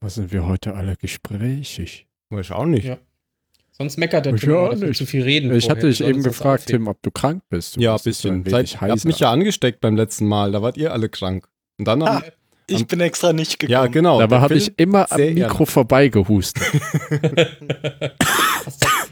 Was 0.00 0.14
sind 0.14 0.32
wir 0.32 0.46
heute 0.46 0.74
alle 0.74 0.96
gesprächig? 0.96 2.06
Weiß 2.30 2.50
auch 2.52 2.66
nicht. 2.66 2.84
Ja. 2.84 2.98
Sonst 3.72 3.96
meckert 3.96 4.26
der 4.26 4.34
Ich 4.34 4.40
Tim 4.40 4.50
wir 4.50 4.74
nicht. 4.74 4.98
zu 4.98 5.06
viel 5.06 5.22
reden. 5.22 5.54
Ich 5.54 5.64
vorher. 5.64 5.76
hatte 5.76 5.88
dich 5.88 6.00
eben 6.02 6.22
gefragt, 6.22 6.64
aufheben. 6.64 6.84
Tim, 6.84 6.88
ob 6.88 7.02
du 7.02 7.10
krank 7.10 7.42
bist. 7.48 7.76
Du 7.76 7.80
Ja, 7.80 7.94
ein 7.94 8.00
bisschen. 8.02 8.44
wenig 8.44 8.50
Seid, 8.72 8.80
habt 8.80 8.92
heiser. 8.92 9.08
mich 9.08 9.18
ja 9.20 9.30
angesteckt 9.30 9.80
beim 9.80 9.96
letzten 9.96 10.26
Mal. 10.26 10.52
Da 10.52 10.62
wart 10.62 10.76
ihr 10.76 10.92
alle 10.92 11.08
krank. 11.08 11.48
Und 11.78 11.86
dann 11.86 12.02
am, 12.02 12.08
Ah, 12.08 12.22
ich 12.66 12.86
bin 12.86 13.00
extra 13.00 13.32
nicht 13.32 13.58
gekommen. 13.58 13.72
ja, 13.72 13.86
genau. 13.86 14.18
Dabei 14.18 14.40
habe 14.40 14.54
ich 14.54 14.72
immer 14.78 15.10
am 15.10 15.20
Mikro 15.20 15.64
vorbeigehustet. 15.64 16.62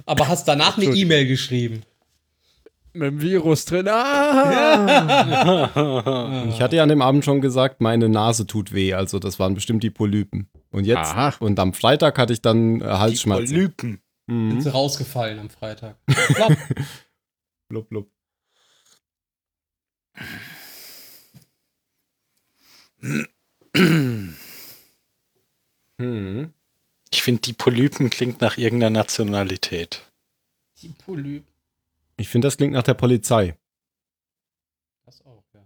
Aber 0.07 0.29
hast 0.29 0.46
danach 0.46 0.77
eine 0.79 0.87
E-Mail 0.95 1.27
geschrieben. 1.27 1.82
Mit 2.96 3.02
dem 3.10 3.20
Virus 3.20 3.64
drin. 3.66 3.88
Ah! 3.88 5.70
Ich 6.48 6.60
hatte 6.62 6.76
ja 6.76 6.82
an 6.82 6.88
dem 6.88 7.02
Abend 7.02 7.24
schon 7.24 7.40
gesagt, 7.40 7.80
meine 7.80 8.08
Nase 8.08 8.46
tut 8.46 8.72
weh. 8.72 8.94
Also 8.94 9.18
das 9.18 9.38
waren 9.38 9.54
bestimmt 9.54 9.82
die 9.82 9.90
Polypen. 9.90 10.48
Und 10.70 10.84
jetzt, 10.86 11.11
Aha. 11.14 11.34
und 11.40 11.58
am 11.58 11.72
Freitag 11.74 12.18
hatte 12.18 12.32
ich 12.32 12.40
dann 12.43 12.76
äh, 12.80 12.85
Die 12.85 12.90
Halsschmerzen. 12.90 13.54
Polypen. 13.54 14.00
Sind 14.29 14.54
Mhm. 14.54 14.61
sie 14.61 14.72
rausgefallen 14.72 15.38
am 15.38 15.50
Freitag. 15.50 15.96
Glaub, 16.35 16.52
Blub, 17.68 17.88
blub. 17.88 18.08
Mhm. 25.99 26.52
Ich 27.10 27.22
finde, 27.22 27.40
die 27.43 27.52
Polypen 27.52 28.10
klingt 28.10 28.40
nach 28.40 28.58
irgendeiner 28.58 28.99
Nationalität. 28.99 30.02
die 30.82 30.88
Polyp. 30.88 31.44
Ich 32.16 32.28
finde, 32.28 32.47
das 32.47 32.56
klingt 32.56 32.72
nach 32.72 32.83
der 32.83 32.94
Polizei. 32.94 33.56
Das 35.05 35.24
auch, 35.24 35.44
ja. 35.55 35.61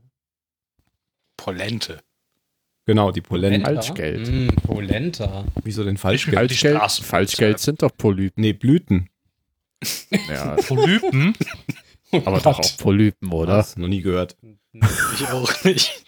Polente. 1.36 2.00
Genau, 2.86 3.12
die. 3.12 3.20
Polenta? 3.20 3.72
Falschgeld. 3.72 4.28
Mm, 4.28 4.48
Polenta. 4.66 5.44
Wieso 5.62 5.84
denn 5.84 5.96
Falschgeld? 5.96 6.50
Die 6.50 6.54
Falschgeld, 6.56 7.04
Falschgeld 7.06 7.58
sind 7.60 7.82
doch 7.82 7.96
Polypen. 7.96 8.40
Nee, 8.40 8.52
Blüten. 8.52 9.08
Ja, 10.28 10.56
Polypen? 10.66 11.34
aber 12.12 12.40
doch 12.40 12.58
auch 12.58 12.76
Polypen, 12.78 13.32
oder? 13.32 13.58
Was? 13.58 13.76
Noch 13.76 13.88
nie 13.88 14.02
gehört. 14.02 14.36
Ich 15.14 15.26
auch 15.28 15.64
nicht. 15.64 16.04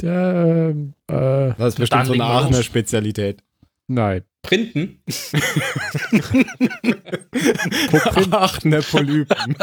Der, 0.00 0.70
ähm, 0.70 0.94
äh, 1.08 1.52
Das 1.58 1.74
ist 1.74 1.78
bestimmt 1.78 2.06
so 2.06 2.12
eine. 2.14 2.24
Aachener 2.24 2.62
Spezialität. 2.62 3.42
nein. 3.86 4.24
Printen? 4.42 5.00
Aachener 8.32 8.82
Polypen. 8.82 9.56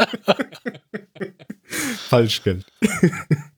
Falschgeld. 2.08 2.64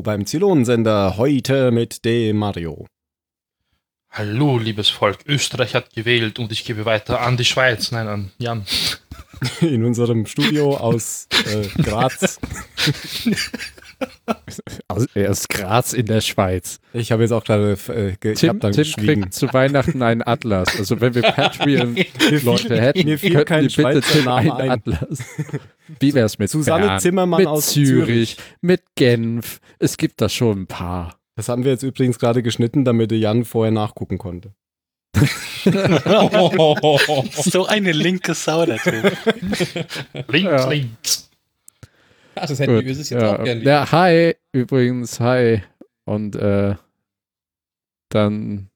Hallo 0.00 0.16
beim 0.16 0.24
Zylonensender, 0.24 1.18
heute 1.18 1.70
mit 1.72 2.06
dem 2.06 2.38
Mario. 2.38 2.86
Hallo, 4.08 4.56
liebes 4.56 4.88
Volk. 4.88 5.18
Österreich 5.26 5.74
hat 5.74 5.92
gewählt 5.92 6.38
und 6.38 6.50
ich 6.52 6.64
gebe 6.64 6.86
weiter 6.86 7.20
an 7.20 7.36
die 7.36 7.44
Schweiz. 7.44 7.92
Nein, 7.92 8.08
an 8.08 8.32
Jan. 8.38 8.64
In 9.60 9.84
unserem 9.84 10.24
Studio 10.24 10.74
aus 10.74 11.28
äh, 11.52 11.82
Graz. 11.82 12.40
Aus, 14.88 15.06
er 15.14 15.30
ist 15.30 15.48
Graz 15.48 15.92
in 15.92 16.06
der 16.06 16.20
Schweiz. 16.20 16.80
Ich 16.92 17.12
habe 17.12 17.22
jetzt 17.22 17.32
auch 17.32 17.44
gerade, 17.44 17.72
äh, 17.88 18.16
ge 18.18 18.32
ich 18.32 18.40
Tim, 18.40 18.48
habe 18.50 18.58
dann 18.60 18.72
Tim 18.72 18.82
geschwiegen. 18.84 19.22
kriegt 19.22 19.34
zu 19.34 19.52
Weihnachten 19.52 20.02
einen 20.02 20.22
Atlas. 20.26 20.78
Also 20.78 21.00
wenn 21.00 21.14
wir 21.14 21.22
Patreon-Leute 21.22 22.80
hätten, 22.80 23.04
mir 23.08 23.18
fiel 23.18 23.32
könnten 23.32 23.44
kein 23.46 23.68
die 23.68 23.76
bitte 23.76 23.82
Schweizer 24.02 24.12
Tim 24.12 24.28
einen 24.28 24.50
ein. 24.52 24.70
Atlas. 24.70 25.18
Wie 25.98 26.14
wär's 26.14 26.38
mit 26.38 26.50
Susanne 26.50 26.86
Bern, 26.86 27.00
Zimmermann 27.00 27.38
mit 27.40 27.46
aus 27.48 27.70
Zürich, 27.72 28.36
Zürich. 28.36 28.36
mit 28.60 28.82
Genf? 28.96 29.60
Es 29.78 29.96
gibt 29.96 30.20
da 30.20 30.28
schon 30.28 30.62
ein 30.62 30.66
paar. 30.66 31.16
Das 31.36 31.48
haben 31.48 31.64
wir 31.64 31.72
jetzt 31.72 31.82
übrigens 31.82 32.18
gerade 32.18 32.42
geschnitten, 32.42 32.84
damit 32.84 33.10
der 33.10 33.18
Jan 33.18 33.44
vorher 33.44 33.72
nachgucken 33.72 34.18
konnte. 34.18 34.52
So 37.32 37.66
eine 37.66 37.92
linke 37.92 38.34
Sau, 38.34 38.64
der 38.66 38.78
Typ. 38.78 39.12
Links, 40.28 40.50
Ja. 40.50 40.68
links. 40.68 41.29
Ach, 42.34 42.46
das 42.46 42.58
hätten 42.58 42.74
Gut, 42.76 42.84
wir 42.84 42.92
es 42.92 42.98
jetzt 43.10 43.10
ja, 43.10 43.36
auch 43.38 43.44
gerne. 43.44 43.62
ja, 43.62 43.90
hi, 43.92 44.34
übrigens, 44.52 45.20
hi. 45.20 45.62
Und 46.04 46.36
äh, 46.36 46.74
dann, 48.08 48.70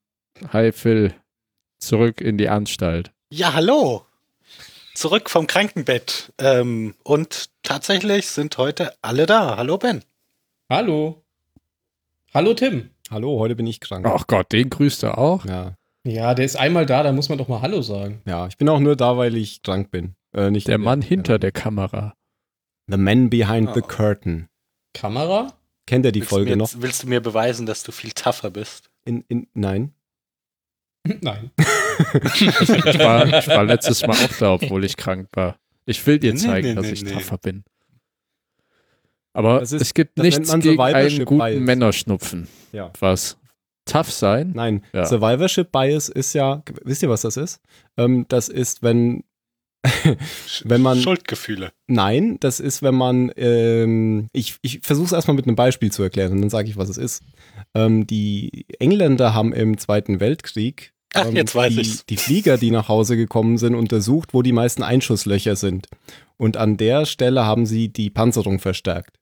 hi 0.52 0.72
Phil, 0.72 1.14
zurück 1.78 2.20
in 2.20 2.38
die 2.38 2.48
Anstalt. 2.48 3.12
Ja, 3.30 3.54
hallo. 3.54 4.04
Zurück 4.94 5.28
vom 5.30 5.46
Krankenbett. 5.46 6.32
Ähm, 6.38 6.94
und 7.02 7.50
tatsächlich 7.62 8.28
sind 8.28 8.56
heute 8.58 8.92
alle 9.02 9.26
da. 9.26 9.56
Hallo 9.56 9.76
Ben. 9.78 10.02
Hallo. 10.70 11.22
Hallo 12.32 12.54
Tim. 12.54 12.90
Hallo, 13.10 13.38
heute 13.38 13.56
bin 13.56 13.66
ich 13.66 13.80
krank. 13.80 14.06
Ach 14.08 14.26
Gott, 14.26 14.52
den 14.52 14.70
grüßt 14.70 15.02
er 15.04 15.18
auch. 15.18 15.44
Ja, 15.46 15.74
Ja, 16.04 16.34
der 16.34 16.44
ist 16.44 16.56
einmal 16.56 16.86
da, 16.86 17.02
da 17.02 17.12
muss 17.12 17.28
man 17.28 17.38
doch 17.38 17.48
mal 17.48 17.60
Hallo 17.60 17.82
sagen. 17.82 18.22
ja, 18.26 18.46
ich 18.46 18.56
bin 18.56 18.68
auch 18.68 18.78
nur 18.80 18.96
da, 18.96 19.16
weil 19.16 19.36
ich 19.36 19.62
krank 19.62 19.90
bin. 19.90 20.14
Äh, 20.32 20.50
nicht 20.50 20.68
Der 20.68 20.78
Mann 20.78 21.02
hinter 21.02 21.38
der 21.38 21.52
Kamera. 21.52 22.14
The 22.88 22.96
Man 22.96 23.30
Behind 23.30 23.70
the 23.74 23.80
Oh. 23.82 23.86
Curtain. 23.86 24.48
Kamera? 24.94 25.52
Kennt 25.86 26.04
ihr 26.06 26.12
die 26.12 26.20
willst 26.20 26.30
Folge 26.30 26.50
mir, 26.50 26.56
noch? 26.56 26.70
Willst 26.76 27.02
du 27.02 27.08
mir 27.08 27.20
beweisen, 27.20 27.66
dass 27.66 27.82
du 27.82 27.92
viel 27.92 28.12
tougher 28.12 28.50
bist? 28.50 28.90
In, 29.04 29.24
in, 29.28 29.46
nein. 29.54 29.92
Nein. 31.20 31.50
Ich 32.00 32.98
war, 32.98 33.26
ich 33.38 33.46
war 33.48 33.64
letztes 33.64 34.02
Mal 34.06 34.16
auch 34.16 34.38
da, 34.38 34.52
obwohl 34.54 34.84
ich 34.84 34.96
krank 34.96 35.28
war. 35.34 35.56
Ich 35.86 36.04
will 36.06 36.18
dir 36.18 36.32
Nee, 36.32 36.38
zeigen, 36.40 36.68
nee, 36.68 36.74
dass 36.74 36.86
nee, 36.86 36.92
ich 36.92 37.04
nee. 37.04 37.12
tougher 37.12 37.38
bin. 37.38 37.62
Aber 39.32 39.62
ist- 39.62 39.72
es 39.72 39.94
gibt 39.94 40.16
nichts 40.18 40.48
man 40.48 40.60
gegen 40.60 40.80
einen 40.80 41.24
guten 41.24 41.38
Bias. 41.38 41.60
Männerschnupfen. 41.60 42.48
Ja. 42.72 42.92
Was? 43.00 43.36
Tough 43.84 44.10
sein? 44.10 44.52
Nein, 44.54 44.84
Ja. 44.92 45.04
Survivorship 45.06 45.70
Bias 45.70 46.08
ist 46.08 46.32
ja, 46.32 46.62
wisst 46.84 47.02
ihr, 47.02 47.08
was 47.10 47.22
das 47.22 47.36
ist? 47.36 47.60
Ähm, 47.96 48.24
das 48.28 48.48
ist, 48.48 48.82
wenn, 48.82 49.24
wenn 50.64 50.80
man, 50.82 50.98
Schuldgefühle. 51.00 51.72
nein, 51.86 52.38
das 52.40 52.60
ist, 52.60 52.82
wenn 52.82 52.94
man, 52.94 53.30
ähm, 53.36 54.28
ich, 54.32 54.56
ich 54.62 54.80
versuche 54.82 55.06
es 55.06 55.12
erstmal 55.12 55.36
mit 55.36 55.46
einem 55.46 55.56
Beispiel 55.56 55.92
zu 55.92 56.02
erklären 56.02 56.32
und 56.32 56.40
dann 56.40 56.50
sage 56.50 56.68
ich, 56.68 56.76
was 56.76 56.88
es 56.88 56.96
ist. 56.96 57.22
Ähm, 57.74 58.06
die 58.06 58.66
Engländer 58.78 59.34
haben 59.34 59.52
im 59.52 59.78
Zweiten 59.78 60.20
Weltkrieg 60.20 60.92
Ach, 61.14 61.26
ähm, 61.26 61.36
jetzt 61.36 61.54
weiß 61.54 61.74
die, 61.74 61.80
ich's. 61.80 62.06
die 62.06 62.16
Flieger, 62.16 62.56
die 62.58 62.70
nach 62.70 62.88
Hause 62.88 63.16
gekommen 63.16 63.58
sind, 63.58 63.74
untersucht, 63.74 64.34
wo 64.34 64.42
die 64.42 64.52
meisten 64.52 64.82
Einschusslöcher 64.82 65.54
sind. 65.56 65.86
Und 66.36 66.56
an 66.56 66.76
der 66.76 67.06
Stelle 67.06 67.44
haben 67.44 67.66
sie 67.66 67.88
die 67.88 68.10
Panzerung 68.10 68.58
verstärkt. 68.58 69.18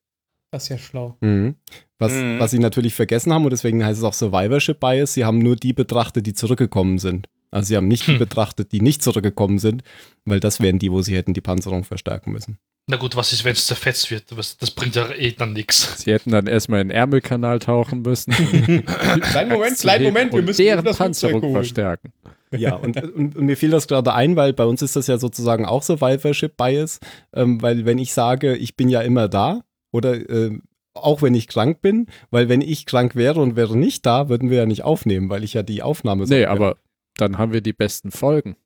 Das 0.50 0.64
ist 0.64 0.68
ja 0.68 0.78
schlau. 0.78 1.16
Mhm. 1.20 1.56
Was, 1.98 2.12
Mhm. 2.12 2.38
was 2.38 2.50
sie 2.50 2.58
natürlich 2.58 2.94
vergessen 2.94 3.32
haben 3.32 3.44
und 3.44 3.50
deswegen 3.50 3.84
heißt 3.84 3.98
es 3.98 4.04
auch 4.04 4.12
Survivorship 4.14 4.80
Bias, 4.80 5.14
sie 5.14 5.24
haben 5.24 5.38
nur 5.38 5.56
die 5.56 5.72
betrachtet, 5.72 6.26
die 6.26 6.34
zurückgekommen 6.34 6.98
sind. 6.98 7.28
Also 7.52 7.68
sie 7.68 7.76
haben 7.76 7.86
nicht 7.86 8.06
die 8.06 8.12
Hm. 8.12 8.18
betrachtet, 8.18 8.72
die 8.72 8.80
nicht 8.80 9.02
zurückgekommen 9.02 9.58
sind, 9.58 9.82
weil 10.24 10.40
das 10.40 10.60
wären 10.60 10.78
die, 10.78 10.90
wo 10.90 11.02
sie 11.02 11.14
hätten 11.16 11.34
die 11.34 11.40
Panzerung 11.40 11.84
verstärken 11.84 12.32
müssen. 12.32 12.58
Na 12.88 12.96
gut, 12.96 13.14
was 13.14 13.32
ist, 13.32 13.44
wenn 13.44 13.52
es 13.52 13.66
zerfetzt 13.66 14.10
wird? 14.10 14.24
Das, 14.36 14.70
bringt 14.72 14.96
ja 14.96 15.08
eh 15.12 15.30
dann 15.30 15.52
nichts. 15.52 16.02
Sie 16.02 16.12
hätten 16.12 16.30
dann 16.32 16.48
erstmal 16.48 16.80
in 16.80 16.88
den 16.88 16.96
Ärmelkanal 16.96 17.60
tauchen 17.60 18.02
müssen. 18.02 18.32
Kleinen 19.20 19.52
Moment, 19.52 19.78
kleinen 19.78 20.04
Moment, 20.04 20.32
wir 20.32 20.42
müssen 20.42 20.62
deren 20.62 20.84
das 20.84 20.96
Panzerung 20.98 21.42
holen. 21.42 21.52
verstärken. 21.52 22.12
Ja, 22.50 22.74
und, 22.74 23.00
und, 23.00 23.36
und 23.36 23.46
mir 23.46 23.56
fiel 23.56 23.70
das 23.70 23.86
gerade 23.86 24.12
ein, 24.14 24.34
weil 24.36 24.52
bei 24.52 24.64
uns 24.64 24.82
ist 24.82 24.96
das 24.96 25.06
ja 25.06 25.18
sozusagen 25.18 25.64
auch 25.64 25.82
Survivorship 25.82 26.56
Bias, 26.56 26.98
ähm, 27.32 27.62
weil 27.62 27.84
wenn 27.86 27.98
ich 27.98 28.12
sage, 28.12 28.56
ich 28.56 28.76
bin 28.76 28.88
ja 28.88 29.00
immer 29.00 29.28
da 29.28 29.62
oder 29.92 30.14
ähm, 30.28 30.62
auch 30.94 31.22
wenn 31.22 31.34
ich 31.34 31.48
krank 31.48 31.80
bin, 31.80 32.06
weil 32.30 32.48
wenn 32.48 32.60
ich 32.60 32.84
krank 32.84 33.16
wäre 33.16 33.40
und 33.40 33.56
wäre 33.56 33.76
nicht 33.78 34.04
da, 34.04 34.28
würden 34.28 34.50
wir 34.50 34.58
ja 34.58 34.66
nicht 34.66 34.82
aufnehmen, 34.82 35.30
weil 35.30 35.44
ich 35.44 35.54
ja 35.54 35.62
die 35.62 35.82
Aufnahme 35.82 36.24
Nee, 36.26 36.44
aber 36.44 36.76
dann 37.16 37.38
haben 37.38 37.52
wir 37.52 37.60
die 37.60 37.72
besten 37.72 38.10
Folgen. 38.10 38.56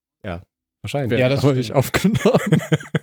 wahrscheinlich. 0.82 1.10
Werden 1.10 1.20
Ja, 1.20 1.28
das 1.28 1.42
nicht 1.42 1.64
stimmt. 1.66 1.78
aufgenommen. 1.78 2.62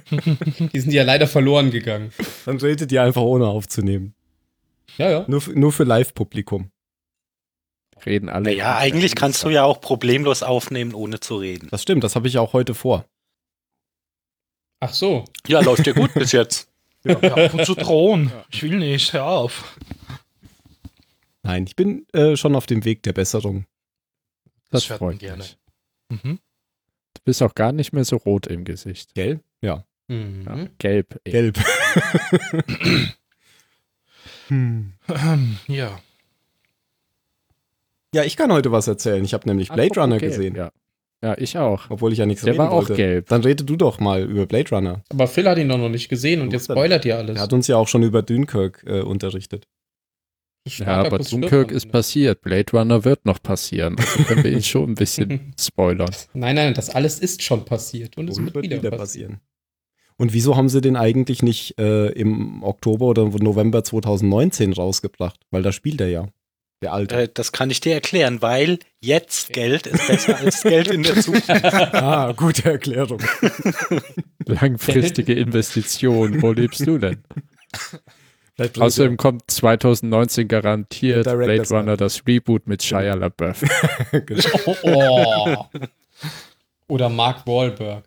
Die 0.73 0.79
sind 0.79 0.93
ja 0.93 1.03
leider 1.03 1.27
verloren 1.27 1.69
gegangen. 1.69 2.13
Dann 2.45 2.57
redet 2.57 2.91
ihr 2.93 3.03
einfach 3.03 3.21
ohne 3.23 3.47
aufzunehmen. 3.47 4.15
Ja, 4.97 5.09
ja. 5.09 5.25
Nur, 5.27 5.41
nur 5.53 5.71
für 5.73 5.83
Live-Publikum. 5.83 6.69
Reden 8.05 8.29
alle. 8.29 8.43
Naja, 8.51 8.77
eigentlich 8.77 9.15
kannst 9.15 9.43
du 9.43 9.49
ja 9.49 9.63
auch 9.63 9.81
problemlos 9.81 10.43
aufnehmen, 10.43 10.93
ohne 10.93 11.19
zu 11.19 11.37
reden. 11.37 11.67
Das 11.71 11.81
stimmt, 11.81 12.03
das 12.03 12.15
habe 12.15 12.27
ich 12.27 12.37
auch 12.37 12.53
heute 12.53 12.73
vor. 12.73 13.05
Ach 14.79 14.93
so. 14.93 15.25
Ja, 15.47 15.61
läuft 15.61 15.85
dir 15.85 15.93
gut 15.93 16.13
bis 16.15 16.31
jetzt. 16.31 16.69
Ja, 17.05 17.17
und 17.51 17.65
zu 17.65 17.75
drohen. 17.75 18.31
Ich 18.49 18.63
will 18.63 18.77
nicht, 18.77 19.11
hör 19.13 19.25
auf. 19.25 19.77
Nein, 21.43 21.65
ich 21.67 21.75
bin 21.75 22.05
äh, 22.13 22.37
schon 22.37 22.55
auf 22.55 22.65
dem 22.65 22.85
Weg 22.85 23.03
der 23.03 23.11
Besserung. 23.13 23.65
Das 24.73 24.89
hört 24.89 25.01
man 25.01 25.11
freut 25.11 25.19
gerne. 25.19 25.37
mich. 25.43 25.57
Mhm. 26.09 26.39
Du 27.13 27.21
bist 27.25 27.41
auch 27.41 27.55
gar 27.55 27.71
nicht 27.71 27.93
mehr 27.93 28.03
so 28.05 28.17
rot 28.17 28.47
im 28.47 28.65
Gesicht. 28.65 29.13
Gell? 29.15 29.39
Ja. 29.61 29.85
Mhm. 30.07 30.43
Ja, 30.45 30.67
gelb. 30.79 31.19
ey. 31.23 31.31
Gelb. 31.31 31.57
hm. 34.47 34.93
Ähm, 35.07 35.57
ja. 35.67 35.99
Ja, 38.13 38.23
ich 38.23 38.35
kann 38.37 38.51
heute 38.51 38.71
was 38.71 38.87
erzählen. 38.87 39.23
Ich 39.23 39.33
habe 39.33 39.47
nämlich 39.47 39.69
Blade 39.69 39.83
Apropos 39.91 40.03
Runner 40.03 40.17
gelb, 40.19 40.31
gesehen. 40.33 40.55
Ja. 40.55 40.71
ja, 41.23 41.35
ich 41.37 41.57
auch. 41.57 41.89
Obwohl 41.89 42.11
ich 42.13 42.19
ja 42.19 42.25
nichts 42.25 42.43
Der 42.43 42.53
reden 42.53 42.59
war 42.63 42.71
auch 42.71 42.81
wollte. 42.89 42.93
gelb. 42.95 43.27
Dann 43.29 43.41
rede 43.41 43.63
du 43.63 43.75
doch 43.75 43.99
mal 43.99 44.21
über 44.23 44.45
Blade 44.45 44.69
Runner. 44.69 45.03
Aber 45.09 45.27
Phil 45.27 45.47
hat 45.47 45.57
ihn 45.57 45.69
doch 45.69 45.77
noch 45.79 45.89
nicht 45.89 46.09
gesehen 46.09 46.41
und 46.41 46.53
jetzt 46.53 46.65
spoilert 46.65 47.05
ihr 47.05 47.17
alles. 47.17 47.37
Er 47.37 47.43
hat 47.43 47.53
uns 47.53 47.67
ja 47.67 47.77
auch 47.77 47.87
schon 47.87 48.03
über 48.03 48.21
Dunkirk 48.21 48.83
äh, 48.85 49.01
unterrichtet. 49.01 49.67
Ja, 50.65 51.04
aber 51.04 51.19
Dunkirk 51.19 51.71
ist 51.71 51.92
passiert. 51.92 52.42
Blade 52.42 52.71
Runner 52.71 53.04
wird 53.04 53.25
noch 53.25 53.42
passieren. 53.42 53.98
Also 53.98 54.24
können 54.24 54.44
wir 54.44 54.51
ihn 54.51 54.63
schon 54.63 54.92
ein 54.92 54.95
bisschen 54.95 55.54
spoilern. 55.60 56.10
Nein, 56.33 56.56
nein, 56.56 56.74
das 56.74 56.89
alles 56.89 57.19
ist 57.19 57.44
schon 57.44 57.65
passiert 57.65 58.18
und 58.18 58.30
es 58.30 58.38
Und 58.38 58.54
wird, 58.54 58.69
wieder, 58.69 58.92
passieren. 58.92 59.42
Und 60.15 60.33
wieso 60.33 60.56
haben 60.56 60.69
sie 60.69 60.80
den 60.80 60.95
eigentlich 60.95 61.42
nicht 61.42 61.77
äh, 61.80 62.07
im 62.12 62.63
Oktober 62.63 63.07
oder 63.07 63.25
November 63.25 63.83
2019 63.83 64.74
rausgebracht? 64.74 65.39
Weil 65.51 65.63
da 65.63 65.74
spielt 65.74 66.00
er 66.00 66.07
ja. 66.07 66.27
Der 66.81 66.94
alte. 66.94 67.15
Äh, 67.15 67.30
das 67.33 67.51
kann 67.51 67.69
ich 67.69 67.81
dir 67.81 67.94
erklären, 67.94 68.42
weil 68.42 68.80
jetzt 69.01 69.51
Geld 69.51 69.88
ist 69.88 70.07
besser 70.07 70.38
als 70.38 70.62
Geld 70.62 70.88
in 70.89 71.04
der 71.04 71.19
Zukunft. 71.19 71.50
ah, 71.94 72.31
gute 72.31 72.71
Erklärung. 72.71 73.21
Langfristige 74.45 75.33
Investition. 75.33 76.42
Wo 76.42 76.51
lebst 76.54 76.86
du 76.88 76.98
denn? 77.00 77.24
Außerdem 78.79 79.17
kommt 79.17 79.50
2019 79.50 80.47
garantiert 80.47 81.23
Blade. 81.23 81.67
Runner 81.69 81.97
das 81.97 82.25
Reboot 82.27 82.67
mit 82.67 82.83
Shia 82.83 83.15
LaBeouf. 83.15 83.63
Oh, 84.65 84.75
oh. 84.83 85.65
Oder 86.88 87.09
Mark 87.09 87.47
Wahlberg. 87.47 88.03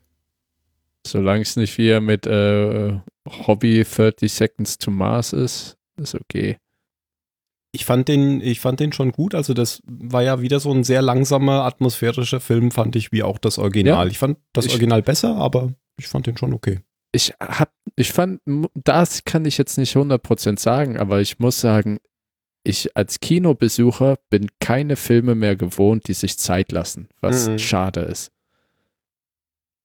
Solange 1.06 1.43
es 1.43 1.56
nicht 1.56 1.76
wieder 1.78 2.00
mit 2.00 2.26
äh, 2.26 2.98
Hobby 3.46 3.84
30 3.84 4.32
Seconds 4.32 4.78
to 4.78 4.90
Mars 4.90 5.32
ist, 5.32 5.76
ist 5.96 6.14
okay. 6.14 6.58
Ich 7.72 7.84
fand 7.84 8.08
den, 8.08 8.40
ich 8.40 8.60
fand 8.60 8.81
den 8.81 8.93
schon 8.93 9.12
gut. 9.12 9.34
Also 9.34 9.52
das 9.52 9.82
war 9.87 10.22
ja 10.22 10.40
wieder 10.40 10.60
so 10.60 10.72
ein 10.72 10.84
sehr 10.84 11.02
langsamer, 11.02 11.64
atmosphärischer 11.64 12.40
Film, 12.40 12.70
fand 12.70 12.96
ich, 12.96 13.12
wie 13.12 13.22
auch 13.22 13.38
das 13.38 13.58
Original. 13.58 14.06
Ja. 14.06 14.10
ich 14.10 14.19
fand 14.19 14.38
das 14.52 14.66
Ich- 14.66 14.72
Original 14.72 15.02
besser, 15.02 15.37
aber 15.37 15.72
ich 15.98 16.06
fand 16.06 16.26
den 16.26 16.37
schon 16.37 16.52
okay. 16.54 16.81
Ich 17.16 17.32
hab, 17.40 17.72
ich 17.96 18.12
fand, 18.12 18.40
das 18.74 19.24
kann 19.24 19.46
ich 19.46 19.56
jetzt 19.56 19.78
nicht 19.78 19.96
100% 19.96 20.58
sagen, 20.60 20.98
aber 20.98 21.22
ich 21.22 21.38
muss 21.38 21.58
sagen, 21.62 21.98
ich 22.62 22.94
als 22.94 23.20
Kinobesucher 23.20 24.16
bin 24.28 24.48
keine 24.60 24.96
Filme 24.96 25.34
mehr 25.34 25.56
gewohnt, 25.56 26.08
die 26.08 26.12
sich 26.12 26.36
Zeit 26.38 26.72
lassen, 26.72 27.08
was 27.22 27.48
Mhm. 27.48 27.58
schade 27.58 28.00
ist. 28.00 28.32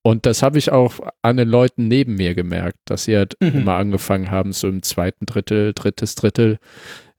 Und 0.04 0.26
das 0.26 0.42
habe 0.44 0.58
ich 0.58 0.72
auch 0.72 0.96
an 1.22 1.38
den 1.38 1.48
Leuten 1.48 1.88
neben 1.88 2.16
mir 2.16 2.34
gemerkt, 2.36 2.80
dass 2.86 3.06
sie 3.06 3.16
halt 3.16 3.36
Mhm. 3.40 3.60
immer 3.60 3.76
angefangen 3.76 4.30
haben, 4.30 4.52
so 4.52 4.68
im 4.68 4.82
zweiten 4.84 5.26
Drittel, 5.26 5.74
drittes 5.74 6.16
Drittel, 6.16 6.58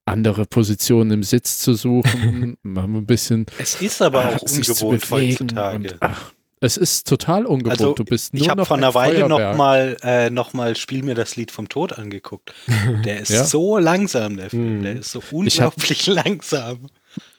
andere 0.04 0.44
Positionen 0.46 1.12
im 1.12 1.22
Sitz 1.22 1.58
zu 1.60 1.72
suchen, 1.74 2.56
mal 2.62 2.84
ein 2.84 3.06
bisschen 3.06 3.46
Es 3.58 3.80
ist 3.80 4.02
aber 4.02 4.26
auch 4.30 4.42
ungewohnt 4.42 5.10
heutzutage. 5.10 5.76
Und, 5.76 5.96
ach, 6.00 6.32
es 6.62 6.76
ist 6.76 7.06
total 7.08 7.44
ungewohnt. 7.46 7.80
Also, 7.80 7.92
du 7.94 8.04
bist 8.04 8.32
nur 8.34 8.42
Ich 8.42 8.48
habe 8.48 8.60
noch 8.60 8.68
vor 8.68 8.76
ein 8.76 8.84
einer 8.84 8.94
Weile 8.94 9.28
noch 9.28 9.36
Feuerwerk. 9.38 9.56
mal, 9.56 9.96
äh, 10.02 10.30
noch 10.30 10.52
mal 10.52 10.76
Spiel 10.76 11.02
mir 11.02 11.14
das 11.14 11.36
Lied 11.36 11.50
vom 11.50 11.68
Tod 11.68 11.92
angeguckt. 11.98 12.54
Der 13.04 13.20
ist 13.20 13.30
Ja. 13.30 13.44
so 13.44 13.78
langsam, 13.78 14.36
der 14.36 14.50
Film. 14.50 14.78
Mhm. 14.78 14.82
Der 14.82 14.92
ist 14.94 15.10
so 15.12 15.22
unglaublich 15.32 16.06
langsam. 16.06 16.86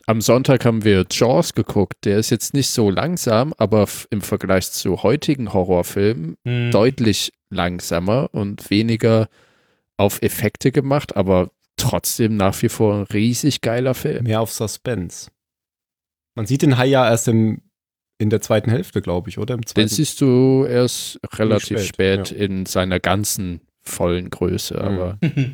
Am 0.05 0.19
Sonntag 0.21 0.65
haben 0.65 0.83
wir 0.83 1.05
Jaws 1.09 1.53
geguckt. 1.53 2.03
Der 2.05 2.17
ist 2.17 2.29
jetzt 2.29 2.53
nicht 2.53 2.69
so 2.69 2.89
langsam, 2.89 3.53
aber 3.57 3.87
im 4.09 4.21
Vergleich 4.21 4.69
zu 4.71 5.01
heutigen 5.03 5.53
Horrorfilmen 5.53 6.35
Hm. 6.45 6.71
deutlich 6.71 7.31
langsamer 7.49 8.29
und 8.33 8.69
weniger 8.69 9.29
auf 9.97 10.21
Effekte 10.21 10.71
gemacht, 10.71 11.15
aber 11.15 11.51
trotzdem 11.77 12.35
nach 12.35 12.61
wie 12.61 12.69
vor 12.69 12.95
ein 12.95 13.03
riesig 13.03 13.61
geiler 13.61 13.93
Film. 13.93 14.23
Mehr 14.25 14.41
auf 14.41 14.51
Suspense. 14.51 15.29
Man 16.35 16.45
sieht 16.47 16.63
den 16.63 16.77
Hai 16.77 16.87
ja 16.87 17.07
erst 17.09 17.27
im, 17.27 17.61
in 18.23 18.29
der 18.31 18.41
zweiten 18.41 18.71
Hälfte, 18.71 19.01
glaube 19.01 19.29
ich, 19.29 19.37
oder? 19.37 19.53
Im 19.53 19.61
Den 19.61 19.67
zweiten. 19.67 19.87
siehst 19.89 20.19
du 20.21 20.65
erst 20.67 21.19
relativ 21.35 21.81
spät, 21.83 22.27
spät, 22.29 22.39
in 22.39 22.65
seiner 22.65 22.99
ganzen 22.99 23.61
vollen 23.81 24.29
Größe, 24.29 24.75
Mhm. 24.75 24.81
aber 24.81 25.17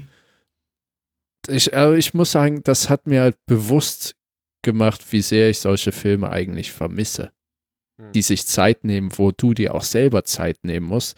ich, 1.48 1.74
äh, 1.74 1.98
ich 1.98 2.14
muss 2.14 2.32
sagen, 2.32 2.62
das 2.64 2.90
hat 2.90 3.08
mir 3.08 3.22
halt 3.22 3.38
bewusst 3.46 4.16
gemacht, 4.64 5.12
wie 5.12 5.22
sehr 5.22 5.50
ich 5.50 5.60
solche 5.60 5.92
Filme 5.92 6.30
eigentlich 6.30 6.72
vermisse. 6.72 7.32
Hm. 8.00 8.12
Die 8.12 8.22
sich 8.22 8.46
Zeit 8.46 8.84
nehmen, 8.84 9.12
wo 9.18 9.32
du 9.32 9.54
dir 9.54 9.74
auch 9.76 9.84
selber 9.84 10.24
Zeit 10.24 10.58
nehmen 10.64 10.86
musst, 10.88 11.18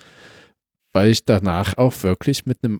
weil 0.94 1.10
ich 1.12 1.26
danach 1.26 1.78
auch 1.78 2.04
wirklich 2.04 2.46
mit 2.46 2.60
einem 2.64 2.80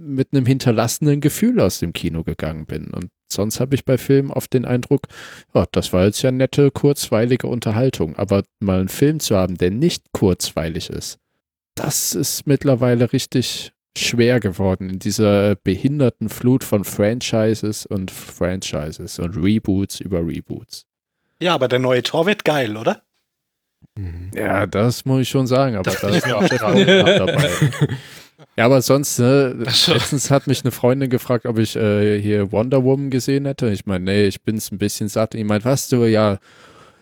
mit 0.00 0.32
einem 0.32 0.46
hinterlassenen 0.46 1.20
Gefühl 1.20 1.60
aus 1.60 1.78
dem 1.78 1.92
Kino 1.92 2.24
gegangen 2.24 2.66
bin. 2.66 2.88
Und 2.88 3.10
sonst 3.30 3.60
habe 3.60 3.74
ich 3.74 3.84
bei 3.84 3.98
Filmen 3.98 4.30
oft 4.30 4.52
den 4.52 4.64
Eindruck, 4.64 5.02
ja, 5.54 5.66
das 5.72 5.92
war 5.92 6.04
jetzt 6.04 6.22
ja 6.22 6.30
nette, 6.30 6.70
kurzweilige 6.70 7.46
Unterhaltung. 7.46 8.16
Aber 8.16 8.42
mal 8.60 8.80
einen 8.80 8.88
Film 8.88 9.20
zu 9.20 9.36
haben, 9.36 9.56
der 9.56 9.70
nicht 9.70 10.12
kurzweilig 10.12 10.90
ist, 10.90 11.18
das 11.74 12.14
ist 12.14 12.46
mittlerweile 12.46 13.12
richtig 13.12 13.72
schwer 13.96 14.40
geworden 14.40 14.88
in 14.88 14.98
dieser 14.98 15.56
behinderten 15.56 16.28
Flut 16.28 16.64
von 16.64 16.84
Franchises 16.84 17.86
und 17.86 18.10
Franchises 18.10 19.18
und 19.18 19.36
Reboots 19.36 20.00
über 20.00 20.20
Reboots. 20.20 20.86
Ja, 21.40 21.54
aber 21.54 21.68
der 21.68 21.78
neue 21.78 22.02
Tor 22.02 22.26
wird 22.26 22.44
geil, 22.44 22.76
oder? 22.76 23.02
Mhm. 23.96 24.30
Ja, 24.34 24.66
das 24.66 25.04
muss 25.04 25.22
ich 25.22 25.28
schon 25.28 25.46
sagen, 25.46 25.76
aber 25.76 25.90
da 25.90 26.08
ist 26.08 26.26
mir 26.26 26.32
noch 26.32 26.42
auch. 26.42 26.72
Goldblum 26.72 27.26
dabei. 27.26 27.50
Ja, 28.56 28.66
aber 28.66 28.82
sonst, 28.82 29.18
ne, 29.18 29.54
letztens 29.58 30.30
hat 30.30 30.46
mich 30.46 30.62
eine 30.62 30.70
Freundin 30.70 31.10
gefragt, 31.10 31.46
ob 31.46 31.58
ich 31.58 31.76
äh, 31.76 32.20
hier 32.20 32.52
Wonder 32.52 32.84
Woman 32.84 33.10
gesehen 33.10 33.46
hätte. 33.46 33.70
Ich 33.70 33.86
meine, 33.86 34.04
nee, 34.04 34.26
ich 34.26 34.42
bin's 34.42 34.70
ein 34.70 34.78
bisschen 34.78 35.08
satt. 35.08 35.34
Ich 35.34 35.44
meine, 35.44 35.64
was 35.64 35.88
du, 35.88 36.04
ja, 36.04 36.38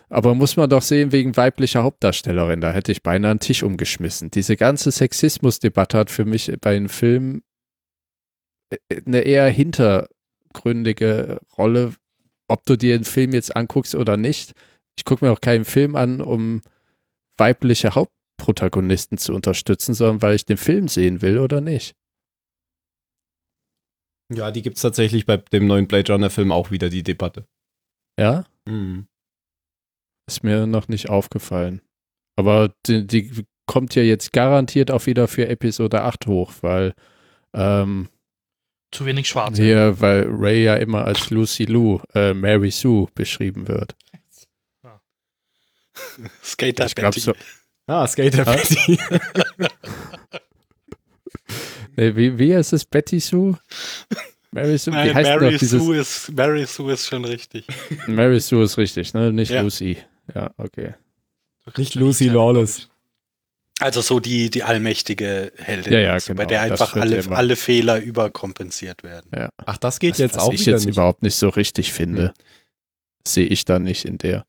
aber 0.09 0.33
muss 0.35 0.57
man 0.57 0.69
doch 0.69 0.81
sehen 0.81 1.11
wegen 1.11 1.37
weiblicher 1.37 1.83
Hauptdarstellerin. 1.83 2.61
Da 2.61 2.71
hätte 2.71 2.91
ich 2.91 3.03
beinahe 3.03 3.31
einen 3.31 3.39
Tisch 3.39 3.63
umgeschmissen. 3.63 4.31
Diese 4.31 4.57
ganze 4.57 4.91
Sexismusdebatte 4.91 5.97
hat 5.97 6.09
für 6.09 6.25
mich 6.25 6.51
bei 6.61 6.75
einem 6.75 6.89
Film 6.89 7.43
äh, 8.69 9.01
eine 9.05 9.21
eher 9.21 9.47
hintergründige 9.47 11.39
Rolle, 11.57 11.93
ob 12.47 12.65
du 12.65 12.75
dir 12.75 12.97
den 12.97 13.05
Film 13.05 13.33
jetzt 13.33 13.55
anguckst 13.55 13.95
oder 13.95 14.17
nicht. 14.17 14.53
Ich 14.97 15.05
gucke 15.05 15.23
mir 15.23 15.31
auch 15.31 15.41
keinen 15.41 15.65
Film 15.65 15.95
an, 15.95 16.21
um 16.21 16.61
weibliche 17.37 17.95
Hauptprotagonisten 18.39 19.17
zu 19.17 19.33
unterstützen, 19.33 19.93
sondern 19.93 20.21
weil 20.21 20.35
ich 20.35 20.45
den 20.45 20.57
Film 20.57 20.87
sehen 20.87 21.21
will 21.21 21.39
oder 21.39 21.61
nicht. 21.61 21.95
Ja, 24.31 24.51
die 24.51 24.61
gibt 24.61 24.77
es 24.77 24.81
tatsächlich 24.83 25.25
bei 25.25 25.37
dem 25.37 25.67
neuen 25.67 25.87
Blade 25.87 26.11
Runner-Film 26.13 26.51
auch 26.51 26.71
wieder, 26.71 26.89
die 26.89 27.03
Debatte. 27.03 27.47
Ja, 28.19 28.45
Mhm. 28.67 29.07
ist 30.27 30.43
mir 30.43 30.67
noch 30.67 30.87
nicht 30.87 31.09
aufgefallen. 31.09 31.81
Aber 32.35 32.71
die, 32.85 33.07
die 33.07 33.45
kommt 33.65 33.95
ja 33.95 34.03
jetzt 34.03 34.31
garantiert 34.31 34.91
auch 34.91 35.05
wieder 35.07 35.27
für 35.27 35.47
Episode 35.47 36.03
8 36.03 36.27
hoch, 36.27 36.53
weil 36.61 36.93
ähm, 37.53 38.09
Zu 38.91 39.05
wenig 39.07 39.27
schwarz. 39.27 39.57
hier, 39.57 39.99
weil 39.99 40.27
Ray 40.29 40.63
ja 40.63 40.75
immer 40.75 41.05
als 41.05 41.29
Lucy 41.31 41.65
Lou, 41.65 41.99
äh, 42.13 42.33
Mary 42.35 42.69
Sue 42.71 43.07
beschrieben 43.15 43.67
wird. 43.67 43.95
Skater 46.43 46.85
Ich 46.85 46.95
glaube 46.95 47.19
so. 47.19 47.33
Ah, 47.89 48.05
Skater 48.07 48.47
Ah. 48.47 48.55
Betty. 48.55 48.99
Nee, 51.95 52.15
wie, 52.15 52.37
wie 52.39 52.55
heißt 52.55 52.73
es? 52.73 52.85
Betty 52.85 53.19
Sue? 53.19 53.57
Mary 54.51 54.77
Sue? 54.77 54.93
Wie 54.93 55.11
Nein, 55.13 55.23
Mary? 55.23 55.57
Sue, 55.57 55.97
ist, 55.97 56.31
Mary 56.31 56.65
Sue 56.65 56.93
ist 56.93 57.07
schon 57.07 57.25
richtig. 57.25 57.65
Mary 58.07 58.39
Sue 58.39 58.63
ist 58.63 58.77
richtig, 58.77 59.13
ne? 59.13 59.33
Nicht 59.33 59.51
Ja. 59.51 59.61
Lucy. 59.61 59.97
Ja, 60.33 60.51
okay. 60.57 60.93
Nicht 61.77 61.95
Lucy 61.95 62.29
Lawless. 62.29 62.87
Also 63.81 64.01
so 64.01 64.19
die, 64.19 64.49
die 64.49 64.63
allmächtige 64.63 65.51
Heldin, 65.57 65.93
Ja, 65.93 65.99
ja, 65.99 66.19
so, 66.19 66.33
bei 66.33 66.45
genau, 66.45 66.61
der 66.61 66.69
das 66.69 66.81
einfach 66.81 67.01
alle, 67.01 67.17
immer- 67.17 67.35
alle 67.37 67.55
Fehler 67.55 67.99
überkompensiert 68.01 69.03
werden. 69.03 69.29
Ach, 69.65 69.77
das 69.77 69.99
geht 69.99 70.13
Was, 70.13 70.17
jetzt 70.19 70.35
was 70.35 70.43
auch 70.43 70.53
ich 70.53 70.61
wieder 70.61 70.73
jetzt 70.73 70.85
nicht. 70.85 70.95
überhaupt 70.95 71.21
nicht 71.23 71.35
so 71.35 71.49
richtig 71.49 71.93
finde, 71.93 72.33
sehe 73.27 73.45
ich 73.45 73.65
da 73.65 73.79
nicht 73.79 74.05
in 74.05 74.17
der. 74.17 74.45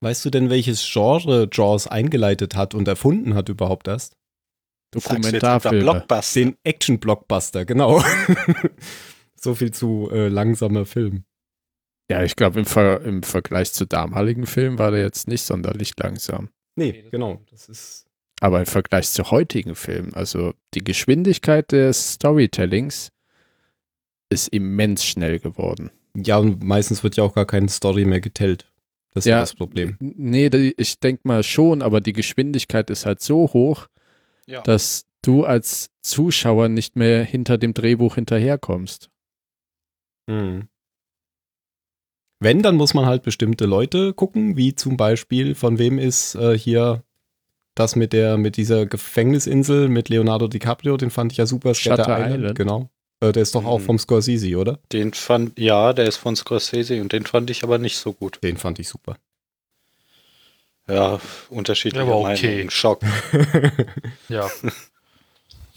Weißt 0.00 0.24
du 0.24 0.30
denn, 0.30 0.48
welches 0.50 0.88
Genre 0.90 1.48
Jaws 1.50 1.86
eingeleitet 1.86 2.54
hat 2.54 2.74
und 2.74 2.86
erfunden 2.86 3.34
hat 3.34 3.48
überhaupt 3.48 3.88
erst? 3.88 4.16
Dokumentarfilme. 4.92 5.80
Blockbuster. 5.80 6.40
Den 6.40 6.56
Action-Blockbuster, 6.64 7.64
genau. 7.64 8.02
so 9.34 9.54
viel 9.54 9.72
zu 9.72 10.08
äh, 10.12 10.28
langsamer 10.28 10.86
Film. 10.86 11.24
Ja, 12.10 12.22
ich 12.22 12.36
glaube, 12.36 12.60
im, 12.60 12.64
Ver 12.64 13.02
im 13.02 13.22
Vergleich 13.22 13.72
zu 13.72 13.86
damaligen 13.86 14.46
Filmen 14.46 14.78
war 14.78 14.90
der 14.90 15.00
jetzt 15.00 15.28
nicht 15.28 15.42
sonderlich 15.42 15.92
langsam. 15.98 16.48
Nee, 16.76 17.04
genau. 17.10 17.42
Das 17.50 17.68
ist. 17.68 18.06
Aber 18.40 18.60
im 18.60 18.66
Vergleich 18.66 19.10
zu 19.10 19.30
heutigen 19.30 19.74
Filmen, 19.74 20.14
also 20.14 20.54
die 20.74 20.84
Geschwindigkeit 20.84 21.72
des 21.72 22.14
Storytellings 22.14 23.10
ist 24.30 24.48
immens 24.48 25.04
schnell 25.04 25.40
geworden. 25.40 25.90
Ja, 26.16 26.38
und 26.38 26.62
meistens 26.62 27.02
wird 27.02 27.16
ja 27.16 27.24
auch 27.24 27.34
gar 27.34 27.46
keine 27.46 27.68
Story 27.68 28.04
mehr 28.04 28.20
getellt. 28.20 28.70
Das 29.18 29.26
ist 29.26 29.30
Ja. 29.30 29.40
das 29.40 29.54
Problem. 29.54 29.96
Nee, 30.00 30.46
ich 30.76 30.98
denke 31.00 31.22
mal 31.24 31.42
schon, 31.42 31.82
aber 31.82 32.00
die 32.00 32.12
Geschwindigkeit 32.12 32.90
ist 32.90 33.06
halt 33.06 33.20
so 33.20 33.52
hoch, 33.52 33.86
Ja. 34.46 34.62
dass 34.62 35.06
du 35.22 35.44
als 35.44 35.90
Zuschauer 36.00 36.68
nicht 36.68 36.96
mehr 36.96 37.24
hinter 37.24 37.58
dem 37.58 37.74
Drehbuch 37.74 38.14
hinterherkommst. 38.14 39.10
Mhm. 40.26 40.68
Wenn, 42.40 42.62
dann 42.62 42.76
muss 42.76 42.94
man 42.94 43.06
halt 43.06 43.24
bestimmte 43.24 43.66
Leute 43.66 44.12
gucken, 44.14 44.56
wie 44.56 44.74
zum 44.74 44.96
Beispiel, 44.96 45.54
von 45.56 45.78
wem 45.78 45.98
ist 45.98 46.36
äh, 46.36 46.56
hier 46.56 47.02
das 47.74 47.96
mit 47.96 48.12
der, 48.12 48.38
mit 48.38 48.56
dieser 48.56 48.86
Gefängnisinsel 48.86 49.88
mit 49.88 50.08
Leonardo 50.08 50.46
DiCaprio, 50.48 50.96
den 50.96 51.10
fand 51.10 51.32
ich 51.32 51.38
ja 51.38 51.46
super. 51.46 51.74
Shutter 51.74 52.18
Island. 52.28 52.56
Genau. 52.56 52.90
Äh, 53.20 53.32
der 53.32 53.42
ist 53.42 53.54
doch 53.54 53.64
auch 53.64 53.78
Mhm. 53.78 53.84
vom 53.84 53.98
Scorsese, 53.98 54.56
oder? 54.56 54.78
Den 54.92 55.12
fand, 55.12 55.58
ja, 55.58 55.92
der 55.92 56.06
ist 56.06 56.16
von 56.16 56.36
Scorsese 56.36 57.00
und 57.00 57.12
den 57.12 57.26
fand 57.26 57.50
ich 57.50 57.64
aber 57.64 57.78
nicht 57.78 57.96
so 57.98 58.12
gut. 58.12 58.38
Den 58.42 58.56
fand 58.56 58.78
ich 58.78 58.88
super. 58.88 59.16
Ja, 60.88 61.20
unterschiedliche 61.50 62.04
Der 62.06 62.12
war 62.12 62.20
okay. 62.20 62.46
Meinungen. 62.48 62.70
Schock. 62.70 63.00
Ja. 64.28 64.48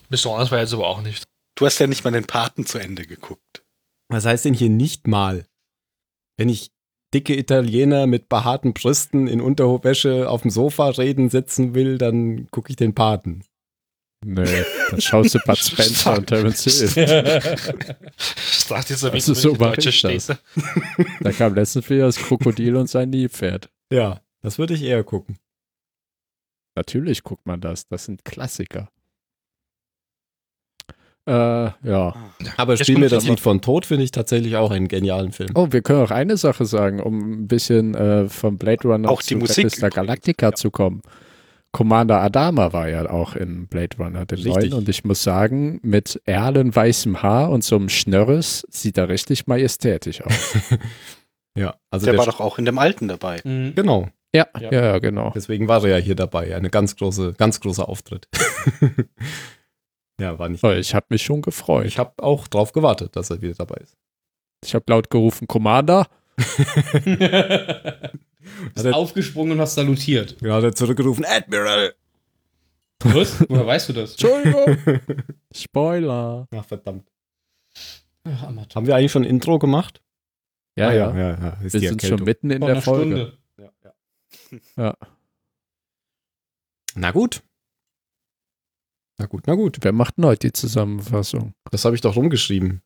Besonders 0.10 0.52
war 0.52 0.60
jetzt 0.60 0.74
aber 0.74 0.88
auch 0.88 1.02
nicht. 1.02 1.24
Du 1.56 1.66
hast 1.66 1.80
ja 1.80 1.88
nicht 1.88 2.04
mal 2.04 2.12
den 2.12 2.26
Paten 2.26 2.66
zu 2.66 2.78
Ende 2.80 3.06
geguckt. 3.06 3.64
Was 4.10 4.26
heißt 4.26 4.46
denn 4.46 4.54
hier 4.54 4.70
nicht 4.70 5.08
mal? 5.08 5.46
Wenn 6.38 6.50
ich 6.50 6.72
dicke 7.14 7.36
Italiener 7.38 8.08
mit 8.08 8.30
behaarten 8.30 8.74
Brüsten 8.74 9.28
in 9.28 9.42
Unterhofwäsche 9.42 10.30
auf 10.30 10.42
dem 10.44 10.52
Sofa 10.52 10.90
reden 10.90 11.30
sitzen 11.30 11.76
will, 11.76 11.98
dann 11.98 12.48
gucke 12.52 12.70
ich 12.70 12.76
den 12.78 12.94
Paten. 12.96 13.44
Nee, 14.24 14.64
dann 14.92 15.02
schaust 15.02 15.34
du 15.34 15.40
Bud 15.46 15.58
Spencer 15.58 16.18
und 16.18 16.28
Terence 16.28 16.64
Hill. 16.64 16.88
Sagt 18.38 18.90
dieser 18.90 19.12
Also 19.12 19.14
Witz 19.14 19.26
so 19.26 19.34
so 19.34 19.56
deutsche 19.56 19.90
ich 19.90 20.02
das. 20.02 20.24
Städte. 20.26 20.40
Da 21.22 21.32
kam 21.32 21.56
letztens 21.56 21.90
wieder 21.90 22.06
das 22.06 22.18
Krokodil 22.18 22.76
und 22.76 22.88
sein 22.88 23.10
Nilpferd. 23.10 23.70
Ja, 23.92 24.22
das 24.42 24.60
würde 24.60 24.76
ich 24.76 24.84
eher 24.84 25.04
gucken. 25.04 25.38
Natürlich 26.76 27.24
guckt 27.24 27.46
man 27.48 27.62
das. 27.62 27.88
Das 27.88 28.06
sind 28.06 28.24
Klassiker. 28.24 28.90
Äh, 31.28 31.34
ja. 31.34 32.16
Aber 32.58 32.74
Jetzt 32.74 32.84
Spiel 32.88 32.98
mir 32.98 33.10
das 33.10 33.24
aber- 33.24 33.32
Lied 33.32 33.40
von 33.40 33.62
Tod 33.62 33.86
finde 33.86 34.04
ich 34.04 34.12
tatsächlich 34.12 34.56
auch 34.56 34.72
einen 34.72 34.88
genialen 34.88 35.32
Film. 35.32 35.50
Oh, 35.56 35.68
wir 35.72 35.82
können 35.82 36.02
auch 36.04 36.12
eine 36.12 36.38
Sache 36.38 36.66
sagen, 36.66 37.00
um 37.00 37.42
ein 37.44 37.48
bisschen 37.48 37.94
äh, 37.96 38.28
vom 38.30 38.58
Blade 38.58 38.88
Runner 38.88 39.10
Auch 39.10 39.22
die 39.22 39.30
zu 39.34 39.38
Musik 39.38 39.66
Battlestar 39.66 39.90
Galactica 39.92 40.48
ja. 40.48 40.54
zu 40.54 40.72
kommen. 40.72 41.02
Commander 41.72 42.22
Adama 42.22 42.74
war 42.74 42.90
ja 42.90 43.10
auch 43.10 43.36
in 43.36 43.68
Blade 43.68 43.96
Runner, 43.98 44.26
den 44.26 44.40
Richtig. 44.40 44.54
neuen. 44.72 44.74
Und 44.74 44.90
ich 44.90 45.06
muss 45.06 45.24
sagen, 45.24 45.80
mit 45.84 46.22
erlenweißem 46.26 47.24
Haar 47.24 47.50
und 47.50 47.64
so 47.64 47.78
einem 47.78 47.88
Schnörres 47.90 48.66
sieht 48.70 48.98
er 48.98 49.08
richtig 49.08 49.48
majestätisch 49.48 50.22
aus. 50.22 50.56
Ja, 51.58 51.76
also 51.90 52.06
der 52.06 52.14
der, 52.14 52.20
war 52.20 52.26
doch 52.26 52.40
auch 52.40 52.58
in 52.60 52.66
dem 52.66 52.78
alten 52.78 53.08
dabei. 53.08 53.42
Mhm. 53.44 53.76
genau. 53.76 54.08
ja, 54.34 54.48
Ja. 54.60 54.72
ja, 54.72 54.86
ja, 54.86 55.00
genau. 55.00 55.32
Deswegen 55.36 55.68
war 55.68 55.84
er 55.84 55.98
ja 55.98 55.98
hier 55.98 56.16
dabei. 56.16 56.56
Eine 56.56 56.70
ganz 56.70 56.96
große, 56.96 57.34
ganz 57.34 57.60
großer 57.60 57.90
Auftritt. 57.90 58.28
ja, 60.20 60.40
war 60.40 60.50
nicht. 60.50 60.64
Oh, 60.64 60.72
ich 60.72 60.96
habe 60.96 61.08
mich 61.10 61.24
schon 61.24 61.42
gefreut. 61.42 61.86
Ich 61.86 62.00
habe 62.00 62.14
auch 62.24 62.48
drauf 62.48 62.72
gewartet, 62.72 63.16
dass 63.16 63.30
er 63.30 63.42
wieder 63.42 63.56
dabei 63.56 63.82
ist. 63.82 63.98
Ich 64.64 64.74
habe 64.76 64.86
laut 64.88 65.10
gerufen, 65.10 65.48
Commander. 65.48 66.08
Bist 68.74 68.88
aufgesprungen 68.88 69.54
und 69.54 69.60
hast 69.60 69.76
salutiert. 69.76 70.38
Ja, 70.42 70.56
hat 70.56 70.64
er 70.64 70.74
zurückgerufen, 70.76 71.26
Admiral! 71.26 71.94
Was? 73.04 73.44
Woher 73.50 73.66
weißt 73.66 73.90
du 73.90 73.94
das? 73.94 74.12
Entschuldigung. 74.12 74.78
Spoiler. 75.56 76.48
Ach, 76.56 76.66
verdammt. 76.66 77.10
Ach. 78.24 78.44
Haben 78.76 78.86
wir 78.88 78.96
eigentlich 78.96 79.12
schon 79.12 79.24
ein 79.24 79.30
Intro 79.30 79.58
gemacht? 79.58 80.02
Ja, 80.78 80.90
Ah, 80.90 80.94
ja. 80.94 81.18
ja, 81.18 81.30
ja. 81.40 81.50
Ist 81.64 81.74
Wir 81.74 81.80
die 81.82 81.88
sind 81.88 82.02
schon 82.04 82.24
mitten 82.24 82.52
in 82.52 82.60
Vor 82.60 82.68
der 82.70 82.82
Folge. 82.82 83.16
Stunde. 83.18 83.38
Ja, 83.58 83.70
ja. 83.84 84.84
Ja. 84.84 84.98
Na 86.96 87.12
gut. 87.12 87.42
Na 89.18 89.26
gut, 89.26 89.44
na 89.48 89.56
gut. 89.56 89.78
Wer 89.82 89.92
macht 89.94 90.18
denn 90.18 90.26
heute 90.26 90.48
die 90.48 90.54
Zusammenfassung? 90.54 91.54
Das 91.72 91.84
habe 91.86 91.96
ich 91.96 92.02
doch 92.02 92.16
rumgeschrieben. 92.16 92.82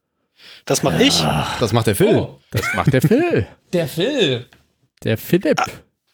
Das 0.65 0.83
mache 0.83 1.03
ich. 1.03 1.21
Das 1.59 1.73
macht 1.73 1.87
der 1.87 1.95
Phil. 1.95 2.15
Oh, 2.15 2.39
Das 2.51 2.73
macht 2.73 2.93
der 2.93 3.01
Phil. 3.01 3.47
der 3.73 3.87
Phil. 3.87 4.45
Der 5.03 5.17
Philipp. 5.17 5.61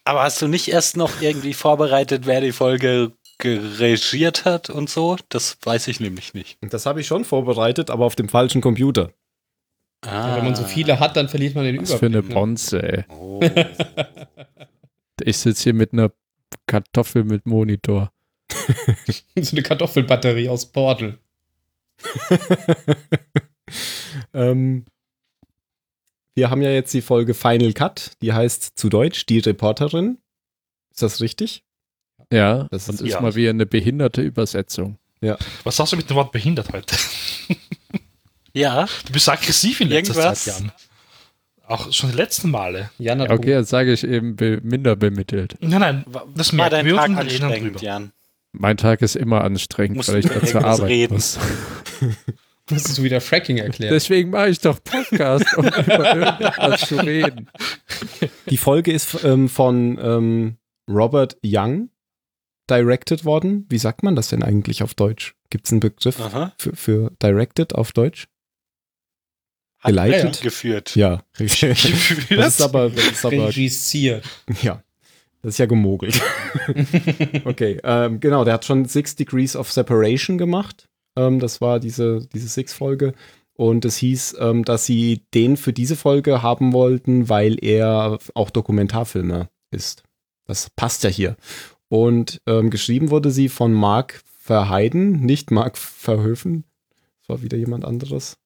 Aber 0.04 0.22
hast 0.22 0.42
du 0.42 0.48
nicht 0.48 0.68
erst 0.68 0.96
noch 0.96 1.20
irgendwie 1.20 1.54
vorbereitet, 1.54 2.26
wer 2.26 2.40
die 2.40 2.52
Folge 2.52 3.12
geregiert 3.38 4.44
hat 4.44 4.70
und 4.70 4.90
so? 4.90 5.16
Das 5.28 5.56
weiß 5.62 5.88
ich 5.88 6.00
nämlich 6.00 6.34
nicht. 6.34 6.58
Das 6.60 6.86
habe 6.86 7.00
ich 7.00 7.06
schon 7.06 7.24
vorbereitet, 7.24 7.90
aber 7.90 8.04
auf 8.04 8.16
dem 8.16 8.28
falschen 8.28 8.60
Computer. 8.60 9.12
Ja, 10.04 10.36
wenn 10.36 10.44
man 10.44 10.54
so 10.56 10.64
viele 10.64 10.98
hat, 10.98 11.16
dann 11.16 11.28
verliert 11.28 11.54
man 11.54 11.64
den 11.64 11.80
Was 11.80 11.92
für 11.94 12.06
eine 12.06 12.18
Überblick. 12.18 12.28
ne? 12.30 12.34
Bonze, 12.34 12.82
ey. 12.82 13.04
Oh. 13.08 13.40
Ich 15.22 15.38
sitze 15.38 15.62
hier 15.62 15.74
mit 15.74 15.92
einer 15.92 16.10
Kartoffel 16.66 17.22
mit 17.22 17.46
Monitor. 17.46 18.10
so 19.36 19.52
eine 19.52 19.62
Kartoffelbatterie 19.62 20.48
aus 20.48 20.66
Portal. 20.66 21.18
ähm, 24.34 24.84
wir 26.34 26.50
haben 26.50 26.62
ja 26.62 26.70
jetzt 26.70 26.94
die 26.94 27.02
Folge 27.02 27.34
Final 27.34 27.72
Cut, 27.72 28.12
die 28.22 28.32
heißt 28.32 28.72
zu 28.78 28.88
Deutsch 28.88 29.26
Die 29.26 29.38
Reporterin. 29.40 30.18
Ist 30.90 31.02
das 31.02 31.20
richtig? 31.20 31.62
Ja, 32.32 32.68
Das 32.70 32.88
ist- 32.88 33.00
ist 33.02 33.10
ja. 33.10 33.20
mal 33.20 33.34
wie 33.34 33.48
eine 33.48 33.66
behinderte 33.66 34.22
Übersetzung. 34.22 34.98
Was 35.64 35.76
sagst 35.76 35.92
du 35.92 35.96
mit 35.96 36.08
dem 36.10 36.16
Wort 36.16 36.32
behindert 36.32 36.72
heute? 36.72 36.96
ja, 38.54 38.86
Du 39.06 39.12
bist 39.12 39.28
aggressiv 39.28 39.80
in 39.80 39.88
letzter 39.88 40.14
Irgendwas? 40.16 40.44
Zeit, 40.44 40.60
Jan. 40.60 40.72
Auch 41.66 41.92
schon 41.92 42.10
die 42.10 42.16
letzten 42.16 42.50
Male. 42.50 42.90
Jan 42.98 43.20
hat 43.20 43.30
Okay, 43.30 43.52
jetzt 43.52 43.68
sage 43.70 43.92
ich 43.92 44.02
eben 44.04 44.34
be 44.36 44.58
minder 44.62 44.96
bemittelt. 44.96 45.56
Nein, 45.60 45.80
nein, 45.80 46.04
das 46.34 46.50
war 46.52 46.56
merken 46.56 46.70
dein 46.72 46.86
wir 46.86 46.96
Tag 46.96 47.10
anstrengend, 47.18 47.62
drüber. 47.76 47.80
Jan? 47.82 48.12
Mein 48.52 48.76
Tag 48.76 49.00
ist 49.00 49.14
immer 49.16 49.42
anstrengend, 49.44 49.96
Musst 49.98 50.08
weil 50.10 50.18
ich 50.18 50.26
du 50.26 50.34
da 50.34 50.40
zur 50.40 50.46
irgendwas 50.60 50.80
Arbeit 50.80 50.90
reden? 50.90 51.14
muss. 51.14 51.38
musstest 52.70 52.98
du 52.98 53.02
wieder 53.02 53.20
Fracking 53.20 53.58
erklären. 53.58 53.92
Deswegen 53.92 54.30
mache 54.30 54.50
ich 54.50 54.60
doch 54.60 54.82
Podcast, 54.82 55.46
um 55.56 55.66
über 55.66 56.16
irgendwas 56.16 56.88
zu 56.88 56.96
reden. 56.96 57.50
Die 58.48 58.56
Folge 58.56 58.92
ist 58.92 59.24
ähm, 59.24 59.48
von 59.48 59.98
ähm, 60.00 60.56
Robert 60.88 61.36
Young 61.44 61.90
directed 62.70 63.24
worden. 63.24 63.66
Wie 63.68 63.78
sagt 63.78 64.02
man 64.02 64.16
das 64.16 64.28
denn 64.28 64.42
eigentlich 64.42 64.82
auf 64.82 64.94
Deutsch? 64.94 65.34
Gibt 65.50 65.66
es 65.66 65.72
einen 65.72 65.80
Begriff 65.80 66.16
für, 66.58 66.76
für 66.76 67.12
directed 67.22 67.74
auf 67.74 67.92
Deutsch? 67.92 68.28
Hat 69.80 69.90
Geleitet? 69.90 70.24
Regie 70.24 70.42
geführt. 70.44 70.96
Ja, 70.96 71.24
richtig. 71.40 72.28
Das 72.30 72.54
ist 72.54 72.62
aber, 72.62 72.90
das 72.90 73.04
ist 73.04 73.26
aber 73.26 73.48
Regisiert. 73.48 74.24
ja, 74.62 74.82
das 75.42 75.54
ist 75.54 75.58
ja 75.58 75.66
gemogelt. 75.66 76.20
okay, 77.44 77.80
ähm, 77.82 78.20
genau, 78.20 78.44
der 78.44 78.54
hat 78.54 78.64
schon 78.64 78.84
Six 78.84 79.16
Degrees 79.16 79.56
of 79.56 79.72
Separation 79.72 80.38
gemacht. 80.38 80.88
Ähm, 81.16 81.40
das 81.40 81.60
war 81.60 81.80
diese, 81.80 82.26
diese 82.32 82.48
Six-Folge. 82.48 83.14
Und 83.54 83.84
es 83.84 83.96
hieß, 83.96 84.36
ähm, 84.40 84.64
dass 84.64 84.86
sie 84.86 85.22
den 85.34 85.56
für 85.56 85.72
diese 85.72 85.96
Folge 85.96 86.42
haben 86.42 86.72
wollten, 86.72 87.28
weil 87.28 87.62
er 87.62 88.18
auch 88.34 88.50
Dokumentarfilmer 88.50 89.50
ist. 89.70 90.02
Das 90.46 90.70
passt 90.70 91.04
ja 91.04 91.10
hier. 91.10 91.36
Und 91.88 92.40
ähm, 92.46 92.70
geschrieben 92.70 93.10
wurde 93.10 93.30
sie 93.30 93.48
von 93.48 93.72
Mark 93.72 94.22
Verheiden, 94.38 95.20
nicht 95.20 95.50
Mark 95.50 95.76
Verhöfen. 95.76 96.64
Das 97.20 97.28
war 97.28 97.42
wieder 97.42 97.58
jemand 97.58 97.84
anderes. 97.84 98.38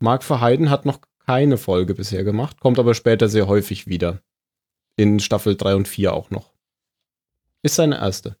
Mark 0.00 0.24
Verheiden 0.24 0.68
hat 0.68 0.84
noch 0.84 1.00
keine 1.24 1.56
Folge 1.56 1.94
bisher 1.94 2.24
gemacht, 2.24 2.60
kommt 2.60 2.78
aber 2.78 2.94
später 2.94 3.28
sehr 3.28 3.46
häufig 3.46 3.86
wieder. 3.86 4.20
In 4.96 5.20
Staffel 5.20 5.56
3 5.56 5.76
und 5.76 5.88
4 5.88 6.12
auch 6.12 6.30
noch. 6.30 6.52
Ist 7.62 7.76
seine 7.76 7.96
erste. 7.96 8.36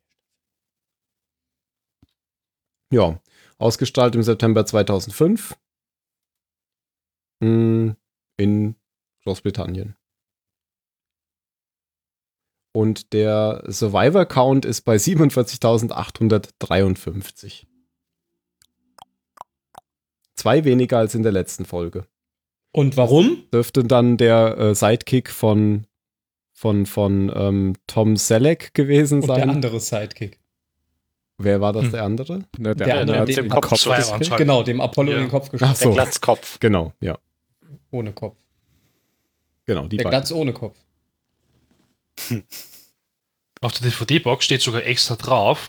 Ja, 2.90 3.18
ausgestrahlt 3.62 4.14
im 4.14 4.22
September 4.22 4.66
2005 4.66 5.56
Mm, 7.42 7.90
in 8.36 8.76
Großbritannien. 9.24 9.96
Und 12.72 13.12
der 13.12 13.64
Survivor-Count 13.66 14.64
ist 14.64 14.82
bei 14.82 14.94
47.853. 14.96 17.66
Zwei 20.36 20.64
weniger 20.64 20.98
als 20.98 21.16
in 21.16 21.24
der 21.24 21.32
letzten 21.32 21.64
Folge. 21.64 22.06
Und 22.72 22.96
warum? 22.96 23.42
Dürfte 23.52 23.82
dann 23.82 24.16
der 24.16 24.56
äh, 24.56 24.76
Sidekick 24.76 25.30
von, 25.30 25.88
von, 26.52 26.86
von 26.86 27.32
ähm, 27.34 27.74
Tom 27.88 28.16
Selleck 28.16 28.72
gewesen 28.72 29.20
Und 29.20 29.26
der 29.28 29.36
sein. 29.36 29.50
andere 29.50 29.80
Sidekick. 29.80 30.38
Wer 31.38 31.60
war 31.60 31.72
das, 31.72 31.84
Hm. 31.84 31.92
der 31.92 32.02
andere? 32.04 32.38
Ne, 32.58 32.74
der, 32.76 32.86
Der 32.86 33.00
andere 33.00 33.18
hat 33.20 33.28
mit 33.28 33.36
den 33.36 33.44
dem 33.44 33.50
Kopf. 33.50 33.68
Kopf 33.68 33.80
Zwei 33.80 34.00
gekriegt. 34.00 34.36
Genau, 34.36 34.62
dem 34.62 34.80
Apollo 34.80 35.10
Ja. 35.12 35.16
in 35.18 35.24
den 35.24 35.30
Kopf 35.30 35.46
Ach 35.48 35.50
geschossen. 35.52 35.74
so. 35.76 35.84
Der 35.94 35.94
Glatzkopf. 36.04 36.60
Genau, 36.60 36.92
ja. 37.00 37.18
Ohne 37.90 38.12
Kopf. 38.12 38.36
Genau, 39.66 39.86
die 39.86 39.96
Der 39.96 40.04
beiden. 40.04 40.18
Glatz 40.18 40.32
ohne 40.32 40.52
Kopf. 40.52 40.76
Auf 43.60 43.72
der 43.72 43.90
DVD-Box 43.90 44.44
steht 44.44 44.60
sogar 44.62 44.84
extra 44.84 45.16
drauf, 45.16 45.68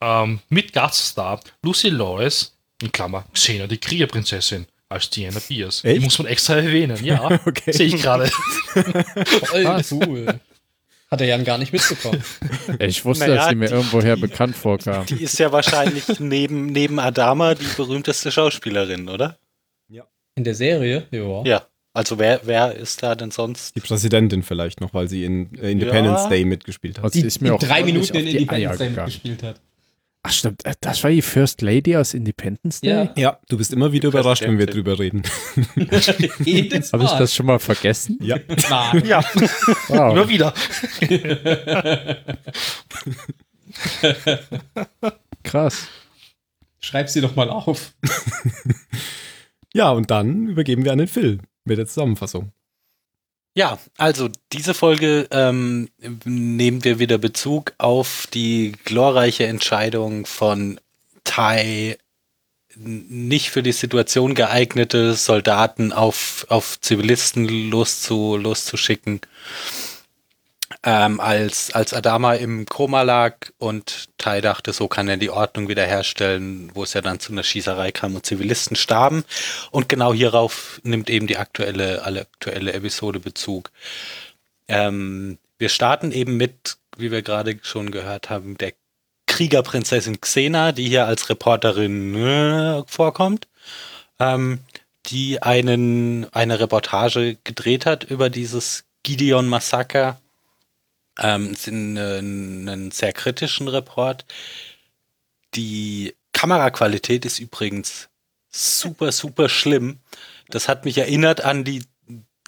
ähm, 0.00 0.40
mit 0.48 0.72
Gaststar 0.72 1.40
Lucy 1.62 1.88
Lawless, 1.88 2.56
in 2.82 2.90
Klammer, 2.92 3.24
Xena, 3.32 3.66
die 3.66 3.78
Kriegerprinzessin, 3.78 4.66
als 4.88 5.10
Diana 5.10 5.38
Pierce. 5.40 5.82
Die 5.82 5.88
Echt? 5.88 6.02
muss 6.02 6.18
man 6.18 6.26
extra 6.28 6.54
erwähnen, 6.56 7.02
ja. 7.04 7.38
Okay. 7.46 7.72
Sehe 7.72 7.86
ich 7.88 8.00
gerade. 8.02 8.26
Voll 8.70 9.82
cool. 9.92 10.40
Hat 11.10 11.18
der 11.20 11.26
Jan 11.26 11.44
gar 11.44 11.58
nicht 11.58 11.72
mitbekommen. 11.72 12.22
Ich 12.78 13.04
wusste, 13.04 13.24
Naja, 13.26 13.34
dass 13.36 13.48
sie 13.48 13.54
mir 13.56 13.66
die- 13.68 13.74
irgendwoher 13.74 14.16
bekannt 14.16 14.54
vorkam. 14.56 15.04
Die 15.06 15.22
ist 15.22 15.38
ja 15.38 15.50
wahrscheinlich 15.50 16.04
neben, 16.20 16.66
neben 16.66 16.98
Adama 17.00 17.54
die 17.54 17.66
berühmteste 17.76 18.30
Schauspielerin, 18.30 19.08
oder? 19.08 19.36
In 20.36 20.44
der 20.44 20.54
Serie? 20.54 21.06
Ja. 21.10 21.42
Ja. 21.44 21.66
Also 21.92 22.16
wer, 22.20 22.40
wer 22.44 22.72
ist 22.76 23.02
da 23.02 23.16
denn 23.16 23.32
sonst? 23.32 23.74
Die 23.74 23.80
Präsidentin 23.80 24.44
vielleicht 24.44 24.80
noch, 24.80 24.94
weil 24.94 25.08
sie 25.08 25.24
in 25.24 25.52
äh, 25.58 25.72
Independence 25.72 26.22
Ja. 26.22 26.28
Day 26.28 26.44
mitgespielt 26.44 26.98
hat. 26.98 27.04
Also 27.06 27.20
Die, 27.20 27.26
ist 27.26 27.42
mir 27.42 27.48
die 27.48 27.54
auch 27.54 27.58
drei 27.58 27.82
Minuten 27.82 28.16
in 28.16 28.26
die 28.26 28.36
Independence 28.36 28.78
Day 28.78 28.90
mitgespielt 28.90 29.42
hat. 29.42 29.60
Ach 30.22 30.32
stimmt, 30.32 30.64
äh, 30.66 30.74
das 30.80 31.02
war 31.02 31.10
die 31.10 31.22
First 31.22 31.62
Lady 31.62 31.96
aus 31.96 32.12
Independence 32.12 32.82
Day? 32.82 32.90
Ja. 32.90 33.12
Ja, 33.16 33.38
du 33.48 33.56
bist 33.56 33.72
immer 33.72 33.90
wieder 33.92 34.08
überrascht, 34.08 34.42
wenn 34.42 34.58
wir 34.58 34.66
drüber 34.66 34.98
reden. 34.98 35.22
Jedes 36.44 36.92
Habe 36.92 37.04
ich 37.04 37.10
das 37.12 37.34
schon 37.34 37.46
mal 37.46 37.58
vergessen? 37.58 38.18
Ja. 38.20 38.36
Nein. 38.68 39.06
Ja. 39.06 39.24
Wow. 39.88 40.12
Immer 40.12 40.28
wieder. 40.28 40.52
Krass. 45.42 45.88
Schreib 46.80 47.08
sie 47.08 47.20
doch 47.20 47.34
mal 47.36 47.48
auf. 47.50 47.92
Ja, 49.72 49.90
und 49.92 50.10
dann 50.10 50.48
übergeben 50.48 50.84
wir 50.84 50.90
an 50.90 50.98
den 50.98 51.06
Phil 51.06 51.38
mit 51.64 51.78
der 51.78 51.86
Zusammenfassung. 51.86 52.52
Ja, 53.60 53.78
also 53.98 54.30
diese 54.54 54.72
Folge 54.72 55.28
ähm, 55.30 55.90
nehmen 56.24 56.82
wir 56.82 56.98
wieder 56.98 57.18
Bezug 57.18 57.74
auf 57.76 58.26
die 58.32 58.72
glorreiche 58.86 59.46
Entscheidung 59.48 60.24
von 60.24 60.80
Tai, 61.24 61.98
nicht 62.74 63.50
für 63.50 63.62
die 63.62 63.72
Situation 63.72 64.34
geeignete 64.34 65.12
Soldaten 65.12 65.92
auf, 65.92 66.46
auf 66.48 66.80
Zivilisten 66.80 67.70
loszu, 67.70 68.38
loszuschicken. 68.38 69.20
Ähm, 70.82 71.20
als, 71.20 71.74
als 71.74 71.92
Adama 71.92 72.34
im 72.34 72.64
Koma 72.64 73.02
lag 73.02 73.34
und 73.58 74.08
Tai 74.16 74.40
dachte, 74.40 74.72
so 74.72 74.88
kann 74.88 75.08
er 75.08 75.18
die 75.18 75.28
Ordnung 75.28 75.68
wiederherstellen, 75.68 76.70
wo 76.74 76.84
es 76.84 76.94
ja 76.94 77.02
dann 77.02 77.20
zu 77.20 77.32
einer 77.32 77.42
Schießerei 77.42 77.92
kam 77.92 78.14
und 78.14 78.24
Zivilisten 78.24 78.76
starben. 78.76 79.24
Und 79.70 79.90
genau 79.90 80.14
hierauf 80.14 80.80
nimmt 80.82 81.10
eben 81.10 81.26
die 81.26 81.36
aktuelle, 81.36 82.02
alle 82.04 82.22
aktuelle 82.22 82.72
Episode 82.72 83.20
Bezug. 83.20 83.70
Ähm, 84.68 85.38
wir 85.58 85.68
starten 85.68 86.12
eben 86.12 86.38
mit, 86.38 86.78
wie 86.96 87.10
wir 87.10 87.20
gerade 87.20 87.58
schon 87.62 87.90
gehört 87.90 88.30
haben, 88.30 88.56
der 88.56 88.72
Kriegerprinzessin 89.26 90.20
Xena, 90.20 90.72
die 90.72 90.88
hier 90.88 91.06
als 91.06 91.28
Reporterin 91.28 92.14
äh, 92.16 92.82
vorkommt, 92.86 93.48
ähm, 94.18 94.60
die 95.06 95.42
einen, 95.42 96.26
eine 96.32 96.58
Reportage 96.58 97.36
gedreht 97.44 97.84
hat 97.86 98.04
über 98.04 98.30
dieses 98.30 98.84
Gideon-Massaker. 99.02 100.18
Ähm, 101.18 101.50
es 101.52 101.60
ist 101.60 101.68
ein, 101.68 101.96
ein, 101.96 102.68
einen 102.68 102.90
sehr 102.90 103.12
kritischen 103.12 103.68
Report. 103.68 104.24
Die 105.54 106.14
Kameraqualität 106.32 107.24
ist 107.24 107.38
übrigens 107.38 108.08
super, 108.50 109.12
super 109.12 109.48
schlimm. 109.48 110.00
Das 110.48 110.68
hat 110.68 110.84
mich 110.84 110.98
erinnert 110.98 111.42
an 111.42 111.64
die, 111.64 111.84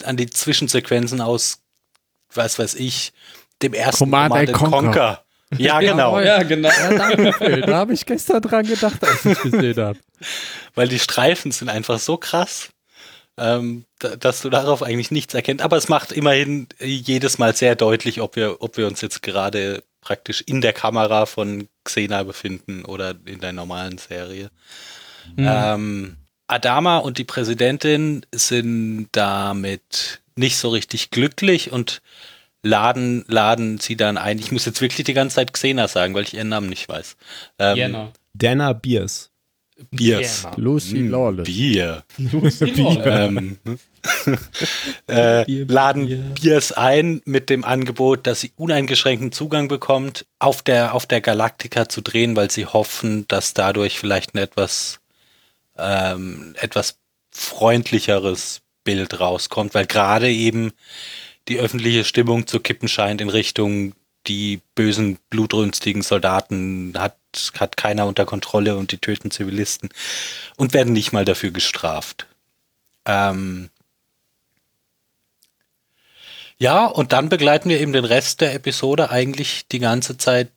an 0.03 0.17
die 0.17 0.29
Zwischensequenzen 0.29 1.21
aus, 1.21 1.61
was 2.33 2.59
weiß 2.59 2.75
ich, 2.75 3.13
dem 3.61 3.73
ersten 3.73 3.99
Command 3.99 4.31
Command 4.31 4.49
and 4.49 4.63
and 4.63 4.73
Conquer. 4.73 4.81
Conquer. 4.81 5.23
Ja, 5.57 5.79
genau. 5.81 6.19
Ja, 6.19 6.43
genau. 6.43 6.69
Ja, 6.69 6.93
danke, 6.93 7.33
Phil. 7.33 7.61
Da 7.61 7.77
habe 7.77 7.93
ich 7.93 8.05
gestern 8.05 8.41
dran 8.41 8.65
gedacht, 8.65 9.03
als 9.03 9.25
ich 9.25 9.39
gesehen 9.39 9.77
habe. 9.77 9.99
Weil 10.75 10.87
die 10.87 10.99
Streifen 10.99 11.51
sind 11.51 11.69
einfach 11.69 11.99
so 11.99 12.17
krass, 12.17 12.69
ähm, 13.37 13.85
da, 13.99 14.15
dass 14.15 14.41
du 14.41 14.49
darauf 14.49 14.83
eigentlich 14.83 15.11
nichts 15.11 15.33
erkennst. 15.33 15.63
Aber 15.63 15.77
es 15.77 15.89
macht 15.89 16.11
immerhin 16.11 16.67
jedes 16.79 17.37
Mal 17.37 17.55
sehr 17.55 17.75
deutlich, 17.75 18.21
ob 18.21 18.35
wir, 18.35 18.61
ob 18.61 18.77
wir 18.77 18.87
uns 18.87 19.01
jetzt 19.01 19.21
gerade 19.21 19.83
praktisch 20.01 20.41
in 20.41 20.61
der 20.61 20.73
Kamera 20.73 21.25
von 21.25 21.67
Xena 21.83 22.23
befinden 22.23 22.85
oder 22.85 23.15
in 23.25 23.39
der 23.39 23.53
normalen 23.53 23.97
Serie. 23.97 24.49
Mhm. 25.35 25.47
Ähm, 25.49 26.17
Adama 26.47 26.97
und 26.97 27.17
die 27.17 27.23
Präsidentin 27.23 28.25
sind 28.33 29.07
damit 29.13 30.21
nicht 30.35 30.57
so 30.57 30.69
richtig 30.69 31.09
glücklich 31.09 31.71
und 31.71 32.01
laden, 32.63 33.23
laden 33.27 33.79
sie 33.79 33.95
dann 33.95 34.17
ein. 34.17 34.39
Ich 34.39 34.51
muss 34.51 34.65
jetzt 34.65 34.81
wirklich 34.81 35.05
die 35.05 35.13
ganze 35.13 35.35
Zeit 35.35 35.53
Xena 35.53 35.87
sagen, 35.87 36.13
weil 36.13 36.23
ich 36.23 36.33
ihren 36.33 36.49
Namen 36.49 36.69
nicht 36.69 36.89
weiß. 36.89 37.15
Ähm, 37.59 37.77
Jena. 37.77 38.11
Dana 38.33 38.73
Beers. 38.73 39.29
Biers. 39.91 40.47
Lucy 40.55 40.99
Mm, 40.99 41.09
Lawless. 41.09 41.45
Bier. 41.45 42.03
Lucy 42.17 42.65
Lawless. 42.65 43.05
ähm, 43.05 43.57
äh, 45.07 45.45
Bier, 45.45 45.65
laden 45.67 46.07
Bier. 46.07 46.17
Biers 46.39 46.71
ein 46.71 47.21
mit 47.25 47.49
dem 47.49 47.63
Angebot, 47.63 48.27
dass 48.27 48.41
sie 48.41 48.51
uneingeschränkten 48.55 49.31
Zugang 49.31 49.67
bekommt, 49.67 50.25
auf 50.39 50.61
der, 50.61 50.93
auf 50.93 51.05
der 51.05 51.21
Galaktika 51.21 51.89
zu 51.89 52.01
drehen, 52.01 52.35
weil 52.35 52.51
sie 52.51 52.65
hoffen, 52.65 53.27
dass 53.27 53.53
dadurch 53.53 53.99
vielleicht 53.99 54.35
ein 54.35 54.39
etwas, 54.39 54.99
ähm, 55.77 56.55
etwas 56.59 56.99
freundlicheres 57.31 58.61
Bild 58.83 59.19
rauskommt, 59.19 59.73
weil 59.73 59.85
gerade 59.87 60.29
eben 60.31 60.71
die 61.47 61.59
öffentliche 61.59 62.03
Stimmung 62.03 62.47
zu 62.47 62.59
kippen 62.59 62.87
scheint 62.87 63.21
in 63.21 63.29
Richtung 63.29 63.93
die 64.27 64.61
bösen, 64.75 65.17
blutrünstigen 65.29 66.01
Soldaten 66.01 66.93
hat, 66.97 67.17
hat 67.59 67.77
keiner 67.77 68.05
unter 68.05 68.25
Kontrolle 68.25 68.77
und 68.77 68.91
die 68.91 68.97
töten 68.97 69.31
Zivilisten 69.31 69.89
und 70.57 70.73
werden 70.73 70.93
nicht 70.93 71.13
mal 71.13 71.25
dafür 71.25 71.51
gestraft. 71.51 72.27
Ähm 73.05 73.69
ja, 76.57 76.85
und 76.85 77.11
dann 77.11 77.29
begleiten 77.29 77.69
wir 77.69 77.79
eben 77.79 77.93
den 77.93 78.05
Rest 78.05 78.41
der 78.41 78.53
Episode 78.53 79.09
eigentlich 79.09 79.67
die 79.67 79.79
ganze 79.79 80.17
Zeit 80.17 80.51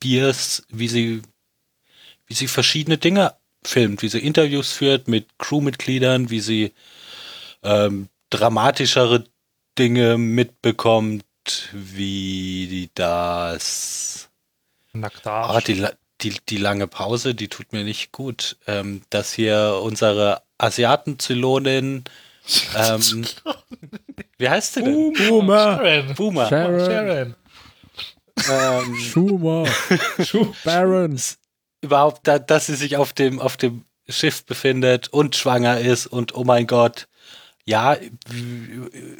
Biers, 0.00 0.64
wie 0.68 0.88
sie, 0.88 1.22
wie 2.26 2.34
sie 2.34 2.48
verschiedene 2.48 2.98
Dinge 2.98 3.34
filmt, 3.62 4.02
wie 4.02 4.08
sie 4.08 4.18
Interviews 4.18 4.72
führt 4.72 5.06
mit 5.06 5.38
Crewmitgliedern, 5.38 6.30
wie 6.30 6.40
sie 6.40 6.72
ähm, 7.62 8.08
dramatischere 8.30 9.24
Dinge 9.78 10.18
mitbekommt, 10.18 11.24
wie 11.72 12.90
das 12.94 14.28
Nacktar. 14.92 15.50
Ah, 15.50 15.60
die, 15.60 15.86
die, 16.22 16.34
die 16.48 16.56
lange 16.56 16.86
Pause, 16.86 17.34
die 17.34 17.48
tut 17.48 17.72
mir 17.72 17.84
nicht 17.84 18.12
gut. 18.12 18.56
Ähm, 18.66 19.02
dass 19.10 19.32
hier 19.32 19.80
unsere 19.82 20.42
Asiatenzylonin, 20.58 22.04
ähm, 22.76 23.24
wie 24.38 24.48
heißt 24.48 24.74
sie 24.74 24.82
denn? 24.82 25.12
Boomer! 25.28 25.76
Sharon. 25.76 26.14
Boomer. 26.14 26.48
Sharon, 26.48 26.80
Sharon. 26.80 27.34
Ähm, 28.50 28.96
Schumer, 28.96 29.68
Baron. 30.64 31.20
überhaupt, 31.82 32.26
da, 32.26 32.38
dass 32.38 32.66
sie 32.66 32.74
sich 32.76 32.96
auf 32.96 33.12
dem, 33.12 33.38
auf 33.40 33.56
dem 33.56 33.84
Schiff 34.08 34.44
befindet 34.44 35.08
und 35.12 35.36
schwanger 35.36 35.78
ist 35.80 36.06
und 36.06 36.34
oh 36.34 36.44
mein 36.44 36.66
Gott. 36.66 37.08
Ja, 37.64 37.96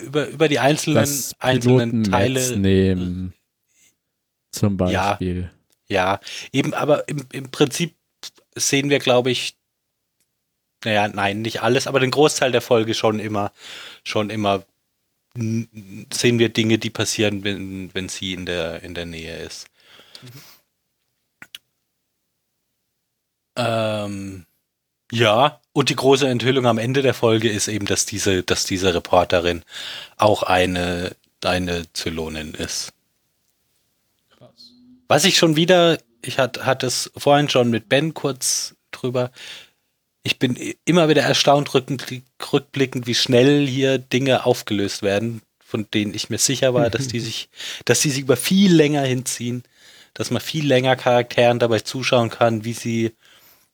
über, 0.00 0.26
über 0.28 0.48
die 0.48 0.58
einzelnen, 0.58 0.96
Das 0.96 1.34
einzelnen 1.38 2.04
Teile. 2.04 2.56
nehmen. 2.56 3.34
Zum. 4.50 4.76
Beispiel. 4.76 5.42
Ja, 5.42 5.50
eben, 6.52 6.74
aber 6.74 7.08
im, 7.08 7.26
im 7.32 7.50
Prinzip 7.50 7.94
sehen 8.54 8.90
wir, 8.90 8.98
glaube 8.98 9.30
ich, 9.30 9.56
naja, 10.84 11.08
nein, 11.08 11.42
nicht 11.42 11.62
alles, 11.62 11.86
aber 11.86 12.00
den 12.00 12.10
Großteil 12.10 12.52
der 12.52 12.60
Folge 12.60 12.94
schon 12.94 13.20
immer, 13.20 13.52
schon 14.04 14.30
immer 14.30 14.64
sehen 15.34 16.38
wir 16.38 16.50
Dinge, 16.50 16.78
die 16.78 16.90
passieren, 16.90 17.42
wenn, 17.44 17.94
wenn 17.94 18.08
sie 18.08 18.34
in 18.34 18.46
der, 18.46 18.82
in 18.82 18.94
der 18.94 19.06
Nähe 19.06 19.36
ist. 19.38 19.66
Ähm, 23.56 24.46
ja, 25.10 25.60
und 25.72 25.88
die 25.88 25.96
große 25.96 26.28
Enthüllung 26.28 26.66
am 26.66 26.78
Ende 26.78 27.02
der 27.02 27.14
Folge 27.14 27.50
ist 27.50 27.68
eben, 27.68 27.86
dass 27.86 28.06
diese, 28.06 28.42
dass 28.42 28.64
diese 28.64 28.94
Reporterin 28.94 29.62
auch 30.16 30.42
eine, 30.42 31.14
eine 31.44 31.90
Zylonin 31.92 32.54
ist. 32.54 32.92
Was 35.12 35.26
ich 35.26 35.36
schon 35.36 35.56
wieder, 35.56 35.98
ich 36.22 36.38
hatte 36.38 36.64
hat 36.64 36.82
es 36.82 37.12
vorhin 37.14 37.50
schon 37.50 37.68
mit 37.68 37.90
Ben 37.90 38.14
kurz 38.14 38.76
drüber, 38.92 39.30
ich 40.22 40.38
bin 40.38 40.56
immer 40.86 41.10
wieder 41.10 41.20
erstaunt 41.20 41.68
rückblick- 41.68 42.22
rückblickend, 42.50 43.06
wie 43.06 43.14
schnell 43.14 43.66
hier 43.66 43.98
Dinge 43.98 44.46
aufgelöst 44.46 45.02
werden, 45.02 45.42
von 45.62 45.86
denen 45.92 46.14
ich 46.14 46.30
mir 46.30 46.38
sicher 46.38 46.72
war, 46.72 46.88
dass 46.88 47.08
die 47.08 47.20
sich, 47.28 47.50
dass 47.84 48.00
die 48.00 48.08
sich 48.08 48.22
über 48.22 48.38
viel 48.38 48.74
länger 48.74 49.02
hinziehen. 49.02 49.64
dass 50.14 50.30
man 50.30 50.40
viel 50.40 50.66
länger 50.66 50.96
Charakteren 50.96 51.58
dabei 51.58 51.80
zuschauen 51.80 52.30
kann, 52.30 52.64
wie 52.64 52.72
sie, 52.72 53.12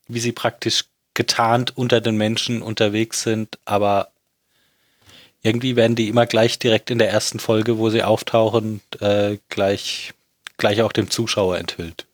wie 0.08 0.18
sie 0.18 0.32
praktisch 0.32 0.86
getarnt 1.14 1.76
unter 1.76 2.00
den 2.00 2.16
Menschen 2.16 2.62
unterwegs 2.62 3.22
sind, 3.22 3.60
aber 3.64 4.10
irgendwie 5.42 5.76
werden 5.76 5.94
die 5.94 6.08
immer 6.08 6.26
gleich 6.26 6.58
direkt 6.58 6.90
in 6.90 6.98
der 6.98 7.10
ersten 7.10 7.38
Folge, 7.38 7.78
wo 7.78 7.90
sie 7.90 8.02
auftauchen, 8.02 8.80
äh, 8.98 9.38
gleich, 9.48 10.14
gleich 10.58 10.82
auch 10.82 10.92
dem 10.92 11.08
Zuschauer 11.10 11.56
enthüllt. 11.58 12.06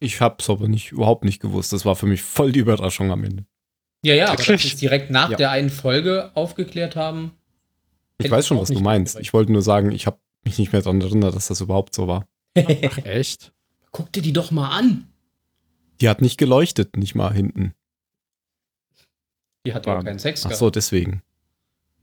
Ich 0.00 0.20
hab's 0.20 0.48
aber 0.50 0.66
nicht, 0.66 0.92
überhaupt 0.92 1.24
nicht 1.24 1.40
gewusst. 1.40 1.72
Das 1.72 1.84
war 1.84 1.94
für 1.94 2.06
mich 2.06 2.22
voll 2.22 2.52
die 2.52 2.60
Überraschung 2.60 3.10
am 3.12 3.22
Ende. 3.22 3.44
Ja, 4.02 4.14
ja, 4.14 4.28
aber 4.32 4.42
dass 4.42 4.76
direkt 4.76 5.10
nach 5.10 5.30
Ja. 5.30 5.36
der 5.36 5.50
einen 5.50 5.68
Folge 5.70 6.30
aufgeklärt 6.34 6.96
haben. 6.96 7.32
Ich 8.18 8.30
weiß 8.30 8.46
schon, 8.46 8.58
was 8.58 8.68
du 8.68 8.80
meinst. 8.80 9.18
Ich 9.20 9.32
wollte 9.32 9.52
nur 9.52 9.62
sagen, 9.62 9.92
ich 9.92 10.06
habe 10.06 10.18
mich 10.44 10.58
nicht 10.58 10.72
mehr 10.72 10.80
daran 10.82 11.00
erinnert, 11.00 11.34
dass 11.34 11.48
das 11.48 11.60
überhaupt 11.60 11.94
so 11.94 12.08
war. 12.08 12.26
Echt? 12.54 13.52
Guck 13.92 14.10
dir 14.12 14.22
die 14.22 14.32
doch 14.32 14.50
mal 14.50 14.70
an. 14.70 15.06
Die 16.00 16.08
hat 16.08 16.22
nicht 16.22 16.38
geleuchtet, 16.38 16.96
nicht 16.96 17.14
mal 17.14 17.32
hinten. 17.32 17.74
Die 19.66 19.74
hat 19.74 19.84
Bam. 19.84 20.02
keinen 20.04 20.18
Sex 20.18 20.40
Ach 20.40 20.44
gehabt. 20.48 20.58
so, 20.58 20.70
deswegen. 20.70 21.22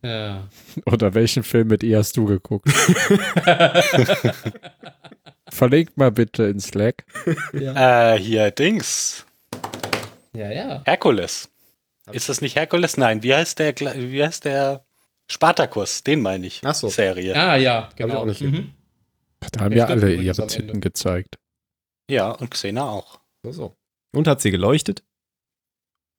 Ja. 0.01 0.47
Oder 0.85 1.13
welchen 1.13 1.43
Film 1.43 1.67
mit 1.69 1.83
ihr 1.83 1.97
hast 1.97 2.15
du 2.17 2.25
geguckt? 2.25 2.69
Verlinkt 5.49 5.97
mal 5.97 6.11
bitte 6.11 6.43
in 6.43 6.59
Slack. 6.59 7.05
ja. 7.53 8.13
Äh, 8.13 8.19
hier, 8.19 8.51
Dings. 8.51 9.25
ja, 10.33 10.51
ja. 10.51 10.81
Herkules. 10.85 11.49
Ist 12.11 12.29
das 12.29 12.41
nicht 12.41 12.55
Herkules? 12.55 12.97
Nein, 12.97 13.23
wie 13.23 13.33
heißt 13.33 13.59
der, 13.59 13.75
wie 13.75 14.23
heißt 14.23 14.45
der 14.45 14.85
Spartacus? 15.29 16.03
Den 16.03 16.21
meine 16.21 16.47
ich. 16.47 16.61
Ach 16.63 16.75
so. 16.75 16.87
Serie. 16.89 17.35
Ah, 17.35 17.57
ja, 17.57 17.89
genau. 17.95 18.23
nicht 18.25 18.41
mhm. 18.41 18.73
Da 19.51 19.61
haben 19.61 19.75
Ja, 19.75 19.85
alle 19.85 20.13
ihre. 20.13 20.47
Titten 20.47 20.79
gezeigt. 20.81 21.37
Ja, 22.09 22.31
und 22.31 22.51
Xena 22.51 22.89
auch. 22.89 23.19
So, 23.43 23.51
so. 23.51 23.75
Und 24.13 24.27
hat 24.27 24.41
sie 24.41 24.51
geleuchtet? 24.51 25.03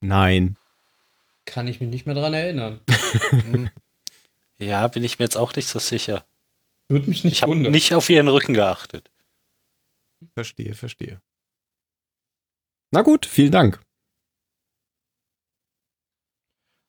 Nein. 0.01 0.58
Kann 1.49 1.67
ich 1.67 1.81
mich 1.81 1.89
nicht 1.89 2.07
mehr 2.07 2.15
dran 2.15 2.35
erinnern. 2.35 2.81
Ja, 4.61 4.89
bin 4.89 5.05
ich 5.05 5.21
mir 5.21 5.25
jetzt 5.25 5.37
auch 5.37 5.55
nicht 5.55 5.69
so 5.69 5.79
sicher. 5.79 6.27
Würde 6.89 7.09
mich 7.09 7.23
nicht 7.23 7.35
Ich 7.35 7.43
habe 7.43 7.53
wundern. 7.53 7.71
nicht 7.71 7.95
auf 7.95 8.11
ihren 8.11 8.27
Rücken 8.27 8.55
geachtet. 8.55 9.09
Verstehe, 10.35 10.75
verstehe. 10.75 11.21
Na 12.91 13.03
gut, 13.03 13.25
vielen 13.25 13.53
Dank. 13.53 13.81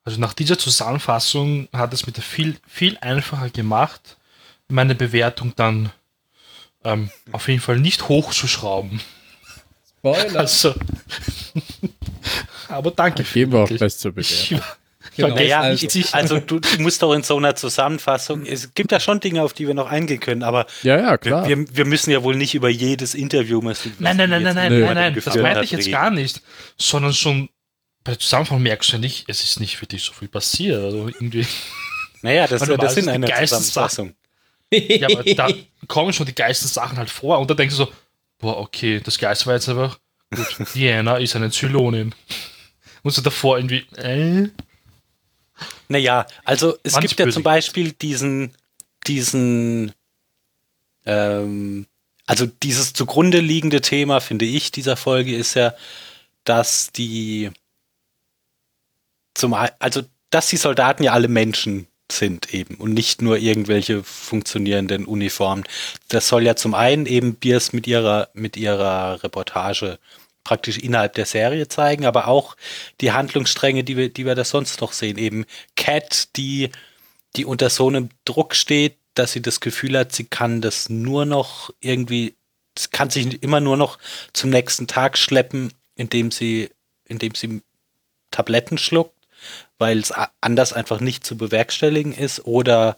Also 0.03 0.19
nach 0.19 0.33
dieser 0.33 0.57
Zusammenfassung 0.57 1.69
hat 1.71 1.93
es 1.93 2.07
mir 2.07 2.13
viel, 2.13 2.57
viel 2.67 2.97
einfacher 3.01 3.51
gemacht, 3.51 4.17
meine 4.67 4.95
Bewertung 4.95 5.53
dann 5.55 5.91
ähm, 6.83 7.11
auf 7.31 7.47
jeden 7.49 7.61
Fall 7.61 7.77
nicht 7.79 8.09
hochzuschrauben. 8.09 8.99
Spoiler. 9.99 10.39
Also, 10.39 10.73
aber 12.67 12.91
danke. 12.91 13.23
Gehen 13.23 13.51
wir 13.51 13.59
auch 13.59 13.67
gleich 13.69 13.97
zur 13.97 14.11
Bewertung. 14.13 14.61
Genau. 15.15 15.33
Naja, 15.35 15.61
also- 15.61 15.85
also, 15.87 16.09
also 16.11 16.39
du, 16.39 16.59
du 16.59 16.81
musst 16.81 17.01
doch 17.01 17.13
in 17.13 17.23
so 17.23 17.35
einer 17.37 17.55
Zusammenfassung, 17.55 18.45
es 18.45 18.73
gibt 18.73 18.91
ja 18.91 18.99
schon 18.99 19.19
Dinge, 19.19 19.41
auf 19.41 19.53
die 19.53 19.65
wir 19.65 19.73
noch 19.73 19.87
eingehen 19.89 20.19
können, 20.19 20.43
aber 20.43 20.65
Ja, 20.83 20.97
ja, 20.97 21.11
wir, 21.11 21.17
klar. 21.17 21.47
wir, 21.47 21.65
wir 21.75 21.85
müssen 21.85 22.11
ja 22.11 22.21
wohl 22.23 22.35
nicht 22.35 22.53
über 22.53 22.69
jedes 22.69 23.15
Interview, 23.15 23.61
was 23.63 23.85
Nein, 23.99 24.17
nein, 24.17 24.29
nein, 24.29 24.43
nein, 24.43 24.55
nein, 24.55 24.79
nein, 24.79 24.93
nein, 24.95 25.15
das 25.15 25.25
meinte 25.35 25.49
hat, 25.59 25.63
ich 25.63 25.71
jetzt 25.71 25.81
reden. 25.87 25.91
gar 25.91 26.09
nicht, 26.11 26.41
sondern 26.77 27.13
schon 27.13 27.49
bei 28.03 28.11
der 28.11 28.19
Zusammenfassung 28.19 28.61
merkst 28.61 28.89
du 28.89 28.93
ja 28.93 28.99
nicht, 28.99 29.25
es 29.27 29.43
ist 29.43 29.59
nicht 29.59 29.81
wirklich 29.81 30.03
so 30.03 30.13
viel 30.13 30.27
passiert. 30.27 30.81
Also 30.83 31.07
irgendwie, 31.07 31.45
Naja, 32.21 32.47
das, 32.47 32.61
du 32.65 32.77
das 32.77 32.93
sind 32.95 33.07
eine 33.09 33.25
Geistessachen- 33.27 33.47
Zusammenfassung. 33.63 34.13
ja, 34.71 35.07
aber 35.09 35.23
da 35.33 35.47
kommen 35.87 36.13
schon 36.13 36.25
die 36.27 36.35
geilsten 36.35 36.67
Sachen 36.69 36.97
halt 36.97 37.09
vor 37.09 37.39
und 37.39 37.49
da 37.49 37.53
denkst 37.55 37.75
du 37.75 37.85
so, 37.85 37.93
boah, 38.37 38.57
okay, 38.57 39.01
das 39.03 39.17
Geist 39.17 39.47
war 39.47 39.55
jetzt 39.55 39.67
einfach, 39.69 39.97
gut, 40.35 40.57
Diana 40.75 41.17
ist 41.17 41.35
eine 41.35 41.51
Zylonin. 41.51 42.13
Und 43.03 43.11
so 43.11 43.21
davor 43.21 43.57
irgendwie, 43.57 43.85
äh, 43.97 44.49
Naja, 45.87 46.25
also 46.43 46.77
es 46.83 46.93
Manch 46.93 47.07
gibt 47.07 47.19
ja 47.19 47.29
zum 47.29 47.43
Beispiel 47.43 47.93
diesen, 47.93 48.53
diesen, 49.07 49.93
ähm, 51.05 51.85
also 52.25 52.45
dieses 52.45 52.93
zugrunde 52.93 53.39
liegende 53.39 53.81
Thema, 53.81 54.19
finde 54.19 54.45
ich, 54.45 54.71
dieser 54.71 54.97
Folge 54.97 55.35
ist 55.35 55.55
ja, 55.55 55.73
dass 56.43 56.91
die 56.91 57.51
zum, 59.33 59.53
also 59.53 60.01
dass 60.29 60.47
die 60.47 60.57
Soldaten 60.57 61.03
ja 61.03 61.13
alle 61.13 61.27
Menschen 61.27 61.87
sind 62.11 62.53
eben 62.53 62.75
und 62.75 62.93
nicht 62.93 63.21
nur 63.21 63.37
irgendwelche 63.37 64.03
funktionierenden 64.03 65.05
Uniformen. 65.05 65.63
Das 66.07 66.27
soll 66.27 66.43
ja 66.43 66.55
zum 66.55 66.73
einen 66.73 67.05
eben 67.05 67.35
Biers 67.35 67.71
mit 67.71 67.87
ihrer, 67.87 68.29
mit 68.33 68.57
ihrer 68.57 69.23
Reportage 69.23 69.99
praktisch 70.49 70.79
innerhalb 70.79 71.13
der 71.13 71.27
Serie 71.27 71.67
zeigen, 71.67 72.07
aber 72.07 72.27
auch 72.27 72.55
die 73.01 73.11
Handlungsstränge, 73.11 73.83
die 73.83 73.97
wir, 73.97 74.09
die 74.11 74.25
wir 74.25 74.33
da 74.33 74.43
sonst 74.43 74.81
noch 74.81 74.93
sehen. 74.93 75.19
Eben 75.19 75.45
Cat, 75.75 76.35
die, 76.37 76.71
die 77.35 77.45
unter 77.45 77.69
so 77.69 77.87
einem 77.87 78.09
Druck 78.25 78.55
steht, 78.55 78.97
dass 79.13 79.31
sie 79.31 79.43
das 79.43 79.59
Gefühl 79.59 79.95
hat, 79.95 80.11
sie 80.11 80.23
kann 80.23 80.59
das 80.59 80.89
nur 80.89 81.27
noch 81.27 81.69
irgendwie, 81.81 82.33
kann 82.91 83.11
sich 83.11 83.43
immer 83.43 83.59
nur 83.59 83.77
noch 83.77 83.99
zum 84.33 84.49
nächsten 84.49 84.87
Tag 84.87 85.19
schleppen, 85.19 85.71
indem 85.95 86.31
sie, 86.31 86.71
indem 87.05 87.35
sie 87.35 87.61
Tabletten 88.31 88.79
schluckt, 88.79 89.13
weil 89.77 89.99
es 89.99 90.11
anders 90.41 90.73
einfach 90.73 90.99
nicht 90.99 91.27
zu 91.27 91.37
bewerkstelligen 91.37 92.11
ist. 92.11 92.47
Oder 92.47 92.97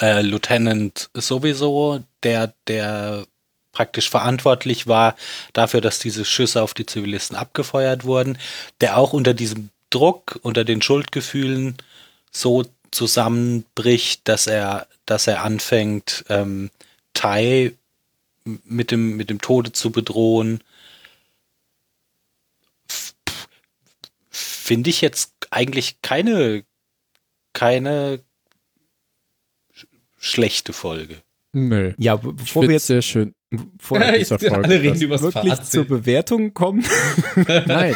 äh, 0.00 0.22
Lieutenant 0.22 1.08
sowieso, 1.14 2.02
der, 2.24 2.52
der 2.66 3.28
praktisch 3.72 4.10
verantwortlich 4.10 4.86
war 4.86 5.16
dafür, 5.52 5.80
dass 5.80 5.98
diese 5.98 6.24
Schüsse 6.24 6.62
auf 6.62 6.74
die 6.74 6.86
Zivilisten 6.86 7.36
abgefeuert 7.36 8.04
wurden, 8.04 8.38
der 8.80 8.96
auch 8.98 9.12
unter 9.12 9.34
diesem 9.34 9.70
Druck, 9.90 10.38
unter 10.42 10.64
den 10.64 10.82
Schuldgefühlen 10.82 11.76
so 12.30 12.64
zusammenbricht, 12.90 14.26
dass 14.28 14.46
er, 14.46 14.86
dass 15.06 15.26
er 15.26 15.42
anfängt, 15.42 16.24
ähm, 16.28 16.70
Tai 17.12 17.72
mit 18.44 18.90
dem, 18.90 19.16
mit 19.16 19.30
dem 19.30 19.40
Tode 19.40 19.72
zu 19.72 19.90
bedrohen. 19.90 20.62
Finde 24.30 24.90
ich 24.90 25.00
jetzt 25.00 25.32
eigentlich 25.50 26.00
keine, 26.02 26.64
keine 27.52 28.20
sch- 29.76 29.86
schlechte 30.18 30.72
Folge. 30.72 31.20
Nö. 31.52 31.92
Ja, 31.98 32.16
bevor 32.16 32.62
wir 32.62 32.70
jetzt 32.72 32.86
sehr 32.86 33.02
schön. 33.02 33.34
Vor 33.80 33.98
dieser 34.00 34.38
Folge, 34.38 34.54
Alle 34.64 34.80
reden 34.80 34.92
das 34.94 35.02
über 35.02 35.14
das 35.16 35.22
wirklich 35.22 35.54
zur 35.62 35.84
Fazit. 35.84 35.88
Bewertung 35.88 36.54
kommen, 36.54 36.84
Nein, 37.66 37.94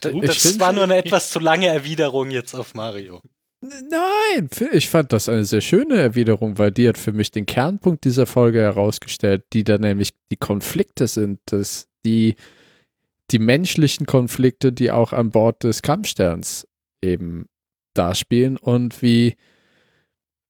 Das 0.00 0.36
find- 0.42 0.60
war 0.60 0.72
nur 0.72 0.84
eine 0.84 0.96
etwas 0.96 1.30
zu 1.30 1.38
lange 1.38 1.66
Erwiderung 1.68 2.30
jetzt 2.30 2.54
auf 2.54 2.74
Mario. 2.74 3.22
nein. 3.62 4.48
Ich 4.72 4.88
fand 4.88 5.12
das 5.12 5.28
eine 5.28 5.44
sehr 5.44 5.60
schöne 5.60 5.96
Erwiderung, 5.96 6.58
weil 6.58 6.70
die 6.70 6.88
hat 6.88 6.98
für 6.98 7.12
mich 7.12 7.30
den 7.30 7.46
Kernpunkt 7.46 8.04
dieser 8.04 8.26
Folge 8.26 8.60
herausgestellt, 8.60 9.44
die 9.52 9.64
da 9.64 9.78
nämlich 9.78 10.10
die 10.30 10.36
Konflikte 10.36 11.08
sind, 11.08 11.40
dass 11.46 11.88
die, 12.04 12.36
die 13.30 13.38
menschlichen 13.38 14.06
Konflikte, 14.06 14.72
die 14.72 14.90
auch 14.90 15.12
an 15.12 15.30
Bord 15.30 15.64
des 15.64 15.82
Kampfsterns 15.82 16.68
eben 17.02 17.46
darspielen 17.94 18.56
und 18.56 19.02
wie, 19.02 19.36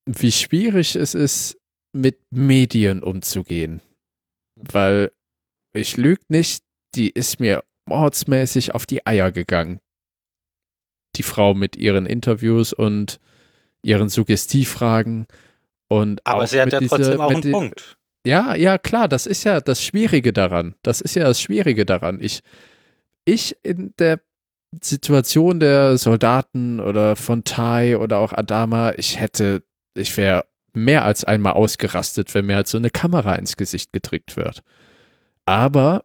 wie 0.05 0.33
schwierig 0.33 0.97
es 0.97 1.15
ist, 1.15 1.57
mit 1.97 2.19
Medien 2.31 3.03
umzugehen. 3.03 3.81
Weil 4.57 5.13
ich 5.73 5.97
lüge 5.97 6.23
nicht, 6.29 6.63
die 6.95 7.11
ist 7.11 7.41
mir 7.41 7.65
mordsmäßig 7.87 8.75
auf 8.75 8.87
die 8.87 9.07
Eier 9.07 9.33
gegangen. 9.33 9.81
Die 11.17 11.23
Frau 11.23 11.55
mit 11.55 11.77
ihren 11.77 12.07
Interviews 12.07 12.73
und 12.73 13.21
ihren 13.83 14.09
Suggestivfragen 14.09 15.27
und 15.89 16.21
Aber 16.27 16.47
sie 16.47 16.61
hat 16.61 16.73
ja 16.73 16.81
dieser- 16.81 16.97
trotzdem 16.97 17.21
auch 17.21 17.31
einen 17.31 17.53
Punkt. 17.53 17.97
ja, 18.27 18.55
ja, 18.57 18.79
klar, 18.79 19.09
das 19.09 19.27
ist 19.27 19.45
ja 19.45 19.61
das 19.61 19.83
Schwierige 19.83 20.33
daran. 20.33 20.75
Das 20.83 21.01
ist 21.01 21.15
ja 21.15 21.25
das 21.25 21.41
Schwierige 21.41 21.87
daran. 21.87 22.21
Ich, 22.21 22.41
ich 23.25 23.57
in 23.63 23.95
der 23.99 24.21
Situation 24.83 25.61
der 25.61 25.97
Soldaten 25.97 26.81
oder 26.81 27.15
von 27.17 27.45
Tai 27.45 27.99
oder 27.99 28.19
auch 28.19 28.33
Adama, 28.33 28.93
ich 28.97 29.21
hätte, 29.21 29.63
ich 29.95 30.17
wäre 30.17 30.45
mehr 30.77 31.05
als 31.05 31.25
einmal 31.25 31.55
ausgerastet, 31.55 32.35
wenn 32.35 32.47
mir 32.47 32.57
halt 32.57 32.69
so 32.69 32.79
eine 32.79 32.91
Kamera 32.91 33.35
ins 33.35 33.57
Gesicht 33.57 33.93
gedrückt 33.93 34.37
wird. 34.37 34.63
Aber 35.47 36.05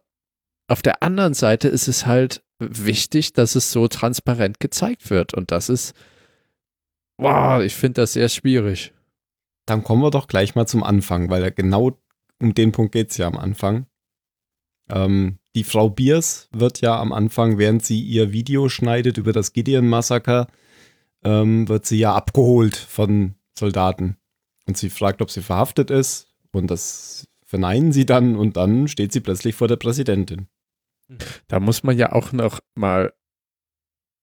auf 0.66 0.82
der 0.82 1.02
anderen 1.02 1.34
Seite 1.34 1.68
ist 1.68 1.88
es 1.88 2.06
halt 2.06 2.42
wichtig, 2.58 3.34
dass 3.34 3.54
es 3.54 3.70
so 3.70 3.86
transparent 3.88 4.60
gezeigt 4.60 5.10
wird. 5.10 5.34
Und 5.34 5.50
das 5.50 5.68
ist, 5.68 5.94
wow, 7.18 7.62
ich 7.62 7.74
finde 7.74 8.02
das 8.02 8.14
sehr 8.14 8.28
schwierig. 8.28 8.92
dann 9.66 9.84
kommen 9.84 10.02
wir 10.02 10.10
doch 10.10 10.26
gleich 10.26 10.54
mal 10.54 10.66
zum 10.66 10.82
Anfang, 10.82 11.30
weil 11.30 11.52
genau 11.52 11.98
um 12.40 12.54
den 12.54 12.72
Punkt 12.72 12.92
geht 12.92 13.10
es 13.10 13.16
ja 13.18 13.28
am 13.28 13.38
Anfang. 13.38 13.86
Ähm, 14.90 15.38
die 15.54 15.64
Frau 15.64 15.90
Biers 15.90 16.48
wird 16.52 16.80
ja 16.80 16.98
am 16.98 17.12
Anfang, 17.12 17.58
während 17.58 17.84
sie 17.84 18.00
ihr 18.00 18.32
Video 18.32 18.68
schneidet 18.68 19.18
über 19.18 19.32
das 19.32 19.52
Gideon-Massaker, 19.52 20.48
ähm, 21.24 21.68
wird 21.68 21.86
sie 21.86 21.98
ja 21.98 22.14
abgeholt 22.14 22.76
von 22.76 23.34
Soldaten. 23.56 24.16
Und 24.66 24.76
sie 24.76 24.90
fragt, 24.90 25.22
ob 25.22 25.30
sie 25.30 25.42
verhaftet 25.42 25.90
ist. 25.90 26.28
Und 26.52 26.70
das 26.70 27.28
verneinen 27.44 27.92
sie 27.92 28.06
dann 28.06 28.36
und 28.36 28.56
dann 28.56 28.88
steht 28.88 29.12
sie 29.12 29.20
plötzlich 29.20 29.54
vor 29.54 29.68
der 29.68 29.76
Präsidentin. 29.76 30.48
Da 31.48 31.60
muss 31.60 31.82
man 31.82 31.98
ja 31.98 32.12
auch 32.12 32.32
noch 32.32 32.60
mal 32.74 33.12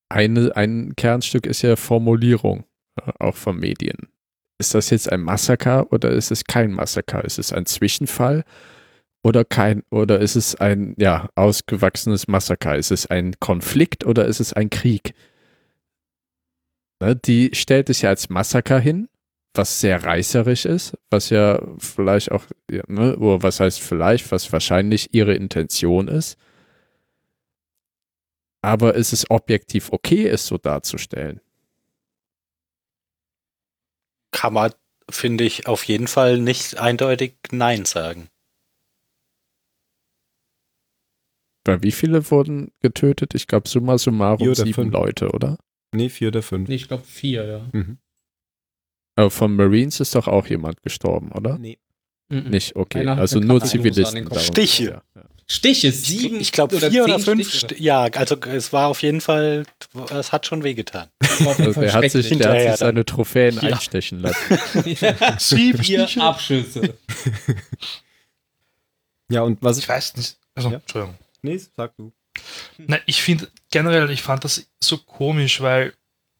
eine, 0.09 0.55
ein 0.55 0.95
Kernstück 0.95 1.45
ist 1.45 1.61
ja 1.61 1.75
Formulierung, 1.75 2.65
äh, 2.95 3.11
auch 3.19 3.35
von 3.35 3.57
Medien. 3.57 4.09
Ist 4.57 4.73
das 4.73 4.89
jetzt 4.89 5.11
ein 5.11 5.21
Massaker 5.21 5.91
oder 5.93 6.09
ist 6.09 6.31
es 6.31 6.43
kein 6.43 6.71
Massaker? 6.71 7.23
Ist 7.23 7.39
es 7.39 7.53
ein 7.53 7.65
Zwischenfall 7.65 8.43
oder 9.23 9.45
kein, 9.45 9.83
oder 9.91 10.19
ist 10.19 10.35
es 10.35 10.55
ein, 10.55 10.95
ja, 10.97 11.29
ausgewachsenes 11.35 12.27
Massaker? 12.27 12.75
Ist 12.75 12.91
es 12.91 13.05
ein 13.05 13.35
Konflikt 13.39 14.05
oder 14.05 14.25
ist 14.25 14.39
es 14.39 14.53
ein 14.53 14.69
Krieg? 14.69 15.13
Ne, 17.01 17.15
die 17.15 17.51
stellt 17.53 17.89
es 17.89 18.01
ja 18.01 18.09
als 18.09 18.29
Massaker 18.29 18.79
hin, 18.79 19.07
was 19.53 19.79
sehr 19.81 20.03
reißerisch 20.03 20.65
ist, 20.65 20.97
was 21.09 21.29
ja 21.29 21.61
vielleicht 21.79 22.31
auch, 22.31 22.43
ja, 22.69 22.83
ne, 22.87 23.17
oder 23.17 23.41
was 23.43 23.59
heißt 23.59 23.79
vielleicht, 23.79 24.31
was 24.31 24.51
wahrscheinlich 24.53 25.13
ihre 25.13 25.33
Intention 25.33 26.07
ist. 26.07 26.37
Aber 28.61 28.95
ist 28.95 29.13
es 29.13 29.29
objektiv 29.29 29.91
okay, 29.91 30.27
es 30.27 30.45
so 30.45 30.57
darzustellen? 30.57 31.41
Kann 34.31 34.53
man, 34.53 34.73
finde 35.09 35.45
ich, 35.45 35.65
auf 35.67 35.83
jeden 35.85 36.07
Fall 36.07 36.39
nicht 36.39 36.77
eindeutig 36.77 37.35
Nein 37.51 37.85
sagen. 37.85 38.29
Weil 41.65 41.83
wie 41.83 41.91
viele 41.91 42.29
wurden 42.31 42.71
getötet? 42.81 43.33
Ich 43.35 43.47
glaube, 43.47 43.67
summa 43.67 43.97
summarum 43.97 44.53
sieben 44.55 44.73
fünf. 44.73 44.93
Leute, 44.93 45.31
oder? 45.31 45.57
Nee, 45.93 46.09
vier 46.09 46.29
oder 46.29 46.41
fünf. 46.41 46.69
Nee, 46.69 46.75
ich 46.75 46.87
glaube 46.87 47.03
vier, 47.03 47.45
ja. 47.45 47.69
Mhm. 47.71 47.97
Aber 49.19 49.29
von 49.31 49.53
Marines 49.55 49.99
ist 49.99 50.15
doch 50.15 50.27
auch 50.29 50.47
jemand 50.47 50.81
gestorben, 50.81 51.31
oder? 51.33 51.57
Nee. 51.57 51.77
Mhm. 52.29 52.49
Nicht, 52.51 52.75
okay. 52.77 52.99
Einer 53.01 53.17
Also 53.17 53.39
nur 53.39 53.61
Zivilisten. 53.61 54.29
Stiche. 54.39 54.83
Ja, 54.83 55.01
ja. 55.15 55.23
Stiche, 55.45 55.91
sieben. 55.91 56.39
Ich 56.39 56.51
glaube 56.53 56.79
vier 56.79 57.03
oder 57.03 57.17
zehn 57.17 57.25
fünf. 57.25 57.49
Stiche. 57.53 57.75
St 57.75 57.79
ja, 57.81 58.03
also 58.03 58.37
es 58.37 58.71
war 58.71 58.87
auf 58.87 59.01
jeden 59.01 59.19
Fall, 59.19 59.65
es 60.11 60.31
hat 60.31 60.45
schon 60.45 60.63
wehgetan. 60.63 61.09
Also 61.39 61.71
der 61.81 61.93
hat 61.93 62.11
sich, 62.11 62.29
der 62.37 62.49
hat 62.51 62.61
sich 62.61 62.75
seine 62.77 63.03
Trophäen 63.05 63.59
einstechen 63.59 64.19
lassen. 64.19 64.57
Sieben 65.39 65.83
Vier 65.83 66.07
Stiche. 66.07 66.23
Abschüsse. 66.23 66.93
Ja, 69.31 69.41
und 69.43 69.61
was 69.61 69.77
ich. 69.77 69.83
Ich 69.83 69.89
weiß 69.89 70.15
nicht. 70.17 70.37
Also, 70.55 70.69
Ja. 70.69 70.75
Entschuldigung. 70.77 71.15
Nee, 71.43 71.59
sag 71.77 71.95
du. 71.97 72.11
Na, 72.77 72.97
ich 73.05 73.21
finde 73.21 73.47
generell, 73.69 74.09
ich 74.09 74.21
fand 74.23 74.43
das 74.43 74.65
so 74.79 74.97
komisch, 74.97 75.61
weil 75.61 75.93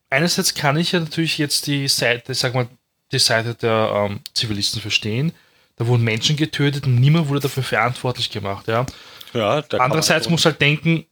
einerseits 0.10 0.54
kann 0.54 0.78
ich 0.78 0.92
ja 0.92 1.00
natürlich 1.00 1.38
jetzt 1.38 1.68
die 1.68 1.88
Seite, 1.88 2.34
sag 2.34 2.54
mal, 2.54 2.68
die 3.12 3.20
Seite 3.20 3.56
der 3.56 4.08
ähm, 4.10 4.22
Zivilisten 4.34 4.82
verstehen. 4.82 5.34
Da 5.76 5.88
wurden 5.88 6.04
Menschen 6.04 6.36
getötet 6.36 6.86
und 6.86 6.96
niemand 6.96 7.30
wurde 7.30 7.42
dafür 7.42 7.64
verantwortlich 7.64 8.30
gemacht, 8.30 8.68
ja. 8.68 8.86
Ja, 9.34 9.64
Andererseits 9.78 10.28
muss 10.28 10.46
halt 10.46 10.60
denken, 10.60 11.06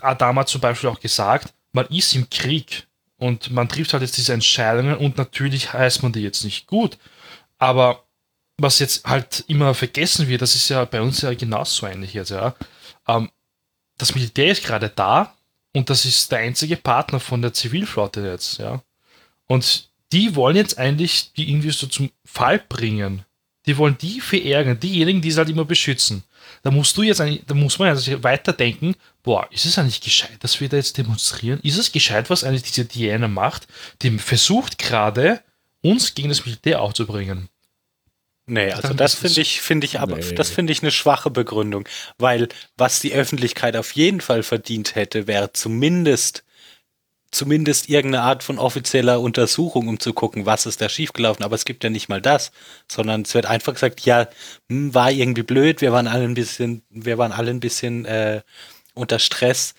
Adama 0.00 0.42
hat 0.42 0.48
zum 0.48 0.60
Beispiel 0.60 0.90
auch 0.90 1.00
gesagt, 1.00 1.52
man 1.72 1.86
ist 1.86 2.14
im 2.14 2.28
Krieg 2.30 2.86
und 3.16 3.50
man 3.50 3.68
trifft 3.68 3.92
halt 3.92 4.02
jetzt 4.02 4.16
diese 4.16 4.34
Entscheidungen 4.34 4.96
und 4.96 5.16
natürlich 5.16 5.72
heißt 5.72 6.02
man 6.02 6.12
die 6.12 6.20
jetzt 6.20 6.44
nicht 6.44 6.66
gut. 6.66 6.98
Aber 7.58 8.04
was 8.58 8.78
jetzt 8.78 9.06
halt 9.06 9.44
immer 9.48 9.74
vergessen 9.74 10.28
wird, 10.28 10.42
das 10.42 10.54
ist 10.54 10.68
ja 10.68 10.84
bei 10.84 11.00
uns 11.00 11.22
ja 11.22 11.32
genauso 11.34 11.86
ähnlich 11.86 12.14
jetzt, 12.14 12.30
ja. 12.30 12.54
Ähm, 13.08 13.30
das 13.98 14.14
Militär 14.14 14.52
ist 14.52 14.64
gerade 14.64 14.90
da 14.94 15.35
und 15.76 15.90
das 15.90 16.06
ist 16.06 16.32
der 16.32 16.38
einzige 16.38 16.76
Partner 16.78 17.20
von 17.20 17.42
der 17.42 17.52
Zivilflotte 17.52 18.26
jetzt, 18.26 18.56
ja. 18.56 18.80
Und 19.46 19.90
die 20.10 20.34
wollen 20.34 20.56
jetzt 20.56 20.78
eigentlich 20.78 21.34
die 21.34 21.50
irgendwie 21.50 21.70
so 21.70 21.86
zum 21.86 22.10
Fall 22.24 22.58
bringen. 22.66 23.26
Die 23.66 23.76
wollen 23.76 23.98
die 24.00 24.22
verärgern, 24.22 24.80
diejenigen, 24.80 25.20
die 25.20 25.30
sie 25.30 25.36
halt 25.36 25.50
immer 25.50 25.66
beschützen. 25.66 26.22
Da 26.62 26.70
musst 26.70 26.96
du 26.96 27.02
jetzt 27.02 27.20
eigentlich, 27.20 27.44
da 27.46 27.52
muss 27.54 27.78
man 27.78 27.90
also 27.90 28.22
weiterdenken, 28.22 28.94
boah, 29.22 29.46
ist 29.50 29.66
es 29.66 29.78
eigentlich 29.78 30.00
gescheit, 30.00 30.38
dass 30.40 30.58
wir 30.62 30.70
da 30.70 30.78
jetzt 30.78 30.96
demonstrieren? 30.96 31.60
Ist 31.62 31.76
es 31.76 31.92
gescheit, 31.92 32.30
was 32.30 32.42
eigentlich 32.42 32.62
diese 32.62 32.86
Diana 32.86 33.28
macht? 33.28 33.68
Die 34.00 34.16
versucht 34.18 34.78
gerade, 34.78 35.42
uns 35.82 36.14
gegen 36.14 36.30
das 36.30 36.46
Militär 36.46 36.80
aufzubringen. 36.80 37.50
Nee, 38.48 38.70
also 38.72 38.94
das 38.94 39.14
finde 39.14 39.40
ich, 39.40 39.60
finde 39.60 39.86
ich 39.86 39.98
aber, 39.98 40.18
Nee. 40.18 40.34
das 40.34 40.50
finde 40.50 40.72
ich 40.72 40.80
eine 40.82 40.92
schwache 40.92 41.30
Begründung, 41.30 41.88
weil 42.16 42.48
was 42.76 43.00
die 43.00 43.12
Öffentlichkeit 43.12 43.76
auf 43.76 43.92
jeden 43.92 44.20
Fall 44.20 44.44
verdient 44.44 44.94
hätte, 44.94 45.26
wäre 45.26 45.52
zumindest, 45.52 46.44
zumindest 47.32 47.88
irgendeine 47.88 48.22
Art 48.24 48.42
von 48.44 48.58
offizieller 48.58 49.20
Untersuchung, 49.20 49.88
um 49.88 50.00
zu 50.00 50.12
gucken, 50.14 50.46
was 50.46 50.64
ist 50.66 50.80
da 50.80 50.88
schiefgelaufen. 50.88 51.44
Aber 51.44 51.56
es 51.56 51.64
gibt 51.64 51.82
ja 51.84 51.90
nicht 51.90 52.08
mal 52.08 52.22
das, 52.22 52.52
sondern 52.90 53.22
es 53.22 53.34
wird 53.34 53.46
einfach 53.46 53.74
gesagt, 53.74 54.02
ja, 54.02 54.28
hm, 54.70 54.94
war 54.94 55.10
irgendwie 55.10 55.42
blöd, 55.42 55.80
wir 55.80 55.92
waren 55.92 56.06
alle 56.06 56.24
ein 56.24 56.34
bisschen, 56.34 56.82
wir 56.90 57.18
waren 57.18 57.32
alle 57.32 57.50
ein 57.50 57.60
bisschen 57.60 58.04
äh, 58.06 58.42
unter 58.94 59.18
Stress. 59.18 59.74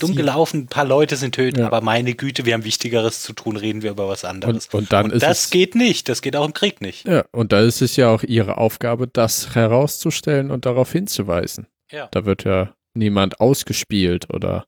Dumm 0.00 0.14
gelaufen, 0.16 0.60
ein 0.62 0.66
paar 0.66 0.84
Leute 0.84 1.16
sind 1.16 1.34
töten, 1.34 1.60
Ja. 1.60 1.66
aber 1.66 1.80
meine 1.80 2.14
Güte, 2.14 2.44
wir 2.46 2.54
haben 2.54 2.64
Wichtigeres 2.64 3.22
zu 3.22 3.32
tun, 3.32 3.56
reden 3.56 3.82
wir 3.82 3.90
über 3.90 4.08
was 4.08 4.24
anderes. 4.24 4.66
Und, 4.68 4.74
und 4.74 4.92
dann 4.92 5.06
Und 5.06 5.12
ist 5.14 5.22
das 5.22 5.44
es, 5.46 5.50
geht 5.50 5.74
nicht, 5.74 6.08
das 6.08 6.22
geht 6.22 6.36
auch 6.36 6.44
im 6.46 6.54
Krieg 6.54 6.80
nicht. 6.80 7.06
ja, 7.06 7.24
und 7.32 7.52
da 7.52 7.60
ist 7.60 7.82
es 7.82 7.96
ja 7.96 8.08
auch 8.10 8.22
ihre 8.22 8.58
Aufgabe, 8.58 9.06
das 9.08 9.54
herauszustellen 9.54 10.50
und 10.50 10.66
darauf 10.66 10.90
hinzuweisen. 10.92 11.66
Ja. 11.90 12.08
Da 12.12 12.24
wird 12.24 12.44
ja 12.44 12.74
niemand 12.94 13.40
ausgespielt 13.40 14.32
oder 14.32 14.66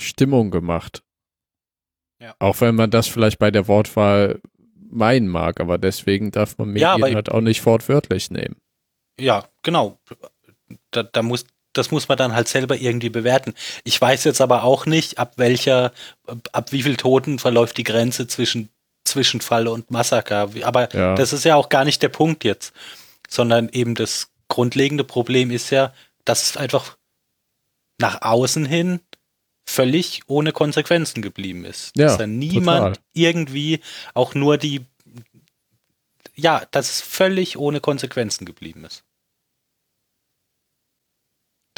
Stimmung 0.00 0.50
gemacht. 0.50 1.02
Ja. 2.20 2.34
Auch 2.38 2.60
wenn 2.60 2.74
man 2.74 2.90
das 2.90 3.06
vielleicht 3.08 3.38
bei 3.38 3.50
der 3.50 3.68
Wortwahl 3.68 4.40
meinen 4.90 5.28
mag, 5.28 5.60
aber 5.60 5.78
deswegen 5.78 6.30
darf 6.30 6.56
man 6.58 6.68
Ja, 6.76 6.92
Medien 6.96 7.04
aber- 7.04 7.14
halt 7.14 7.30
auch 7.30 7.40
nicht 7.40 7.64
wortwörtlich 7.66 8.30
nehmen. 8.30 8.56
Ja, 9.18 9.48
genau. 9.62 9.98
Da, 10.90 11.02
da 11.02 11.22
muss, 11.22 11.46
das 11.76 11.90
muss 11.90 12.08
man 12.08 12.18
dann 12.18 12.34
halt 12.34 12.48
selber 12.48 12.76
irgendwie 12.76 13.10
bewerten. 13.10 13.54
Ich 13.84 14.00
weiß 14.00 14.24
jetzt 14.24 14.40
aber 14.40 14.62
auch 14.64 14.86
nicht, 14.86 15.18
ab 15.18 15.34
welcher, 15.36 15.92
ab- 16.52 16.72
wie 16.72 16.82
viel 16.82 16.96
Toten 16.96 17.38
verläuft 17.38 17.76
die 17.78 17.84
Grenze 17.84 18.26
zwischen 18.26 18.68
Zwischenfall 19.04 19.68
und 19.68 19.90
Massaker. 19.90 20.48
Aber 20.62 20.92
Ja. 20.94 21.14
das 21.14 21.32
ist 21.32 21.44
ja 21.44 21.54
auch 21.56 21.68
gar 21.68 21.84
nicht 21.84 22.02
der 22.02 22.08
Punkt 22.08 22.44
jetzt, 22.44 22.72
sondern 23.28 23.68
eben 23.68 23.94
das 23.94 24.28
grundlegende 24.48 25.04
Problem 25.04 25.50
ist 25.50 25.70
ja, 25.70 25.92
dass 26.24 26.42
es 26.42 26.56
einfach 26.56 26.96
nach 27.98 28.22
außen 28.22 28.64
hin 28.66 29.00
völlig 29.64 30.22
ohne 30.28 30.52
Konsequenzen 30.52 31.22
geblieben 31.22 31.64
ist. 31.64 31.92
Ja, 31.96 32.06
dass 32.06 32.18
da 32.18 32.26
niemand 32.26 32.96
total. 32.96 33.04
irgendwie 33.14 33.80
auch 34.14 34.34
nur 34.34 34.58
die, 34.58 34.84
ja, 36.34 36.62
dass 36.70 36.90
es 36.90 37.00
völlig 37.00 37.56
ohne 37.58 37.80
Konsequenzen 37.80 38.44
geblieben 38.44 38.84
ist. 38.84 39.02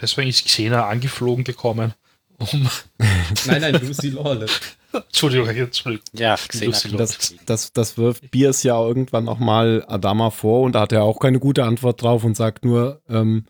Deswegen 0.00 0.28
ist 0.28 0.44
Xena 0.44 0.87
angeflogen 0.88 1.44
gekommen. 1.44 1.94
Um, 2.38 2.68
Nein, 3.46 3.61
nein, 3.61 3.74
Lucy 3.74 4.11
Lawless. 4.11 4.61
Entschuldigung, 4.92 5.48
Entschuldigung. 5.48 6.06
Ja, 6.12 6.37
Xena 6.37 6.76
Das, 6.96 7.34
das, 7.44 7.72
das 7.72 7.98
wirft 7.98 8.30
Biers 8.30 8.62
ja 8.62 8.80
irgendwann 8.80 9.28
auch 9.28 9.38
mal 9.38 9.84
Adama 9.88 10.30
vor 10.30 10.62
und 10.62 10.72
da 10.74 10.80
hat 10.82 10.92
er 10.92 11.02
auch 11.02 11.18
keine 11.18 11.40
gute 11.40 11.64
Antwort 11.64 12.00
drauf 12.00 12.22
und 12.24 12.37
sagt 12.37 12.64
nur, 12.64 13.02
ähm, 13.08 13.44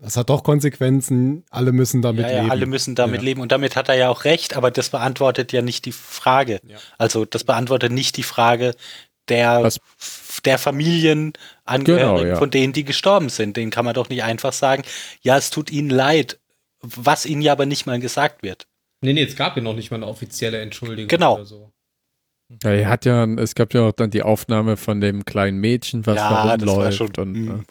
das 0.00 0.16
hat 0.16 0.30
doch 0.30 0.42
Konsequenzen, 0.42 1.44
alle 1.50 1.72
müssen 1.72 2.02
damit 2.02 2.24
ja, 2.26 2.30
ja, 2.32 2.38
leben. 2.40 2.50
alle 2.50 2.66
müssen 2.66 2.94
damit 2.94 3.20
Ja. 3.20 3.24
leben 3.24 3.40
und 3.40 3.52
damit 3.52 3.76
hat 3.76 3.88
er 3.88 3.94
ja 3.94 4.08
auch 4.10 4.24
recht, 4.24 4.56
aber 4.56 4.70
das 4.70 4.90
beantwortet 4.90 5.52
ja 5.52 5.62
nicht 5.62 5.84
die 5.84 5.92
Frage. 5.92 6.60
Ja. 6.66 6.76
Also 6.98 7.24
das 7.24 7.44
beantwortet 7.44 7.92
nicht 7.92 8.16
die 8.16 8.22
Frage 8.22 8.74
der, 9.28 9.62
Was- 9.62 9.80
der 10.44 10.58
Familienangehörigen, 10.58 11.84
Genau, 11.84 12.22
ja. 12.24 12.36
von 12.36 12.50
denen 12.50 12.72
die 12.72 12.84
gestorben 12.84 13.28
sind. 13.28 13.56
Den 13.56 13.70
kann 13.70 13.84
man 13.84 13.94
doch 13.94 14.08
nicht 14.08 14.22
einfach 14.22 14.52
sagen, 14.52 14.82
ja, 15.22 15.36
es 15.36 15.50
tut 15.50 15.70
ihnen 15.70 15.90
leid, 15.90 16.38
was 16.80 17.26
ihnen 17.26 17.42
ja 17.42 17.52
aber 17.52 17.66
nicht 17.66 17.86
mal 17.86 17.98
gesagt 18.00 18.42
wird. 18.42 18.66
Nee, 19.00 19.12
nee, 19.12 19.22
es 19.22 19.36
gab 19.36 19.56
ja 19.56 19.62
noch 19.62 19.74
nicht 19.74 19.90
mal 19.90 19.96
eine 19.98 20.06
offizielle 20.06 20.60
Entschuldigung 20.60 21.08
Genau. 21.08 21.34
oder 21.36 21.44
so. 21.44 21.70
Ja, 22.62 22.70
er 22.72 22.88
hat 22.88 23.04
ja, 23.06 23.24
es 23.24 23.54
gab 23.54 23.72
ja 23.74 23.82
auch 23.88 23.92
dann 23.92 24.10
die 24.10 24.22
Aufnahme 24.22 24.76
von 24.76 25.00
dem 25.00 25.24
kleinen 25.24 25.58
Mädchen, 25.58 26.04
was 26.06 26.16
Ja, 26.16 26.56
da 26.56 26.64
rumläuft. 26.64 27.18
und, 27.18 27.32
mm. 27.32 27.50
äh, 27.50 27.62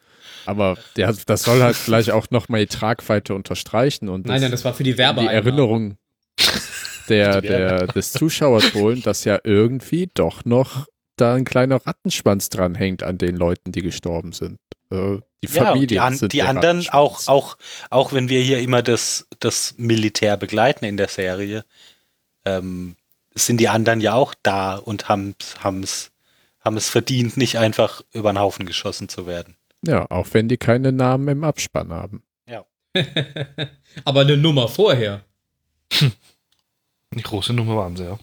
aber 0.45 0.77
der, 0.97 1.13
das 1.25 1.43
soll 1.43 1.61
halt 1.61 1.75
vielleicht 1.75 2.11
auch 2.11 2.29
nochmal 2.31 2.61
die 2.61 2.67
Tragweite 2.75 3.35
unterstreichen 3.35 4.09
und 4.09 4.25
Nein, 4.25 4.35
das, 4.35 4.41
nein, 4.41 4.51
das 4.51 4.65
war 4.65 4.73
für 4.73 4.83
die 4.83 4.93
die 4.93 4.97
Werbeeinnahmen. 4.97 5.35
Erinnerung 5.45 5.97
der, 7.09 7.41
Die 7.41 7.47
der, 7.47 7.87
des 7.87 8.11
Zuschauers 8.13 8.73
holen, 8.73 9.01
dass 9.03 9.23
ja 9.25 9.39
irgendwie 9.43 10.09
doch 10.13 10.43
noch 10.45 10.87
da 11.15 11.35
ein 11.35 11.45
kleiner 11.45 11.85
Rattenschwanz 11.85 12.49
dran 12.49 12.75
hängt 12.75 13.03
an 13.03 13.17
den 13.17 13.35
Leuten, 13.35 13.71
die 13.71 13.81
gestorben 13.81 14.31
sind. 14.31 14.59
Äh, 14.91 15.19
die 15.43 15.47
Ja, 15.53 15.65
Familie 15.65 15.87
die, 15.87 15.99
an, 15.99 16.15
sind 16.15 16.33
die 16.33 16.37
der 16.37 16.49
anderen, 16.49 16.87
auch, 16.89 17.27
auch, 17.27 17.57
auch 17.89 18.13
wenn 18.13 18.29
wir 18.29 18.41
hier 18.41 18.59
immer 18.59 18.81
das, 18.81 19.27
das 19.39 19.75
Militär 19.77 20.37
begleiten 20.37 20.85
in 20.85 20.97
der 20.97 21.07
Serie, 21.07 21.65
ähm, 22.45 22.95
sind 23.35 23.59
die 23.59 23.69
anderen 23.69 24.01
ja 24.01 24.13
auch 24.13 24.33
da 24.43 24.75
und 24.75 25.09
haben 25.09 25.35
es 25.83 26.11
haben 26.63 26.77
es 26.77 26.89
verdient, 26.89 27.35
nicht 27.35 27.57
einfach 27.57 28.01
über 28.13 28.31
den 28.31 28.39
Haufen 28.39 28.65
geschossen 28.65 29.09
zu 29.09 29.27
werden. 29.27 29.57
Ja, 29.85 30.09
auch 30.09 30.27
wenn 30.31 30.47
die 30.47 30.55
keine 30.55 30.93
Namen 30.93 31.27
im 31.27 31.43
Abspann 31.43 31.91
haben. 31.91 32.23
Aber 34.05 34.21
eine 34.21 34.37
Nummer 34.37 34.67
vorher. 34.67 35.23
Eine 37.11 37.21
große 37.21 37.53
Nummer 37.53 37.75
waren 37.77 37.95
sie, 37.95 38.05
ja. 38.05 38.19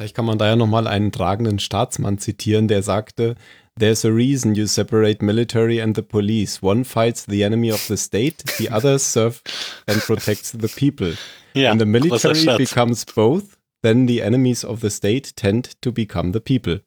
Vielleicht 0.00 0.16
kann 0.16 0.24
man 0.24 0.38
da 0.38 0.46
ja 0.46 0.56
nochmal 0.56 0.86
einen 0.86 1.12
tragenden 1.12 1.58
Staatsmann 1.58 2.16
zitieren, 2.16 2.68
der 2.68 2.82
sagte, 2.82 3.34
There's 3.78 4.02
a 4.06 4.08
reason 4.08 4.54
you 4.54 4.64
separate 4.64 5.22
military 5.22 5.82
and 5.82 5.94
the 5.94 6.00
police. 6.00 6.62
One 6.62 6.86
fights 6.86 7.26
the 7.26 7.42
enemy 7.42 7.70
of 7.70 7.86
the 7.86 7.98
state, 7.98 8.42
the 8.56 8.70
other 8.70 8.98
serve 8.98 9.42
and 9.86 10.00
protects 10.00 10.52
the 10.52 10.68
people. 10.68 11.18
Ja, 11.52 11.72
When 11.72 11.80
the 11.80 11.84
military 11.84 12.56
becomes 12.56 13.04
both, 13.04 13.58
then 13.82 14.06
the 14.06 14.22
enemies 14.22 14.64
of 14.64 14.80
the 14.80 14.88
state 14.88 15.36
tend 15.36 15.78
to 15.82 15.92
become 15.92 16.32
the 16.32 16.40
people. 16.40 16.80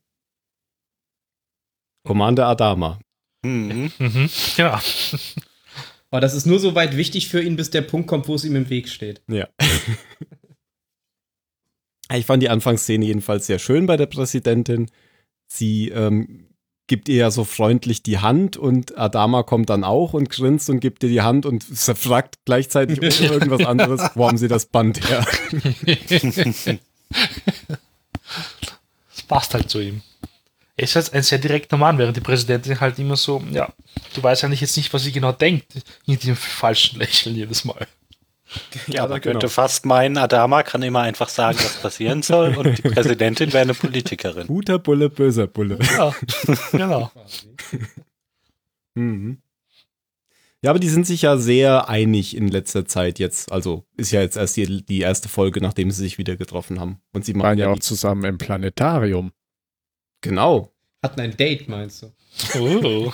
Commander 2.08 2.48
Adama. 2.48 2.98
Mhm. 3.46 3.92
Mhm. 4.00 4.30
Genau. 4.58 4.80
Aber 6.10 6.20
das 6.20 6.34
ist 6.34 6.48
nur 6.48 6.58
so 6.58 6.74
weit 6.74 6.98
wichtig 6.98 7.30
für 7.30 7.44
ihn, 7.44 7.58
bis 7.58 7.70
der 7.70 7.84
Punkt 7.84 8.08
kommt, 8.08 8.28
wo 8.28 8.34
es 8.34 8.44
ihm 8.44 8.56
im 8.56 8.72
Weg 8.72 8.90
steht. 8.90 9.22
Ja. 9.28 9.48
ich 12.18 12.26
fand 12.26 12.44
die 12.44 12.50
Anfangsszene 12.50 13.06
jedenfalls 13.06 13.48
sehr 13.48 13.60
schön 13.60 13.86
bei 13.86 13.98
der 13.98 14.06
Präsidentin. 14.06 14.90
Sie 15.48 15.90
ähm, 15.90 16.48
gibt 16.88 17.10
ihr 17.10 17.16
ja 17.16 17.32
so 17.32 17.44
freundlich 17.44 18.04
die 18.04 18.20
Hand 18.20 18.58
und 18.58 18.98
Adama 18.98 19.44
kommt 19.44 19.70
dann 19.70 19.84
auch 19.84 20.14
und 20.14 20.30
grinst 20.30 20.70
und 20.70 20.80
gibt 20.80 21.04
ihr 21.04 21.10
die 21.10 21.22
Hand 21.22 21.46
und 21.46 21.64
fragt 21.64 22.40
gleichzeitig 22.46 23.02
irgendwas 23.22 23.66
anderes, 23.66 24.12
wo 24.16 24.28
haben 24.28 24.38
sie 24.38 24.48
das 24.48 24.66
Band 24.66 25.10
her? 25.10 25.26
Das 29.16 29.22
passt 29.28 29.54
halt 29.54 29.70
zu 29.70 29.80
ihm. 29.80 30.02
Er 30.76 30.86
ist 30.86 30.96
halt 30.96 31.14
ein 31.14 31.22
sehr 31.22 31.38
direkter 31.38 31.78
Mann, 31.78 32.00
während 32.00 32.18
die 32.18 32.22
Präsidentin 32.22 32.80
halt 32.80 32.98
immer 32.98 33.16
so, 33.16 33.44
ja, 33.52 33.72
du 34.16 34.24
weißt 34.24 34.44
eigentlich 34.44 34.62
jetzt 34.62 34.76
nicht, 34.76 34.92
was 34.92 35.04
sie 35.04 35.12
genau 35.12 35.32
denkt, 35.32 35.68
in 36.08 36.18
diesem 36.18 36.36
falschen 36.36 37.00
Lächeln 37.00 37.36
jedes 37.36 37.64
Mal. 37.64 37.88
Ja, 38.88 39.08
man 39.08 39.22
genau. 39.22 39.34
könnte 39.34 39.50
fast 39.50 39.86
meinen, 39.86 40.18
Adama 40.18 40.64
kann 40.64 40.82
immer 40.84 41.02
einfach 41.02 41.30
sagen, 41.30 41.58
was 41.60 41.82
passieren 41.82 42.22
soll 42.22 42.56
und 42.58 42.78
die 42.78 42.82
Präsidentin 42.90 43.52
wäre 43.54 43.64
eine 43.64 43.74
Politikerin. 43.74 44.48
Guter 44.48 44.80
Bulle, 44.80 45.10
böser 45.10 45.48
Bulle. 45.48 45.80
Ja, 45.98 46.14
genau. 46.72 47.12
Mhm. 48.96 49.40
Ja, 50.62 50.70
aber 50.70 50.80
die 50.80 50.88
sind 50.88 51.08
sich 51.08 51.24
ja 51.24 51.38
sehr 51.38 51.90
einig 51.90 52.38
in 52.38 52.48
letzter 52.48 52.86
Zeit 52.86 53.18
jetzt. 53.20 53.52
Also 53.52 53.86
ist 53.98 54.12
ja 54.12 54.22
jetzt 54.22 54.38
erst 54.38 54.56
die, 54.56 54.86
die 54.86 55.00
erste 55.00 55.28
Folge, 55.28 55.60
nachdem 55.62 55.90
sie 55.92 56.02
sich 56.04 56.18
wieder 56.20 56.38
getroffen 56.38 56.80
haben. 56.80 57.00
Und 57.12 57.26
sie 57.26 57.36
Waren 57.36 57.58
ja 57.58 57.66
ja 57.66 57.72
auch 57.72 57.80
zusammen 57.80 58.24
im 58.24 58.38
Planetarium. 58.38 59.32
genau. 60.22 60.70
Hatten 61.02 61.20
ein 61.20 61.36
Date, 61.36 61.68
meinst 61.68 62.04
du? 62.04 62.14
Oh. 62.58 63.12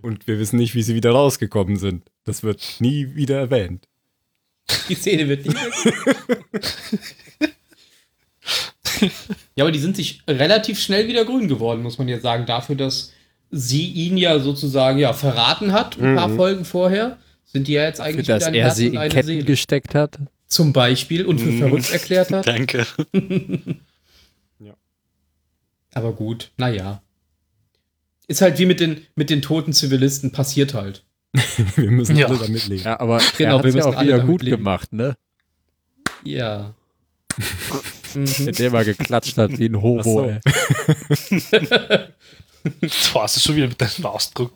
Und 0.00 0.28
wir 0.28 0.38
wissen 0.38 0.58
nicht, 0.58 0.76
wie 0.76 0.82
sie 0.82 0.94
wieder 0.94 1.10
rausgekommen 1.10 1.76
sind. 1.76 2.08
Das 2.22 2.44
wird 2.44 2.76
nie 2.78 3.16
wieder 3.16 3.36
erwähnt. 3.38 3.88
Die 4.88 4.94
Szene 4.94 5.28
wird 5.28 5.46
nicht 5.46 5.56
Ja, 9.54 9.64
aber 9.64 9.72
die 9.72 9.78
sind 9.78 9.96
sich 9.96 10.22
relativ 10.28 10.80
schnell 10.80 11.06
wieder 11.08 11.24
grün 11.24 11.48
geworden, 11.48 11.82
muss 11.82 11.98
man 11.98 12.08
jetzt 12.08 12.22
sagen, 12.22 12.46
dafür, 12.46 12.76
dass 12.76 13.12
sie 13.50 13.86
ihn 13.86 14.16
ja 14.16 14.38
sozusagen 14.40 14.98
ja 14.98 15.12
verraten 15.12 15.72
hat, 15.72 15.98
ein 16.00 16.14
paar 16.16 16.28
Mhm. 16.28 16.36
Folgen 16.36 16.64
vorher. 16.64 17.18
Sind 17.44 17.68
die 17.68 17.72
ja 17.74 17.84
jetzt 17.84 17.98
Für 17.98 18.04
eigentlich 18.04 18.26
das 18.26 18.40
wieder 18.40 18.48
ein 18.48 18.54
er 18.54 18.70
sie 18.72 18.86
in 18.88 18.98
eine 18.98 19.08
Ketten 19.08 19.26
Seele. 19.28 19.44
gesteckt 19.44 19.94
hat. 19.94 20.18
Zum 20.48 20.72
Beispiel 20.72 21.24
und 21.24 21.38
für 21.40 21.50
Mhm. 21.50 21.58
verrückt 21.58 21.90
erklärt 21.92 22.30
hat. 22.32 22.46
Danke. 22.46 22.86
Aber 25.94 26.12
gut, 26.12 26.50
naja. 26.58 27.02
Ist 28.28 28.42
halt 28.42 28.58
wie 28.58 28.66
mit 28.66 28.80
den, 28.80 29.06
mit 29.14 29.30
den 29.30 29.40
toten 29.40 29.72
Zivilisten, 29.72 30.30
passiert 30.32 30.74
halt. 30.74 31.04
wir 31.76 31.90
müssen 31.90 32.16
Ja. 32.16 32.26
alle 32.28 32.38
damit 32.38 32.66
leben. 32.68 32.82
Ja, 32.84 32.98
aber 33.00 33.20
Genau, 33.36 33.58
er 33.58 33.64
wir 33.64 33.68
hat 33.70 33.74
ja 33.74 33.86
müssen 33.86 33.94
auch 33.96 34.02
wieder 34.02 34.20
gut 34.20 34.42
leben. 34.42 34.56
gemacht, 34.58 34.92
ne? 34.92 35.16
Ja. 36.24 36.74
Indem 38.14 38.74
er 38.74 38.84
geklatscht 38.84 39.36
hat 39.36 39.58
wie 39.58 39.66
ein 39.68 39.80
Hobo. 39.82 40.02
so. 40.02 40.24
ey. 40.24 40.40
Du 42.64 43.20
hast 43.20 43.36
es 43.36 43.44
schon 43.44 43.54
wieder 43.54 43.68
mit 43.68 43.80
deinem 43.80 44.06
Ausdruck. 44.06 44.50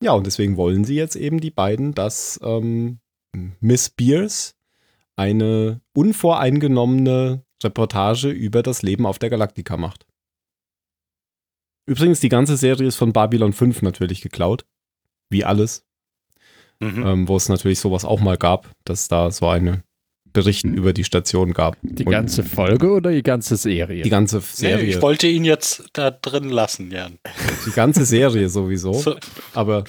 Ja, 0.00 0.12
und 0.12 0.26
deswegen 0.26 0.56
wollen 0.56 0.84
sie 0.84 0.96
jetzt 0.96 1.14
eben 1.16 1.40
die 1.40 1.50
beiden, 1.52 1.94
dass 1.94 2.40
ähm, 2.42 2.98
Miss 3.60 3.90
Beers 3.90 4.56
eine 5.16 5.80
unvoreingenommene 5.94 7.44
Reportage 7.62 8.28
über 8.30 8.62
das 8.62 8.82
Leben 8.82 9.06
auf 9.06 9.18
der 9.18 9.30
Galaktika 9.30 9.76
macht. 9.76 10.03
Übrigens, 11.86 12.20
die 12.20 12.28
ganze 12.28 12.56
Serie 12.56 12.86
ist 12.86 12.96
von 12.96 13.12
Babylon 13.12 13.52
5 13.52 13.82
natürlich 13.82 14.20
geklaut. 14.22 14.64
Wie 15.30 15.44
alles. 15.44 15.84
Mhm. 16.80 17.06
Ähm, 17.06 17.28
wo 17.28 17.36
es 17.36 17.48
natürlich 17.48 17.78
sowas 17.78 18.04
auch 18.04 18.20
mal 18.20 18.36
gab, 18.36 18.70
dass 18.84 19.08
da 19.08 19.30
so 19.30 19.48
eine 19.48 19.82
Berichten 20.32 20.74
über 20.74 20.92
die 20.92 21.04
Station 21.04 21.52
gab. 21.52 21.76
Die 21.82 22.04
Und 22.04 22.10
ganze 22.12 22.42
Folge 22.42 22.90
oder 22.90 23.12
die 23.12 23.22
ganze 23.22 23.56
Serie? 23.56 24.02
die 24.02 24.10
ganze 24.10 24.38
Nee, 24.38 24.42
Serie. 24.52 24.84
ich 24.86 25.00
wollte 25.00 25.28
ihn 25.28 25.44
jetzt 25.44 25.84
da 25.92 26.10
drin 26.10 26.48
lassen, 26.50 26.90
Jan. 26.90 27.18
die 27.66 27.70
ganze 27.70 28.04
Serie 28.04 28.48
sowieso. 28.48 28.92
So, 28.94 29.14
Aber 29.54 29.84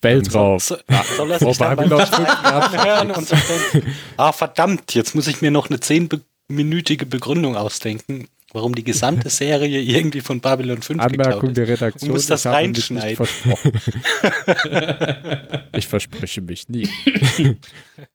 Weltraum. 0.00 0.60
so, 0.60 0.76
soll 1.16 1.30
Wo 1.40 1.48
sich 1.48 1.58
dann 1.58 1.76
beim 1.76 1.88
Babylon 1.88 2.06
Zweiten 2.06 2.46
anhören 2.46 3.10
und 3.16 3.30
denken, 3.30 3.92
ah 4.16 4.32
verdammt, 4.32 4.94
jetzt 4.94 5.14
muss 5.16 5.26
ich 5.26 5.42
mir 5.42 5.50
noch 5.50 5.68
eine 5.68 5.80
zehnminütige 5.80 7.06
Begründung 7.06 7.56
ausdenken, 7.56 8.28
warum 8.52 8.74
die 8.74 8.84
gesamte 8.84 9.30
Serie 9.30 9.80
irgendwie 9.80 10.20
von 10.20 10.40
Babylon 10.40 10.82
5 10.82 11.00
Anmerkung 11.00 11.54
geklaut 11.54 11.56
der. 11.56 11.68
Redaktion. 11.68 12.08
Du 12.08 12.14
musst 12.14 12.30
das 12.30 12.44
ich 12.44 12.50
reinschneiden. 12.50 13.26
ich 15.76 15.86
verspreche 15.86 16.40
mich 16.42 16.68
nie. 16.68 16.88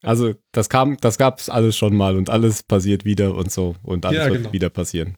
Also, 0.02 0.34
das 0.52 0.70
kam, 0.70 0.98
das 1.02 1.18
gab's 1.18 1.50
alles 1.50 1.78
schon 1.78 1.96
mal 1.96 2.16
und 2.18 2.30
alles 2.30 2.64
passiert 2.64 3.06
wieder 3.06 3.36
und 3.36 3.52
so 3.52 3.76
und 3.84 4.06
alles 4.06 4.20
Ja, 4.20 4.26
wird 4.28 4.38
genau. 4.38 4.54
wieder 4.54 4.70
passieren. 4.70 5.16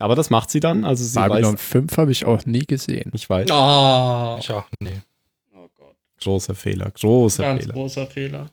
Aber 0.00 0.14
das 0.14 0.30
macht 0.30 0.50
sie 0.50 0.60
dann, 0.60 0.84
also 0.84 1.02
sie 1.04 1.18
Babylon 1.18 1.54
weiß, 1.54 1.60
5 1.62 1.96
habe 1.96 2.12
ich 2.12 2.24
auch 2.24 2.46
nie 2.46 2.64
gesehen. 2.64 3.10
ich 3.14 3.28
weiß, 3.28 3.48
Oh, 3.50 4.38
Tja, 4.40 4.64
nee. 4.80 4.92
großer 6.20 6.54
Fehler, 6.54 6.90
großer 6.92 7.42
ganz 7.42 7.62
Fehler. 7.62 7.74
großer 7.74 8.06
Fehler. 8.06 8.46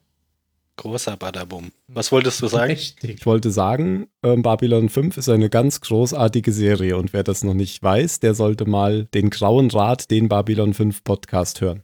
Großer 0.77 1.15
Badabum. 1.15 1.71
Was 1.87 2.11
wolltest 2.11 2.41
du 2.41 2.47
sagen? 2.47 2.73
Richtig. 2.73 3.19
Ich 3.19 3.25
wollte 3.25 3.49
sagen, 3.51 4.07
ähm, 4.23 4.41
Babylon 4.41 4.89
5 4.89 5.15
ist 5.17 5.29
eine 5.29 5.49
ganz 5.49 5.79
großartige 5.79 6.51
Serie 6.51 6.97
und 6.97 7.13
wer 7.13 7.23
das 7.23 7.43
noch 7.43 7.53
nicht 7.53 7.81
weiß, 7.81 8.19
der 8.19 8.33
sollte 8.33 8.65
mal 8.65 9.05
den 9.05 9.29
Grauen 9.29 9.71
Rat, 9.71 10.11
den 10.11 10.27
Babylon 10.27 10.73
5 10.73 11.03
Podcast 11.03 11.61
hören. 11.61 11.83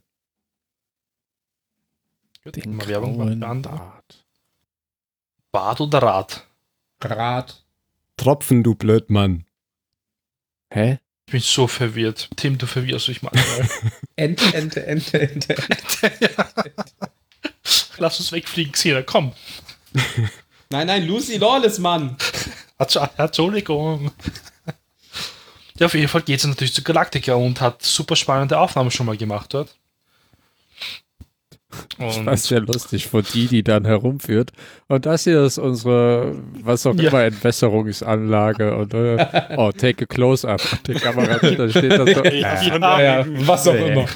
Gut, 2.44 2.56
Den 2.56 2.76
mal 2.76 2.86
Werbung. 2.88 3.40
Bart. 3.62 4.24
Bad 5.52 5.80
oder 5.80 6.02
Rad? 6.02 6.46
Rad. 7.02 7.64
Tropfen, 8.16 8.62
du 8.62 8.74
Blödmann. 8.74 9.44
Hä? 10.70 10.98
Ich 11.26 11.32
bin 11.32 11.40
so 11.40 11.66
verwirrt. 11.66 12.28
Tim, 12.36 12.58
du 12.58 12.66
verwirrst 12.66 13.08
mich 13.08 13.22
manchmal. 13.22 13.68
Ente, 14.16 14.54
Ente, 14.54 14.86
Ente, 14.86 15.20
Ente. 15.20 15.54
Lass 17.98 18.18
uns 18.18 18.32
wegfliegen, 18.32 18.72
Xena, 18.72 19.02
komm. 19.02 19.32
Nein, 20.70 20.86
nein, 20.86 21.06
Lucy 21.06 21.36
Lawless, 21.36 21.78
Mann. 21.78 22.16
Entsch- 22.78 23.08
Entschuldigung. 23.18 24.10
Ja, 25.78 25.86
auf 25.86 25.94
jeden 25.94 26.08
Fall 26.08 26.22
geht 26.22 26.40
sie 26.40 26.48
natürlich 26.48 26.72
zu 26.72 26.82
Galactica 26.82 27.34
und 27.34 27.60
hat 27.60 27.82
super 27.82 28.16
spannende 28.16 28.58
Aufnahmen 28.58 28.90
schon 28.90 29.04
mal 29.06 29.16
gemacht 29.16 29.52
dort. 29.52 29.74
Und 31.98 32.26
Das 32.26 32.40
ist 32.44 32.50
ja 32.50 32.58
lustig, 32.58 33.06
von 33.06 33.24
die, 33.34 33.46
die 33.48 33.62
dann 33.62 33.84
herumführt. 33.86 34.52
Und 34.88 35.06
das 35.06 35.24
hier 35.24 35.42
ist 35.42 35.58
unsere, 35.58 36.36
was 36.60 36.84
auch 36.86 36.94
Ja. 36.94 37.08
immer, 37.08 37.22
Entwässerungsanlage. 37.24 38.76
Und, 38.76 38.92
äh, 38.94 39.54
oh, 39.56 39.72
take 39.72 40.04
a 40.04 40.06
close-up. 40.06 40.60
Die 40.86 40.94
Kamera, 40.94 41.38
da 41.38 41.68
steht 41.70 41.92
das 41.92 42.10
so. 42.14 42.24
Ja. 42.24 42.62
Ja, 42.62 43.00
ja, 43.00 43.26
was 43.46 43.66
auch 43.68 43.72
Nee. 43.74 43.92
immer. 43.92 44.06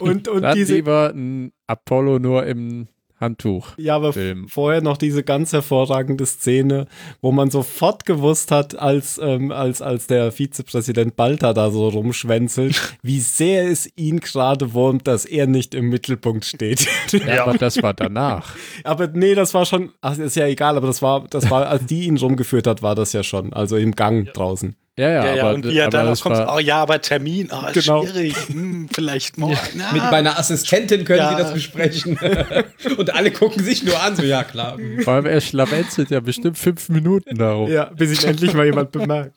Und, 0.00 0.28
und 0.28 0.42
Dann 0.42 0.56
diese, 0.56 0.74
lieber 0.74 1.12
ein 1.14 1.52
Apollo 1.66 2.18
nur 2.18 2.44
im 2.44 2.88
Handtuch. 3.22 3.68
Ja, 3.78 3.96
aber 3.96 4.12
Film. 4.12 4.48
vorher 4.48 4.82
noch 4.82 4.98
diese 4.98 5.22
ganz 5.22 5.52
hervorragende 5.52 6.26
Szene, 6.26 6.86
wo 7.22 7.32
man 7.32 7.50
sofort 7.50 8.04
gewusst 8.04 8.50
hat, 8.50 8.78
als, 8.78 9.18
ähm, 9.22 9.50
als, 9.52 9.80
als 9.80 10.08
der 10.08 10.32
Vizepräsident 10.32 11.16
Balta 11.16 11.54
da 11.54 11.70
so 11.70 11.88
rumschwänzelt, 11.88 12.98
wie 13.02 13.20
sehr 13.20 13.70
es 13.70 13.88
ihn 13.96 14.20
gerade 14.20 14.74
wurmt, 14.74 15.06
dass 15.06 15.24
er 15.24 15.46
nicht 15.46 15.74
im 15.74 15.88
Mittelpunkt 15.88 16.44
steht. 16.44 16.86
Ja, 17.12 17.44
aber 17.46 17.56
das 17.56 17.82
war 17.82 17.94
danach. 17.94 18.56
aber 18.84 19.06
nee, 19.06 19.34
das 19.34 19.54
war 19.54 19.64
schon, 19.64 19.92
ach, 20.00 20.18
ist 20.18 20.36
ja 20.36 20.46
egal, 20.46 20.76
aber 20.76 20.88
das 20.88 21.00
war, 21.00 21.24
das 21.30 21.48
war, 21.48 21.68
als 21.68 21.86
die 21.86 22.06
ihn 22.06 22.18
rumgeführt 22.18 22.66
hat, 22.66 22.82
war 22.82 22.94
das 22.94 23.12
ja 23.12 23.22
schon, 23.22 23.52
also 23.52 23.76
im 23.76 23.92
Gang 23.92 24.32
draußen. 24.34 24.76
Ja, 24.98 25.08
ja, 25.08 25.24
Ja, 25.24 25.34
ja, 25.34 25.42
aber, 25.44 25.54
und 25.54 25.66
wie 25.66 25.78
er 25.78 25.86
aber 25.86 26.02
dann 26.04 26.14
kommt, 26.16 26.36
oh 26.54 26.58
ja, 26.58 26.82
aber 26.82 27.00
Termin, 27.00 27.48
oh, 27.50 27.66
ist 27.66 27.86
Genau. 27.86 28.04
schwierig, 28.04 28.36
hm, 28.48 28.88
vielleicht 28.92 29.38
morgen. 29.38 29.56
na. 29.74 29.90
Mit 29.92 30.02
meiner 30.10 30.38
Assistentin 30.38 31.04
können 31.06 31.20
Ja. 31.20 31.30
Sie 31.30 31.42
das 31.42 31.54
besprechen. 31.54 32.18
Und 32.98 33.14
alle 33.14 33.30
gucken 33.30 33.64
sich 33.64 33.82
nur 33.84 33.98
an, 34.02 34.16
so, 34.16 34.22
ja, 34.22 34.44
klar. 34.44 34.76
vor 35.02 35.14
allem 35.14 35.24
er 35.26 35.40
schlawenzelt 35.40 36.10
ja 36.10 36.20
bestimmt 36.20 36.58
fünf 36.58 36.90
Minuten 36.90 37.38
darum. 37.38 37.70
Ja, 37.70 37.86
bis 37.86 38.22
ihn 38.22 38.28
endlich 38.28 38.52
mal 38.52 38.66
jemand 38.66 38.92
bemerkt. 38.92 39.34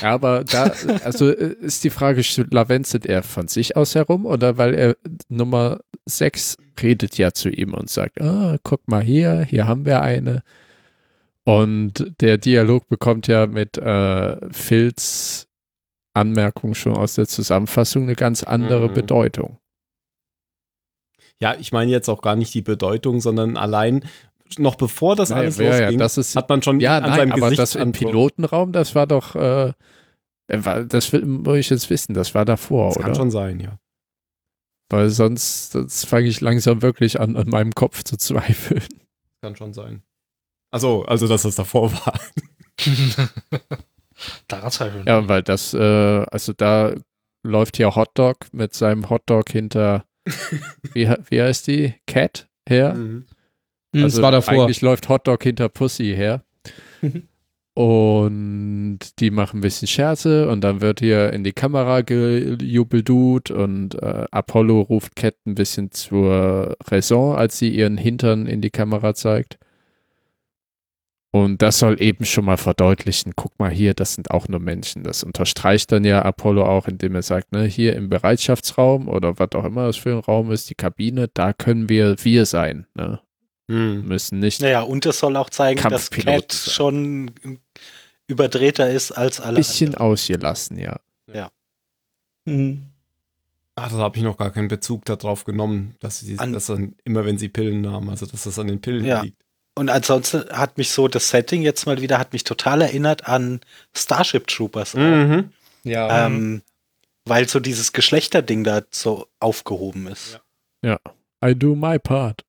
Ja, 0.00 0.12
aber 0.12 0.44
da, 0.44 0.72
also 1.04 1.30
äh, 1.30 1.54
ist 1.60 1.84
die 1.84 1.90
Frage, 1.90 2.24
schlawenzelt 2.24 3.04
er 3.04 3.22
von 3.22 3.48
sich 3.48 3.76
aus 3.76 3.94
herum 3.94 4.24
oder 4.24 4.56
weil 4.56 4.72
er 4.74 4.96
Nummer 5.28 5.80
6 6.06 6.56
redet 6.82 7.18
ja 7.18 7.32
zu 7.32 7.50
ihm 7.50 7.74
und 7.74 7.90
sagt, 7.90 8.20
ah, 8.22 8.56
guck 8.62 8.88
mal 8.88 9.02
hier, 9.02 9.42
hier 9.48 9.66
haben 9.66 9.84
wir 9.84 10.00
eine. 10.00 10.42
Und 11.46 12.12
der 12.20 12.38
Dialog 12.38 12.88
bekommt 12.88 13.28
ja 13.28 13.46
mit 13.46 13.78
äh, 13.78 14.36
Phils 14.52 15.46
Anmerkung 16.12 16.74
schon 16.74 16.96
aus 16.96 17.14
der 17.14 17.28
Zusammenfassung 17.28 18.04
eine 18.04 18.16
ganz 18.16 18.42
andere 18.42 18.88
Mhm. 18.88 18.94
Bedeutung. 18.94 19.58
Ja, 21.40 21.54
ich 21.54 21.70
meine 21.70 21.90
jetzt 21.90 22.08
auch 22.08 22.22
gar 22.22 22.34
nicht 22.34 22.52
die 22.54 22.62
Bedeutung, 22.62 23.20
sondern 23.20 23.56
allein 23.56 24.04
noch 24.58 24.74
bevor 24.76 25.14
das 25.14 25.28
Naja, 25.30 25.42
alles 25.42 25.58
ja, 25.58 25.64
ja, 25.64 25.78
losging, 25.80 25.98
das 25.98 26.18
ist, 26.18 26.34
hat 26.34 26.48
man 26.48 26.62
schon 26.62 26.80
ja, 26.80 26.96
an 26.96 27.02
nein, 27.04 27.16
seinem 27.16 27.32
aber 27.32 27.40
Gesicht 27.42 27.60
das 27.60 27.74
im 27.74 27.92
Pilotenraum, 27.92 28.72
das 28.72 28.94
war 28.94 29.06
doch, 29.06 29.34
äh, 29.36 29.72
das 30.48 31.12
will, 31.12 31.26
muss 31.26 31.58
ich 31.58 31.70
jetzt 31.70 31.90
wissen, 31.90 32.14
das 32.14 32.34
war 32.34 32.44
davor, 32.44 32.88
Das 32.88 32.96
oder? 32.96 33.04
kann 33.06 33.14
schon 33.14 33.30
sein, 33.30 33.60
ja. 33.60 33.78
Weil 34.88 35.10
sonst, 35.10 35.72
sonst 35.72 36.06
fange 36.06 36.28
ich 36.28 36.40
langsam 36.40 36.80
wirklich 36.80 37.20
an, 37.20 37.36
an 37.36 37.48
meinem 37.48 37.72
Kopf 37.72 38.02
zu 38.04 38.16
zweifeln. 38.18 38.82
Kann 39.42 39.56
schon 39.56 39.72
sein. 39.74 40.02
Also, 40.76 41.06
also 41.06 41.26
dass 41.26 41.40
das 41.40 41.54
davor 41.54 41.90
war. 42.06 42.20
Daran 44.46 44.70
zweifeln. 44.70 45.06
Ja, 45.06 45.26
weil 45.26 45.42
das, 45.42 45.72
äh, 45.72 45.78
also 46.30 46.52
da 46.52 46.94
läuft 47.42 47.78
ja 47.78 47.96
Hotdog 47.96 48.36
mit 48.52 48.74
seinem 48.74 49.08
Hotdog 49.08 49.48
hinter, 49.48 50.04
wie, 50.92 51.08
wie 51.30 51.40
heißt 51.40 51.66
die? 51.66 51.94
Cat 52.06 52.46
her? 52.68 52.92
Mhm. 52.92 53.24
Hm, 53.94 54.04
also 54.04 54.18
das 54.18 54.22
war 54.22 54.32
davor. 54.32 54.64
Eigentlich 54.64 54.82
läuft 54.82 55.08
Hotdog 55.08 55.42
hinter 55.42 55.70
Pussy 55.70 56.14
her. 56.14 56.44
und 57.74 58.98
die 59.18 59.30
machen 59.30 59.60
ein 59.60 59.62
bisschen 59.62 59.88
Scherze 59.88 60.50
und 60.50 60.60
dann 60.60 60.82
wird 60.82 61.00
hier 61.00 61.32
in 61.32 61.42
die 61.42 61.52
Kamera 61.54 62.02
gejubeldut 62.02 63.50
und 63.50 63.94
äh, 63.94 64.26
Apollo 64.30 64.82
ruft 64.82 65.16
Cat 65.16 65.36
ein 65.46 65.54
bisschen 65.54 65.90
zur 65.90 66.76
Raison, 66.84 67.34
als 67.34 67.56
sie 67.56 67.70
ihren 67.70 67.96
Hintern 67.96 68.46
in 68.46 68.60
die 68.60 68.70
Kamera 68.70 69.14
zeigt. 69.14 69.58
Und 71.32 71.60
das 71.60 71.78
soll 71.80 72.00
eben 72.00 72.24
schon 72.24 72.46
mal 72.46 72.56
verdeutlichen, 72.56 73.34
guck 73.36 73.58
mal 73.58 73.70
hier, 73.70 73.92
das 73.92 74.14
sind 74.14 74.30
auch 74.30 74.48
nur 74.48 74.60
Menschen. 74.60 75.02
Das 75.02 75.22
unterstreicht 75.22 75.92
dann 75.92 76.04
ja 76.04 76.22
Apollo 76.22 76.64
auch, 76.64 76.88
indem 76.88 77.14
er 77.14 77.22
sagt, 77.22 77.52
ne, 77.52 77.64
hier 77.64 77.94
im 77.94 78.08
Bereitschaftsraum 78.08 79.06
oder 79.08 79.38
was 79.38 79.52
auch 79.54 79.64
immer 79.64 79.86
das 79.86 79.96
für 79.96 80.12
ein 80.12 80.20
Raum 80.20 80.50
ist, 80.50 80.70
die 80.70 80.74
Kabine, 80.74 81.28
da 81.34 81.52
können 81.52 81.88
wir 81.90 82.16
wir 82.24 82.46
sein. 82.46 82.86
Ne? 82.94 83.20
Mhm. 83.68 84.04
Müssen 84.06 84.38
nicht 84.38 84.62
Naja, 84.62 84.82
und 84.82 85.04
es 85.04 85.18
soll 85.18 85.36
auch 85.36 85.50
zeigen, 85.50 85.82
dass 85.90 86.08
Cat 86.10 86.52
schon 86.54 87.30
überdrehter 88.28 88.88
ist 88.90 89.12
als 89.12 89.40
ein 89.40 89.48
alle 89.48 89.56
bisschen 89.56 89.88
anderen. 89.94 90.12
ausgelassen, 90.12 90.78
ja. 90.78 90.98
Mhm. 92.44 92.84
Ach, 93.74 93.90
da 93.90 93.96
habe 93.98 94.16
ich 94.16 94.22
noch 94.22 94.36
gar 94.38 94.50
keinen 94.52 94.68
Bezug 94.68 95.04
darauf 95.04 95.44
genommen, 95.44 95.96
dass 96.00 96.20
sie 96.20 96.38
An- 96.38 96.52
das 96.52 96.66
dann 96.66 96.94
immer, 97.04 97.24
wenn 97.26 97.36
sie 97.38 97.48
Pillen 97.48 97.80
nahmen, 97.82 98.08
also 98.08 98.24
dass 98.24 98.44
das 98.44 98.58
an 98.58 98.68
den 98.68 98.80
Pillen 98.80 99.04
Ja. 99.04 99.20
liegt. 99.22 99.42
Und 99.78 99.90
ansonsten 99.90 100.48
hat 100.50 100.78
mich 100.78 100.90
so 100.90 101.06
das 101.06 101.28
Setting 101.28 101.60
jetzt 101.62 101.84
mal 101.86 102.00
wieder, 102.00 102.18
hat 102.18 102.32
mich 102.32 102.44
total 102.44 102.80
erinnert 102.80 103.28
an 103.28 103.60
Starship 103.94 104.46
Troopers. 104.46 104.94
auch. 104.94 104.98
Mhm. 105.00 105.50
Ja. 105.84 106.26
Ähm, 106.26 106.62
weil 107.26 107.46
so 107.48 107.60
dieses 107.60 107.92
Geschlechterding 107.92 108.64
da 108.64 108.82
so 108.90 109.28
aufgehoben 109.38 110.06
ist. 110.06 110.40
I 111.44 111.54
do 111.54 111.74
my 111.74 111.98
part. 111.98 112.44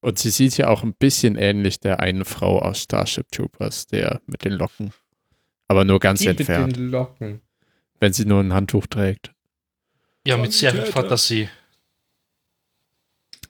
Und 0.00 0.18
sie 0.18 0.30
sieht 0.30 0.56
ja 0.56 0.68
auch 0.68 0.84
ein 0.84 0.94
bisschen 0.94 1.34
ähnlich 1.36 1.80
der 1.80 1.98
einen 1.98 2.24
Frau 2.24 2.60
aus 2.60 2.82
Starship 2.82 3.30
Troopers, 3.32 3.86
der 3.88 4.20
mit 4.26 4.44
den 4.44 4.52
Locken. 4.52 4.92
Aber 5.66 5.84
nur 5.84 5.98
ganz 5.98 6.20
Die 6.20 6.28
mit 6.28 6.38
entfernt, 6.40 6.76
den 6.76 6.90
Locken. 6.90 7.40
wenn 7.98 8.12
sie 8.12 8.24
nur 8.24 8.40
ein 8.40 8.52
Handtuch 8.54 8.86
trägt. 8.86 9.32
Ja, 10.26 10.36
mit 10.36 10.52
sehr 10.52 10.72
viel. 10.72 10.86
Fantasie. 10.86 11.48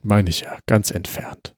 Meine 0.03 0.31
ich 0.31 0.41
ja, 0.41 0.59
ganz 0.67 0.91
entfernt. 0.91 1.55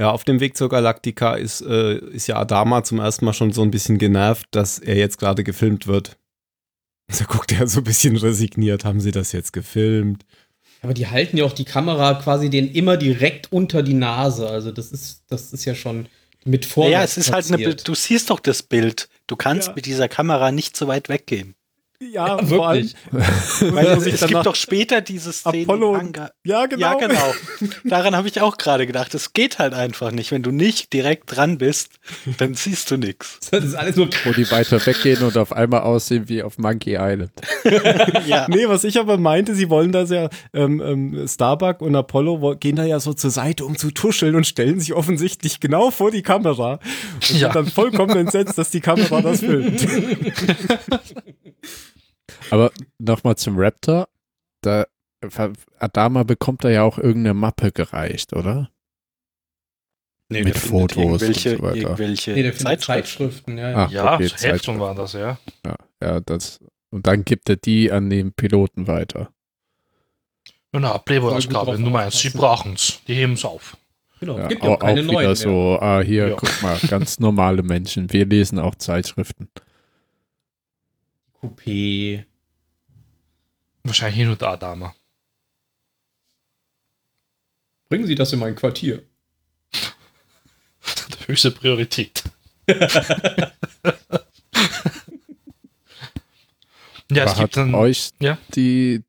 Ja, 0.00 0.10
auf 0.10 0.24
dem 0.24 0.40
Weg 0.40 0.56
zur 0.56 0.68
Galaktika 0.68 1.34
ist, 1.34 1.60
äh, 1.60 1.98
ist 1.98 2.26
ja 2.26 2.36
Adama 2.36 2.82
zum 2.82 2.98
ersten 2.98 3.24
Mal 3.24 3.32
schon 3.32 3.52
so 3.52 3.62
ein 3.62 3.70
bisschen 3.70 3.98
genervt, 3.98 4.46
dass 4.50 4.78
er 4.80 4.96
jetzt 4.96 5.18
gerade 5.18 5.44
gefilmt 5.44 5.86
wird. 5.86 6.16
Da 7.18 7.24
guckt 7.26 7.52
er 7.52 7.66
so 7.66 7.80
ein 7.80 7.84
bisschen 7.84 8.16
resigniert, 8.16 8.84
haben 8.86 8.98
sie 9.00 9.10
das 9.12 9.32
jetzt 9.32 9.52
gefilmt? 9.52 10.24
Aber 10.80 10.94
die 10.94 11.06
halten 11.06 11.36
ja 11.36 11.44
auch 11.44 11.52
die 11.52 11.66
Kamera 11.66 12.14
quasi 12.14 12.48
den 12.48 12.72
immer 12.72 12.96
direkt 12.96 13.52
unter 13.52 13.82
die 13.82 13.92
Nase. 13.94 14.48
Also 14.48 14.72
das 14.72 14.90
ist, 14.90 15.22
das 15.28 15.52
ist 15.52 15.66
ja 15.66 15.74
schon 15.74 16.08
mit 16.46 16.64
vor. 16.64 16.88
Ja, 16.88 17.02
es 17.04 17.18
ist 17.18 17.30
halt 17.30 17.46
eine, 17.48 17.58
Bild- 17.58 17.86
du 17.86 17.94
siehst 17.94 18.30
doch 18.30 18.40
das 18.40 18.62
Bild. 18.62 19.08
Du 19.26 19.36
kannst 19.36 19.68
Ja. 19.68 19.74
mit 19.74 19.84
dieser 19.86 20.08
Kamera 20.08 20.50
nicht 20.50 20.76
so 20.78 20.86
weit 20.88 21.08
weggehen. 21.10 21.54
Ja, 22.12 22.38
Ja, 22.38 22.46
vor 22.46 22.68
allem, 22.68 22.90
wirklich. 23.10 23.72
weil 23.74 23.86
es 23.86 24.04
danach, 24.20 24.28
gibt 24.28 24.46
doch 24.46 24.54
später 24.54 25.00
diese 25.00 25.32
Szene. 25.32 25.62
Apollo- 25.64 26.00
ja, 26.44 26.66
genau. 26.66 26.80
Ja, 26.80 26.94
genau. 26.94 27.34
Daran 27.84 28.16
habe 28.16 28.28
ich 28.28 28.40
auch 28.40 28.56
gerade 28.56 28.86
gedacht. 28.86 29.14
Es 29.14 29.32
geht 29.32 29.58
halt 29.58 29.74
einfach 29.74 30.10
nicht. 30.10 30.30
Wenn 30.30 30.42
du 30.42 30.50
nicht 30.50 30.92
direkt 30.92 31.34
dran 31.34 31.58
bist, 31.58 31.90
dann 32.38 32.54
siehst 32.54 32.90
du 32.90 32.96
nichts. 32.96 33.38
Das 33.50 33.64
ist 33.64 33.74
alles 33.74 33.96
nur. 33.96 34.08
Wo 34.24 34.32
die 34.32 34.50
weiter 34.50 34.84
weggehen 34.84 35.22
und 35.22 35.36
auf 35.36 35.52
einmal 35.52 35.80
aussehen 35.82 36.28
wie 36.28 36.42
auf 36.42 36.58
Monkey 36.58 36.96
Island. 36.98 37.30
Ja. 38.26 38.46
Nee, 38.48 38.68
was 38.68 38.84
ich 38.84 38.98
aber 38.98 39.16
meinte, 39.16 39.54
sie 39.54 39.70
wollen 39.70 39.92
das 39.92 40.10
ja, 40.10 40.28
ähm, 40.52 40.80
ähm, 40.84 41.26
Starbuck 41.28 41.80
und 41.80 41.94
Apollo 41.94 42.56
gehen 42.58 42.76
da 42.76 42.84
ja 42.84 42.98
so 43.00 43.12
zur 43.14 43.30
Seite, 43.30 43.64
um 43.64 43.76
zu 43.76 43.90
tuscheln 43.90 44.34
und 44.34 44.46
stellen 44.46 44.80
sich 44.80 44.92
offensichtlich 44.92 45.60
genau 45.60 45.90
vor 45.90 46.10
die 46.10 46.22
Kamera 46.22 46.80
und 47.14 47.30
Ja. 47.30 47.46
sind 47.52 47.54
dann 47.56 47.66
vollkommen 47.66 48.16
entsetzt, 48.16 48.58
dass 48.58 48.70
die 48.70 48.80
Kamera 48.80 49.20
das 49.22 49.40
filmt. 49.40 49.86
Aber 52.50 52.70
nochmal 52.98 53.36
zum 53.36 53.58
Raptor. 53.58 54.08
Da, 54.62 54.86
Adama 55.78 56.22
bekommt 56.22 56.64
da 56.64 56.70
ja 56.70 56.82
auch 56.82 56.98
irgendeine 56.98 57.34
Mappe 57.34 57.72
gereicht, 57.72 58.32
oder? 58.34 58.70
Nee, 60.30 60.42
Mit 60.42 60.56
Fotos 60.56 60.96
und 60.96 61.02
Irgendwelche, 61.04 61.56
so 61.56 61.62
weiter. 61.62 61.76
irgendwelche 61.76 62.32
Nee, 62.32 62.42
der 62.42 62.52
findet 62.54 62.80
Zeitschriften. 62.82 63.56
Zeitschriften, 63.56 63.58
ja. 63.58 63.70
ja. 63.70 63.76
Ah, 63.76 63.88
Ja, 63.90 64.14
okay, 64.14 64.26
so 64.26 64.34
Heftung 64.36 64.50
Zeitschrift. 64.50 64.80
war 64.80 64.94
das, 64.94 65.12
ja. 65.12 65.38
Ja, 65.66 65.76
ja, 66.02 66.20
das. 66.20 66.60
Und 66.90 67.06
dann 67.06 67.24
gibt 67.24 67.48
er 67.48 67.56
die 67.56 67.92
an 67.92 68.08
den 68.10 68.32
Piloten 68.32 68.86
weiter. 68.86 69.30
Na, 70.72 70.98
Playboy-Ausgabe 70.98 71.78
Nummer 71.78 72.00
1. 72.00 72.18
Sie 72.18 72.30
brauchen's. 72.30 73.00
Die 73.06 73.14
heben's 73.14 73.44
auf. 73.44 73.76
Genau. 74.18 74.38
Ja, 74.38 74.48
Gibt 74.48 74.64
ja 74.64 74.70
auch 74.70 74.74
auch, 74.76 74.78
keine 74.80 75.02
auch 75.02 75.12
neuen 75.12 75.34
so, 75.36 75.78
ah, 75.80 76.00
hier, 76.00 76.28
Ja. 76.30 76.36
guck 76.36 76.62
mal, 76.62 76.78
ganz 76.88 77.18
normale 77.20 77.62
Menschen. 77.62 78.12
Wir 78.12 78.26
lesen 78.26 78.58
auch 78.58 78.74
Zeitschriften. 78.76 79.48
Coupé. 81.40 82.24
Wahrscheinlich 83.84 84.16
hin 84.16 84.30
und 84.30 84.40
da, 84.40 84.56
Dame. 84.56 84.94
Bringen 87.88 88.06
Sie 88.06 88.14
das 88.14 88.32
in 88.32 88.38
mein 88.38 88.56
Quartier. 88.56 89.02
Höchste 91.26 91.50
Priorität. 91.50 92.24
ja, 92.66 92.74
es 97.10 97.34
gibt 97.34 97.38
hat 97.38 97.56
dann. 97.56 97.74
euch 97.74 98.10
ja. 98.20 98.38
die 98.54 99.04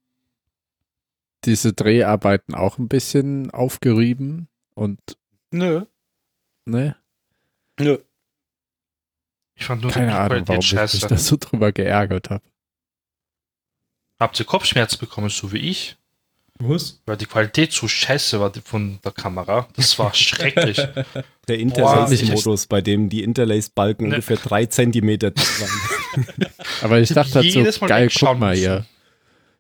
diese 1.46 1.74
Dreharbeiten 1.74 2.54
auch 2.54 2.78
ein 2.78 2.88
bisschen 2.88 3.52
aufgerieben 3.52 4.48
und 4.74 5.00
Nö. 5.52 5.86
ne? 6.66 6.98
Nö. 7.80 7.98
Ich 9.56 9.66
fand 9.66 9.84
nur 9.84 9.92
Keine 9.92 10.18
Ahnung, 10.18 10.48
warum 10.48 10.60
ich 10.60 10.74
mich 10.74 11.02
da 11.02 11.18
so 11.18 11.38
drüber 11.40 11.72
geärgert 11.72 12.30
habe. 12.30 12.44
Habt 14.20 14.40
ihr 14.40 14.46
Kopfschmerzen 14.46 15.00
bekommen, 15.00 15.30
so 15.30 15.52
wie 15.52 15.58
ich? 15.58 15.98
Was? 16.60 17.02
Weil 17.06 17.18
die 17.18 17.26
Qualität 17.26 17.74
so 17.74 17.86
scheiße 17.88 18.40
war 18.40 18.50
die 18.50 18.62
von 18.62 19.00
der 19.04 19.12
Kamera. 19.12 19.68
Das 19.76 20.00
war 20.00 20.14
schrecklich. 20.14 20.78
Der 21.50 21.60
Interlace-Modus, 21.60 22.68
bei 22.68 22.80
dem 22.82 23.10
die 23.10 23.24
Interlace-Balken 23.24 24.08
Ne. 24.08 24.16
ungefähr 24.16 24.38
drei 24.38 24.66
Zentimeter 24.66 25.34
waren. 25.36 26.28
Aber 26.82 27.00
ich 27.00 27.10
dachte 27.10 27.36
halt 27.36 27.46
Jedes 27.46 27.76
so, 27.76 27.86
geil, 27.88 28.10
guck 28.18 28.40
mal 28.40 28.56
hier. 28.56 28.86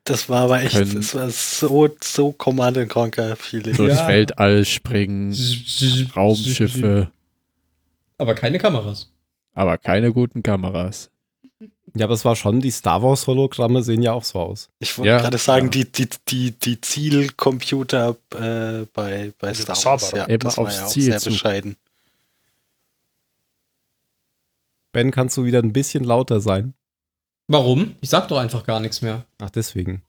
Das 0.06 0.30
war 0.30 0.44
aber 0.44 0.62
echt, 0.62 0.76
Können- 0.76 0.96
das 0.96 1.16
war 1.16 1.30
so, 1.32 1.90
so 2.00 2.32
Command 2.32 2.88
Conquer 2.90 3.36
Feeling. 3.36 3.76
Durchs 3.76 3.98
Ja. 3.98 4.08
Weltall 4.08 4.64
springen, 4.64 5.36
Raumschiffe, 6.16 7.12
Aber 8.20 8.36
keine 8.36 8.60
Kameras. 8.60 9.12
aber 9.54 9.78
keine 9.80 10.14
guten 10.14 10.44
Kameras. 10.44 11.10
Ja, 11.98 12.06
aber 12.06 12.14
es 12.14 12.26
war 12.26 12.36
schon, 12.36 12.60
die 12.60 12.72
Star 12.72 13.02
Wars-Hologramme 13.02 13.82
sehen 13.82 14.02
ja 14.02 14.12
auch 14.12 14.24
so 14.26 14.40
aus. 14.40 14.70
Ich 14.80 14.98
wollte 14.98 15.10
Ja, 15.12 15.20
gerade 15.20 15.38
sagen, 15.38 15.68
ja. 15.68 15.72
die, 15.72 15.92
die, 15.92 16.10
die, 16.28 16.52
die 16.52 16.82
Zielcomputer 16.82 18.18
äh, 18.34 18.86
bei, 18.94 19.32
bei 19.40 19.52
Die 19.54 19.62
Star. 19.62 19.78
Wars, 19.86 20.12
ja, 20.12 20.26
Immer 20.26 20.38
das 20.40 20.58
war 20.58 20.66
aufs 20.66 20.76
ja 20.78 20.86
auch 20.86 20.90
Ziel 20.90 21.04
sehr 21.04 21.20
zu. 21.20 21.30
bescheiden. 21.30 21.78
Ben, 24.92 25.12
kannst 25.12 25.38
du 25.38 25.46
wieder 25.46 25.60
ein 25.60 25.74
bisschen 25.74 26.04
lauter 26.04 26.42
sein? 26.42 26.74
Warum? 27.48 27.96
Ich 28.02 28.10
sag 28.10 28.28
doch 28.28 28.38
einfach 28.40 28.66
gar 28.66 28.80
nichts 28.80 29.02
mehr. 29.02 29.26
Ach, 29.40 29.50
deswegen. 29.50 30.02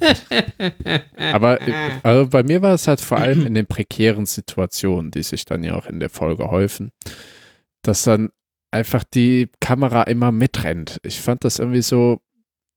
Aber 1.32 1.60
äh, 1.60 2.00
also 2.02 2.28
bei 2.28 2.42
mir 2.42 2.62
war 2.62 2.74
es 2.74 2.86
halt 2.88 3.00
vor 3.00 3.18
allem 3.18 3.46
in 3.46 3.54
den 3.54 3.66
prekären 3.66 4.26
Situationen, 4.26 5.10
die 5.10 5.22
sich 5.22 5.44
dann 5.44 5.64
ja 5.64 5.74
auch 5.76 5.86
in 5.86 6.00
der 6.00 6.10
Folge 6.10 6.50
häufen, 6.50 6.92
dass 7.82 8.04
dann 8.04 8.30
einfach 8.74 9.04
die 9.04 9.48
Kamera 9.60 10.02
immer 10.02 10.32
mitrennt. 10.32 10.98
Ich 11.02 11.20
fand 11.20 11.44
das 11.44 11.58
irgendwie 11.58 11.82
so 11.82 12.20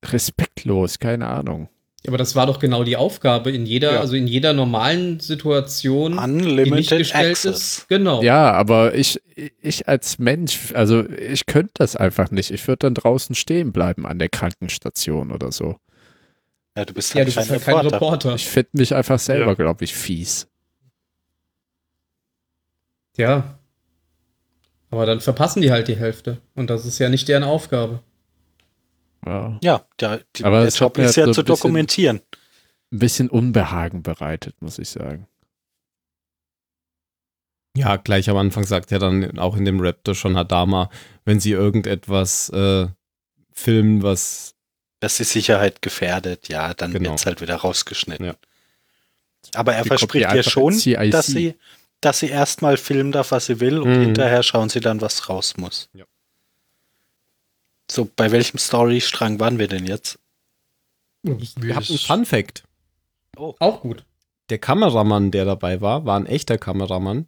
respektlos, 0.06 1.00
keine 1.00 1.28
Ahnung. 1.28 1.70
Aber 2.08 2.18
das 2.18 2.36
war 2.36 2.46
doch 2.46 2.60
genau 2.60 2.84
die 2.86 2.96
Aufgabe 2.96 3.52
in 3.52 3.66
jeder, 3.66 3.94
Ja. 3.96 4.00
also 4.00 4.16
in 4.16 4.28
jeder 4.28 4.54
normalen 4.54 5.20
Situation, 5.20 6.14
die 6.14 6.18
nicht 6.20 6.46
Unlimited 6.48 6.98
gestellt 7.00 7.32
Access. 7.32 7.80
ist. 7.80 7.90
Genau. 7.90 8.22
Ja, 8.24 8.54
aber 8.54 8.96
ich, 8.96 9.20
ich 9.62 9.90
als 9.90 10.18
Mensch, 10.20 10.74
also 10.74 11.10
ich 11.10 11.48
könnte 11.48 11.72
das 11.76 11.96
einfach 11.98 12.32
nicht. 12.32 12.52
Ich 12.52 12.66
würde 12.68 12.80
dann 12.80 12.94
draußen 12.94 13.36
stehen 13.36 13.74
bleiben 13.74 14.06
an 14.06 14.20
der 14.20 14.30
Krankenstation 14.30 15.32
oder 15.34 15.52
so. 15.52 15.78
Ja, 16.78 16.86
du 16.86 16.94
bist 16.94 17.14
Ja, 17.14 17.18
halt 17.18 17.26
bist 17.26 17.38
kein 17.38 17.50
halt 17.50 17.64
kein 17.64 17.74
Reporter. 17.76 17.96
Reporter. 17.96 18.36
Ich 18.36 18.48
finde 18.48 18.70
mich 18.74 18.96
einfach 18.96 19.20
selber, 19.20 19.48
Ja. 19.48 19.54
glaube 19.56 19.84
ich, 19.84 19.94
fies. 19.94 20.48
Ja. 23.18 23.57
Aber 24.90 25.06
dann 25.06 25.20
verpassen 25.20 25.62
die 25.62 25.72
halt 25.72 25.88
die 25.88 25.96
Hälfte. 25.98 26.42
Und 26.56 26.70
das 26.70 26.86
ist 26.86 27.00
ja 27.00 27.10
nicht 27.10 27.28
deren 27.28 27.44
Aufgabe. 27.44 28.02
Ja. 29.26 29.58
Ja, 29.62 29.86
der, 30.00 30.22
die, 30.36 30.44
Aber 30.46 30.60
der 30.60 30.68
es 30.70 30.80
Job 30.80 30.98
ist 30.98 31.16
ja 31.18 31.26
so 31.26 31.32
zu 31.34 31.42
bisschen- 31.44 31.46
dokumentieren. 31.56 32.22
Ein 32.92 33.00
bisschen 33.00 33.30
Unbehagen 33.30 34.02
bereitet, 34.02 34.56
muss 34.62 34.80
ich 34.80 34.90
sagen. 34.90 35.28
Ja, 37.76 37.98
gleich 37.98 38.30
am 38.30 38.38
Anfang 38.38 38.64
sagt 38.64 38.92
er 38.92 39.00
dann 39.00 39.38
auch 39.38 39.56
in 39.58 39.66
dem 39.66 39.80
Raptor 39.80 40.16
schon 40.16 40.36
Hadama, 40.38 40.90
wenn 41.26 41.40
sie 41.40 41.52
irgendetwas 41.52 42.50
äh, 42.50 42.88
filmen, 43.54 44.02
was 44.04 44.56
dass 45.00 45.18
die 45.18 45.26
Sicherheit 45.26 45.84
gefährdet, 45.84 46.48
ja, 46.48 46.74
dann 46.74 46.92
Genau. 46.92 47.12
wird's 47.12 47.28
halt 47.28 47.40
wieder 47.40 47.56
rausgeschnitten. 47.58 48.26
Ja. 48.26 48.36
Aber 49.54 49.76
er 49.76 49.84
Die 49.84 49.90
verspricht 49.90 50.34
ja 50.34 50.42
schon, 50.42 50.74
dass 51.12 51.28
sie, 51.28 51.54
dass 52.02 52.20
sie 52.20 52.30
erstmal 52.30 52.78
filmen 52.78 53.12
darf, 53.12 53.32
was 53.32 53.48
sie 53.48 53.60
will, 53.60 53.80
und 53.80 53.90
Mhm. 53.98 54.02
hinterher 54.06 54.44
schauen 54.44 54.70
sie 54.70 54.80
dann, 54.80 55.02
was 55.02 55.30
raus 55.30 55.58
muss. 55.58 55.90
Ja. 55.94 56.06
So, 57.90 58.10
bei 58.16 58.32
welchem 58.32 58.58
Storystrang 58.58 59.40
waren 59.40 59.60
wir 59.60 59.68
denn 59.68 59.86
jetzt? 59.86 60.20
Ich 61.24 61.56
Wie 61.62 61.74
habe 61.74 61.86
einen 61.88 61.98
Fun 61.98 62.26
Fact. 62.26 62.64
Auch 63.36 63.82
gut. 63.82 64.04
Der 64.50 64.58
Kameramann, 64.60 65.32
der 65.32 65.46
dabei 65.46 65.82
war, 65.82 66.06
war 66.06 66.18
ein 66.20 66.26
echter 66.26 66.58
Kameramann. 66.58 67.28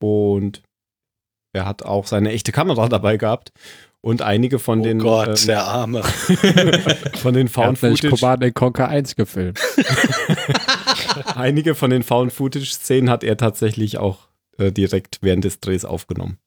Und 0.00 0.62
er 1.52 1.64
hat 1.66 1.82
auch 1.84 2.06
seine 2.06 2.32
echte 2.32 2.52
Kamera 2.52 2.88
dabei 2.88 3.16
gehabt. 3.16 3.52
Und 4.04 4.20
einige 4.20 4.58
von 4.58 4.80
oh 4.80 4.82
den 4.82 4.98
Gott, 4.98 5.42
ähm, 5.42 5.46
der 5.46 5.64
Arme. 5.64 6.02
von 7.14 7.34
den 7.34 7.48
Found 7.48 7.78
Footage, 7.78 8.10
Command 8.10 8.54
Conquer 8.54 8.88
1 8.88 9.14
gefilmt. 9.14 9.60
einige 11.36 11.74
von 11.74 11.90
den 11.90 12.02
Found 12.02 12.32
Footage 12.32 12.66
Szenen 12.66 13.08
hat 13.08 13.22
er 13.22 13.36
tatsächlich 13.36 13.98
auch 13.98 14.28
äh, 14.58 14.72
direkt 14.72 15.18
während 15.22 15.44
des 15.44 15.60
Drehs 15.60 15.84
aufgenommen. 15.84 16.38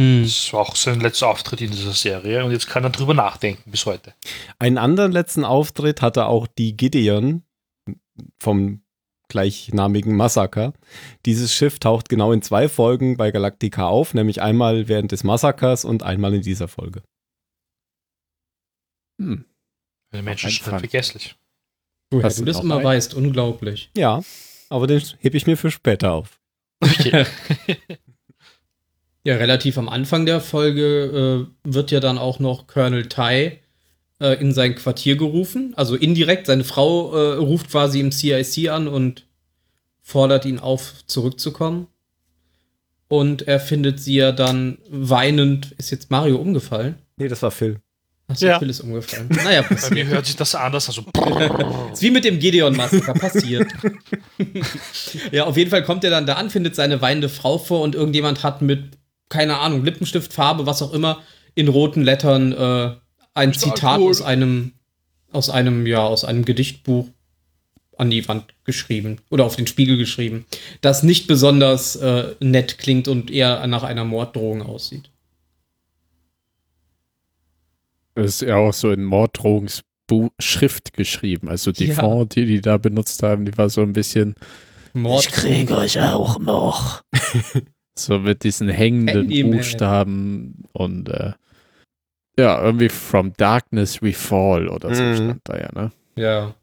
Hm. 0.00 0.22
Das 0.22 0.50
war 0.54 0.60
auch 0.60 0.76
sein 0.76 0.98
letzter 1.00 1.28
Auftritt 1.28 1.60
in 1.60 1.70
dieser 1.70 1.92
Serie 1.92 2.42
und 2.42 2.52
jetzt 2.52 2.66
kann 2.66 2.84
er 2.84 2.90
drüber 2.90 3.12
nachdenken 3.12 3.70
bis 3.70 3.84
heute. 3.84 4.14
Einen 4.58 4.78
anderen 4.78 5.12
letzten 5.12 5.44
Auftritt 5.44 6.00
hatte 6.00 6.24
auch 6.24 6.46
die 6.46 6.74
Gideon 6.74 7.42
vom 8.38 8.82
gleichnamigen 9.30 10.14
Massaker. 10.14 10.74
Dieses 11.24 11.54
Schiff 11.54 11.78
taucht 11.78 12.10
genau 12.10 12.32
in 12.32 12.42
zwei 12.42 12.68
Folgen 12.68 13.16
bei 13.16 13.30
Galactica 13.30 13.86
auf, 13.86 14.12
nämlich 14.12 14.42
einmal 14.42 14.88
während 14.88 15.12
des 15.12 15.24
Massakers 15.24 15.86
und 15.86 16.02
einmal 16.02 16.34
in 16.34 16.42
dieser 16.42 16.68
Folge. 16.68 17.02
Hm. 19.18 19.46
Der 20.12 20.22
Mensch 20.22 20.44
ist 20.44 20.58
vergesslich. 20.58 21.36
Woher 22.10 22.24
Hast 22.24 22.40
du 22.40 22.44
das 22.44 22.60
immer 22.60 22.76
einen? 22.76 22.84
weißt, 22.84 23.14
unglaublich. 23.14 23.90
Ja, 23.96 24.20
aber 24.68 24.86
den 24.86 25.00
hebe 25.20 25.36
ich 25.36 25.46
mir 25.46 25.56
für 25.56 25.70
später 25.70 26.12
auf. 26.12 26.38
Okay. 26.80 27.24
Ja, 29.22 29.36
relativ 29.36 29.76
am 29.76 29.90
Anfang 29.90 30.24
der 30.24 30.40
Folge 30.40 31.46
äh, 31.64 31.70
wird 31.70 31.90
ja 31.90 32.00
dann 32.00 32.16
auch 32.16 32.38
noch 32.38 32.66
Colonel 32.66 33.06
Tai 33.06 33.60
äh, 34.20 34.34
in 34.40 34.52
sein 34.52 34.74
Quartier 34.74 35.16
gerufen. 35.16 35.72
Also 35.76 35.96
indirekt, 35.96 36.46
seine 36.46 36.64
Frau 36.64 37.12
äh, 37.14 37.36
ruft 37.36 37.70
quasi 37.70 38.00
im 38.00 38.12
CIC 38.12 38.68
an 38.70 38.86
und 38.88 39.26
fordert 40.02 40.44
ihn 40.44 40.58
auf, 40.58 40.94
zurückzukommen. 41.06 41.86
Und 43.08 43.48
er 43.48 43.58
findet 43.58 43.98
sie 44.00 44.14
ja 44.16 44.30
dann 44.32 44.78
weinend. 44.88 45.72
Ist 45.72 45.90
jetzt 45.90 46.10
Mario 46.10 46.36
umgefallen? 46.36 46.96
Nee, 47.16 47.26
das 47.28 47.42
war 47.42 47.50
Phil. 47.50 47.80
Achso, 48.28 48.46
Ja. 48.46 48.58
Phil 48.60 48.70
ist 48.70 48.80
umgefallen. 48.80 49.28
Naja, 49.30 49.62
Bei 49.62 49.68
mir 49.70 49.76
passiert. 49.76 50.06
hört 50.08 50.26
sich 50.26 50.36
das 50.36 50.54
anders 50.54 50.88
an. 50.88 50.94
So 50.94 51.02
ist 51.92 52.02
wie 52.02 52.10
mit 52.12 52.24
dem 52.24 52.38
Gideon-Massaker 52.38 53.14
passiert. 53.14 53.66
ja, 55.32 55.44
auf 55.44 55.56
jeden 55.56 55.70
Fall 55.70 55.82
kommt 55.82 56.04
er 56.04 56.10
dann 56.10 56.26
da 56.26 56.34
an, 56.34 56.50
findet 56.50 56.76
seine 56.76 57.02
weinende 57.02 57.28
Frau 57.28 57.58
vor 57.58 57.82
und 57.82 57.96
irgendjemand 57.96 58.44
hat 58.44 58.62
mit, 58.62 58.98
keine 59.28 59.58
Ahnung, 59.58 59.84
Lippenstiftfarbe, 59.84 60.66
was 60.66 60.80
auch 60.82 60.92
immer, 60.92 61.20
in 61.56 61.66
roten 61.66 62.02
Lettern 62.02 62.52
äh, 62.52 62.94
ein 63.34 63.54
Zitat 63.54 64.00
aus 64.00 64.22
einem, 64.22 64.72
aus 65.32 65.50
einem, 65.50 65.86
ja, 65.86 66.00
aus 66.00 66.24
einem 66.24 66.44
Gedichtbuch 66.44 67.08
an 67.96 68.10
die 68.10 68.26
Wand 68.28 68.54
geschrieben 68.64 69.18
oder 69.28 69.44
auf 69.44 69.56
den 69.56 69.66
Spiegel 69.66 69.98
geschrieben, 69.98 70.46
das 70.80 71.02
nicht 71.02 71.26
besonders 71.26 71.96
äh, 71.96 72.34
nett 72.40 72.78
klingt 72.78 73.08
und 73.08 73.30
eher 73.30 73.66
nach 73.66 73.82
einer 73.82 74.04
Morddrohung 74.04 74.62
aussieht. 74.62 75.10
Das 78.14 78.26
ist 78.26 78.42
ja 78.42 78.56
auch 78.56 78.72
so 78.72 78.90
in 78.90 79.04
Morddrohungsschrift 79.04 80.94
geschrieben. 80.94 81.48
Also 81.48 81.72
die 81.72 81.86
Ja. 81.86 81.94
Font, 81.94 82.34
die 82.36 82.46
die 82.46 82.60
da 82.60 82.78
benutzt 82.78 83.22
haben, 83.22 83.44
die 83.44 83.56
war 83.56 83.68
so 83.68 83.82
ein 83.82 83.92
bisschen 83.92 84.34
Mord. 84.92 85.28
euch 85.44 86.00
auch 86.00 86.38
noch. 86.38 87.02
so 87.94 88.18
mit 88.18 88.44
diesen 88.44 88.68
hängenden. 88.68 89.28
Buchstaben 89.50 90.64
und 90.72 91.08
äh, 91.10 91.32
ja, 92.40 92.62
irgendwie 92.62 92.88
From 92.88 93.32
Darkness 93.36 94.02
We 94.02 94.12
Fall 94.12 94.68
oder 94.68 94.94
so 94.94 95.02
Mhm. 95.02 95.14
stand 95.14 95.40
da 95.44 95.58
ja, 95.58 95.68
ne? 95.74 95.92
Ja. 96.16 96.54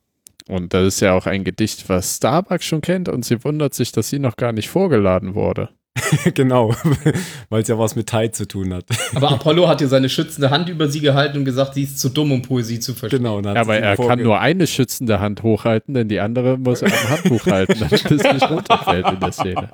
Und 0.47 0.73
das 0.73 0.86
ist 0.88 0.99
ja 1.01 1.13
auch 1.13 1.25
ein 1.25 1.43
Gedicht, 1.43 1.89
was 1.89 2.15
Starbucks 2.17 2.65
schon 2.65 2.82
kennt 2.82 3.09
und 3.09 3.25
sie 3.25 3.43
wundert 3.43 3.73
sich, 3.73 3.91
dass 3.91 4.09
sie 4.09 4.19
noch 4.19 4.38
gar 4.38 4.53
nicht 4.53 4.69
vorgeladen 4.69 5.36
wurde. 5.36 5.69
genau, 6.34 6.74
weil 7.50 7.62
es 7.62 7.68
ja 7.68 7.78
was 7.78 7.95
mit 7.95 8.08
Tai 8.08 8.28
zu 8.30 8.48
tun 8.48 8.74
hat. 8.74 8.86
Aber 9.16 9.32
Apollo 9.32 9.68
hat 9.68 9.82
ihr 9.82 9.88
seine 9.88 10.10
schützende 10.10 10.50
Hand 10.50 10.70
über 10.70 10.88
sie 10.88 11.00
gehalten 11.00 11.39
und 11.39 11.45
gesagt, 11.45 11.74
sie 11.76 11.84
ist 11.84 12.00
zu 12.00 12.10
dumm, 12.10 12.32
um 12.32 12.41
Poesie 12.41 12.80
zu 12.80 12.93
verstehen. 12.93 13.20
genau. 13.24 13.41
Ja, 13.41 13.56
aber 13.56 13.78
er 13.78 13.95
kann 13.98 14.22
nur 14.22 14.39
eine 14.39 14.68
schützende 14.68 15.20
Hand 15.20 15.43
hochhalten, 15.43 15.93
denn 15.93 16.10
die 16.10 16.20
andere 16.20 16.58
muss 16.58 16.82
er 16.82 16.91
am 16.91 17.10
Handbuch 17.10 17.45
halten, 17.45 17.80
damit 17.80 18.06
es 18.12 18.24
nicht 18.34 18.50
runterfällt 18.50 19.08
in 19.08 19.20
der 19.20 19.32
Szene. 19.32 19.70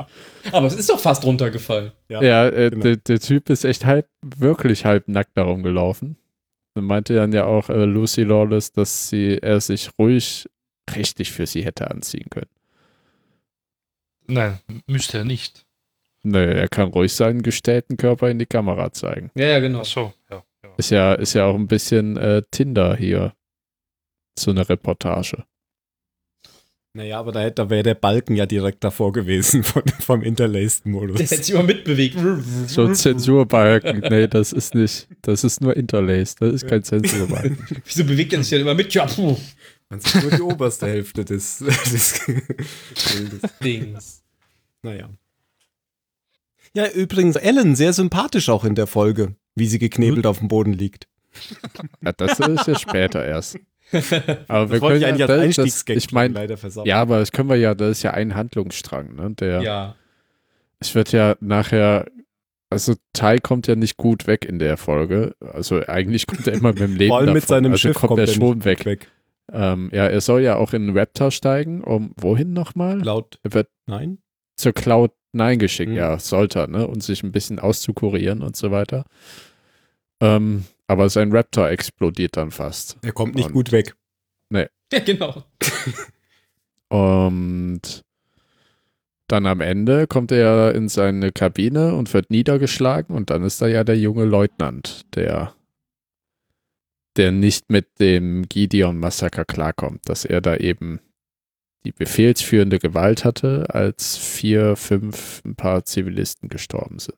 Aber 0.52 0.68
es 0.68 0.76
ist 0.76 0.90
doch 0.90 1.00
fast 1.00 1.26
runtergefallen. 1.26 1.92
Ja, 2.10 2.22
Ja, 2.22 2.48
äh, 2.48 2.70
genau. 2.70 2.84
der, 2.84 2.98
der 2.98 3.20
Typ 3.20 3.50
ist 3.50 3.66
echt 3.66 3.86
halb, 3.86 4.08
wirklich 4.22 4.86
halb 4.86 5.08
nackt 5.08 5.38
darum 5.38 5.64
gelaufen. 5.64 6.18
Und 6.76 6.86
meinte 6.86 7.14
dann 7.14 7.32
ja 7.34 7.46
auch 7.46 7.70
äh, 7.70 7.86
Lucy 7.86 8.24
Lawless, 8.24 8.72
dass 8.72 9.10
sie, 9.10 9.38
er 9.40 9.62
sich 9.62 9.92
ruhig 10.00 10.50
richtig 10.96 11.32
für 11.32 11.46
sie 11.46 11.64
hätte 11.64 11.92
anziehen 11.92 12.26
können. 12.32 12.50
Nein, 14.28 14.60
müsste 14.88 15.20
er 15.20 15.26
nicht. 15.26 15.66
Nö, 16.26 16.40
er 16.54 16.68
kann 16.70 16.88
ruhig 16.90 17.14
seinen 17.14 17.42
gestellten 17.44 17.98
Körper 17.98 18.30
in 18.30 18.40
die 18.40 18.46
Kamera 18.46 18.92
zeigen. 18.94 19.30
Ja, 19.36 19.48
ja, 19.48 19.60
genau. 19.60 19.82
Ach 19.82 19.86
so, 19.86 20.14
ja. 20.32 20.44
ja. 20.64 20.70
Ist 20.78 20.90
ja, 20.90 21.14
ist 21.14 21.34
ja 21.34 21.46
auch 21.46 21.56
ein 21.56 21.68
bisschen 21.68 22.16
äh, 22.18 22.42
Tinder 22.50 22.96
hier. 22.96 23.34
So 24.40 24.52
eine 24.52 24.68
Reportage. 24.68 25.44
Naja, 26.96 27.20
aber 27.20 27.32
da, 27.32 27.42
hätte- 27.42 27.56
da 27.64 27.70
wäre 27.70 27.82
der 27.84 27.96
Balken 27.96 28.36
ja 28.36 28.46
direkt 28.46 28.84
davor 28.84 29.12
gewesen 29.14 29.64
von, 29.64 29.84
vom 30.00 30.22
Interlaced-Modus. 30.22 31.18
Der 31.18 31.26
hätte 31.28 31.44
sich 31.44 31.54
immer 31.54 31.64
mitbewegt. 31.64 32.18
So 32.68 32.86
ein 32.86 32.96
Zensurbalken. 32.96 34.00
Nee, 34.10 34.28
das 34.28 34.54
ist 34.54 34.76
nicht. 34.76 35.08
Das 35.24 35.44
ist 35.44 35.60
nur 35.62 35.76
Interlaced. 35.76 36.40
Das 36.42 36.54
ist 36.54 36.68
kein 36.68 36.84
Zensurbalken. 36.84 37.58
Wieso 37.86 38.06
bewegt 38.06 38.34
er 38.34 38.40
sich 38.44 38.52
denn 38.52 38.62
immer 38.62 38.76
mit? 38.76 38.94
Ja, 38.94 39.08
puh. 39.08 39.36
Man 39.90 40.00
sieht 40.00 40.22
nur 40.22 40.32
die 40.32 40.42
oberste 40.42 40.86
Hälfte 40.88 41.26
des, 41.26 41.58
des 41.92 42.22
Bildes. 42.26 43.42
Dings. 43.64 44.24
Naja. 44.84 45.10
Ja, 46.76 46.90
übrigens, 46.90 47.36
Ellen, 47.36 47.76
sehr 47.76 47.94
sympathisch 47.94 48.50
auch 48.50 48.64
in 48.66 48.76
der 48.76 48.88
Folge, 48.88 49.36
wie 49.56 49.68
sie 49.68 49.80
geknebelt 49.80 50.26
auf 50.26 50.40
dem 50.40 50.48
Boden 50.48 50.74
liegt. 50.74 51.08
Ja, 52.04 52.12
das 52.14 52.40
ist 52.40 52.68
ja 52.68 52.78
später 52.80 53.24
erst. 53.26 53.58
Aber 54.48 54.70
wir 54.70 54.74
Das 54.76 54.82
wollte 54.82 55.00
können 55.06 55.16
ich 55.16 55.20
ja, 55.20 55.28
eigentlich 55.28 55.60
als 55.60 55.76
das, 55.76 55.86
das, 55.86 55.96
ich 55.98 56.12
meine, 56.12 56.34
leider 56.34 56.58
versauen. 56.58 56.88
ja, 56.88 57.00
aber 57.02 57.20
das 57.20 57.32
können 57.32 57.50
wir 57.50 57.58
ja, 57.58 57.76
das 57.76 57.98
ist 57.98 58.04
ja 58.04 58.12
ein 58.12 58.34
Handlungsstrang, 58.34 59.14
ne? 59.16 59.32
Der, 59.40 59.62
Ja. 59.62 59.96
es 60.80 60.96
wird 60.96 61.12
ja 61.12 61.36
nachher, 61.42 62.08
also 62.72 62.96
Tai 63.14 63.38
kommt 63.38 63.68
ja 63.68 63.76
nicht 63.76 63.98
gut 63.98 64.26
weg 64.26 64.46
in 64.46 64.58
der 64.58 64.78
Folge. 64.78 65.36
Also 65.42 65.86
eigentlich 65.88 66.26
kommt 66.26 66.48
er 66.48 66.54
immer 66.54 66.70
mit 66.70 66.80
dem 66.80 66.96
Leben 66.98 67.10
Vor 67.10 67.20
allem 67.20 67.34
mit 67.34 67.44
davon. 67.44 67.56
seinem 67.56 67.72
also 67.74 67.82
Schiff 67.88 67.98
kommt 67.98 68.18
er 68.20 68.26
nicht 68.26 68.36
schon 68.36 68.66
weg. 68.66 68.84
weg. 68.86 69.12
Ähm, 69.52 69.90
ja, 69.94 70.08
er 70.08 70.22
soll 70.22 70.42
ja 70.42 70.56
auch 70.56 70.74
in 70.74 70.88
einen 70.88 70.98
Raptor 70.98 71.30
steigen, 71.30 71.84
um 71.84 72.14
wohin 72.18 72.54
nochmal? 72.54 73.00
Laut, 73.04 73.38
Er 73.44 73.54
wird 73.54 73.68
nein? 73.86 74.18
zur 74.56 74.72
Cloud 74.74 75.12
9 75.34 75.60
geschickt, 75.60 75.92
Mhm. 75.92 75.98
ja, 75.98 76.18
sollte 76.20 76.60
er, 76.60 76.68
ne? 76.68 76.88
Und 76.88 77.04
sich 77.04 77.24
ein 77.24 77.32
bisschen 77.32 77.60
auszukurieren 77.60 78.42
und 78.42 78.56
so 78.56 78.72
weiter. 78.72 79.06
Ähm, 80.22 80.66
aber 80.88 81.10
sein 81.10 81.32
Raptor 81.32 81.70
explodiert 81.70 82.38
dann 82.38 82.52
fast. 82.52 82.98
Er 83.02 83.12
kommt 83.12 83.36
nicht 83.36 83.48
Und- 83.48 83.54
gut 83.54 83.72
weg. 83.72 83.96
Ja, 84.94 85.00
genau. 85.00 85.44
Und 86.90 88.04
dann 89.28 89.46
am 89.48 89.62
Ende 89.62 90.06
kommt 90.06 90.32
er 90.32 90.76
in 90.76 90.88
seine 90.90 91.32
Kabine 91.32 91.96
und 91.96 92.14
wird 92.14 92.30
niedergeschlagen 92.30 93.16
und 93.16 93.32
dann 93.32 93.44
ist 93.44 93.60
da 93.62 93.68
ja 93.68 93.84
der 93.84 93.98
junge 93.98 94.26
Leutnant, 94.26 95.02
der 95.16 95.54
der 97.18 97.32
nicht 97.32 97.70
mit 97.72 98.00
dem 98.00 98.48
Gideon-Massaker 98.50 99.46
klarkommt, 99.46 100.02
dass 100.10 100.26
er 100.26 100.42
da 100.42 100.58
eben 100.58 101.00
die 101.86 101.92
befehlsführende 101.92 102.80
Gewalt 102.80 103.26
hatte, 103.26 103.66
als 103.70 104.18
vier, 104.18 104.76
fünf, 104.76 105.42
ein 105.46 105.56
paar 105.56 105.84
Zivilisten 105.86 106.50
gestorben 106.50 107.00
sind. 107.00 107.18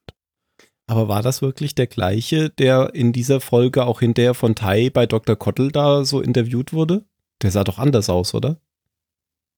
Aber 0.88 1.08
war 1.08 1.24
das 1.24 1.42
wirklich 1.42 1.74
der 1.76 1.88
gleiche, 1.88 2.50
der 2.50 2.94
in 2.94 3.12
dieser 3.12 3.42
Folge 3.42 3.86
auch 3.86 4.02
hinterher 4.02 4.34
von 4.36 4.54
Tai 4.56 4.90
bei 4.92 5.06
Dr. 5.08 5.36
Kottel 5.36 5.72
da 5.72 6.06
so 6.06 6.22
interviewt 6.22 6.74
wurde? 6.74 7.06
Der 7.42 7.52
sah 7.52 7.64
doch 7.64 7.80
anders 7.80 8.10
aus, 8.10 8.34
oder? 8.34 8.58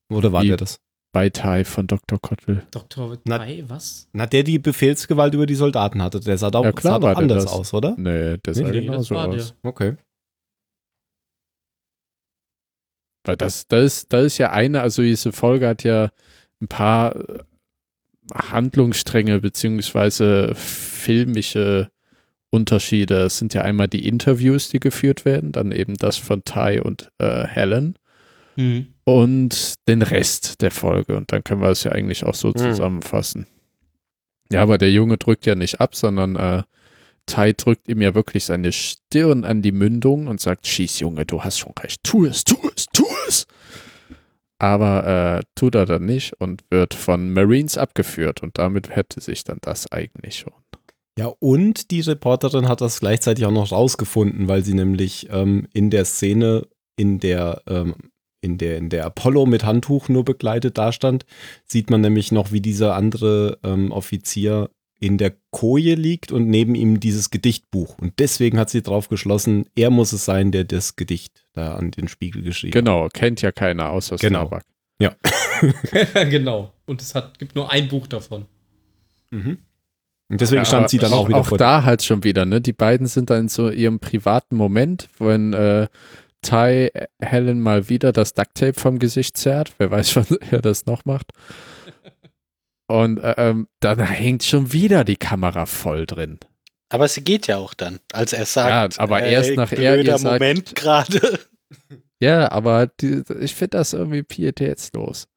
Oder 0.10 0.32
war 0.32 0.44
Wie? 0.44 0.48
der 0.48 0.58
das? 0.58 0.80
Bei 1.14 1.30
Tai 1.30 1.64
von 1.64 1.88
Dr. 1.88 2.20
Kottel. 2.20 2.64
Dr. 2.72 3.18
Tai, 3.24 3.64
was? 3.68 4.08
Na, 4.14 4.26
der 4.26 4.44
die 4.44 4.60
Befehlsgewalt 4.60 5.34
über 5.34 5.46
die 5.46 5.56
Soldaten 5.56 6.02
hatte, 6.02 6.20
der 6.20 6.38
sah 6.38 6.52
doch, 6.52 6.64
Ja, 6.64 6.72
klar 6.72 6.94
sah 6.94 7.00
doch 7.00 7.18
anders 7.18 7.48
aus, 7.48 7.74
oder? 7.74 7.96
Nee, 7.98 8.38
der 8.38 8.54
sah 8.54 8.62
Nee, 8.64 8.72
das 8.72 8.82
genauso 8.86 9.16
war 9.16 9.30
der. 9.30 9.40
aus. 9.42 9.56
Okay. 9.64 9.96
Weil 13.28 13.38
das, 13.38 13.68
das, 13.68 13.86
ist, 13.86 14.14
das 14.14 14.26
ist 14.26 14.38
ja 14.38 14.52
eine, 14.52 14.82
also 14.82 15.02
diese 15.02 15.32
Folge 15.32 15.68
hat 15.68 15.84
ja 15.84 16.10
ein 16.62 16.68
paar 16.68 17.16
Handlungsstränge 18.34 19.40
beziehungsweise 19.40 20.54
filmische 20.56 21.90
Unterschiede. 22.50 23.24
Es 23.24 23.38
sind 23.38 23.54
ja 23.54 23.62
einmal 23.62 23.88
die 23.88 24.08
Interviews, 24.08 24.70
die 24.70 24.80
geführt 24.80 25.26
werden, 25.26 25.52
dann 25.52 25.72
eben 25.72 25.96
das 25.96 26.18
von 26.18 26.44
Ty 26.44 26.82
und 26.84 27.12
äh, 27.20 27.46
Helen 27.46 27.98
Hm. 28.56 28.88
und 29.04 29.76
den 29.88 30.02
Rest 30.02 30.62
der 30.62 30.72
Folge. 30.72 31.16
Und 31.16 31.32
dann 31.32 31.44
können 31.44 31.62
wir 31.62 31.70
es 31.70 31.84
ja 31.84 31.92
eigentlich 31.92 32.24
auch 32.26 32.34
so 32.34 32.50
Hm. 32.50 32.58
zusammenfassen. 32.58 33.46
Ja, 34.52 34.64
aber 34.64 34.78
der 34.78 34.92
Junge 34.92 35.18
drückt 35.18 35.46
ja 35.46 35.54
nicht 35.56 35.80
ab, 35.80 35.96
sondern 35.96 36.36
äh, 36.38 36.64
Ty 37.28 37.54
drückt 37.54 37.88
ihm 37.88 38.02
ja 38.02 38.16
wirklich 38.16 38.46
seine 38.46 38.72
Stirn 38.72 39.44
an 39.44 39.62
die 39.62 39.72
Mündung 39.72 40.28
und 40.28 40.42
sagt, 40.42 40.66
schieß 40.66 41.00
Junge, 41.00 41.26
du 41.26 41.44
hast 41.44 41.60
schon 41.60 41.74
recht, 41.80 42.04
tu 42.04 42.26
es, 42.26 42.44
tu 42.44 42.58
es, 42.76 42.88
tu 42.88 43.06
es. 43.28 43.46
Aber 44.60 45.06
äh, 45.38 45.44
tut 45.54 45.76
er 45.76 45.86
dann 45.86 46.06
nicht 46.06 46.34
und 46.40 46.64
wird 46.72 46.96
von 46.96 47.32
Marines 47.32 47.78
abgeführt 47.78 48.42
und 48.42 48.58
damit 48.58 48.96
hätte 48.96 49.22
sich 49.22 49.44
dann 49.44 49.60
das 49.62 49.92
eigentlich 49.92 50.40
schon. 50.40 50.54
Ja, 51.18 51.34
und 51.40 51.90
die 51.92 52.02
Reporterin 52.02 52.68
hat 52.68 52.82
das 52.82 53.00
gleichzeitig 53.00 53.46
auch 53.46 53.52
noch 53.52 53.72
rausgefunden, 53.72 54.48
weil 54.48 54.64
sie 54.64 54.76
nämlich 54.76 55.28
ähm, 55.32 55.68
in 55.74 55.90
der 55.90 56.06
Szene, 56.06 56.68
in 56.96 57.20
der, 57.20 57.64
ähm, 57.68 57.96
in 58.42 58.60
der, 58.60 58.78
in 58.78 58.90
der 58.90 59.06
Apollo 59.06 59.48
mit 59.48 59.64
Handtuch 59.64 60.10
nur 60.10 60.24
begleitet 60.24 60.78
dastand, 60.78 61.26
sieht 61.66 61.90
man 61.90 62.02
nämlich 62.02 62.32
noch, 62.32 62.52
wie 62.52 62.62
dieser 62.62 62.96
andere 62.96 63.58
ähm, 63.64 63.92
Offizier 63.92 64.70
in 65.00 65.18
der 65.18 65.34
Koje 65.52 65.96
liegt 65.96 66.32
und 66.32 66.48
neben 66.48 66.76
ihm 66.76 67.00
dieses 67.00 67.30
Gedichtbuch. 67.30 67.98
Und 68.00 68.20
deswegen 68.20 68.58
hat 68.60 68.70
sie 68.70 68.82
drauf 68.82 69.10
geschlossen, 69.10 69.66
er 69.76 69.90
muss 69.90 70.12
es 70.14 70.26
sein, 70.26 70.52
der 70.52 70.64
das 70.64 70.96
Gedicht 70.96 71.46
da 71.54 71.76
an 71.76 71.92
den 71.92 72.08
Spiegel 72.08 72.42
geschrieben 72.42 72.74
hat. 72.74 72.86
Genau, 72.86 73.08
kennt 73.10 73.42
ja 73.42 73.52
keiner 73.52 73.90
außer 73.92 74.18
Genau. 74.18 74.48
Starbuck. 74.48 74.64
genau. 76.30 76.74
Und 76.86 77.02
es 77.02 77.16
hat, 77.16 77.38
gibt 77.40 77.56
nur 77.56 77.72
ein 77.72 77.88
Buch 77.88 78.08
davon. 78.08 78.46
Mhm. 79.32 79.60
Und 80.30 80.42
deswegen 80.42 80.62
Ja, 80.62 80.66
stand 80.66 80.90
sie 80.90 80.98
dann 80.98 81.14
auch, 81.14 81.28
wieder 81.28 81.38
Auch 81.38 81.46
vor 81.46 81.58
da 81.58 81.84
halt 81.84 82.04
schon 82.04 82.24
wieder, 82.24 82.46
ne? 82.46 82.60
Die 82.60 82.74
beiden 82.74 83.08
sind 83.08 83.30
dann 83.30 83.42
in 83.42 83.48
so 83.50 83.70
ihrem 83.70 84.00
privaten 84.00 84.56
Moment, 84.56 85.08
wenn 85.20 85.54
äh, 85.54 85.88
Ty 86.42 86.92
Helen 87.22 87.62
mal 87.62 87.90
wieder 87.90 88.12
das 88.12 88.34
Ducktape 88.34 88.80
vom 88.80 89.00
Gesicht 89.00 89.38
zerrt. 89.38 89.74
Wer 89.78 89.92
weiß, 89.92 90.16
wann 90.18 90.38
er 90.52 90.62
das 90.62 90.86
noch 90.86 91.06
macht. 91.06 91.32
Und 92.88 93.18
äh, 93.20 93.36
ähm, 93.38 93.68
dann 93.82 94.00
hängt 94.00 94.44
schon 94.44 94.72
wieder 94.72 95.04
die 95.04 95.18
Kamera 95.18 95.66
voll 95.66 96.06
drin. 96.06 96.40
Aber 96.90 97.08
sie 97.10 97.22
geht 97.22 97.48
ja 97.48 97.58
auch 97.58 97.74
dann, 97.74 98.00
als 98.14 98.32
er 98.34 98.46
sagt. 98.46 98.96
Ja, 98.96 99.04
aber 99.04 99.22
erst 99.24 99.52
nachher 99.56 99.78
ihr 99.80 99.94
blöder 99.94 100.18
sagt- 100.18 100.40
Moment 100.42 100.76
gerade. 100.76 101.40
Ja, 102.20 102.52
aber 102.52 102.88
die, 102.88 103.22
ich 103.42 103.54
finde 103.54 103.78
das 103.78 103.94
irgendwie 103.94 104.24
pietätslos. 104.24 105.28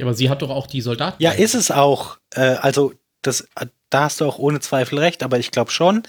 Ja, 0.00 0.06
aber 0.06 0.14
sie 0.14 0.28
hat 0.28 0.42
doch 0.42 0.50
auch 0.50 0.66
die 0.66 0.80
Soldaten. 0.80 1.22
Ja, 1.22 1.30
ist 1.30 1.54
es 1.54 1.70
auch. 1.70 2.18
Äh, 2.34 2.56
also, 2.60 2.92
das, 3.22 3.46
da 3.88 4.04
hast 4.04 4.20
du 4.20 4.24
auch 4.24 4.38
ohne 4.38 4.58
Zweifel 4.58 4.98
recht, 4.98 5.22
aber 5.22 5.38
ich 5.38 5.52
glaube 5.52 5.70
schon, 5.70 6.02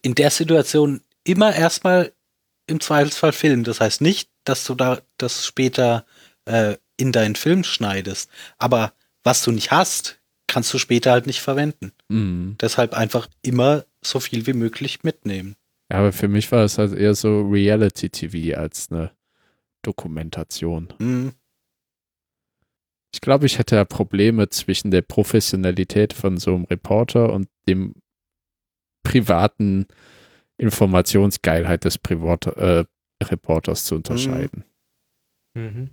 in 0.00 0.14
der 0.14 0.30
Situation 0.30 1.02
immer 1.24 1.54
erstmal 1.54 2.12
im 2.66 2.80
Zweifelsfall 2.80 3.32
filmen. 3.32 3.64
Das 3.64 3.80
heißt 3.80 4.00
nicht, 4.00 4.30
dass 4.44 4.64
du 4.64 4.74
da 4.74 5.00
das 5.18 5.44
später 5.44 6.06
äh, 6.46 6.76
in 6.96 7.12
deinen 7.12 7.36
Film 7.36 7.64
schneidest. 7.64 8.30
Aber 8.58 8.92
was 9.22 9.42
du 9.42 9.52
nicht 9.52 9.70
hast, 9.70 10.20
kannst 10.46 10.72
du 10.72 10.78
später 10.78 11.12
halt 11.12 11.26
nicht 11.26 11.40
verwenden. 11.40 11.92
Mhm. 12.08 12.56
Deshalb 12.60 12.94
einfach 12.94 13.28
immer 13.42 13.84
so 14.02 14.20
viel 14.20 14.46
wie 14.46 14.52
möglich 14.52 15.02
mitnehmen. 15.02 15.56
Ja, 15.90 15.98
aber 15.98 16.12
für 16.12 16.28
mich 16.28 16.50
war 16.52 16.64
es 16.64 16.78
halt 16.78 16.92
eher 16.92 17.14
so 17.14 17.42
Reality-TV 17.42 18.58
als 18.58 18.90
eine 18.90 19.12
Dokumentation. 19.82 20.92
Mhm. 20.98 21.32
Ich 23.12 23.20
glaube, 23.20 23.46
ich 23.46 23.58
hätte 23.58 23.76
ja 23.76 23.84
Probleme 23.84 24.48
zwischen 24.48 24.90
der 24.90 25.02
Professionalität 25.02 26.12
von 26.12 26.36
so 26.36 26.54
einem 26.54 26.64
Reporter 26.64 27.32
und 27.32 27.48
dem 27.68 27.94
privaten 29.04 29.86
Informationsgeilheit 30.56 31.84
des 31.84 31.98
Privat 31.98 32.46
äh, 32.46 32.84
Reporters 33.22 33.84
zu 33.84 33.94
unterscheiden. 33.94 34.64
Mhm. 35.54 35.90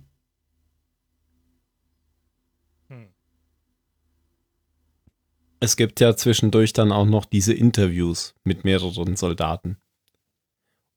Es 5.62 5.76
gibt 5.76 6.00
ja 6.00 6.16
zwischendurch 6.16 6.72
dann 6.72 6.90
auch 6.90 7.06
noch 7.06 7.24
diese 7.24 7.54
Interviews 7.54 8.34
mit 8.42 8.64
mehreren 8.64 9.14
Soldaten. 9.14 9.76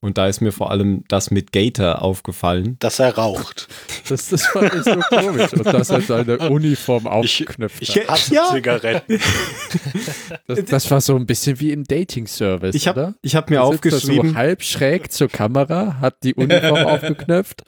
Und 0.01 0.18
da 0.18 0.28
ist 0.28 0.41
mir 0.41 0.51
vor 0.51 0.72
allem 0.72 1.03
das 1.07 1.30
mit 1.30 1.51
Gator 1.51 2.01
aufgefallen. 2.01 2.76
Dass 2.80 2.99
er 2.99 3.16
raucht. 3.16 3.68
Das, 4.07 4.30
das 4.30 4.45
fand 4.45 4.72
ich 4.76 4.84
so 4.84 4.99
komisch. 5.09 5.51
Und 5.53 5.66
dass 5.66 5.89
er 5.89 5.99
seine 6.01 6.38
Uniform 6.49 7.07
aufgeknüpft 7.07 7.82
Ich 7.82 7.95
hat. 7.95 8.07
hasse 8.07 8.36
Ja. 8.36 8.51
Zigaretten. 8.53 9.20
Das, 10.47 10.63
das 10.66 10.91
war 10.91 11.01
so 11.01 11.16
ein 11.16 11.26
bisschen 11.26 11.59
wie 11.59 11.72
im 11.72 11.84
Dating-Service, 11.86 12.76
Ich 12.76 12.88
habe 12.88 12.99
oder? 12.99 13.16
ich 13.24 13.36
hab 13.36 13.49
mir 13.49 13.57
Da 13.57 13.72
sitzt 13.72 13.86
er 13.86 13.93
aufgeschrieben, 13.93 14.30
So 14.30 14.36
halb 14.36 14.61
schräg 14.63 15.11
zur 15.11 15.28
Kamera, 15.28 15.97
hat 16.01 16.22
die 16.24 16.36
Uniform 16.36 16.86
aufgeknöpft 16.86 17.63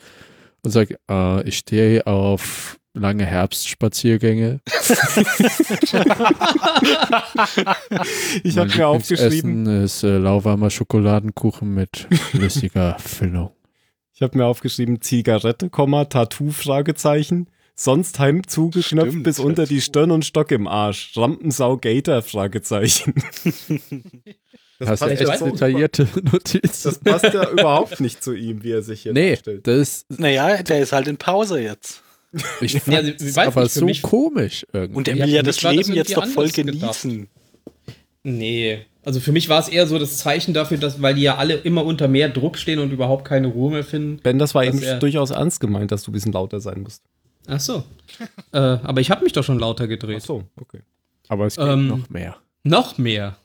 und 0.63 0.69
sagt, 0.71 0.93
äh, 1.09 1.41
ich 1.47 1.57
stehe 1.57 2.05
auf 2.05 2.77
lange 2.99 3.25
Herbstspaziergänge. 3.25 4.59
ich 8.43 8.57
habe 8.57 8.75
mir 8.75 8.87
aufgeschrieben, 8.87 9.65
Lieblingsessen 9.65 9.83
ist 9.83 10.03
äh, 10.03 10.17
lauwarmer 10.17 10.69
Schokoladenkuchen 10.69 11.73
mit 11.73 12.07
flüssiger 12.31 12.97
Füllung. 12.99 13.51
ich 14.13 14.21
habe 14.21 14.37
mir 14.37 14.45
aufgeschrieben, 14.45 15.01
Zigarette, 15.01 15.69
Komma, 15.69 16.05
Tattoo, 16.05 16.51
Fragezeichen. 16.51 17.49
Sonst 17.79 18.17
Heim 18.17 18.47
zugeknöpft 18.47 19.09
Stimmt, 19.11 19.23
bis 19.23 19.37
unter 19.37 19.67
die. 19.67 19.81
Stirn 19.81 20.09
und 20.09 20.25
Stock 20.25 20.49
im 20.49 20.67
Arsch. 20.67 21.11
Rampensau 21.15 21.77
Gator, 21.77 22.21
Fragezeichen. 22.21 23.13
Das 24.79 24.89
Hast 24.89 25.01
du 25.01 25.05
passt 25.07 25.21
echt 25.21 25.27
ja 25.31 25.37
so- 25.39 25.45
detaillierte 25.49 26.07
Notizen? 26.31 26.83
Das 26.83 26.99
passt 26.99 27.33
ja 27.33 27.49
überhaupt 27.49 27.99
nicht 27.99 28.23
zu 28.23 28.35
ihm, 28.35 28.61
wie 28.61 28.73
er 28.73 28.83
sich 28.83 29.01
hier 29.01 29.11
nee, 29.13 29.31
darstellt. 29.31 29.65
das 29.65 30.05
Naja, 30.09 30.61
der 30.61 30.81
ist 30.81 30.91
halt 30.93 31.07
in 31.07 31.17
Pause 31.17 31.59
jetzt. 31.59 32.03
Ich 32.61 32.73
Ja, 32.73 32.79
fand 32.81 33.21
es 33.21 33.35
weiß 33.35 33.47
aber 33.47 33.63
nicht, 33.63 33.71
für 33.73 33.79
so 33.79 33.85
mich- 33.85 34.01
komisch 34.01 34.65
irgendwie. 34.73 34.97
Und 34.97 35.07
er 35.07 35.15
Ja, 35.15 35.25
will 35.25 35.33
ja 35.33 35.41
das 35.43 35.61
Leben 35.63 35.93
jetzt 35.93 36.15
doch 36.15 36.25
voll 36.25 36.43
anders 36.45 36.53
gedacht. 36.55 36.79
genießen. 37.01 37.27
Nee. 38.23 38.79
Also 39.05 39.21
für 39.21 39.31
mich 39.31 39.47
war 39.47 39.59
es 39.61 39.69
eher 39.69 39.87
so 39.87 39.97
das 39.99 40.17
Zeichen 40.17 40.53
dafür, 40.53 40.77
dass, 40.77 41.01
weil 41.01 41.15
die 41.15 41.21
ja 41.21 41.37
alle 41.37 41.53
immer 41.55 41.85
unter 41.85 42.09
mehr 42.09 42.27
Druck 42.27 42.57
stehen 42.57 42.79
und 42.79 42.91
überhaupt 42.91 43.23
keine 43.25 43.47
Ruhe 43.47 43.71
mehr 43.71 43.83
finden. 43.85 44.19
Ben, 44.21 44.37
das 44.37 44.53
war 44.53 44.65
eben 44.65 44.81
durchaus 44.99 45.31
ernst 45.31 45.61
gemeint, 45.61 45.91
dass 45.91 46.03
du 46.03 46.11
ein 46.11 46.13
bisschen 46.13 46.33
lauter 46.33 46.59
sein 46.59 46.81
musst. 46.81 47.03
Ach 47.47 47.59
so. 47.61 47.83
äh, 48.51 48.57
aber 48.57 48.99
ich 48.99 49.09
habe 49.09 49.23
mich 49.23 49.31
doch 49.31 49.43
schon 49.45 49.59
lauter 49.59 49.87
gedreht. 49.87 50.21
so, 50.23 50.43
okay. 50.59 50.79
aber 51.29 51.45
es 51.45 51.55
geht 51.55 51.65
Ähm, 51.65 51.87
noch 51.87 52.09
mehr. 52.09 52.35
Noch 52.63 52.97
mehr. 52.97 53.37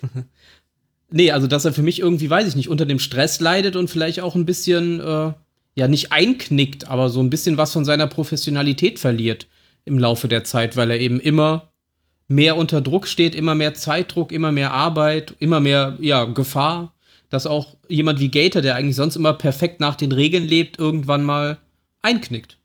nee, 1.10 1.30
also 1.30 1.46
dass 1.46 1.64
er 1.64 1.72
für 1.72 1.82
mich 1.82 2.00
irgendwie, 2.00 2.28
weiß 2.28 2.48
ich 2.48 2.56
nicht, 2.56 2.68
unter 2.68 2.84
dem 2.86 2.98
Stress 2.98 3.38
leidet 3.38 3.76
und 3.76 3.88
vielleicht 3.88 4.18
auch 4.18 4.34
ein 4.34 4.44
bisschen, 4.46 4.98
äh, 4.98 5.32
ja, 5.74 5.88
nicht 5.88 6.12
einknickt, 6.12 6.88
aber 6.88 7.08
so 7.08 7.20
ein 7.20 7.30
bisschen 7.30 7.56
was 7.56 7.72
von 7.72 7.84
seiner 7.84 8.06
Professionalität 8.06 8.98
verliert 8.98 9.46
im 9.84 9.98
Laufe 9.98 10.28
der 10.28 10.44
Zeit, 10.44 10.76
weil 10.76 10.90
er 10.90 11.00
eben 11.00 11.18
immer 11.18 11.72
mehr 12.28 12.56
unter 12.56 12.80
Druck 12.80 13.06
steht, 13.06 13.34
immer 13.34 13.54
mehr 13.54 13.74
Zeitdruck, 13.74 14.32
immer 14.32 14.52
mehr 14.52 14.72
Arbeit, 14.72 15.34
immer 15.38 15.60
mehr, 15.60 15.96
ja, 16.00 16.24
Gefahr, 16.24 16.94
dass 17.30 17.46
auch 17.46 17.76
jemand 17.88 18.20
wie 18.20 18.30
Gator, 18.30 18.62
der 18.62 18.76
eigentlich 18.76 18.96
sonst 18.96 19.16
immer 19.16 19.32
perfekt 19.32 19.80
nach 19.80 19.96
den 19.96 20.12
Regeln 20.12 20.46
lebt, 20.46 20.78
irgendwann 20.78 21.24
mal 21.24 21.58
einknickt. 22.02 22.58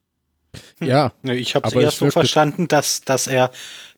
Ja, 0.79 1.13
Nee, 1.21 1.35
Ich 1.35 1.55
habe 1.55 1.67
es 1.67 1.73
eher 1.73 1.91
so 1.91 2.09
verstanden, 2.11 2.67
dass, 2.67 3.01
dass 3.01 3.27
er, 3.27 3.51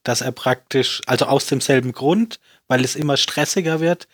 dass 0.03 0.21
er 0.21 0.31
praktisch, 0.31 1.01
also 1.05 1.25
aus 1.25 1.47
demselben 1.47 1.91
Grund, 1.91 2.39
weil 2.67 2.83
es 2.83 2.95
immer 2.95 3.17
stressiger 3.17 3.79
wird, 3.79 4.07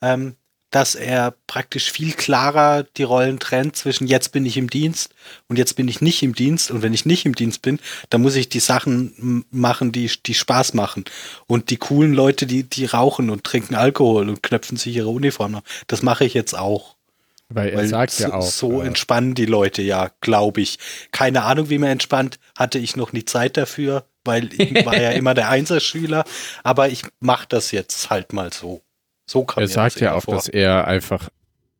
ähm, 0.00 0.36
dass 0.72 0.94
er 0.94 1.34
praktisch 1.46 1.92
viel 1.92 2.14
klarer 2.14 2.84
die 2.96 3.02
Rollen 3.02 3.38
trennt 3.38 3.76
zwischen 3.76 4.06
jetzt 4.06 4.32
bin 4.32 4.46
ich 4.46 4.56
im 4.56 4.70
Dienst 4.70 5.14
und 5.46 5.58
jetzt 5.58 5.74
bin 5.74 5.86
ich 5.86 6.00
nicht 6.00 6.22
im 6.22 6.34
Dienst. 6.34 6.70
Und 6.70 6.82
wenn 6.82 6.94
ich 6.94 7.06
nicht 7.06 7.26
im 7.26 7.34
Dienst 7.34 7.62
bin, 7.62 7.78
dann 8.10 8.22
muss 8.22 8.34
ich 8.34 8.48
die 8.48 8.58
Sachen 8.58 9.44
machen, 9.50 9.92
die, 9.92 10.10
die 10.26 10.34
Spaß 10.34 10.72
machen. 10.74 11.04
Und 11.46 11.68
die 11.70 11.76
coolen 11.76 12.14
Leute, 12.14 12.46
die, 12.46 12.64
die 12.64 12.86
rauchen 12.86 13.28
und 13.28 13.44
trinken 13.44 13.74
Alkohol 13.74 14.30
und 14.30 14.42
knöpfen 14.42 14.78
sich 14.78 14.96
ihre 14.96 15.08
Uniform. 15.08 15.52
nach. 15.52 15.62
Das 15.86 16.02
mache 16.02 16.24
ich 16.24 16.32
jetzt 16.32 16.56
auch. 16.56 16.96
Weil 17.50 17.68
er 17.68 17.78
Weil 17.78 17.88
sagt 17.88 18.12
so, 18.12 18.24
ja 18.24 18.32
auch. 18.32 18.42
so 18.42 18.80
äh, 18.80 18.86
entspannen 18.86 19.34
die 19.34 19.44
Leute 19.44 19.82
ja, 19.82 20.10
glaube 20.22 20.62
ich. 20.62 20.78
Keine 21.10 21.42
Ahnung, 21.42 21.68
wie 21.68 21.78
man 21.78 21.90
entspannt, 21.90 22.38
hatte 22.56 22.78
ich 22.78 22.96
noch 22.96 23.12
nie 23.12 23.26
Zeit 23.26 23.58
dafür, 23.58 24.06
weil 24.24 24.48
ich 24.54 24.74
war 24.86 24.98
ja 24.98 25.10
immer 25.10 25.34
der 25.34 25.50
Einserschüler, 25.50 26.24
aber 26.62 26.88
ich 26.88 27.02
mache 27.20 27.46
das 27.48 27.72
jetzt 27.72 28.08
halt 28.08 28.32
mal 28.32 28.50
so. 28.52 28.80
So 29.26 29.44
kann 29.44 29.62
er 29.62 29.68
sagt 29.68 30.00
ja 30.00 30.14
auch, 30.14 30.24
dass 30.24 30.48
er 30.48 30.86
einfach 30.86 31.28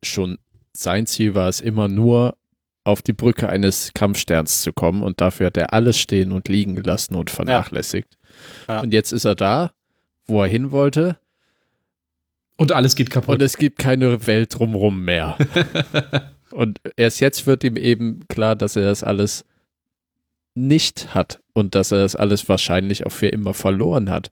schon 0.01 0.37
sein 0.75 1.05
Ziel 1.05 1.35
war 1.35 1.49
es 1.49 1.61
immer 1.61 1.87
nur 1.87 2.35
auf 2.83 3.01
die 3.01 3.13
Brücke 3.13 3.47
eines 3.47 3.93
Kampfsterns 3.93 4.61
zu 4.61 4.73
kommen 4.73 5.03
und 5.03 5.21
dafür 5.21 5.47
hat 5.47 5.57
er 5.57 5.71
alles 5.73 5.97
stehen 5.97 6.31
und 6.31 6.49
liegen 6.49 6.75
gelassen 6.75 7.15
und 7.15 7.29
vernachlässigt. 7.29 8.17
Ja. 8.67 8.81
Und 8.81 8.93
jetzt 8.93 9.13
ist 9.13 9.25
er 9.25 9.35
da, 9.35 9.71
wo 10.25 10.41
er 10.41 10.47
hin 10.47 10.71
wollte 10.71 11.17
Und 12.57 12.71
alles 12.71 12.95
geht 12.95 13.09
kaputt. 13.09 13.35
und 13.35 13.41
es 13.41 13.57
gibt 13.57 13.79
keine 13.79 14.27
Welt 14.27 14.57
drumrum 14.57 15.05
mehr. 15.05 15.37
und 16.51 16.81
erst 16.97 17.21
jetzt 17.21 17.47
wird 17.47 17.63
ihm 17.63 17.77
eben 17.77 18.27
klar, 18.27 18.55
dass 18.55 18.75
er 18.75 18.83
das 18.83 19.03
alles 19.03 19.45
nicht 20.55 21.15
hat 21.15 21.39
und 21.53 21.75
dass 21.75 21.91
er 21.91 21.99
das 21.99 22.15
alles 22.15 22.49
wahrscheinlich 22.49 23.05
auch 23.05 23.11
für 23.11 23.27
immer 23.27 23.53
verloren 23.53 24.09
hat 24.09 24.29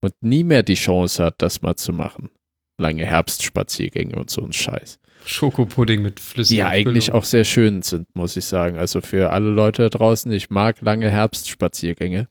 und 0.00 0.14
nie 0.20 0.44
mehr 0.44 0.62
die 0.62 0.74
Chance 0.74 1.24
hat, 1.24 1.36
das 1.38 1.62
mal 1.62 1.76
zu 1.76 1.92
machen. 1.92 2.30
Lange 2.78 3.04
Herbstspaziergänge 3.04 4.16
und 4.16 4.30
so 4.30 4.42
ein 4.42 4.52
Scheiß. 4.52 4.98
Schokopudding 5.24 6.02
mit 6.02 6.18
Die 6.18 6.22
flüssiger 6.22 6.58
ja 6.58 6.68
eigentlich 6.68 7.12
auch 7.12 7.24
sehr 7.24 7.44
schön 7.44 7.82
sind, 7.82 8.06
muss 8.14 8.36
ich 8.36 8.44
sagen. 8.44 8.78
Also 8.78 9.00
für 9.00 9.30
alle 9.30 9.50
Leute 9.50 9.82
da 9.82 9.88
draußen, 9.88 10.30
ich 10.30 10.50
mag 10.50 10.80
lange 10.80 11.10
Herbstspaziergänge. 11.10 12.28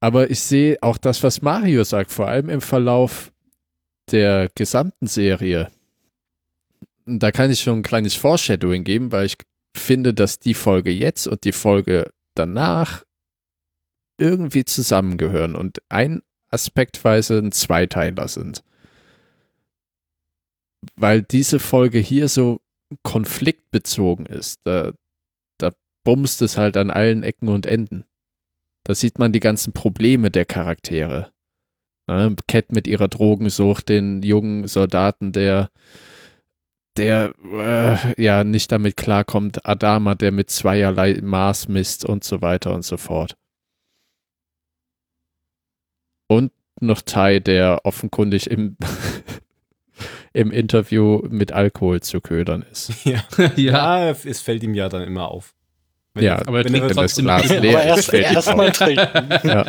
Aber 0.00 0.30
ich 0.30 0.40
sehe 0.40 0.76
auch 0.82 0.98
das, 0.98 1.22
was 1.22 1.42
Mario 1.42 1.84
sagt, 1.84 2.10
vor 2.10 2.28
allem 2.28 2.50
im 2.50 2.60
Verlauf 2.60 3.32
der 4.10 4.50
gesamten 4.54 5.06
Serie. 5.06 5.70
Da 7.06 7.30
kann 7.30 7.50
ich 7.50 7.60
schon 7.60 7.78
ein 7.78 7.82
kleines 7.82 8.14
Foreshadowing 8.14 8.84
geben, 8.84 9.12
weil 9.12 9.26
ich 9.26 9.36
finde, 9.76 10.12
dass 10.12 10.38
die 10.38 10.54
Folge 10.54 10.90
jetzt 10.90 11.26
und 11.26 11.44
die 11.44 11.52
Folge 11.52 12.10
danach 12.34 13.04
irgendwie 14.18 14.64
zusammengehören 14.64 15.54
und 15.54 15.82
ein 15.88 16.22
aspektweise 16.50 17.38
ein 17.38 17.52
Zweiteiler 17.52 18.28
sind. 18.28 18.62
Weil 20.96 21.22
diese 21.22 21.58
Folge 21.58 21.98
hier 21.98 22.28
so 22.28 22.60
konfliktbezogen 23.02 24.26
ist. 24.26 24.60
Da, 24.64 24.92
da 25.58 25.72
bumst 26.04 26.42
es 26.42 26.56
halt 26.56 26.76
an 26.76 26.90
allen 26.90 27.22
Ecken 27.22 27.48
und 27.48 27.66
Enden. 27.66 28.04
Da 28.84 28.94
sieht 28.94 29.18
man 29.18 29.32
die 29.32 29.40
ganzen 29.40 29.72
Probleme 29.72 30.30
der 30.30 30.44
Charaktere. 30.44 31.32
Ne? 32.06 32.36
Cat 32.46 32.70
mit 32.70 32.86
ihrer 32.86 33.08
Drogensucht, 33.08 33.88
den 33.88 34.22
jungen 34.22 34.68
Soldaten, 34.68 35.32
der 35.32 35.70
der 36.96 37.34
äh, 37.52 38.22
ja 38.22 38.44
nicht 38.44 38.70
damit 38.70 38.96
klarkommt, 38.96 39.66
Adama, 39.66 40.14
der 40.14 40.30
mit 40.30 40.50
zweierlei 40.50 41.18
Maß 41.20 41.66
misst 41.66 42.04
und 42.04 42.22
so 42.22 42.40
weiter 42.40 42.72
und 42.72 42.84
so 42.84 42.96
fort. 42.96 43.36
Und 46.26 46.52
noch 46.80 47.02
Tai, 47.02 47.38
der 47.40 47.80
offenkundig 47.84 48.50
im, 48.50 48.76
im 50.32 50.50
Interview 50.50 51.22
mit 51.28 51.52
Alkohol 51.52 52.00
zu 52.00 52.20
ködern 52.20 52.64
ist. 52.70 52.92
Ja. 53.04 53.22
ja, 53.56 54.10
es 54.10 54.40
fällt 54.40 54.62
ihm 54.62 54.74
ja 54.74 54.88
dann 54.88 55.02
immer 55.02 55.28
auf. 55.28 55.54
Wenn 56.14 56.24
Ja, 56.24 56.36
er- 56.36 56.48
aber 56.48 56.58
er 56.58 56.64
trinkt 56.64 56.80
er- 56.90 56.94
trotzdem 56.94 57.26
das 57.26 57.42
Glas 57.46 57.60
leer 57.62 57.80
aber 57.80 57.98
ist, 57.98 58.12
erst, 58.12 58.34
erst 58.48 58.56
mal 58.56 58.70
trinken. 58.72 59.48
Ja. 59.48 59.66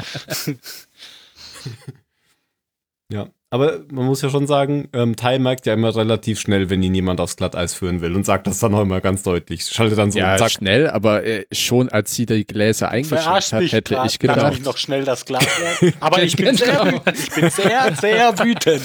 Ja, 3.12 3.28
aber 3.56 3.80
man 3.90 4.06
muss 4.06 4.22
ja 4.22 4.30
schon 4.30 4.48
sagen, 4.48 4.90
ähm, 4.94 5.16
Tai 5.16 5.40
merkt 5.40 5.66
ja 5.66 5.74
immer 5.74 5.96
relativ 5.96 6.40
schnell, 6.40 6.70
wenn 6.70 6.84
ihn 6.84 6.94
jemand 6.94 7.22
aufs 7.22 7.38
Glatteis 7.38 7.74
führen 7.74 8.02
will 8.02 8.14
und 8.16 8.26
sagt 8.26 8.48
das 8.48 8.60
dann 8.60 8.74
auch 8.76 8.82
immer 8.82 9.00
ganz 9.02 9.24
deutlich. 9.24 9.64
Schaltet 9.64 9.98
dann 9.98 10.12
so 10.12 10.20
ja, 10.20 10.34
und 10.34 10.40
zack. 10.40 10.52
schnell, 10.52 10.90
aber 10.90 11.24
äh, 11.24 11.46
schon 11.52 11.88
als 11.90 12.14
sie 12.14 12.26
die 12.26 12.46
Gläser 12.46 12.90
eingeschenkt 12.90 13.54
hat, 13.54 13.72
hätte 13.72 13.96
grad. 13.96 14.12
ich 14.12 14.20
gedacht, 14.20 14.54
mich 14.54 14.64
noch 14.64 14.78
schnell 14.78 15.06
das 15.06 15.26
Glas 15.26 15.46
leer. 15.82 15.94
Aber 16.02 16.22
ich 16.22 16.36
bin 16.36 16.56
sehr, 16.56 17.02
ich 17.14 17.32
bin 17.34 17.50
sehr, 17.50 17.96
sehr 18.00 18.38
wütend. 18.40 18.84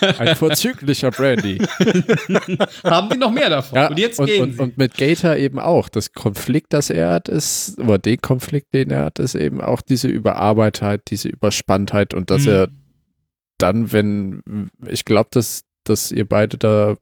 ein 0.18 0.34
vorzüglicher 0.36 1.10
Brandy. 1.10 1.58
Haben 2.84 3.10
die 3.10 3.18
noch 3.18 3.30
mehr 3.30 3.50
davon? 3.50 3.76
Ja, 3.78 3.88
und 3.88 3.98
jetzt 3.98 4.18
und, 4.18 4.26
gehen 4.26 4.42
und, 4.42 4.52
sie. 4.54 4.60
und 4.60 4.78
mit 4.78 4.96
Gator 4.96 5.36
eben 5.36 5.58
auch. 5.58 5.88
Das 5.88 6.12
Konflikt, 6.12 6.72
das 6.72 6.90
er 6.90 7.10
hat, 7.10 7.28
ist, 7.28 7.78
oder 7.78 7.98
den 7.98 8.20
Konflikt, 8.20 8.72
den 8.74 8.90
er 8.90 9.04
hat, 9.04 9.18
ist 9.18 9.34
eben 9.34 9.60
auch 9.60 9.82
diese 9.82 10.08
Überarbeitheit, 10.08 11.02
diese 11.10 11.28
Überspanntheit 11.28 12.14
und 12.14 12.30
dass 12.30 12.42
Mhm. 12.42 12.48
er 12.48 12.68
dann, 13.58 13.92
wenn, 13.92 14.70
ich 14.86 15.04
glaube, 15.04 15.30
dass, 15.32 15.64
dass 15.84 16.12
ihr 16.12 16.26
beide 16.26 16.58
da 16.58 16.96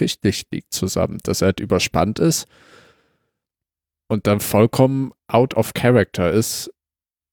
richtig 0.00 0.44
liegt 0.50 0.72
zusammen, 0.72 1.18
dass 1.22 1.42
er 1.42 1.46
halt 1.46 1.60
überspannt 1.60 2.18
ist 2.18 2.46
und 4.08 4.26
dann 4.26 4.40
vollkommen 4.40 5.12
out 5.28 5.54
of 5.54 5.74
character 5.74 6.30
ist 6.30 6.70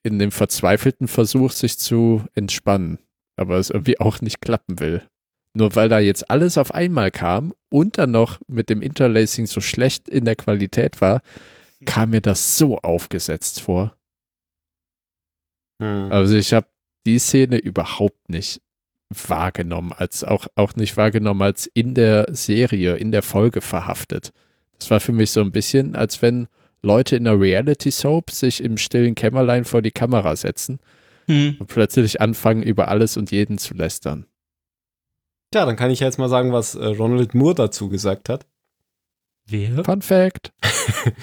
in 0.03 0.19
dem 0.19 0.31
verzweifelten 0.31 1.07
Versuch, 1.07 1.51
sich 1.51 1.79
zu 1.79 2.25
entspannen, 2.35 2.99
aber 3.37 3.57
es 3.57 3.69
irgendwie 3.69 3.99
auch 3.99 4.21
nicht 4.21 4.41
klappen 4.41 4.79
will. 4.79 5.07
Nur 5.55 5.75
weil 5.75 5.87
da 5.87 5.99
jetzt 5.99 6.29
alles 6.29 6.57
auf 6.57 6.73
einmal 6.73 7.11
kam 7.11 7.53
und 7.69 7.97
dann 7.97 8.11
noch 8.11 8.39
mit 8.47 8.69
dem 8.69 8.81
Interlacing 8.81 9.45
so 9.45 9.61
schlecht 9.61 10.09
in 10.09 10.25
der 10.25 10.35
Qualität 10.35 10.99
war, 10.99 11.21
kam 11.85 12.09
mir 12.09 12.21
das 12.21 12.57
so 12.57 12.79
aufgesetzt 12.79 13.61
vor. 13.61 13.95
Hm. 15.81 16.11
Also 16.11 16.35
ich 16.35 16.53
habe 16.53 16.67
die 17.05 17.19
Szene 17.19 17.57
überhaupt 17.57 18.29
nicht 18.29 18.61
wahrgenommen, 19.09 19.93
als 19.93 20.23
auch, 20.23 20.47
auch 20.55 20.75
nicht 20.75 20.97
wahrgenommen 20.97 21.41
als 21.41 21.67
in 21.67 21.93
der 21.93 22.27
Serie, 22.31 22.95
in 22.95 23.11
der 23.11 23.21
Folge 23.21 23.61
verhaftet. 23.61 24.31
Das 24.79 24.89
war 24.89 24.99
für 24.99 25.11
mich 25.11 25.31
so 25.31 25.41
ein 25.41 25.51
bisschen, 25.51 25.95
als 25.95 26.21
wenn 26.21 26.47
Leute 26.81 27.15
in 27.15 27.27
einer 27.27 27.39
Reality-Soap 27.39 28.31
sich 28.31 28.63
im 28.63 28.77
stillen 28.77 29.15
Kämmerlein 29.15 29.65
vor 29.65 29.81
die 29.81 29.91
Kamera 29.91 30.35
setzen 30.35 30.79
Hm. 31.27 31.55
und 31.59 31.67
plötzlich 31.67 32.19
anfangen, 32.19 32.63
über 32.63 32.89
alles 32.89 33.15
und 33.17 33.31
jeden 33.31 33.57
zu 33.57 33.73
lästern. 33.73 34.25
Tja, 35.51 35.65
dann 35.65 35.75
kann 35.75 35.91
ich 35.91 35.99
jetzt 36.01 36.17
mal 36.17 36.29
sagen, 36.29 36.51
was 36.51 36.75
äh, 36.75 36.85
Ronald 36.85 37.33
Moore 37.33 37.55
dazu 37.55 37.87
gesagt 37.87 38.27
hat. 38.27 38.45
Wer? 39.45 39.83
Fun 39.83 40.01
Fact. 40.01 40.51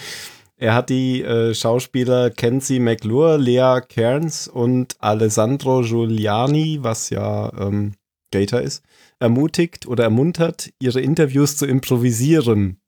Er 0.60 0.74
hat 0.74 0.90
die 0.90 1.22
äh, 1.22 1.54
Schauspieler 1.54 2.28
Kenzie 2.28 2.80
McClure, 2.80 3.38
Lea 3.38 3.80
Cairns 3.88 4.46
und 4.46 4.94
Alessandro 4.98 5.80
Giuliani, 5.80 6.80
was 6.82 7.08
ja 7.08 7.50
ähm, 7.58 7.94
Gator 8.30 8.60
ist, 8.60 8.84
ermutigt 9.18 9.86
oder 9.86 10.04
ermuntert, 10.04 10.70
ihre 10.78 11.00
Interviews 11.00 11.56
zu 11.56 11.64
improvisieren, 11.64 12.78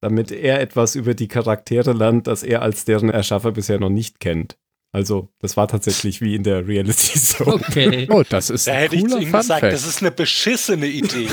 damit 0.00 0.30
er 0.30 0.60
etwas 0.60 0.94
über 0.94 1.14
die 1.14 1.26
Charaktere 1.26 1.92
lernt, 1.92 2.28
das 2.28 2.44
er 2.44 2.62
als 2.62 2.84
deren 2.84 3.10
Erschaffer 3.10 3.50
bisher 3.50 3.80
noch 3.80 3.90
nicht 3.90 4.20
kennt. 4.20 4.56
Also, 4.94 5.30
das 5.40 5.56
war 5.56 5.68
tatsächlich 5.68 6.20
wie 6.20 6.34
in 6.34 6.42
der 6.42 6.68
Reality 6.68 7.18
Show. 7.18 7.58
Okay. 7.62 8.06
Oh, 8.10 8.22
das 8.28 8.50
ist 8.50 8.66
Da 8.66 8.72
ein 8.72 8.78
hätte 8.80 8.96
ich 8.96 9.08
zu 9.08 9.18
ihm 9.18 9.32
gesagt, 9.32 9.60
Fact. 9.60 9.72
das 9.72 9.86
ist 9.86 10.02
eine 10.02 10.10
beschissene 10.10 10.86
Idee. 10.86 11.28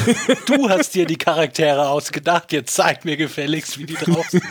Du 0.46 0.70
hast 0.70 0.96
dir 0.96 1.06
die 1.06 1.18
Charaktere 1.18 1.90
ausgedacht, 1.90 2.54
jetzt 2.54 2.74
zeig 2.74 3.04
mir 3.04 3.18
gefälligst, 3.18 3.78
wie 3.78 3.86
die 3.86 3.96
drauf 3.96 4.30
sind. 4.30 4.44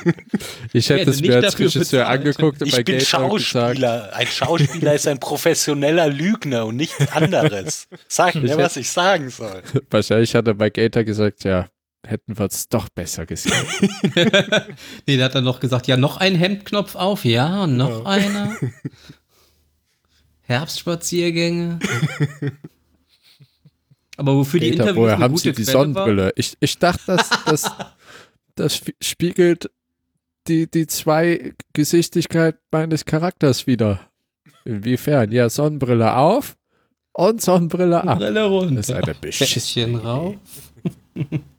Ich 0.74 0.90
hätte 0.90 1.00
hätte 1.00 1.11
es 1.11 1.20
nicht 1.20 1.30
mir 1.30 1.36
als 1.36 1.52
dafür 1.52 1.66
Regisseur 1.66 2.06
angeguckt 2.09 2.62
und 2.62 2.70
bei 2.70 2.78
Ich 2.78 2.84
bin 2.84 2.98
gesagt, 2.98 3.22
Schauspieler. 3.22 4.11
Ein 4.14 4.26
Schauspieler 4.26 4.94
ist 4.94 5.09
ein 5.09 5.18
professioneller 5.18 6.09
Lügner 6.09 6.66
und 6.66 6.76
nichts 6.76 7.11
anderes. 7.12 7.88
Sag 8.09 8.34
mir, 8.34 8.59
was 8.59 8.76
ich 8.76 8.90
sagen 8.90 9.30
soll. 9.30 9.62
wahrscheinlich 9.90 10.34
hat 10.34 10.46
er 10.46 10.54
bei 10.54 10.68
Gator 10.70 11.04
gesagt, 11.04 11.44
ja, 11.44 11.68
hätten 12.09 12.38
wir 12.38 12.46
es 12.46 12.68
doch 12.68 12.88
besser 12.88 13.26
gesehen. 13.26 13.52
nee, 15.06 15.16
der 15.16 15.26
hat 15.26 15.34
dann 15.34 15.44
noch 15.44 15.61
gesagt, 15.61 15.86
ja, 15.86 15.96
noch 15.96 16.16
ein 16.16 16.34
Hemdknopf 16.34 16.94
auf, 16.96 17.24
ja, 17.24 17.64
und 17.64 17.76
noch 17.76 18.04
einer. 18.06 18.56
Herbstspaziergänge. 20.42 21.78
Aber 24.16 24.34
wofür 24.36 24.61
die 24.61 24.70
Gator, 24.70 24.88
Interviews 24.88 24.96
woher 25.04 25.18
haben 25.18 25.36
sie 25.36 25.52
die 25.52 25.62
Quelle 25.62 25.66
war- 25.66 25.72
Sonnenbrille? 25.72 26.32
Ich, 26.36 26.56
ich 26.61 26.78
dachte, 26.78 27.02
das, 27.06 27.28
das, 27.44 27.70
das 28.54 28.76
spie- 28.76 28.96
spiegelt 29.02 29.70
die, 30.48 30.68
die 30.70 30.86
zwei 30.86 31.52
Gesichtigkeit 31.74 32.56
meines 32.70 33.04
Charakters 33.04 33.66
wieder. 33.66 34.00
Inwiefern? 34.64 35.30
Ja, 35.32 35.48
Sonnenbrille 35.50 36.16
auf 36.16 36.56
und 37.12 37.42
Sonnenbrille 37.42 38.02
ab. 38.02 38.18
Brille 38.18 38.44
runter. 38.46 38.74
Das 38.76 38.88
ist 38.88 38.94
eine 38.94 39.14
beschissene 39.14 40.02
rauf. 40.02 40.36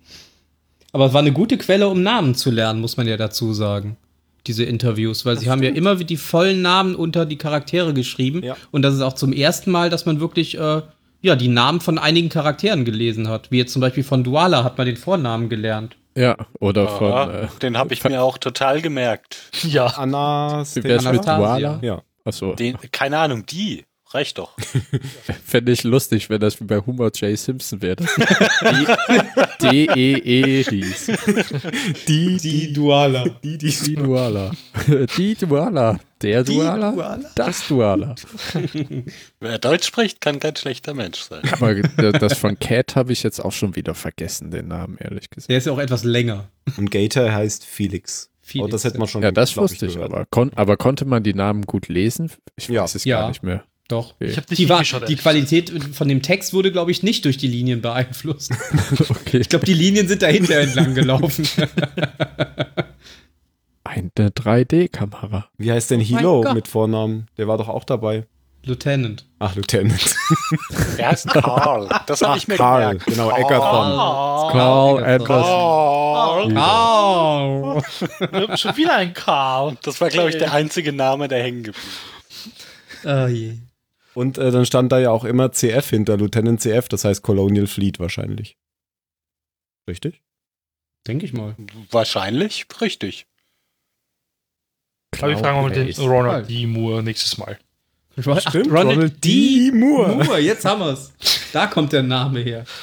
Aber 0.92 1.08
es 1.08 1.14
war 1.14 1.22
eine 1.22 1.32
gute 1.32 1.58
Quelle, 1.58 1.88
um 1.88 2.02
Namen 2.02 2.36
zu 2.36 2.52
lernen, 2.52 2.82
muss 2.82 2.98
man 2.98 3.08
ja 3.08 3.18
dazu 3.18 3.54
sagen. 3.54 3.98
Diese 4.48 4.64
Interviews, 4.64 5.26
weil 5.26 5.38
sie 5.38 5.50
haben 5.50 5.62
ja 5.62 5.70
immer 5.70 5.96
die 5.96 6.18
vollen 6.18 6.62
Namen 6.62 6.96
unter 6.96 7.26
die 7.26 7.38
Charaktere 7.38 7.94
geschrieben. 7.94 8.44
Ja. 8.44 8.56
Und 8.72 8.82
das 8.82 8.96
ist 8.96 9.02
auch 9.02 9.14
zum 9.14 9.34
ersten 9.34 9.70
Mal, 9.70 9.90
dass 9.90 10.06
man 10.06 10.20
wirklich 10.20 10.58
äh, 10.58 10.82
ja, 11.22 11.36
die 11.36 11.50
Namen 11.50 11.82
von 11.82 11.98
einigen 11.98 12.30
Charakteren 12.30 12.86
gelesen 12.86 13.28
hat. 13.28 13.52
Wie 13.52 13.58
jetzt 13.58 13.74
zum 13.74 13.82
Beispiel 13.82 14.04
von 14.04 14.24
Duala 14.24 14.64
hat 14.64 14.78
man 14.78 14.88
den 14.88 14.98
Vornamen 14.98 15.50
gelernt. 15.50 15.98
Ja, 16.16 16.38
oder 16.60 16.88
von. 16.88 17.12
Aha, 17.12 17.32
Äh, 17.44 17.48
den 17.62 17.78
habe 17.78 17.94
ich 17.94 18.04
mir 18.04 18.24
auch 18.24 18.38
total 18.38 18.82
gemerkt. 18.82 19.38
Ja, 19.64 19.86
Anna 19.88 20.64
wie 20.74 20.84
wär's 20.84 21.04
mit 21.04 21.28
Anastasia. 21.28 21.38
Duala? 21.38 21.80
Ja. 21.82 22.02
Achso. 22.26 22.54
Den, 22.56 22.78
keine 22.92 23.18
Ahnung, 23.20 23.46
die. 23.46 23.86
Reicht 24.12 24.38
doch. 24.38 24.56
Fände 25.46 25.72
ich 25.72 25.84
lustig, 25.84 26.30
wenn 26.30 26.40
das 26.40 26.60
wie 26.60 26.66
bei 26.66 26.80
Homer 26.80 27.12
J. 27.14 27.38
Simpson 27.38 27.82
wäre. 27.82 27.98
D-E-E 29.62 30.64
hieß. 30.64 31.12
Die, 32.08 32.38
Die 32.38 32.74
Duala. 32.74 33.26
die, 33.44 33.58
die, 33.58 33.70
Die 33.72 33.96
Duala. 33.96 34.52
Die 35.18 35.36
Duala. 35.36 36.00
Der 36.22 36.44
Duala. 36.44 37.20
Das 37.36 37.68
Duala. 37.68 38.16
Wer 39.40 39.58
Deutsch 39.60 39.88
spricht, 39.88 40.20
kann 40.22 40.40
kein 40.40 40.56
schlechter 40.56 40.94
Mensch 40.94 41.20
sein. 41.22 41.42
Aber 41.52 41.76
das 41.76 42.38
von 42.38 42.60
Cat 42.60 42.96
habe 42.96 43.14
ich 43.14 43.24
jetzt 43.24 43.40
auch 43.40 43.52
schon 43.54 43.76
wieder 43.76 43.96
vergessen, 43.96 44.52
den 44.52 44.68
Namen, 44.68 44.98
ehrlich 45.00 45.30
gesagt. 45.30 45.50
Der 45.50 45.58
ist 45.60 45.66
ja 45.66 45.72
auch 45.72 45.80
etwas 45.80 46.04
länger. 46.04 46.50
Und 46.78 46.92
Gator 46.92 47.32
heißt 47.32 47.66
Felix. 47.66 48.30
Felix, 48.42 48.66
oh, 48.68 48.72
das 48.72 48.84
hätte 48.84 48.98
man 48.98 49.08
schon. 49.08 49.22
Ja, 49.22 49.32
das 49.32 49.56
wusste 49.58 49.86
ich, 49.86 49.94
gehört. 49.94 50.12
aber, 50.12 50.26
kon 50.26 50.52
aber 50.56 50.76
konnte 50.76 51.06
man 51.06 51.22
die 51.24 51.36
Namen 51.36 51.64
gut 51.68 51.88
lesen? 51.88 52.32
Ich 52.56 52.68
Ja. 52.68 52.82
weiß 52.84 52.96
es 52.96 53.06
Ja. 53.06 53.22
gar 53.22 53.28
nicht 53.30 53.44
mehr. 53.44 53.64
Doch. 53.90 54.14
Ich 54.20 54.38
habe 54.38 54.46
nicht 54.50 54.60
Die, 54.60 54.70
war, 54.70 54.78
hingeschaut, 54.78 55.10
die 55.10 55.16
Qualität 55.16 55.74
von 55.94 56.08
dem 56.08 56.22
Text 56.22 56.54
wurde, 56.54 56.72
glaube 56.72 56.92
ich, 56.92 57.02
nicht 57.02 57.26
durch 57.26 57.38
die 57.38 57.48
Linien 57.48 57.82
beeinflusst. 57.82 58.52
okay. 59.10 59.40
Ich 59.40 59.50
glaube, 59.50 59.66
die 59.66 59.74
Linien 59.74 60.08
sind 60.08 60.22
dahinter 60.22 60.60
entlang 60.60 60.94
gelaufen. 60.94 61.48
Eine 63.84 64.10
3D-Kamera. 64.30 65.48
Wie 65.58 65.72
heißt 65.72 65.90
denn 65.90 66.02
Oh 66.02 66.04
Hilo 66.04 66.42
Gott. 66.42 66.54
mit 66.54 66.68
Vornamen? 66.68 67.26
Der 67.38 67.48
war 67.48 67.58
doch 67.58 67.68
auch 67.68 67.84
dabei. 67.84 68.28
Lieutenant. 68.64 69.26
Ach, 69.40 69.56
Lieutenant. 69.56 70.16
Der 70.98 71.10
heißt 71.10 71.28
Karl. 71.30 71.90
Das 72.06 72.22
habe 72.22 72.38
ich 72.38 72.48
mir 72.48 72.58
Karl, 72.58 72.98
gemerkt. 72.98 73.06
genau, 73.06 73.32
Eggerton. 73.32 74.52
Carl 74.52 75.04
Anderson. 75.04 76.56
Anderson. 76.56 76.58
Oh. 76.58 77.82
gesagt. 78.20 78.60
Schon 78.60 78.78
wieder 78.78 78.96
ein 78.98 79.14
Karl. 79.14 79.78
Das 79.82 80.00
war, 80.00 80.10
glaube 80.10 80.30
ich, 80.30 80.38
der 80.38 80.54
einzige 80.54 80.94
Name, 80.94 81.28
der 81.28 81.42
hängen 81.42 81.64
geblieben 81.64 81.88
Oh 83.06 83.28
je. 83.28 83.54
Und 84.20 84.38
äh, 84.38 84.52
dann 84.52 84.66
stand 84.66 84.92
da 84.92 85.00
ja 85.00 85.12
auch 85.12 85.24
immer 85.24 85.54
CF 85.54 85.92
hinter, 85.92 86.18
Lieutenant 86.18 86.60
CF, 86.60 86.90
das 86.90 87.06
heißt 87.06 87.22
Colonial 87.22 87.68
Fleet 87.68 88.02
wahrscheinlich. 88.02 88.58
Richtig? 89.88 90.22
Denke 91.08 91.26
ich 91.26 91.32
mal. 91.32 91.56
Wahrscheinlich 91.90 92.68
richtig. 92.82 93.28
Aber 95.20 95.30
wir 95.30 95.38
fragen 95.38 95.62
mal 95.62 95.72
den. 95.72 95.90
Ronald 96.06 96.50
D. 96.50 96.68
Moore 96.68 97.02
nächstes 97.02 97.38
Mal. 97.38 97.60
Ach, 98.26 98.54
Ronald 98.54 99.24
D. 99.24 99.72
Moore. 99.72 100.38
Jetzt 100.42 100.66
haben 100.66 100.82
wir's. 100.82 101.14
Da 101.54 101.68
kommt 101.68 101.94
der 101.94 102.04
Name 102.04 102.42
her. 102.42 102.66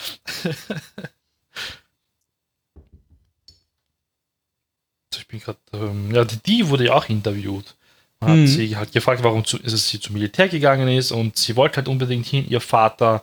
Ich 5.19 5.29
bin 5.29 5.41
gerade, 5.41 5.59
ähm, 5.73 6.15
ja, 6.15 6.25
die, 6.25 6.37
die 6.37 6.69
wurde 6.69 6.85
ja 6.85 6.95
auch 6.95 7.09
interviewt. 7.09 7.76
Mhm. 8.21 8.27
hat 8.43 8.49
sie 8.49 8.77
halt 8.77 8.93
gefragt, 8.93 9.23
warum 9.23 9.45
zu, 9.45 9.59
ist 9.59 9.73
es 9.73 9.89
sie 9.89 10.01
zum 10.01 10.15
Militär 10.15 10.49
gegangen 10.49 10.89
ist 10.89 11.13
und 11.13 11.37
sie 11.37 11.55
wollte 11.57 11.77
halt 11.79 11.89
unbedingt 11.89 12.27
hin. 12.27 12.47
Ihr 12.49 12.61
Vater 12.61 13.23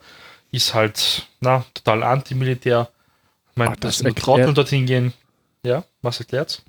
ist 0.52 0.74
halt, 0.74 1.28
na, 1.42 1.66
total 1.74 2.04
anti-Militär. 2.04 2.90
Meint, 3.56 3.72
Ah, 3.72 3.76
das 3.80 4.02
erklärt- 4.02 4.20
Trottel 4.20 4.54
dorthin 4.54 4.86
gehen. 4.86 5.14
Ja, 5.66 5.84
was 6.02 6.20
erklärt's? 6.20 6.64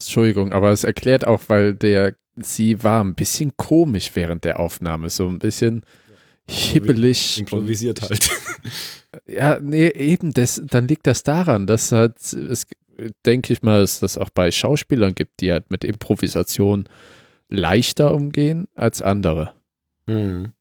Entschuldigung, 0.00 0.52
aber 0.52 0.70
es 0.70 0.84
erklärt 0.84 1.26
auch, 1.26 1.42
weil 1.48 1.74
der, 1.74 2.14
sie 2.36 2.82
war 2.84 3.02
ein 3.02 3.14
bisschen 3.14 3.56
komisch 3.56 4.10
während 4.14 4.44
der 4.44 4.60
Aufnahme, 4.60 5.10
so 5.10 5.26
ein 5.28 5.38
bisschen 5.38 5.82
hibbelig. 6.48 7.38
Improvisiert 7.38 8.02
halt. 8.02 8.30
Ja, 9.26 9.58
nee, 9.58 9.88
eben, 9.88 10.34
das, 10.34 10.60
dann 10.66 10.86
liegt 10.86 11.06
das 11.06 11.22
daran, 11.22 11.66
dass 11.66 11.92
halt, 11.92 12.14
es, 12.32 12.66
denke 13.24 13.54
ich 13.54 13.62
mal, 13.62 13.80
dass 13.80 14.00
das 14.00 14.18
auch 14.18 14.28
bei 14.28 14.50
Schauspielern 14.50 15.14
gibt, 15.14 15.40
die 15.40 15.50
halt 15.50 15.70
mit 15.70 15.82
Improvisation 15.82 16.86
leichter 17.48 18.14
umgehen 18.14 18.68
als 18.74 19.02
andere. 19.02 19.54
Hm. 20.06 20.52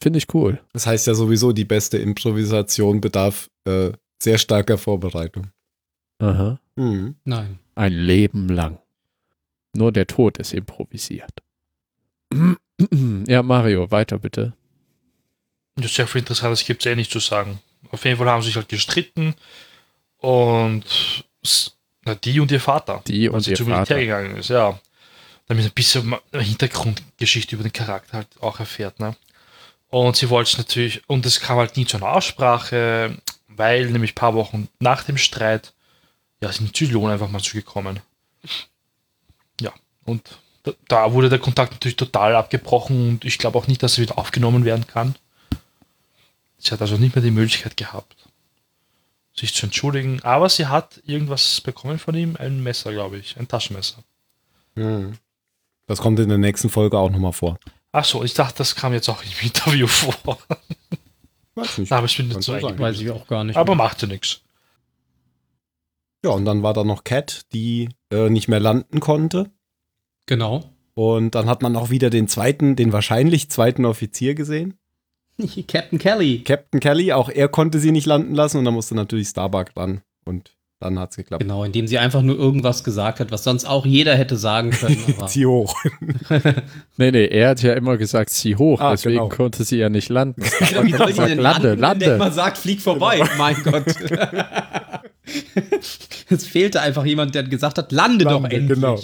Finde 0.00 0.18
ich 0.18 0.34
cool. 0.34 0.60
Das 0.72 0.86
heißt 0.86 1.06
ja 1.06 1.14
sowieso, 1.14 1.52
die 1.52 1.64
beste 1.64 1.98
Improvisation 1.98 3.00
bedarf 3.00 3.50
äh, 3.64 3.92
sehr 4.18 4.38
starker 4.38 4.78
Vorbereitung. 4.78 5.48
Aha. 6.18 6.58
Hm. 6.76 7.16
Nein. 7.24 7.58
Ein 7.74 7.92
Leben 7.92 8.48
lang. 8.48 8.78
Nur 9.74 9.92
der 9.92 10.06
Tod 10.06 10.38
ist 10.38 10.52
improvisiert. 10.52 11.42
Ja, 13.28 13.44
Mario, 13.44 13.92
weiter 13.92 14.18
bitte. 14.18 14.54
Das 15.76 15.86
ist 15.86 15.94
sehr 15.94 16.08
viel 16.08 16.20
Interessantes 16.20 16.64
gibt 16.64 16.84
es 16.84 16.90
eh 16.90 16.96
nicht 16.96 17.12
zu 17.12 17.20
sagen. 17.20 17.60
Auf 17.92 18.04
jeden 18.04 18.16
Fall 18.18 18.28
haben 18.28 18.42
sie 18.42 18.48
sich 18.48 18.56
halt 18.56 18.68
gestritten 18.68 19.34
und 20.18 20.84
na, 22.04 22.14
die 22.16 22.40
und 22.40 22.50
ihr 22.50 22.60
Vater. 22.60 23.02
Die 23.06 23.28
als 23.28 23.34
und 23.34 23.40
sie 23.44 23.50
ihr 23.50 23.56
zum 23.56 23.66
Militär 23.66 23.86
Vater. 23.86 24.00
gegangen 24.00 24.36
ist, 24.36 24.48
ja. 24.48 24.80
Damit 25.48 25.64
ein 25.64 25.72
bisschen 25.72 26.16
Hintergrundgeschichte 26.32 27.56
über 27.56 27.64
den 27.64 27.72
Charakter 27.72 28.18
halt 28.18 28.28
auch 28.40 28.60
erfährt, 28.60 29.00
ne? 29.00 29.16
Und 29.88 30.16
sie 30.16 30.30
wollte 30.30 30.52
es 30.52 30.58
natürlich, 30.58 31.02
und 31.06 31.26
es 31.26 31.40
kam 31.40 31.58
halt 31.58 31.76
nie 31.76 31.84
zu 31.84 31.98
einer 31.98 32.08
Aussprache, 32.08 33.20
weil 33.48 33.90
nämlich 33.90 34.12
ein 34.12 34.14
paar 34.14 34.34
Wochen 34.34 34.68
nach 34.78 35.02
dem 35.02 35.18
Streit, 35.18 35.74
ja, 36.40 36.50
sind 36.50 36.74
Zylon 36.74 37.10
einfach 37.10 37.28
mal 37.28 37.42
zugekommen. 37.42 38.00
Ja, 39.60 39.72
und 40.04 40.38
da, 40.62 40.72
da 40.88 41.12
wurde 41.12 41.28
der 41.28 41.38
Kontakt 41.38 41.72
natürlich 41.72 41.96
total 41.96 42.34
abgebrochen 42.36 43.08
und 43.08 43.24
ich 43.24 43.36
glaube 43.36 43.58
auch 43.58 43.66
nicht, 43.66 43.82
dass 43.82 43.98
er 43.98 44.02
wieder 44.02 44.18
aufgenommen 44.18 44.64
werden 44.64 44.86
kann. 44.86 45.16
Sie 46.58 46.70
hat 46.70 46.80
also 46.80 46.96
nicht 46.96 47.14
mehr 47.14 47.24
die 47.24 47.30
Möglichkeit 47.30 47.76
gehabt, 47.76 48.16
sich 49.36 49.52
zu 49.52 49.66
entschuldigen, 49.66 50.22
aber 50.22 50.48
sie 50.48 50.66
hat 50.66 51.02
irgendwas 51.04 51.60
bekommen 51.60 51.98
von 51.98 52.14
ihm, 52.14 52.36
ein 52.36 52.62
Messer, 52.62 52.92
glaube 52.92 53.18
ich, 53.18 53.36
ein 53.36 53.48
Taschenmesser. 53.48 54.02
Hm. 54.76 55.18
Das 55.86 56.00
kommt 56.00 56.18
in 56.20 56.28
der 56.28 56.38
nächsten 56.38 56.68
Folge 56.68 56.98
auch 56.98 57.10
nochmal 57.10 57.32
vor. 57.32 57.58
Achso, 57.92 58.22
ich 58.24 58.34
dachte, 58.34 58.58
das 58.58 58.74
kam 58.74 58.92
jetzt 58.92 59.08
auch 59.08 59.22
im 59.22 59.46
Interview 59.46 59.86
vor. 59.86 60.38
Weiß 61.54 61.78
nicht. 61.78 61.92
Habe 61.92 62.06
ich 62.06 62.18
mir 62.18 62.26
nicht 62.26 62.42
so. 62.42 62.52
Weiß 62.54 63.00
ich 63.00 63.10
auch 63.10 63.26
gar 63.26 63.44
nicht. 63.44 63.56
Aber 63.56 63.74
macht 63.74 64.00
ja 64.02 64.08
nichts. 64.08 64.40
Ja, 66.24 66.30
und 66.30 66.44
dann 66.44 66.62
war 66.62 66.72
da 66.72 66.84
noch 66.84 67.04
Cat, 67.04 67.42
die 67.52 67.88
äh, 68.10 68.30
nicht 68.30 68.48
mehr 68.48 68.60
landen 68.60 69.00
konnte. 69.00 69.50
genau. 70.26 70.64
Und 70.94 71.34
dann 71.34 71.48
hat 71.48 71.62
man 71.62 71.74
auch 71.74 71.88
wieder 71.88 72.10
den 72.10 72.28
zweiten, 72.28 72.76
den 72.76 72.92
wahrscheinlich 72.92 73.50
zweiten 73.50 73.86
Offizier 73.86 74.34
gesehen. 74.34 74.74
Captain 75.66 75.98
Kelly. 75.98 76.42
Captain 76.44 76.80
Kelly, 76.80 77.14
auch 77.14 77.30
er 77.30 77.48
konnte 77.48 77.80
sie 77.80 77.92
nicht 77.92 78.04
landen 78.04 78.34
lassen 78.34 78.58
und 78.58 78.66
dann 78.66 78.74
musste 78.74 78.94
natürlich 78.94 79.28
Starbuck 79.28 79.74
ran. 79.74 80.02
Und 80.26 80.54
dann 80.82 80.98
hat's 80.98 81.16
geklappt. 81.16 81.42
Genau, 81.42 81.64
indem 81.64 81.86
sie 81.86 81.98
einfach 81.98 82.20
nur 82.22 82.36
irgendwas 82.36 82.84
gesagt 82.84 83.20
hat, 83.20 83.30
was 83.32 83.42
sonst 83.44 83.64
auch 83.64 83.86
jeder 83.86 84.14
hätte 84.16 84.36
sagen 84.36 84.70
können. 84.70 84.98
Aber 85.16 85.26
Zieh 85.26 85.46
hoch. 85.46 85.74
Nee, 86.98 87.10
nee, 87.10 87.24
er 87.26 87.48
hat 87.50 87.62
ja 87.62 87.72
immer 87.72 87.96
gesagt, 87.96 88.30
zieh 88.30 88.56
hoch, 88.56 88.80
Ah, 88.80 88.90
deswegen 88.92 89.16
genau. 89.16 89.28
konnte 89.28 89.64
sie 89.64 89.78
ja 89.78 89.88
nicht 89.88 90.08
landen. 90.10 90.42
Genau, 90.68 90.84
wie 90.84 90.92
soll 90.92 91.12
sie 91.14 91.20
denn 91.24 91.38
lande, 91.38 91.68
landen, 91.68 91.72
wenn 91.72 91.78
lande. 91.80 92.04
immer 92.16 92.30
sagt, 92.30 92.58
flieg 92.58 92.80
vorbei? 92.82 93.22
mein 93.38 93.56
Gott. 93.64 93.84
es 96.28 96.46
fehlte 96.46 96.80
einfach 96.80 97.04
jemand, 97.04 97.34
der 97.34 97.44
gesagt 97.44 97.78
hat, 97.78 97.92
lande, 97.92 98.24
doch 98.24 98.42
Lande, 98.42 98.56
endlich. 98.56 98.78
genau. 98.78 98.98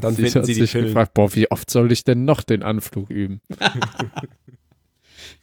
Dann 0.00 0.14
Sie 0.14 0.22
finden 0.22 0.38
hat 0.40 0.46
sie 0.46 0.54
die 0.54 0.60
sich 0.60 0.72
Pillen. 0.72 0.86
gefragt, 0.88 1.14
boah, 1.14 1.34
wie 1.34 1.50
oft 1.50 1.70
soll 1.70 1.90
ich 1.92 2.04
denn 2.04 2.24
noch 2.24 2.42
den 2.42 2.62
Anflug 2.62 3.08
üben? 3.10 3.40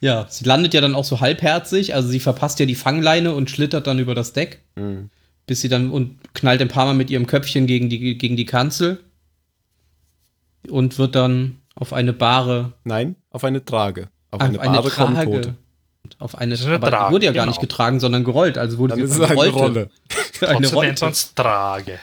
Ja, 0.00 0.26
sie 0.30 0.44
landet 0.44 0.72
ja 0.74 0.80
dann 0.80 0.94
auch 0.94 1.04
so 1.04 1.20
halbherzig, 1.20 1.94
also 1.94 2.08
sie 2.08 2.20
verpasst 2.20 2.58
ja 2.58 2.66
die 2.66 2.74
Fangleine 2.74 3.34
und 3.34 3.50
schlittert 3.50 3.86
dann 3.86 3.98
über 3.98 4.14
das 4.14 4.32
Deck, 4.32 4.62
Mhm. 4.76 5.10
bis 5.46 5.60
sie 5.60 5.68
dann 5.68 5.90
und 5.90 6.18
knallt 6.34 6.62
ein 6.62 6.68
paar 6.68 6.86
Mal 6.86 6.94
mit 6.94 7.10
ihrem 7.10 7.26
Köpfchen 7.26 7.66
gegen 7.66 7.88
die, 7.90 8.16
gegen 8.16 8.36
die 8.36 8.46
Kanzel 8.46 9.00
und 10.68 10.98
wird 10.98 11.14
dann 11.14 11.58
auf 11.74 11.92
eine 11.92 12.12
Bahre, 12.12 12.72
Nein, 12.84 13.16
auf 13.30 13.44
eine 13.44 13.64
Trage. 13.64 14.08
Auf 14.30 14.40
auf 14.40 14.48
eine, 14.48 14.60
eine, 14.60 14.76
Bahre 14.78 14.88
Trage, 14.90 15.24
Tote. 15.24 15.54
auf 16.18 16.34
eine, 16.36 16.54
eine 16.54 16.74
aber 16.76 16.86
die 16.86 16.90
Trage, 16.96 17.12
wurde 17.12 17.26
ja 17.26 17.32
gar 17.32 17.44
genau. 17.44 17.50
nicht 17.52 17.60
getragen, 17.60 18.00
sondern 18.00 18.24
gerollt, 18.24 18.58
also 18.58 18.78
wurde 18.78 18.96
Dann 18.96 19.06
sie 19.06 19.24
eine. 19.24 19.48
Rolle. 19.50 19.90
Eine 20.40 20.68
Rolle. 20.68 20.86
nennt 20.88 20.98
sonst 20.98 21.36
Trage. 21.36 21.98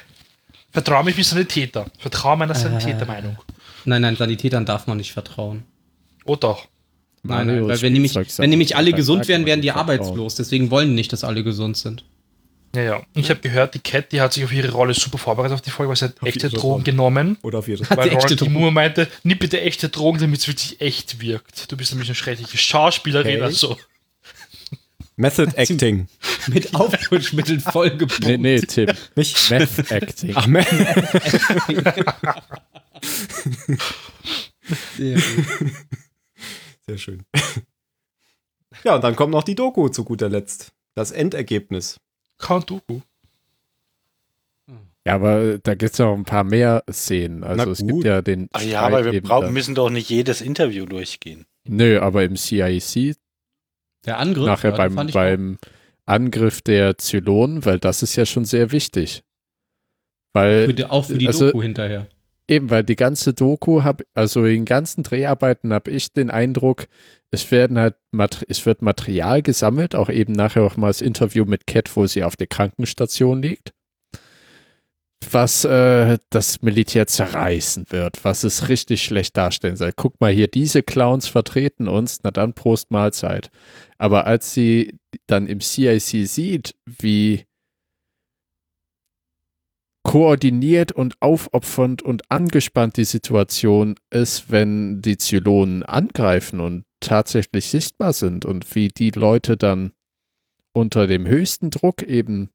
Vertraue 0.72 1.04
mich 1.06 1.18
wie 1.18 1.24
Sanitäter. 1.24 1.88
Vertraue 1.98 2.38
meiner 2.38 2.54
Sanitätermeinung. 2.54 3.36
Nein, 3.86 4.04
nein, 4.04 4.16
Sanitätern 4.16 4.64
darf 4.64 4.86
man 4.86 4.98
nicht 4.98 5.12
vertrauen. 5.12 5.64
Oh 6.26 6.36
doch. 6.36 6.68
Nein, 7.28 7.48
nein, 7.48 7.68
weil 7.68 7.82
wenn 7.82 7.94
nämlich, 7.94 8.16
wenn 8.16 8.50
nämlich 8.50 8.76
alle 8.76 8.94
gesund 8.94 9.28
wären, 9.28 9.46
wären 9.46 9.62
die 9.62 9.72
arbeitslos. 9.72 10.36
Deswegen 10.36 10.72
wollen 10.72 10.90
die 10.90 10.96
nicht, 10.96 11.12
dass 11.14 11.24
alle 11.24 11.44
gesund 11.44 11.78
sind. 11.78 12.04
Ja, 12.76 12.82
ja. 12.84 13.02
Ich 13.16 13.30
habe 13.30 13.40
gehört, 13.40 13.74
die 13.76 13.80
Cat, 13.80 14.12
die 14.12 14.20
hat 14.22 14.34
sich 14.34 14.44
auf 14.44 14.52
ihre 14.52 14.70
Rolle 14.72 14.94
super 14.94 15.18
vorbereitet 15.18 15.54
auf 15.56 15.62
die 15.62 15.70
Folge, 15.72 15.90
weil 15.90 15.96
sie 15.96 16.06
hat 16.06 16.22
Auf 16.22 16.28
echte 16.28 16.50
Drogen 16.50 16.62
Rolle. 16.74 16.84
genommen. 16.84 17.38
Oder 17.42 17.60
auf 17.60 17.68
ihre. 17.68 17.90
Hat 17.90 17.98
Weil 17.98 18.10
Ronald. 18.10 18.40
Drogen? 18.42 18.54
Moore 18.54 18.72
meinte, 18.72 19.08
nimm 19.24 19.38
bitte 19.40 19.62
echte 19.62 19.90
Drogen, 19.90 20.20
damit 20.20 20.42
es 20.42 20.48
wirklich 20.48 20.82
echt 20.82 21.22
wirkt. 21.22 21.72
Du 21.72 21.78
bist 21.78 21.92
nämlich 21.94 22.10
eine 22.10 22.16
schreckliche 22.16 22.58
Schauspielerin, 22.58 23.36
Okay. 23.38 23.42
also. 23.44 23.78
Method 25.16 25.52
Acting. 25.56 26.08
Mit 26.48 26.76
Aufputschmitteln 26.76 27.60
vollgepumpt. 27.62 28.20
Nee, 28.28 28.38
nee, 28.38 28.60
Tim. 28.60 28.90
Nicht? 29.16 29.50
Meth 29.50 29.92
Acting. 29.92 30.34
Ach, 30.36 30.46
Me 30.46 30.64
Sehr 34.98 35.16
gut. 35.16 35.24
Sehr 36.88 36.98
schön. 36.98 37.24
Ja, 38.84 38.96
und 38.96 39.04
dann 39.04 39.16
kommt 39.16 39.32
noch 39.32 39.44
die 39.44 39.56
Doku 39.56 39.88
zu 39.88 40.04
guter 40.04 40.28
Letzt. 40.30 40.74
Das 40.94 41.12
Endergebnis. 41.12 42.00
Count 42.38 42.70
Dooku. 42.70 43.00
Ja, 45.06 45.16
aber 45.16 45.58
da 45.60 45.74
gibt 45.74 45.94
es 45.94 46.02
auch 46.02 46.14
ein 46.14 46.26
paar 46.26 46.44
mehr 46.44 46.84
Szenen. 46.92 47.46
Also 47.46 47.66
Na 47.66 47.72
es 47.72 47.80
gut. 47.80 47.88
gibt 47.88 48.04
ja 48.06 48.22
den. 48.22 48.50
Ach 48.52 48.62
ja, 48.62 48.82
aber 48.82 49.10
wir 49.10 49.22
brauchen, 49.22 49.54
müssen 49.54 49.74
doch 49.74 49.90
nicht 49.90 50.10
jedes 50.10 50.42
Interview 50.42 50.86
durchgehen. 50.86 51.46
Nö, 51.64 52.00
aber 52.02 52.26
im 52.26 52.36
CIC 52.36 53.16
Der 54.06 54.20
Angriff 54.20 54.46
nachher 54.46 54.72
ja, 54.72 54.78
beim, 54.78 54.94
fand 54.94 55.10
ich 55.12 55.14
beim 55.14 55.60
Angriff 56.06 56.62
der 56.62 56.98
Zylonen, 56.98 57.64
weil 57.66 57.80
das 57.80 58.04
ist 58.04 58.18
ja 58.18 58.26
schon 58.26 58.44
sehr 58.44 58.74
wichtig. 58.74 59.24
auch, 60.34 60.42
Weil 60.42 60.66
für 60.68 60.74
die, 60.74 60.86
auch 60.86 61.06
für 61.06 61.18
die 61.18 61.28
also- 61.28 61.46
Doku 61.48 61.62
hinterher. 61.62 62.08
Eben, 62.50 62.70
weil 62.70 62.84
die 62.84 62.96
ganze 62.96 63.34
Doku 63.34 63.84
hab, 63.84 64.04
also 64.14 64.46
in 64.46 64.64
ganzen 64.64 65.04
Dreharbeiten 65.04 65.74
habe 65.74 65.92
ich 65.92 66.14
den 66.14 66.30
Eindruck, 66.30 66.88
es 67.30 67.52
werden 67.52 67.78
halt, 67.78 67.96
es 68.48 68.66
wird 68.66 68.82
Material 68.82 69.42
gesammelt, 69.42 69.96
auch 69.96 70.10
eben 70.10 70.32
nachher 70.32 70.64
auch 70.64 70.78
mal 70.78 70.88
das 70.88 71.02
Interview 71.02 71.44
mit 71.44 71.68
Cat, 71.68 71.94
wo 71.96 72.08
sie 72.08 72.24
auf 72.24 72.38
der 72.38 72.48
Krankenstation 72.48 73.42
liegt, 73.42 73.74
was 75.30 75.66
äh, 75.66 76.20
das 76.30 76.62
Militär 76.62 77.08
zerreißen 77.08 77.88
wird, 77.90 78.24
was 78.24 78.46
es 78.46 78.70
richtig 78.70 79.04
schlecht 79.04 79.36
darstellen 79.36 79.76
soll. 79.76 79.92
Guck 79.94 80.22
mal 80.22 80.32
hier, 80.32 80.48
diese 80.48 80.84
Clowns 80.84 81.28
vertreten 81.28 81.90
uns, 81.90 82.22
na 82.24 82.32
dann 82.32 82.54
Prost 82.54 82.92
Mahlzeit. 82.92 83.52
Aber 83.98 84.26
als 84.26 84.54
sie 84.54 84.98
dann 85.26 85.48
im 85.48 85.60
CIC 85.60 86.28
sieht, 86.28 86.76
wie 86.86 87.47
koordiniert 90.08 90.94
und 90.94 91.16
aufopfernd 91.20 92.02
und 92.02 92.32
angespannt 92.32 92.96
die 92.96 93.04
Situation 93.04 93.96
ist, 94.10 94.50
wenn 94.50 95.02
die 95.02 95.18
Zylonen 95.18 95.84
angreifen 95.84 96.62
und 96.62 96.86
tatsächlich 97.02 97.68
sichtbar 97.68 98.14
sind 98.14 98.46
und 98.46 98.74
wie 98.74 98.88
die 98.88 99.10
Leute 99.10 99.58
dann 99.58 99.92
unter 100.72 101.08
dem 101.08 101.28
höchsten 101.28 101.72
Druck 101.72 102.04
eben 102.04 102.52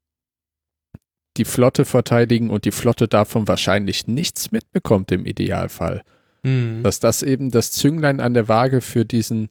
die 1.37 1.45
Flotte 1.45 1.85
verteidigen 1.85 2.49
und 2.49 2.65
die 2.65 2.71
Flotte 2.71 3.07
davon 3.07 3.47
wahrscheinlich 3.47 4.07
nichts 4.07 4.51
mitbekommt 4.51 5.11
im 5.11 5.27
Idealfall. 5.27 6.01
Mhm. 6.41 6.81
Dass 6.81 6.99
das 6.99 7.21
eben 7.21 7.51
das 7.51 7.71
Zünglein 7.71 8.19
an 8.19 8.33
der 8.33 8.47
Waage 8.47 8.81
für 8.81 9.05
diesen 9.05 9.49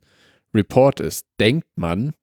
Report 0.53 0.99
ist, 0.99 1.25
denkt 1.39 1.69
man, 1.77 2.15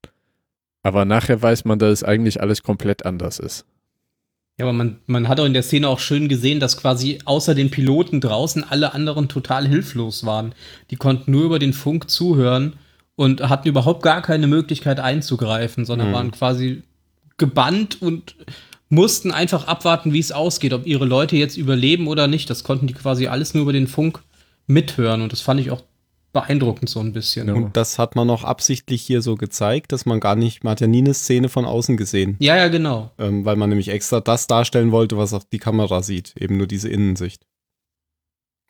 aber 0.84 1.06
nachher 1.06 1.42
weiß 1.42 1.64
man, 1.64 1.80
dass 1.80 1.94
es 1.94 2.04
eigentlich 2.04 2.42
alles 2.42 2.64
komplett 2.64 3.06
anders 3.06 3.40
ist. 3.40 3.66
Ja, 4.60 4.66
aber 4.66 4.74
man, 4.74 4.98
man 5.08 5.30
hat 5.30 5.40
auch 5.40 5.46
in 5.46 5.54
der 5.54 5.64
Szene 5.64 5.88
auch 5.88 6.00
schön 6.00 6.28
gesehen, 6.28 6.60
dass 6.60 6.76
quasi 6.76 7.20
außer 7.24 7.56
den 7.56 7.72
Piloten 7.72 8.20
draußen 8.20 8.64
alle 8.70 8.94
anderen 8.94 9.30
total 9.30 9.66
hilflos 9.66 10.26
waren. 10.26 10.54
Die 10.92 10.98
konnten 10.98 11.32
nur 11.32 11.46
über 11.46 11.60
den 11.60 11.72
Funk 11.72 12.10
zuhören 12.10 12.74
und 13.16 13.48
hatten 13.48 13.70
überhaupt 13.70 14.04
gar 14.04 14.22
keine 14.22 14.48
Möglichkeit 14.48 15.00
einzugreifen, 15.00 15.86
sondern 15.86 16.10
Mhm. 16.10 16.14
waren 16.14 16.32
quasi 16.32 16.84
gebannt 17.38 18.02
und 18.02 18.36
mussten 18.90 19.32
einfach 19.32 19.66
abwarten, 19.68 20.12
wie 20.12 20.20
es 20.20 20.34
ausgeht, 20.34 20.74
ob 20.74 20.86
ihre 20.86 21.06
Leute 21.06 21.38
jetzt 21.38 21.56
überleben 21.56 22.08
oder 22.08 22.28
nicht. 22.28 22.50
Das 22.50 22.66
konnten 22.66 22.88
die 22.88 22.94
quasi 22.94 23.28
alles 23.28 23.54
nur 23.54 23.64
über 23.64 23.74
den 23.74 23.88
Funk 23.88 24.20
mithören 24.68 25.22
und 25.22 25.32
das 25.32 25.40
fand 25.42 25.62
ich 25.62 25.72
auch 25.72 25.84
beeindruckend 26.32 26.90
so 26.90 27.00
ein 27.00 27.12
bisschen. 27.14 27.48
Ja. 27.48 27.54
Und 27.56 27.76
das 27.76 27.98
hat 27.98 28.16
man 28.16 28.28
noch 28.28 28.44
absichtlich 28.44 29.02
hier 29.02 29.22
so 29.22 29.36
gezeigt, 29.36 29.92
dass 29.92 30.06
man 30.06 30.20
gar 30.20 30.36
nicht, 30.36 30.64
man 30.64 30.72
hat 30.72 30.82
ja 30.82 30.88
nie 30.88 31.00
eine 31.00 31.14
Szene 31.14 31.50
von 31.50 31.66
außen 31.66 31.98
gesehen. 31.98 32.36
Ja, 32.40 32.56
ja, 32.56 32.68
genau. 32.68 33.12
Ähm, 33.18 33.46
weil 33.46 33.56
man 33.56 33.70
nämlich 33.70 33.90
extra 33.90 34.20
das 34.22 34.48
darstellen 34.48 34.92
wollte, 34.92 35.18
was 35.18 35.34
auch 35.34 35.44
die 35.44 35.60
Kamera 35.60 36.04
sieht. 36.04 36.34
Eben 36.38 36.58
nur 36.58 36.68
diese 36.68 36.90
Innensicht. 36.90 37.46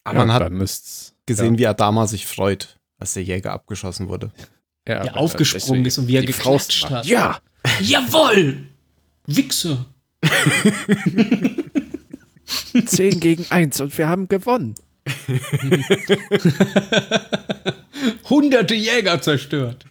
Aber 0.03 0.20
man 0.20 0.34
hat 0.34 0.41
dann 0.43 0.62
ist's, 0.62 1.14
gesehen, 1.26 1.57
wie 1.57 1.68
Adama 1.68 2.07
sich 2.07 2.26
freut, 2.26 2.80
als 2.97 3.14
der 3.14 3.24
Jäger 3.24 3.51
abgeschossen 3.51 4.07
wurde. 4.07 4.32
ja, 4.88 5.03
Der 5.03 5.18
aufgesprungen 5.18 5.86
ist 5.86 5.97
und 5.97 6.07
wie 6.07 6.16
er 6.16 6.26
geklatscht 6.26 6.84
macht. 6.84 6.91
hat. 6.93 7.05
Ja, 7.05 7.39
Jawoll! 7.82 8.66
Wichse! 9.28 9.86
10 12.86 13.20
gegen 13.20 13.45
1 13.49 13.82
und 13.82 13.97
wir 13.97 14.07
haben 14.07 14.28
gewonnen. 14.28 14.76
Hunderte 18.30 18.76
Jäger 18.76 19.22
zerstört. 19.22 19.86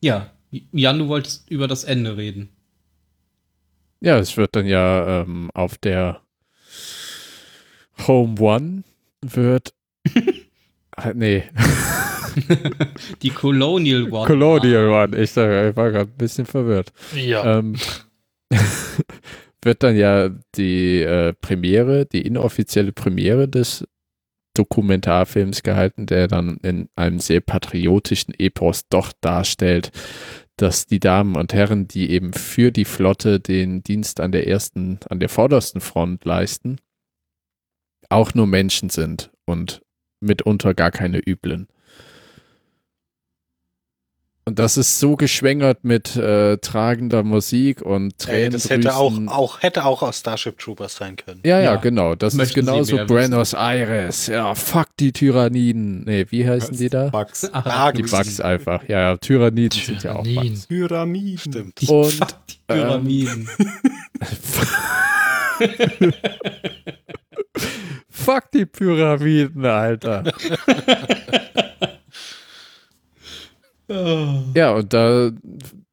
ja, 0.00 0.30
Jan, 0.50 0.98
du 0.98 1.08
wolltest 1.08 1.50
über 1.50 1.68
das 1.68 1.84
Ende 1.84 2.16
reden. 2.16 2.48
Ja, 4.00 4.18
es 4.18 4.36
wird 4.36 4.56
dann 4.56 4.66
ja 4.66 5.22
ähm, 5.22 5.50
auf 5.54 5.78
der 5.78 6.20
Home 8.06 8.38
One 8.40 8.84
wird. 9.22 9.74
Ah, 10.92 11.12
nee, 11.14 11.44
Die 13.22 13.30
Colonial 13.30 14.10
One. 14.12 14.26
Colonial 14.26 14.88
One. 14.88 15.16
Ich, 15.16 15.32
sag, 15.32 15.70
ich 15.70 15.76
war 15.76 15.90
gerade 15.90 16.10
ein 16.10 16.18
bisschen 16.18 16.46
verwirrt. 16.46 16.92
Ja. 17.14 17.58
Ähm, 17.58 17.76
wird 19.62 19.82
dann 19.82 19.96
ja 19.96 20.30
die 20.54 21.02
äh, 21.02 21.32
Premiere, 21.34 22.06
die 22.06 22.22
inoffizielle 22.22 22.92
Premiere 22.92 23.48
des 23.48 23.84
Dokumentarfilms 24.54 25.62
gehalten, 25.62 26.06
der 26.06 26.28
dann 26.28 26.58
in 26.62 26.88
einem 26.96 27.18
sehr 27.18 27.40
patriotischen 27.40 28.34
Epos 28.38 28.88
doch 28.88 29.12
darstellt, 29.20 29.90
dass 30.56 30.86
die 30.86 31.00
Damen 31.00 31.36
und 31.36 31.52
Herren, 31.52 31.86
die 31.86 32.10
eben 32.10 32.32
für 32.32 32.72
die 32.72 32.86
Flotte 32.86 33.40
den 33.40 33.82
Dienst 33.82 34.20
an 34.20 34.32
der 34.32 34.48
ersten, 34.48 34.98
an 35.10 35.20
der 35.20 35.28
vordersten 35.28 35.80
Front 35.80 36.24
leisten, 36.24 36.78
auch 38.08 38.34
nur 38.34 38.46
Menschen 38.46 38.88
sind 38.88 39.30
und 39.44 39.82
mitunter 40.20 40.72
gar 40.72 40.90
keine 40.90 41.18
üblen. 41.18 41.68
Und 44.48 44.60
das 44.60 44.76
ist 44.76 45.00
so 45.00 45.16
geschwängert 45.16 45.82
mit 45.82 46.14
äh, 46.14 46.58
tragender 46.58 47.24
Musik 47.24 47.82
und 47.82 48.12
Ey, 48.12 48.16
Tränen. 48.26 48.52
das 48.52 48.70
hätte 48.70 48.94
auch, 48.94 49.12
auch, 49.26 49.60
hätte 49.60 49.84
auch 49.84 50.02
aus 50.02 50.20
Starship 50.20 50.56
Troopers 50.60 50.94
sein 50.94 51.16
können. 51.16 51.40
Ja, 51.44 51.58
ja, 51.58 51.72
Ja. 51.72 51.76
genau. 51.80 52.14
Das 52.14 52.34
ist 52.34 52.38
Möchten 52.38 52.60
Sie 52.60 52.64
genauso 52.70 52.96
Buenos 53.06 53.54
Aires. 53.54 54.28
Ja, 54.28 54.54
fuck 54.54 54.86
die 55.00 55.10
Tyranniden. 55.10 56.04
Nee, 56.04 56.26
wie 56.30 56.48
heißen 56.48 56.76
die 56.76 56.88
da? 56.88 57.08
Bugs. 57.08 57.50
Ach, 57.52 57.66
Ah, 57.66 57.90
Die 57.90 58.02
Bugs. 58.02 58.40
Einfach. 58.40 58.84
Ja, 58.88 59.00
ja, 59.00 59.16
Tyranniden 59.16 59.80
sind 59.80 60.04
ja 60.04 60.14
auch 60.14 60.22
Tyranniden. 60.22 60.54
Bugs. 60.54 60.66
Pyramiden. 60.68 61.38
Stimmt. 61.38 61.80
die, 61.80 61.86
Und, 61.88 62.12
fuck 62.12 62.46
die 62.46 62.54
Pyramiden. 62.68 63.48
Fuck 68.10 68.50
die 68.52 68.66
Pyramiden, 68.66 69.64
Alter. 69.64 70.22
Oh. 73.88 74.42
Ja, 74.54 74.72
und 74.72 74.92
da, 74.92 75.30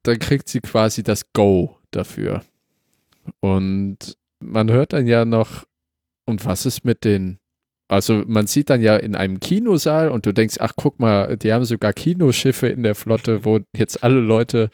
dann 0.03 0.19
kriegt 0.19 0.49
sie 0.49 0.61
quasi 0.61 1.03
das 1.03 1.31
Go 1.33 1.77
dafür. 1.91 2.43
Und 3.39 4.17
man 4.39 4.71
hört 4.71 4.93
dann 4.93 5.07
ja 5.07 5.25
noch, 5.25 5.65
und 6.25 6.45
was 6.45 6.65
ist 6.65 6.85
mit 6.85 7.03
den, 7.03 7.37
also 7.87 8.23
man 8.25 8.47
sieht 8.47 8.69
dann 8.69 8.81
ja 8.81 8.95
in 8.97 9.15
einem 9.15 9.39
Kinosaal 9.39 10.09
und 10.09 10.25
du 10.25 10.33
denkst, 10.33 10.57
ach 10.59 10.73
guck 10.75 10.99
mal, 10.99 11.37
die 11.37 11.53
haben 11.53 11.65
sogar 11.65 11.93
Kinoschiffe 11.93 12.67
in 12.67 12.83
der 12.83 12.95
Flotte, 12.95 13.45
wo 13.45 13.59
jetzt 13.75 14.03
alle 14.03 14.19
Leute 14.19 14.69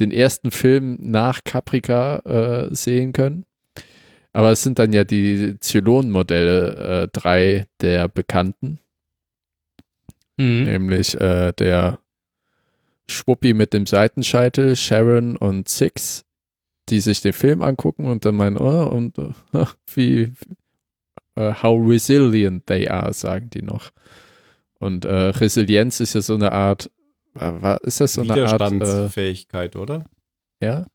den 0.00 0.10
ersten 0.12 0.50
Film 0.50 0.96
nach 1.00 1.42
Caprica 1.44 2.18
äh, 2.20 2.74
sehen 2.74 3.12
können. 3.12 3.44
Aber 4.32 4.52
es 4.52 4.62
sind 4.62 4.78
dann 4.78 4.92
ja 4.92 5.04
die 5.04 5.58
Zylon-Modelle, 5.58 7.02
äh, 7.02 7.08
drei 7.12 7.66
der 7.80 8.08
bekannten, 8.08 8.78
Mhm. 10.40 10.64
nämlich 10.64 11.20
äh, 11.20 11.52
der 11.52 11.98
Schwuppi 13.08 13.54
mit 13.54 13.72
dem 13.72 13.86
Seitenscheitel, 13.86 14.76
Sharon 14.76 15.36
und 15.36 15.68
Six, 15.68 16.24
die 16.88 17.00
sich 17.00 17.20
den 17.20 17.32
Film 17.32 17.62
angucken 17.62 18.06
und 18.06 18.24
dann 18.24 18.36
meinen, 18.36 18.58
oh, 18.58 18.86
und 18.86 19.18
äh, 19.18 19.32
wie, 19.94 20.32
äh, 21.34 21.54
how 21.62 21.80
resilient 21.80 22.66
they 22.66 22.88
are, 22.88 23.12
sagen 23.12 23.50
die 23.50 23.62
noch. 23.62 23.90
Und 24.78 25.04
äh, 25.04 25.12
Resilienz 25.30 26.00
ist 26.00 26.14
ja 26.14 26.22
so 26.22 26.34
eine 26.34 26.52
Art, 26.52 26.90
ist 27.82 28.00
das 28.00 28.14
so 28.14 28.22
eine 28.22 28.32
Art, 28.32 28.60
äh, 28.60 28.70
Widerstandsfähigkeit, 28.70 29.76
oder? 29.76 30.04
ja? 30.60 30.86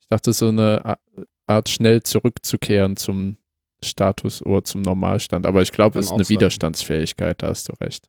Ich 0.00 0.08
dachte, 0.08 0.32
so 0.32 0.48
eine 0.48 0.98
Art 1.46 1.68
schnell 1.68 2.02
zurückzukehren 2.02 2.96
zum 2.96 3.36
Status 3.84 4.42
oder 4.42 4.64
zum 4.64 4.82
Normalstand. 4.82 5.46
Aber 5.46 5.62
ich 5.62 5.72
glaube, 5.72 5.98
es 5.98 6.06
ist 6.06 6.12
eine 6.12 6.24
sein. 6.24 6.36
Widerstandsfähigkeit, 6.36 7.42
da 7.42 7.48
hast 7.48 7.68
du 7.68 7.72
recht. 7.80 8.08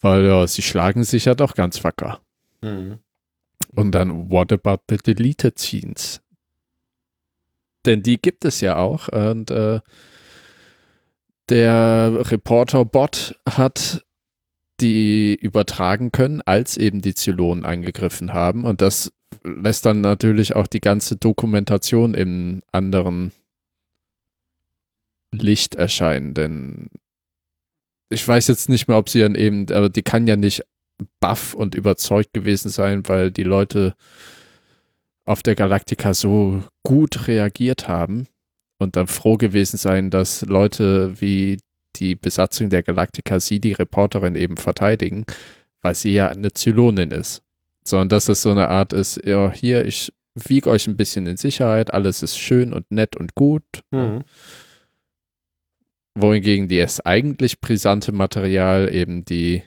Weil 0.00 0.24
ja, 0.24 0.46
sie 0.46 0.62
schlagen 0.62 1.04
sich 1.04 1.26
ja 1.26 1.34
doch 1.34 1.54
ganz 1.54 1.84
wacker. 1.84 2.20
Mhm. 2.62 2.98
Und 3.74 3.92
dann, 3.92 4.30
what 4.30 4.52
about 4.52 4.82
the 4.88 4.96
deleted 4.96 5.58
scenes? 5.58 6.20
Denn 7.86 8.02
die 8.02 8.20
gibt 8.20 8.44
es 8.44 8.60
ja 8.60 8.76
auch. 8.76 9.08
Und 9.08 9.50
äh, 9.50 9.80
der 11.48 12.30
Reporter-Bot 12.30 13.38
hat 13.48 14.04
die 14.80 15.34
übertragen 15.34 16.10
können, 16.12 16.40
als 16.42 16.76
eben 16.76 17.02
die 17.02 17.14
Zylonen 17.14 17.64
angegriffen 17.64 18.32
haben. 18.32 18.64
Und 18.64 18.80
das 18.80 19.12
lässt 19.44 19.86
dann 19.86 20.00
natürlich 20.00 20.56
auch 20.56 20.66
die 20.66 20.80
ganze 20.80 21.16
Dokumentation 21.16 22.14
im 22.14 22.62
anderen 22.72 23.32
Licht 25.32 25.74
erscheinen. 25.74 26.34
Denn 26.34 26.90
ich 28.10 28.26
weiß 28.26 28.48
jetzt 28.48 28.68
nicht 28.68 28.88
mehr, 28.88 28.98
ob 28.98 29.08
sie 29.08 29.20
dann 29.20 29.34
eben, 29.34 29.70
aber 29.72 29.88
die 29.88 30.02
kann 30.02 30.26
ja 30.26 30.36
nicht 30.36 30.62
baff 31.20 31.54
und 31.54 31.74
überzeugt 31.74 32.34
gewesen 32.34 32.68
sein, 32.68 33.08
weil 33.08 33.30
die 33.30 33.44
Leute 33.44 33.94
auf 35.24 35.42
der 35.42 35.54
Galaktika 35.54 36.12
so 36.12 36.62
gut 36.82 37.28
reagiert 37.28 37.88
haben 37.88 38.26
und 38.78 38.96
dann 38.96 39.06
froh 39.06 39.36
gewesen 39.36 39.76
sein, 39.76 40.10
dass 40.10 40.42
Leute 40.42 41.20
wie 41.20 41.58
die 41.96 42.16
Besatzung 42.16 42.68
der 42.68 42.82
Galaktika 42.82 43.40
sie, 43.40 43.60
die 43.60 43.72
Reporterin, 43.72 44.34
eben 44.34 44.56
verteidigen, 44.56 45.24
weil 45.82 45.94
sie 45.94 46.12
ja 46.12 46.28
eine 46.28 46.52
Zylonin 46.52 47.10
ist. 47.10 47.42
Sondern 47.84 48.08
dass 48.10 48.28
es 48.28 48.42
so 48.42 48.50
eine 48.50 48.68
Art 48.68 48.92
ist, 48.92 49.24
ja, 49.24 49.50
hier, 49.52 49.84
ich 49.86 50.12
wiege 50.34 50.70
euch 50.70 50.86
ein 50.86 50.96
bisschen 50.96 51.26
in 51.26 51.36
Sicherheit, 51.36 51.92
alles 51.92 52.22
ist 52.22 52.38
schön 52.38 52.72
und 52.72 52.90
nett 52.90 53.16
und 53.16 53.34
gut. 53.34 53.64
Mhm. 53.90 54.24
Wohingegen 56.14 56.68
das 56.68 57.00
eigentlich 57.00 57.60
brisante 57.60 58.12
Material 58.12 58.92
eben 58.92 59.24
die 59.24 59.62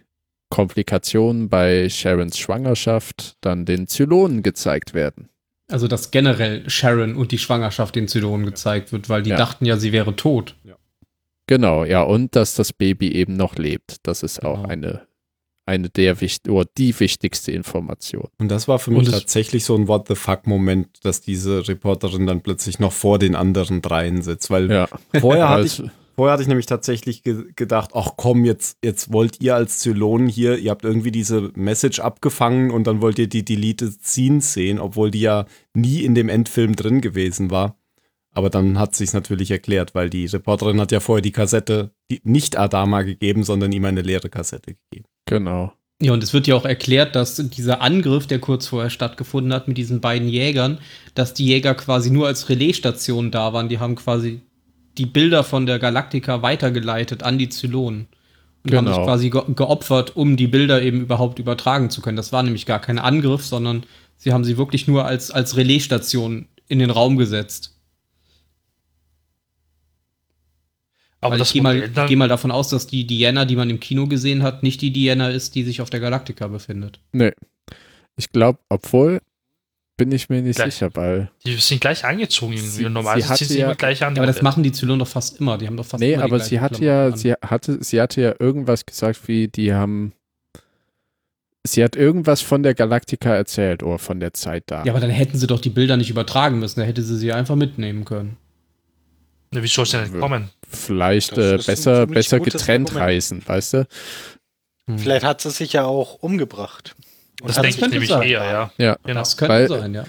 Komplikationen 0.49 1.49
bei 1.49 1.89
Sharons 1.89 2.37
Schwangerschaft 2.37 3.37
dann 3.41 3.65
den 3.65 3.87
Zylonen 3.87 4.43
gezeigt 4.43 4.93
werden. 4.93 5.29
Also, 5.71 5.87
dass 5.87 6.11
generell 6.11 6.69
Sharon 6.69 7.15
und 7.15 7.31
die 7.31 7.37
Schwangerschaft 7.39 7.95
den 7.95 8.07
Zylonen 8.07 8.45
gezeigt 8.45 8.91
wird, 8.91 9.09
weil 9.09 9.23
die 9.23 9.31
Ja. 9.31 9.37
dachten 9.37 9.65
ja, 9.65 9.77
sie 9.77 9.91
wäre 9.91 10.15
tot. 10.15 10.55
Genau, 11.47 11.83
ja, 11.83 12.03
und 12.03 12.35
dass 12.35 12.55
das 12.55 12.71
Baby 12.71 13.11
eben 13.13 13.35
noch 13.35 13.55
lebt. 13.55 13.97
Das 14.03 14.23
ist 14.23 14.43
auch 14.43 14.57
Genau. 14.63 14.69
eine, 14.69 15.07
eine 15.65 15.89
der 15.89 16.21
wichtig 16.21 16.51
oder 16.51 16.69
die 16.77 16.97
wichtigste 16.99 17.51
Information. 17.51 18.27
Und 18.37 18.49
das 18.49 18.67
war 18.67 18.79
für 18.79 18.91
mich 18.91 19.09
tatsächlich 19.09 19.65
so 19.65 19.75
ein 19.75 19.87
What 19.87 20.07
the 20.07 20.15
fuck-Moment, 20.15 21.03
dass 21.03 21.19
diese 21.21 21.67
Reporterin 21.67 22.27
dann 22.27 22.41
plötzlich 22.41 22.79
noch 22.79 22.93
vor 22.93 23.19
den 23.19 23.35
anderen 23.35 23.81
dreien 23.81 24.21
sitzt. 24.21 24.51
Weil 24.51 24.71
Ja, 24.71 24.87
vorher, 25.19 25.49
hatte 25.49 25.65
ich, 25.65 25.83
vorher 26.15 26.33
hatte 26.33 26.43
ich 26.43 26.47
nämlich 26.47 26.65
tatsächlich 26.65 27.23
ge 27.23 27.45
gedacht, 27.55 27.91
ach 27.93 28.11
komm, 28.17 28.45
jetzt, 28.45 28.77
jetzt 28.83 29.11
wollt 29.11 29.41
ihr 29.41 29.55
als 29.55 29.79
Zylonen 29.79 30.27
hier, 30.27 30.57
ihr 30.57 30.71
habt 30.71 30.83
irgendwie 30.83 31.11
diese 31.11 31.51
Message 31.55 31.99
abgefangen 31.99 32.71
und 32.71 32.85
dann 32.85 33.01
wollt 33.01 33.19
ihr 33.19 33.27
die 33.27 33.45
Deleted 33.45 34.03
Scenes 34.03 34.53
sehen, 34.53 34.79
obwohl 34.79 35.11
die 35.11 35.21
ja 35.21 35.45
nie 35.73 36.03
in 36.03 36.15
dem 36.15 36.29
Endfilm 36.29 36.75
drin 36.75 37.01
gewesen 37.01 37.51
war. 37.51 37.77
Aber 38.35 38.49
dann 38.49 38.79
hat 38.79 38.95
sich's 38.95 39.13
natürlich 39.13 39.51
erklärt, 39.51 39.93
weil 39.93 40.09
die 40.09 40.25
Reporterin 40.25 40.81
hat 40.81 40.91
ja 40.91 40.99
vorher 40.99 41.21
die 41.21 41.31
Kassette 41.31 41.91
die, 42.09 42.21
nicht 42.23 42.57
Adama 42.57 43.03
gegeben, 43.03 43.43
sondern 43.43 43.71
ihm 43.71 43.85
eine 43.85 44.01
leere 44.01 44.29
Kassette 44.29 44.75
gegeben. 44.75 45.05
genau. 45.25 45.73
Ja, 46.01 46.11
und 46.11 46.21
es 46.21 46.33
wird 46.33 46.47
ja 46.47 46.55
auch 46.55 46.65
erklärt, 46.65 47.15
dass 47.15 47.35
dieser 47.35 47.81
Angriff, 47.81 48.27
der 48.27 48.39
kurz 48.39 48.67
vorher 48.67 48.89
stattgefunden 48.89 49.53
hat 49.53 49.69
mit 49.69 49.77
diesen 49.77 50.01
beiden 50.01 50.27
Jägern, 50.27 50.79
dass 51.15 51.33
die 51.33 51.45
Jäger 51.45 51.75
quasi 51.75 52.09
nur 52.09 52.27
als 52.27 52.49
Relaisstation 52.49 53.31
da 53.31 53.53
waren. 53.53 53.69
Die 53.69 53.79
haben 53.79 53.95
quasi 53.95 54.41
die 54.97 55.05
Bilder 55.05 55.43
von 55.43 55.65
der 55.65 55.79
Galaktika 55.79 56.41
weitergeleitet 56.41 57.23
an 57.23 57.37
die 57.37 57.49
Zylonen. 57.49 58.07
Und 58.63 58.73
haben 58.73 58.85
Genau. 58.85 58.95
sich 58.95 59.03
quasi 59.05 59.29
ge 59.29 59.41
geopfert, 59.55 60.15
um 60.15 60.37
die 60.37 60.47
Bilder 60.47 60.81
eben 60.81 61.01
überhaupt 61.01 61.39
übertragen 61.39 61.89
zu 61.89 62.01
können. 62.01 62.15
Das 62.15 62.31
war 62.31 62.43
nämlich 62.43 62.65
gar 62.65 62.79
kein 62.79 62.97
Angriff, 62.97 63.45
sondern 63.45 63.83
sie 64.17 64.31
haben 64.31 64.45
sie 64.45 64.57
wirklich 64.57 64.87
nur 64.87 65.05
als, 65.05 65.31
als 65.31 65.57
Relaisstation 65.57 66.47
in 66.69 66.79
den 66.79 66.89
Raum 66.89 67.17
gesetzt. 67.17 67.75
Aber 71.19 71.37
ich 71.37 71.53
gehe 71.53 71.61
mal, 71.61 71.89
geh 71.89 72.15
mal 72.17 72.27
davon 72.27 72.51
aus, 72.51 72.67
dass 72.69 72.85
die 72.87 73.07
Diana, 73.07 73.45
die 73.45 73.55
man 73.55 73.69
im 73.69 73.79
Kino 73.79 74.07
gesehen 74.07 74.43
hat, 74.43 74.61
nicht 74.61 74.81
die 74.81 74.91
Diana 74.91 75.29
ist, 75.29 75.55
die 75.55 75.63
sich 75.63 75.81
auf 75.81 75.89
der 75.89 76.01
Galaktika 76.01 76.47
befindet. 76.47 76.99
Nee. 77.13 77.31
Ich 78.17 78.29
glaube, 78.29 78.59
obwohl, 78.69 79.21
bin 79.97 80.11
ich 80.11 80.27
mir 80.29 80.41
nicht 80.41 80.55
Gleich. 80.55 80.73
sicher, 80.73 80.89
weil. 80.95 81.29
die 81.45 81.55
sind 81.57 81.79
gleich 81.81 82.03
angezogen 82.03 82.53
irgendwie. 82.53 82.69
Sie- 82.69 82.83
sie 82.83 83.33
ziehen 83.35 83.47
sie 83.47 83.59
ja- 83.59 83.65
immer 83.67 83.75
gleich 83.75 84.03
an. 84.03 84.17
Aber 84.17 84.25
das 84.25 84.41
machen 84.41 84.63
die 84.63 84.71
doch 84.71 85.07
fast 85.07 85.39
immer. 85.39 85.57
Die 85.57 85.67
haben 85.67 85.77
doch 85.77 85.85
fast 85.85 86.01
Nee, 86.01 86.13
immer 86.13 86.23
aber 86.23 86.39
sie 86.39 86.59
hatte 86.59 86.79
Klamotten 86.79 86.85
ja, 86.85 87.05
an. 87.13 87.17
sie 87.17 87.33
hatte, 87.33 87.83
sie 87.83 88.01
hatte 88.01 88.21
ja 88.21 88.35
irgendwas 88.39 88.85
gesagt, 88.85 89.27
wie 89.27 89.47
die 89.47 89.73
haben. 89.73 90.13
Sie 91.65 91.81
hat 91.83 91.95
irgendwas 91.95 92.41
von 92.41 92.61
der 92.63 92.73
Galaktika 92.73 93.33
erzählt 93.35 93.83
oder 93.83 93.97
von 93.97 94.19
der 94.19 94.33
Zeit 94.33 94.63
da. 94.67 94.83
Ja, 94.83 94.91
aber 94.91 94.99
dann 94.99 95.09
hätten 95.11 95.37
sie 95.37 95.47
doch 95.47 95.61
die 95.61 95.69
Bilder 95.69 95.95
nicht 95.95 96.09
übertragen 96.09 96.59
müssen. 96.59 96.79
Da 96.81 96.85
hätte 96.85 97.01
sie 97.03 97.15
sie 97.17 97.31
einfach 97.31 97.55
mitnehmen 97.55 98.03
können. 98.03 98.35
Na, 99.51 99.63
wie 99.63 99.67
soll 99.67 99.83
es 99.83 99.91
denn 99.91 100.19
kommen? 100.19 100.49
Vielleicht 100.67 101.37
äh, 101.37 101.57
besser, 101.65 102.07
besser 102.07 102.39
getrennt 102.39 102.89
Argument. 102.89 103.05
reisen, 103.07 103.43
weißt 103.45 103.73
du? 103.75 103.87
Vielleicht 104.97 105.23
hat 105.23 105.39
sie 105.39 105.51
sich 105.51 105.71
ja 105.73 105.85
auch 105.85 106.15
umgebracht. 106.15 106.95
Und 107.43 107.49
Das 107.49 107.57
hat 107.57 107.65
denke 107.65 107.75
ich 107.75 107.79
könnte 107.81 107.95
nämlich 107.95 108.09
sein. 108.09 108.21
eher, 108.23 108.43
ja. 108.43 108.71
Ja. 108.77 108.97
Genau. 109.03 109.19
Das 109.19 109.37
könnte 109.37 109.53
Weil- 109.53 109.67
sein, 109.69 109.93
ja. 109.93 110.05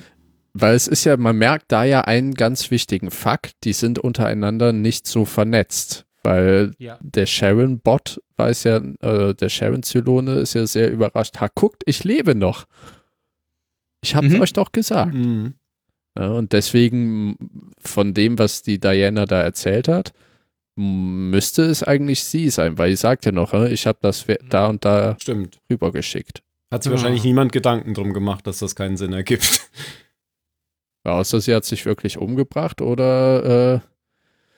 Weil 0.57 0.76
es 0.76 0.87
ist 0.87 1.05
ja, 1.05 1.16
man 1.16 1.37
merkt 1.37 1.72
da 1.72 1.82
ja 1.82 2.03
einen 2.03 2.35
ganz 2.35 2.70
wichtigen 2.70 3.11
Fakt, 3.11 3.55
die 3.64 3.72
sind 3.72 3.99
untereinander 3.99 4.72
nicht 4.72 5.07
so 5.09 5.24
vernetzt. 5.24 6.07
Weil 6.22 6.70
Ja. 6.78 6.97
der 7.03 7.26
Sharon-Bot 7.26 8.22
weiß 8.37 8.64
ja, 8.64 8.76
äh, 8.76 9.35
der 9.35 9.49
Sharon-Zylone 9.49 10.37
ist 10.37 10.55
ja 10.55 10.64
sehr 10.66 10.91
überrascht. 10.93 11.41
Ha, 11.41 11.49
guckt, 11.55 11.82
ich 11.87 12.05
lebe 12.05 12.35
noch. 12.37 12.66
Ich 14.03 14.14
hab's 14.14 14.28
Mhm. 14.28 14.41
euch 14.41 14.53
doch 14.53 14.70
gesagt. 14.70 15.12
Mhm. 15.12 15.55
Ja, 16.16 16.28
und 16.28 16.53
deswegen, 16.53 17.37
von 17.80 18.14
dem, 18.14 18.39
was 18.39 18.62
die 18.62 18.78
Diana 18.78 19.26
da 19.26 19.43
erzählt 19.43 19.89
hat, 19.89 20.12
müsste 20.76 21.62
es 21.64 21.82
eigentlich 21.82 22.22
sie 22.22 22.49
sein, 22.51 22.78
weil 22.78 22.91
sie 22.91 22.97
sagt 22.97 23.26
ja 23.26 23.32
noch, 23.32 23.53
äh, 23.55 23.72
ich 23.72 23.87
habe 23.89 23.99
das 24.03 24.28
we- 24.28 24.39
da 24.49 24.66
und 24.68 24.85
da 24.85 25.16
Stimmt. 25.20 25.59
rübergeschickt. 25.68 26.43
Hat 26.75 26.83
sich 26.83 26.91
Ah. 26.91 26.97
wahrscheinlich 26.97 27.25
niemand 27.25 27.53
Gedanken 27.53 27.95
drum 27.95 28.12
gemacht, 28.12 28.47
dass 28.47 28.59
das 28.59 28.75
keinen 28.75 28.97
Sinn 28.97 29.12
ergibt. 29.12 29.68
Außer 31.05 31.41
sie 31.41 31.55
hat 31.55 31.64
sich 31.64 31.85
wirklich 31.87 32.18
umgebracht 32.18 32.81
oder 32.81 33.75
äh, 33.75 33.81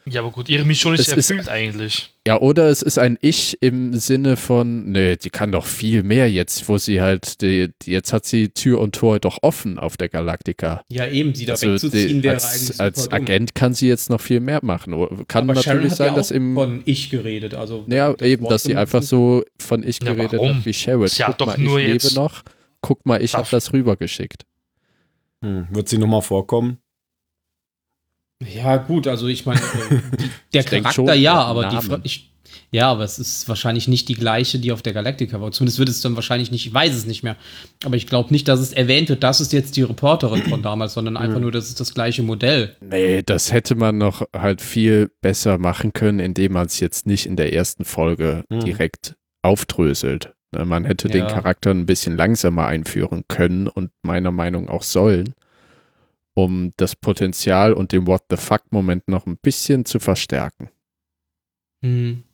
Ja, 0.09 0.21
aber 0.21 0.31
gut, 0.31 0.49
ihre 0.49 0.65
Mission 0.65 0.95
ist 0.95 1.01
Es 1.01 1.09
ist- 1.17 1.31
erfüllt 1.31 1.49
eigentlich. 1.49 2.13
Ja, 2.29 2.41
oder 2.41 2.69
es 2.69 2.81
ist 2.83 2.97
ein 2.99 3.19
Ich 3.21 3.59
im 3.61 3.95
Sinne 3.95 4.37
von, 4.37 4.93
nee, 4.93 5.17
die 5.17 5.31
kann 5.31 5.51
doch 5.51 5.67
viel 5.67 6.05
mehr 6.05 6.31
jetzt, 6.31 6.69
wo 6.69 6.79
sie 6.79 7.01
halt, 7.01 7.41
die, 7.43 7.71
die, 7.83 7.91
jetzt 7.91 8.13
hat 8.13 8.25
sie 8.25 8.51
Tür 8.51 8.81
und 8.81 8.95
Tor 8.95 9.19
doch 9.19 9.39
offen 9.43 9.79
auf 9.81 9.97
der 9.97 10.09
Galaktika. 10.09 10.83
Ja, 10.89 11.09
eben, 11.09 11.35
sie 11.35 11.45
da 11.45 11.55
Also 11.55 11.73
wegzuziehen 11.73 12.19
die, 12.19 12.23
wäre 12.23 12.35
als, 12.35 12.45
eigentlich 12.55 12.81
als 12.81 13.05
dumm. 13.09 13.15
Agent 13.15 13.55
kann 13.57 13.75
sie 13.75 13.89
jetzt 13.89 14.09
noch 14.09 14.21
viel 14.21 14.39
mehr 14.39 14.61
machen. 14.63 14.95
Oder 14.95 15.25
Kann 15.27 15.45
Aber 15.51 15.55
natürlich 15.55 15.91
hat 15.91 15.97
sein, 15.99 16.09
ja 16.09 16.15
dass 16.15 16.31
auch 16.31 16.37
im, 16.37 16.55
von 16.55 16.83
ich 16.85 17.11
geredet. 17.11 17.55
Also 17.55 17.85
ja, 17.89 18.13
das 18.13 18.29
eben, 18.29 18.45
Wort 18.45 18.53
dass 18.53 18.63
sie 18.63 18.77
einfach 18.77 19.03
so 19.03 19.43
von 19.59 19.83
Ich 19.83 20.01
Ja, 20.03 20.15
geredet 20.15 20.35
warum? 20.41 20.59
hat 20.59 20.67
wie 20.67 20.73
Sherwood. 20.73 21.11
Sie 21.11 21.25
hat 21.25 21.39
Guck 21.39 21.39
doch 21.39 21.47
mal, 21.57 21.59
nur 21.59 21.81
ich 21.81 21.89
jetzt- 21.89 22.11
lebe 22.11 22.15
noch. 22.23 22.43
Guck 22.81 23.05
mal, 23.07 23.21
ich 23.23 23.35
habe 23.35 23.49
das 23.51 23.73
rübergeschickt. 23.73 24.45
Hm. 25.43 25.67
Wird 25.71 25.89
sie 25.89 25.99
nochmal 25.99 26.23
vorkommen? 26.23 26.79
Ja, 28.43 28.77
gut, 28.77 29.07
also 29.07 29.27
ich 29.29 29.47
meine, 29.47 29.61
äh, 29.61 29.99
der 30.53 30.61
Ich 30.61 30.67
Charakter 30.67 30.93
schon, 30.93 31.19
ja, 31.21 31.35
aber 31.35 31.69
die. 31.69 31.77
Fra- 31.77 32.01
ich, 32.03 32.33
ja, 32.73 32.91
aber 32.91 33.05
es 33.05 33.19
ist 33.19 33.49
wahrscheinlich 33.49 33.89
nicht 33.89 34.09
die 34.09 34.15
gleiche, 34.15 34.59
die 34.59 34.73
auf 34.73 34.83
der 34.83 34.93
Galactica 34.93 35.41
war. 35.41 35.53
Zumindest 35.53 35.79
wird 35.79 35.89
es 35.89 36.01
dann 36.01 36.17
wahrscheinlich 36.17 36.51
nicht, 36.51 36.67
ich 36.67 36.75
weiß 36.75 36.95
es 36.95 37.07
nicht 37.07 37.23
mehr. 37.23 37.37
Aber 37.85 37.97
ich 37.97 38.07
glaube 38.07 38.33
nicht, 38.33 38.49
dass 38.49 38.61
es 38.61 38.73
erwähnt 38.73 39.09
wird, 39.09 39.23
das 39.23 39.41
ist 39.41 39.53
jetzt 39.53 39.77
die 39.77 39.83
Reporterin 39.83 40.43
von 40.43 40.63
damals, 40.63 40.95
sondern 40.95 41.17
einfach 41.17 41.41
nur, 41.41 41.53
das 41.53 41.69
ist 41.69 41.81
das 41.81 41.95
gleiche 41.95 42.23
Modell. 42.23 42.77
Nee, 42.81 43.23
das 43.25 43.53
hätte 43.53 43.75
man 43.77 43.99
noch 43.99 44.23
halt 44.37 44.61
viel 44.61 45.11
besser 45.23 45.59
machen 45.59 45.93
können, 45.93 46.19
indem 46.19 46.53
man 46.53 46.67
es 46.67 46.81
jetzt 46.81 47.07
nicht 47.07 47.25
in 47.27 47.37
der 47.37 47.53
ersten 47.55 47.85
Folge 47.85 48.45
Hm. 48.53 48.61
direkt 48.65 49.15
aufdröselt. 49.43 50.35
Ne, 50.55 50.65
Man 50.65 50.85
hätte 50.85 51.09
den 51.09 51.23
Ja. 51.23 51.27
Charakter 51.33 51.71
ein 51.71 51.87
bisschen 51.87 52.17
langsamer 52.17 52.67
einführen 52.67 53.25
können 53.29 53.69
und 53.69 53.91
meiner 54.03 54.33
Meinung 54.33 54.69
auch 54.69 54.83
sollen, 54.83 55.35
um 56.37 56.75
das 56.77 56.95
Potenzial 56.95 57.73
und 57.73 57.93
den 57.93 58.07
What 58.07 58.25
the 58.29 58.37
fuck-Moment 58.37 59.09
noch 59.09 59.25
ein 59.27 59.39
bisschen 59.39 59.87
zu 59.87 59.99
verstärken. 59.99 60.69
Hm. 61.83 62.25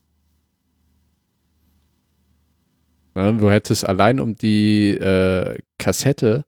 Ne, 3.15 3.35
Du 3.35 3.49
hättest 3.49 3.87
allein 3.87 4.19
um 4.19 4.35
die 4.35 4.91
äh, 4.91 5.57
Kassette 5.79 6.45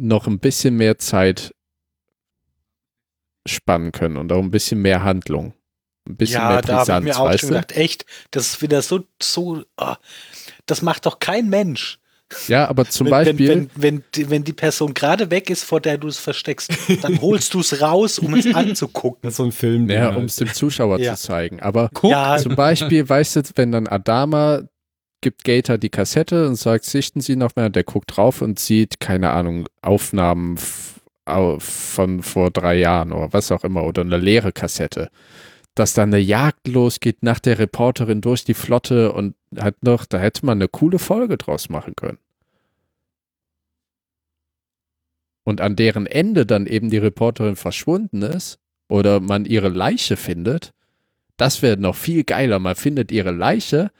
noch 0.00 0.26
ein 0.26 0.38
bisschen 0.38 0.76
mehr 0.76 0.98
Zeit 0.98 1.54
spannen 3.46 3.92
können 3.92 4.16
und 4.16 4.32
auch 4.32 4.42
ein 4.42 4.50
bisschen 4.50 4.80
mehr 4.80 5.02
Handlung. 5.04 5.52
Ein 6.08 6.16
bisschen 6.16 6.40
ja, 6.40 6.48
mehr 6.52 6.62
da 6.62 6.72
habe 6.72 6.80
ich 6.80 6.86
Brisanz, 6.86 7.04
mir 7.04 7.18
auch 7.18 7.38
schon 7.38 7.48
gedacht, 7.50 7.72
echt, 7.72 8.06
das 8.30 8.46
ist 8.46 8.62
wieder 8.62 8.80
so, 8.80 9.04
so, 9.20 9.62
ah, 9.76 9.98
das 10.64 10.80
macht 10.80 11.04
doch 11.04 11.18
kein 11.18 11.50
Mensch. 11.50 11.98
Ja, 12.48 12.68
aber 12.68 12.86
zum 12.86 13.06
wenn, 13.06 13.10
Beispiel, 13.10 13.48
Wenn, 13.48 13.58
wenn, 13.58 13.70
wenn, 13.76 14.04
die- 14.14 14.30
wenn 14.30 14.44
die 14.44 14.52
Person 14.52 14.92
gerade 14.94 15.30
weg 15.30 15.50
ist, 15.50 15.62
vor 15.62 15.80
der 15.80 15.98
du 15.98 16.08
es 16.08 16.18
versteckst, 16.18 16.72
dann 17.02 17.20
holst 17.20 17.54
du 17.54 17.60
es 17.60 17.80
raus, 17.80 18.18
um 18.18 18.34
es 18.34 18.52
anzugucken. 18.54 19.18
Das 19.22 19.34
ist 19.34 19.36
so 19.36 19.44
ein 19.44 19.52
Film. 19.52 19.88
ja, 19.90 20.10
der- 20.10 20.16
um 20.16 20.24
es 20.24 20.36
dem 20.36 20.52
Zuschauer 20.52 20.98
Ja. 20.98 21.14
zu 21.14 21.22
zeigen. 21.26 21.60
Aber 21.60 21.90
Guck, 21.92 22.10
Ja, 22.10 22.36
zum 22.38 22.56
Beispiel, 22.56 23.08
weißt 23.08 23.36
du, 23.36 23.42
wenn 23.56 23.72
dann 23.72 23.86
Adama 23.86 24.62
gibt 25.20 25.44
Gator 25.44 25.78
die 25.78 25.90
Kassette 25.90 26.46
und 26.46 26.56
sagt, 26.56 26.84
sichten 26.84 27.20
Sie 27.20 27.36
noch 27.36 27.56
mehr, 27.56 27.70
der 27.70 27.84
guckt 27.84 28.16
drauf 28.16 28.42
und 28.42 28.58
sieht, 28.58 29.00
keine 29.00 29.30
Ahnung, 29.30 29.66
Aufnahmen 29.80 30.58
von 31.58 32.22
vor 32.22 32.50
drei 32.50 32.76
Jahren 32.78 33.12
oder 33.12 33.32
was 33.32 33.50
auch 33.50 33.64
immer 33.64 33.84
oder 33.84 34.02
eine 34.02 34.18
leere 34.18 34.52
Kassette. 34.52 35.08
Dass 35.74 35.92
dann 35.92 36.14
eine 36.14 36.22
Jagd 36.22 36.68
losgeht 36.68 37.22
nach 37.22 37.40
der 37.40 37.58
Reporterin 37.58 38.20
durch 38.20 38.44
die 38.44 38.54
Flotte 38.54 39.12
und 39.12 39.34
halt 39.58 39.82
noch, 39.82 40.06
da 40.06 40.18
hätte 40.18 40.46
man 40.46 40.58
eine 40.58 40.68
coole 40.68 40.98
Folge 41.00 41.36
draus 41.36 41.68
machen 41.68 41.94
können. 41.96 42.18
Und 45.44 45.60
an 45.60 45.76
deren 45.76 46.06
Ende 46.06 46.46
dann 46.46 46.66
eben 46.66 46.90
die 46.90 46.98
Reporterin 46.98 47.56
verschwunden 47.56 48.22
ist 48.22 48.58
oder 48.88 49.20
man 49.20 49.44
ihre 49.44 49.68
Leiche 49.68 50.16
findet, 50.16 50.72
das 51.36 51.60
wäre 51.60 51.76
noch 51.76 51.96
viel 51.96 52.24
geiler. 52.24 52.58
Man 52.60 52.76
findet 52.76 53.10
ihre 53.12 53.32
Leiche 53.32 53.90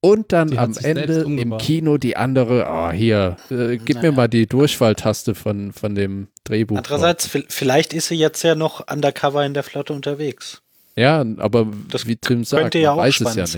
Und 0.00 0.32
dann 0.32 0.56
am 0.58 0.76
Ende 0.76 1.22
im. 1.22 1.56
Kino 1.58 1.96
die 1.96 2.16
andere, 2.16 2.66
oh 2.68 2.90
hier, 2.90 3.36
äh, 3.50 3.78
gib 3.78 3.96
mir 3.96 4.02
Naja. 4.02 4.12
mal 4.12 4.28
die 4.28 4.46
Durchfalltaste 4.46 5.34
von, 5.34 5.72
von 5.72 5.94
dem 5.94 6.28
Drehbuch. 6.44 6.76
Andererseits, 6.76 7.28
vi- 7.34 7.46
vielleicht 7.48 7.92
ist 7.94 8.08
sie 8.08 8.16
jetzt 8.16 8.42
ja 8.42 8.54
noch 8.54 8.86
undercover 8.92 9.44
in 9.46 9.54
der 9.54 9.62
Flotte 9.62 9.92
unterwegs. 9.94 10.62
Ja, 10.96 11.24
aber 11.38 11.66
Das 11.88 12.06
wie 12.06 12.16
Tim 12.16 12.44
sagt, 12.44 12.62
Könnte 12.62 12.78
ja 12.80 12.90
man 12.90 12.98
auch 12.98 13.02
weiß 13.04 13.14
es 13.14 13.16
spannend 13.16 13.36
ja 13.36 13.42
nicht. 13.42 13.52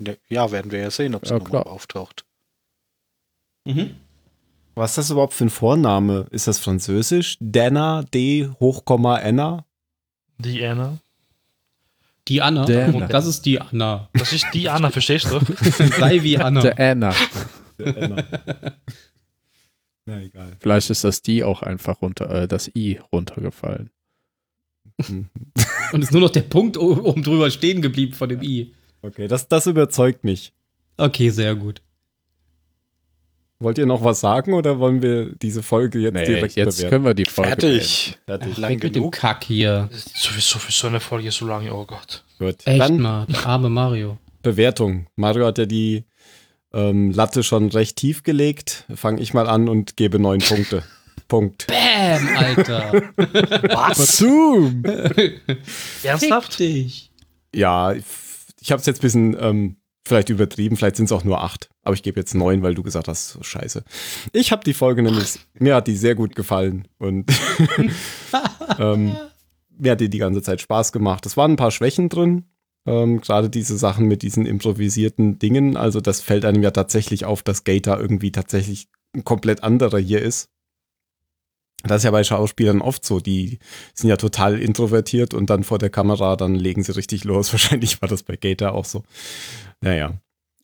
sein. 0.00 0.18
Ja, 0.28 0.50
werden 0.50 0.70
wir 0.72 0.80
ja 0.80 0.90
sehen, 0.90 1.14
ob 1.14 1.26
sie 1.26 1.34
Ja, 1.34 1.38
nochmal 1.38 1.62
auftaucht. 1.64 2.24
Mhm. 3.64 3.96
Was 4.74 4.92
ist 4.92 4.98
das 4.98 5.10
überhaupt 5.10 5.34
für 5.34 5.44
ein 5.44 5.50
Vorname? 5.50 6.26
Ist 6.30 6.48
das 6.48 6.58
französisch? 6.58 7.36
Dana, 7.40 8.02
D, 8.14 8.48
Hochkomma, 8.58 9.16
Anna? 9.16 9.66
Die 10.38 10.64
Anna. 10.64 10.98
Die 12.26 12.40
Anna. 12.40 12.64
Anna. 12.64 13.06
Das 13.06 13.26
ist 13.26 13.44
die 13.44 13.60
Anna. 13.60 14.08
Das 14.14 14.32
ist 14.32 14.46
die 14.54 14.68
Anna, 14.70 14.90
verstehst 14.90 15.26
du? 15.30 15.38
Sei 15.98 16.22
wie 16.22 16.38
Anna. 16.38 16.62
Der 16.62 16.78
Anna. 16.80 17.14
Der 17.78 17.96
Anna. 18.02 18.24
Na 20.06 20.20
egal. 20.22 20.56
Vielleicht 20.58 20.88
ist 20.90 21.04
das 21.04 21.20
die 21.22 21.44
auch 21.44 21.62
einfach 21.62 22.00
runter, 22.00 22.30
äh, 22.30 22.48
das 22.48 22.68
I 22.74 22.98
runtergefallen. 23.12 23.90
Und 25.92 26.02
ist 26.02 26.12
nur 26.12 26.20
noch 26.22 26.30
der 26.30 26.42
Punkt 26.42 26.76
oben 26.78 27.22
drüber 27.22 27.50
stehen 27.50 27.82
geblieben 27.82 28.12
von 28.14 28.28
dem 28.28 28.42
I. 28.42 28.72
Okay, 29.02 29.28
das, 29.28 29.48
das 29.48 29.66
überzeugt 29.66 30.24
mich. 30.24 30.52
Okay, 30.96 31.30
sehr 31.30 31.54
gut. 31.54 31.82
Wollt 33.58 33.78
ihr 33.78 33.86
noch 33.86 34.02
was 34.02 34.20
sagen 34.20 34.54
oder 34.54 34.80
wollen 34.80 35.02
wir 35.02 35.34
diese 35.36 35.62
Folge 35.62 36.00
jetzt 36.00 36.14
Nee, 36.14 36.24
direkt 36.24 36.56
jetzt 36.56 36.78
bewerten? 36.78 36.90
können 36.90 37.04
wir 37.04 37.14
die 37.14 37.24
Folge 37.26 37.50
Fertig. 37.50 38.18
Fertig. 38.26 38.56
Lang 38.56 38.78
mit 38.82 38.96
dem. 38.96 39.10
Kack 39.12 39.44
hier. 39.44 39.88
Sowieso 39.92 40.58
für 40.58 40.72
so 40.72 40.88
eine 40.88 40.98
Folge 40.98 41.30
so 41.30 41.46
lange, 41.46 41.72
oh 41.72 41.84
Gott. 41.84 42.24
Gut. 42.40 42.56
Echt 42.66 42.80
Dann 42.80 43.00
mal, 43.00 43.26
der 43.26 43.46
arme 43.46 43.68
Mario. 43.68 44.18
Bewertung. 44.42 45.06
Mario 45.14 45.46
hat 45.46 45.58
ja 45.58 45.66
die 45.66 46.04
ähm, 46.72 47.12
Latte 47.12 47.44
schon 47.44 47.68
recht 47.68 47.96
tief 47.96 48.24
gelegt. 48.24 48.84
Fange 48.94 49.20
ich 49.20 49.32
mal 49.32 49.46
an 49.48 49.68
und 49.68 49.96
gebe 49.96 50.18
neun 50.18 50.40
Punkte. 50.40 50.82
Punkt. 51.32 51.66
Bäm, 51.66 52.36
Alter. 52.36 52.92
Was? 53.16 54.18
Zoom! 54.18 54.82
Ernsthaft? 56.02 56.60
Ja, 57.54 57.92
ich, 57.94 58.04
ich 58.60 58.70
habe 58.70 58.80
es 58.80 58.84
jetzt 58.84 58.98
ein 58.98 59.00
bisschen 59.00 59.36
ähm, 59.40 59.76
vielleicht 60.06 60.28
übertrieben. 60.28 60.76
Vielleicht 60.76 60.96
sind 60.96 61.06
es 61.06 61.12
auch 61.12 61.24
nur 61.24 61.40
acht. 61.40 61.70
Aber 61.84 61.94
ich 61.94 62.02
gebe 62.02 62.20
jetzt 62.20 62.34
neun, 62.34 62.62
weil 62.62 62.74
du 62.74 62.82
gesagt 62.82 63.08
hast, 63.08 63.30
so 63.30 63.42
scheiße. 63.42 63.82
Ich 64.32 64.52
habe 64.52 64.62
die 64.62 64.74
Folge 64.74 65.02
nämlich, 65.02 65.38
mir 65.54 65.74
hat 65.74 65.86
die 65.86 65.96
sehr 65.96 66.14
gut 66.14 66.36
gefallen. 66.36 66.86
Und 66.98 67.32
ähm, 68.78 69.16
mir 69.70 69.92
hat 69.92 70.02
die 70.02 70.10
die 70.10 70.18
ganze 70.18 70.42
Zeit 70.42 70.60
Spaß 70.60 70.92
gemacht. 70.92 71.24
Es 71.24 71.38
waren 71.38 71.52
ein 71.52 71.56
paar 71.56 71.70
Schwächen 71.70 72.10
drin. 72.10 72.44
Ähm, 72.84 73.22
Gerade 73.22 73.48
diese 73.48 73.78
Sachen 73.78 74.06
mit 74.06 74.20
diesen 74.20 74.44
improvisierten 74.44 75.38
Dingen. 75.38 75.78
Also 75.78 76.02
das 76.02 76.20
fällt 76.20 76.44
einem 76.44 76.62
ja 76.62 76.72
tatsächlich 76.72 77.24
auf, 77.24 77.42
dass 77.42 77.64
Gator 77.64 77.98
irgendwie 77.98 78.32
tatsächlich 78.32 78.88
ein 79.16 79.24
komplett 79.24 79.62
anderer 79.62 79.98
hier 79.98 80.20
ist. 80.20 80.51
Das 81.84 81.98
ist 81.98 82.04
ja 82.04 82.10
bei 82.10 82.24
Schauspielern 82.24 82.80
oft 82.80 83.04
so. 83.04 83.20
Die 83.20 83.58
sind 83.94 84.08
ja 84.08 84.16
total 84.16 84.58
introvertiert 84.60 85.34
und 85.34 85.50
dann 85.50 85.64
vor 85.64 85.78
der 85.78 85.90
Kamera, 85.90 86.36
dann 86.36 86.54
legen 86.54 86.82
sie 86.82 86.94
richtig 86.94 87.24
los. 87.24 87.52
Wahrscheinlich 87.52 88.00
war 88.00 88.08
das 88.08 88.22
bei 88.22 88.36
Gator 88.36 88.72
auch 88.72 88.84
so. 88.84 89.02
Naja. 89.80 90.14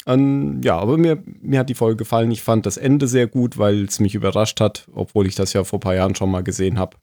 Ähm, 0.06 0.60
ja, 0.62 0.78
aber 0.78 0.96
mir, 0.96 1.22
mir 1.26 1.60
hat 1.60 1.68
die 1.68 1.74
Folge 1.74 1.96
gefallen. 1.96 2.30
Ich 2.30 2.42
fand 2.42 2.66
das 2.66 2.76
Ende 2.76 3.08
sehr 3.08 3.26
gut, 3.26 3.58
weil 3.58 3.84
es 3.84 4.00
mich 4.00 4.14
überrascht 4.14 4.60
hat, 4.60 4.88
obwohl 4.92 5.26
ich 5.26 5.34
das 5.34 5.52
ja 5.52 5.64
vor 5.64 5.78
ein 5.78 5.80
paar 5.80 5.94
Jahren 5.94 6.14
schon 6.14 6.30
mal 6.30 6.44
gesehen 6.44 6.78
habe. 6.78 6.96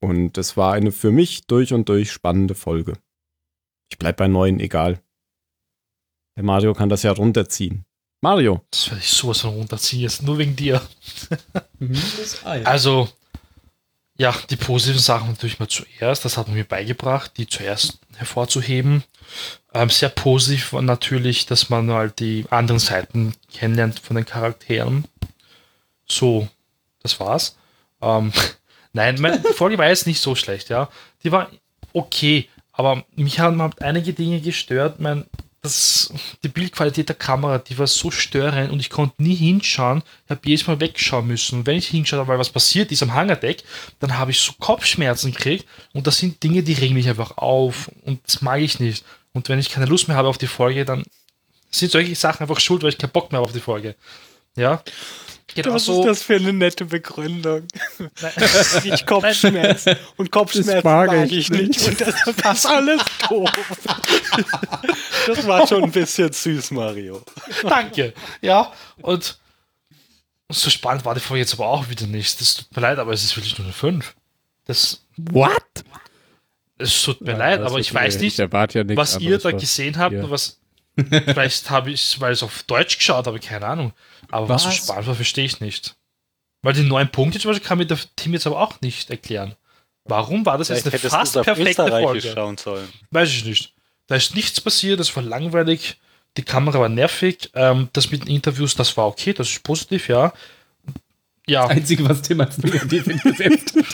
Und 0.00 0.38
es 0.38 0.56
war 0.56 0.72
eine 0.72 0.92
für 0.92 1.10
mich 1.10 1.46
durch 1.46 1.72
und 1.72 1.88
durch 1.88 2.12
spannende 2.12 2.54
Folge. 2.54 2.94
Ich 3.90 3.98
bleib 3.98 4.16
bei 4.16 4.28
neun, 4.28 4.60
egal. 4.60 5.00
Der 6.36 6.44
Mario 6.44 6.74
kann 6.74 6.90
das 6.90 7.02
ja 7.02 7.12
runterziehen. 7.12 7.85
Mario. 8.26 8.60
Das 8.72 8.88
werde 8.88 9.02
ich 9.04 9.10
sowas 9.10 9.42
von 9.42 9.50
runterziehen, 9.50 10.02
jetzt 10.02 10.20
nur 10.24 10.36
wegen 10.38 10.56
dir. 10.56 10.82
Das 11.78 12.44
Ei. 12.44 12.66
Also, 12.66 13.08
ja, 14.18 14.34
die 14.50 14.56
positiven 14.56 15.00
Sachen 15.00 15.28
natürlich 15.28 15.60
mal 15.60 15.68
zuerst. 15.68 16.24
Das 16.24 16.36
hat 16.36 16.48
man 16.48 16.56
mir 16.56 16.64
beigebracht, 16.64 17.32
die 17.36 17.46
zuerst 17.46 18.00
hervorzuheben. 18.16 19.04
Ähm, 19.74 19.90
sehr 19.90 20.08
positiv 20.08 20.72
war 20.72 20.82
natürlich, 20.82 21.46
dass 21.46 21.70
man 21.70 21.88
halt 21.92 22.18
die 22.18 22.46
anderen 22.50 22.80
Seiten 22.80 23.34
kennenlernt 23.52 24.00
von 24.00 24.16
den 24.16 24.26
Charakteren. 24.26 25.04
So, 26.08 26.48
das 27.04 27.20
war's. 27.20 27.56
Ähm, 28.02 28.32
nein, 28.92 29.20
meine 29.20 29.38
die 29.38 29.52
Folge 29.52 29.78
war 29.78 29.86
jetzt 29.86 30.08
nicht 30.08 30.20
so 30.20 30.34
schlecht, 30.34 30.68
ja. 30.68 30.88
Die 31.22 31.30
war 31.30 31.48
okay, 31.92 32.48
aber 32.72 33.04
mich 33.14 33.38
haben 33.38 33.62
halt 33.62 33.80
einige 33.82 34.14
Dinge 34.14 34.40
gestört. 34.40 34.98
Mein, 34.98 35.26
das, 35.66 36.12
die 36.42 36.48
Bildqualität 36.48 37.08
der 37.08 37.16
Kamera, 37.16 37.58
die 37.58 37.78
war 37.78 37.86
so 37.86 38.10
störend 38.10 38.70
und 38.72 38.80
ich 38.80 38.90
konnte 38.90 39.22
nie 39.22 39.34
hinschauen. 39.34 40.02
Ich 40.24 40.30
habe 40.30 40.40
jedes 40.44 40.66
Mal 40.66 40.80
wegschauen 40.80 41.26
müssen. 41.26 41.58
Und 41.58 41.66
wenn 41.66 41.76
ich 41.76 41.88
hingeschaut 41.88 42.20
habe, 42.20 42.28
weil 42.28 42.38
was 42.38 42.50
passiert 42.50 42.90
ist 42.92 43.02
am 43.02 43.12
Hangardeck, 43.12 43.62
dann 43.98 44.18
habe 44.18 44.30
ich 44.30 44.40
so 44.40 44.52
Kopfschmerzen 44.58 45.32
gekriegt. 45.32 45.66
Und 45.92 46.06
das 46.06 46.18
sind 46.18 46.42
Dinge, 46.42 46.62
die 46.62 46.72
regen 46.72 46.94
mich 46.94 47.08
einfach 47.08 47.36
auf. 47.36 47.90
Und 48.04 48.20
das 48.24 48.42
mag 48.42 48.60
ich 48.60 48.80
nicht. 48.80 49.04
Und 49.32 49.48
wenn 49.48 49.58
ich 49.58 49.70
keine 49.70 49.86
Lust 49.86 50.08
mehr 50.08 50.16
habe 50.16 50.28
auf 50.28 50.38
die 50.38 50.46
Folge, 50.46 50.84
dann 50.84 51.04
sind 51.70 51.92
solche 51.92 52.14
Sachen 52.14 52.42
einfach 52.42 52.60
schuld, 52.60 52.82
weil 52.82 52.90
ich 52.90 52.98
keinen 52.98 53.10
Bock 53.10 53.32
mehr 53.32 53.38
habe 53.38 53.48
auf 53.48 53.52
die 53.52 53.60
Folge. 53.60 53.96
Ja. 54.56 54.82
Genau 55.54 55.74
Was 55.74 55.84
so. 55.84 56.00
ist 56.00 56.06
das 56.06 56.22
für 56.22 56.36
eine 56.36 56.52
nette 56.52 56.84
Begründung? 56.84 57.66
Nein. 57.98 58.32
Ich 58.84 59.06
Kopfschmerzen. 59.06 59.96
Und 60.16 60.30
Kopfschmerzen 60.30 60.80
mag 60.84 61.06
mag, 61.08 61.26
ich 61.30 61.50
ich 61.50 61.50
nicht. 61.50 61.86
Und 61.86 62.00
das, 62.00 62.14
das 62.42 62.58
ist 62.58 62.66
alles 62.66 63.00
doof. 63.28 63.50
Das 65.26 65.46
war 65.46 65.66
schon 65.66 65.84
ein 65.84 65.92
bisschen 65.92 66.32
süß, 66.32 66.72
Mario. 66.72 67.22
Danke. 67.62 68.12
Ja, 68.42 68.72
und 69.02 69.38
so 70.48 70.70
spannend 70.70 71.04
war 71.04 71.14
die 71.14 71.20
Folge 71.20 71.40
jetzt 71.40 71.54
aber 71.54 71.66
auch 71.68 71.88
wieder 71.88 72.06
nicht. 72.06 72.40
Das 72.40 72.54
tut 72.56 72.74
mir 72.76 72.82
leid, 72.82 72.98
aber 72.98 73.12
es 73.12 73.24
ist 73.24 73.36
wirklich 73.36 73.56
nur 73.58 73.66
eine 73.66 73.72
5. 73.74 74.14
Das, 74.66 75.04
What? 75.16 75.52
es 76.78 77.02
tut 77.02 77.20
mir 77.20 77.36
leid, 77.36 77.60
aber 77.60 77.78
ich 77.78 77.92
weiß 77.94 78.18
nicht, 78.20 78.38
Ich 78.38 78.50
ja 78.74 78.84
nichts 78.84 78.96
was 78.96 79.20
ihr 79.20 79.38
da 79.38 79.52
gesehen 79.52 79.96
habt 79.96 80.14
Ja. 80.14 80.24
und 80.24 80.30
was. 80.30 80.60
Vielleicht 81.24 81.70
habe 81.70 81.90
ich, 81.90 82.20
weil 82.20 82.32
ich 82.32 82.38
es 82.38 82.42
auf 82.42 82.62
Deutsch 82.64 82.98
geschaut 82.98 83.26
habe, 83.26 83.38
keine 83.38 83.66
Ahnung. 83.66 83.92
Aber 84.30 84.48
was, 84.48 84.62
so 84.62 84.68
Was? 84.68 84.76
spannend 84.76 85.06
war, 85.06 85.14
verstehe 85.14 85.44
ich 85.44 85.60
nicht. 85.60 85.94
Weil 86.62 86.72
die 86.72 86.82
neun 86.82 87.08
Punkte 87.10 87.38
zum 87.38 87.50
Beispiel 87.50 87.66
kann 87.66 87.78
mir 87.78 87.86
der 87.86 87.98
Team 88.16 88.32
jetzt 88.32 88.46
aber 88.46 88.60
auch 88.60 88.80
nicht 88.80 89.10
erklären. 89.10 89.54
Warum 90.04 90.46
war 90.46 90.56
das 90.58 90.68
jetzt 90.68 90.82
Vielleicht 90.82 91.04
eine 91.04 91.12
hättest 91.12 91.36
du 91.36 91.42
fast 91.42 91.46
perfekte 91.46 91.88
Folge? 91.88 92.32
schauen 92.34 92.56
sollen. 92.56 92.88
Weiß 93.10 93.28
ich 93.30 93.44
nicht. 93.44 93.74
Da 94.06 94.14
ist 94.14 94.34
nichts 94.34 94.60
passiert, 94.60 95.00
das 95.00 95.14
war 95.16 95.22
langweilig, 95.22 95.98
die 96.36 96.42
Kamera 96.42 96.78
war 96.78 96.88
nervig, 96.88 97.50
ähm, 97.54 97.88
das 97.92 98.10
mit 98.10 98.22
den 98.22 98.34
Interviews, 98.34 98.74
das 98.74 98.96
war 98.96 99.06
okay, 99.06 99.32
das 99.32 99.48
ist 99.50 99.62
positiv, 99.64 100.08
ja. 100.08 100.32
Ja, 101.48 101.66
Einzige, 101.66 102.08
was 102.08 102.22
Tim 102.22 102.40
als 102.40 102.58
negativ 102.58 103.04
hingesetzt 103.06 103.74
hat. 103.76 103.84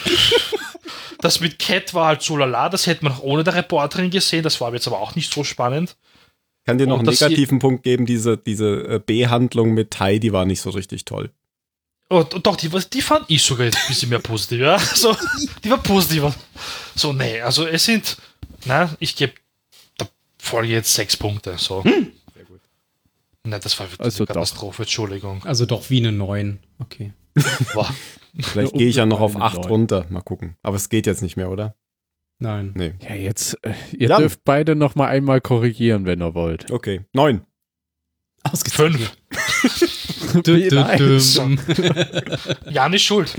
das 1.20 1.40
mit 1.40 1.58
Cat 1.58 1.94
war 1.94 2.06
halt 2.08 2.22
so 2.22 2.36
lala, 2.36 2.68
das 2.68 2.86
hätte 2.86 3.04
man 3.04 3.14
auch 3.14 3.20
ohne 3.20 3.44
der 3.44 3.54
Reporterin 3.54 4.10
gesehen, 4.10 4.42
das 4.42 4.60
war 4.60 4.72
jetzt 4.72 4.86
aber 4.86 5.00
auch 5.00 5.14
nicht 5.14 5.32
so 5.32 5.44
spannend. 5.44 5.96
Kann 6.64 6.78
dir 6.78 6.86
noch 6.86 6.98
einen 7.00 7.08
negativen 7.08 7.58
Punkt 7.58 7.82
geben, 7.82 8.06
diese, 8.06 8.36
diese 8.36 8.84
äh, 8.88 9.00
B-Handlung 9.04 9.74
mit 9.74 9.90
Tai, 9.90 10.18
die 10.18 10.32
war 10.32 10.44
nicht 10.44 10.60
so 10.60 10.70
richtig 10.70 11.04
toll. 11.04 11.30
Oh, 12.08 12.22
doch, 12.24 12.56
die, 12.56 12.68
die 12.92 13.00
fand 13.02 13.24
ich 13.28 13.42
sogar 13.42 13.66
jetzt 13.66 13.78
ein 13.78 13.88
bisschen 13.88 14.10
mehr 14.10 14.18
positiv, 14.18 14.60
ja. 14.60 14.78
So, 14.94 15.16
die 15.64 15.70
war 15.70 15.78
positiver. 15.82 16.34
So, 16.94 17.12
nee, 17.12 17.40
also 17.40 17.66
es 17.66 17.84
sind, 17.84 18.16
na, 18.66 18.94
ich 19.00 19.16
gebe 19.16 19.32
der 19.98 20.08
Folge 20.38 20.68
jetzt 20.68 20.92
sechs 20.94 21.16
Punkte, 21.16 21.54
so. 21.58 21.82
Sehr 21.82 22.44
gut. 22.44 22.60
Ne, 23.44 23.58
das 23.58 23.78
war 23.80 23.86
wirklich 23.86 24.00
Also 24.00 24.18
eine 24.22 24.26
doch. 24.26 24.34
Katastrophe, 24.34 24.82
Entschuldigung. 24.82 25.42
Also 25.44 25.66
doch 25.66 25.88
wie 25.90 25.98
eine 25.98 26.12
9. 26.12 26.58
Okay. 26.78 27.12
Vielleicht 28.40 28.74
gehe 28.74 28.88
ich 28.88 28.96
ja 28.96 29.06
noch 29.06 29.20
auf 29.20 29.34
unbefallene 29.34 29.58
8 29.60 29.64
Neun. 29.64 29.72
runter. 29.72 30.06
Mal 30.10 30.20
gucken. 30.22 30.56
Aber 30.62 30.76
es 30.76 30.88
geht 30.90 31.06
jetzt 31.06 31.22
nicht 31.22 31.36
mehr, 31.36 31.50
oder? 31.50 31.74
Nein. 32.42 32.72
Nee. 32.74 32.94
Ja, 33.00 33.14
jetzt, 33.14 33.56
äh, 33.64 33.72
ihr 33.92 34.08
Jan. 34.08 34.20
dürft 34.20 34.42
beide 34.44 34.74
noch 34.74 34.96
mal 34.96 35.06
einmal 35.06 35.40
korrigieren, 35.40 36.04
wenn 36.06 36.20
ihr 36.20 36.34
wollt. 36.34 36.70
Okay. 36.72 37.02
9. 37.12 37.46
Ausgezeichnet. 38.42 39.16
Fünf. 39.30 40.42
Düm, 40.42 40.74
Nice. 40.74 41.34
düm. 41.34 41.58
Jan 42.70 42.92
ist 42.94 43.02
schuld. 43.02 43.34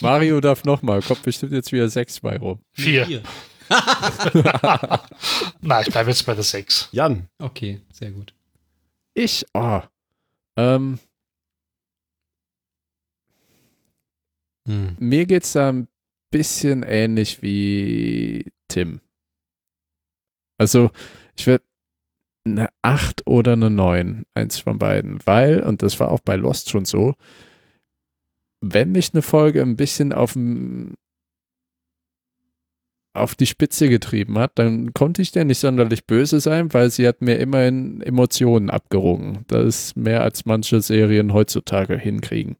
Mario 0.00 0.40
darf 0.40 0.64
noch 0.64 0.82
mal, 0.82 1.00
kommt 1.00 1.22
bestimmt 1.22 1.52
jetzt 1.52 1.72
wieder 1.72 1.88
sechs 1.88 2.20
bei 2.20 2.36
rum. 2.36 2.60
Vier. 2.72 3.06
Vier. 3.06 3.22
Nein, 5.62 5.84
ich 5.86 5.92
bleibe 5.92 6.10
jetzt 6.10 6.26
bei 6.26 6.34
der 6.34 6.42
sechs. 6.44 6.88
Jan. 6.92 7.28
Okay, 7.38 7.80
sehr 7.92 8.10
gut. 8.10 8.34
Ich, 9.14 9.46
oh, 9.54 9.80
ähm, 10.58 10.98
Hm. 14.66 14.96
mir 14.98 15.24
geht's 15.26 15.52
da 15.52 15.68
ein 15.70 15.88
bisschen 16.34 16.82
ähnlich 16.82 17.42
wie 17.42 18.50
Tim. 18.66 19.00
Also, 20.58 20.90
ich 21.36 21.46
würde 21.46 21.62
eine 22.44 22.70
8 22.82 23.24
oder 23.28 23.52
eine 23.52 23.70
9, 23.70 24.24
eins 24.34 24.58
von 24.58 24.78
beiden, 24.78 25.24
weil, 25.26 25.62
und 25.62 25.82
das 25.82 26.00
war 26.00 26.10
auch 26.10 26.18
bei 26.18 26.34
Lost 26.34 26.70
schon 26.70 26.86
so, 26.86 27.14
wenn 28.60 28.90
mich 28.90 29.14
eine 29.14 29.22
Folge 29.22 29.62
ein 29.62 29.76
bisschen 29.76 30.12
auf 30.12 30.36
auf 33.16 33.36
die 33.36 33.46
Spitze 33.46 33.88
getrieben 33.88 34.36
hat, 34.38 34.58
dann 34.58 34.92
konnte 34.92 35.22
ich 35.22 35.30
der 35.30 35.44
nicht 35.44 35.58
sonderlich 35.58 36.04
böse 36.04 36.40
sein, 36.40 36.74
weil 36.74 36.90
sie 36.90 37.06
hat 37.06 37.22
mir 37.22 37.38
immerhin 37.38 38.00
Emotionen 38.00 38.70
abgerungen. 38.70 39.44
Das 39.46 39.64
ist 39.66 39.96
mehr 39.96 40.22
als 40.22 40.46
manche 40.46 40.80
Serien 40.80 41.32
heutzutage 41.32 41.96
hinkriegen. 41.96 42.56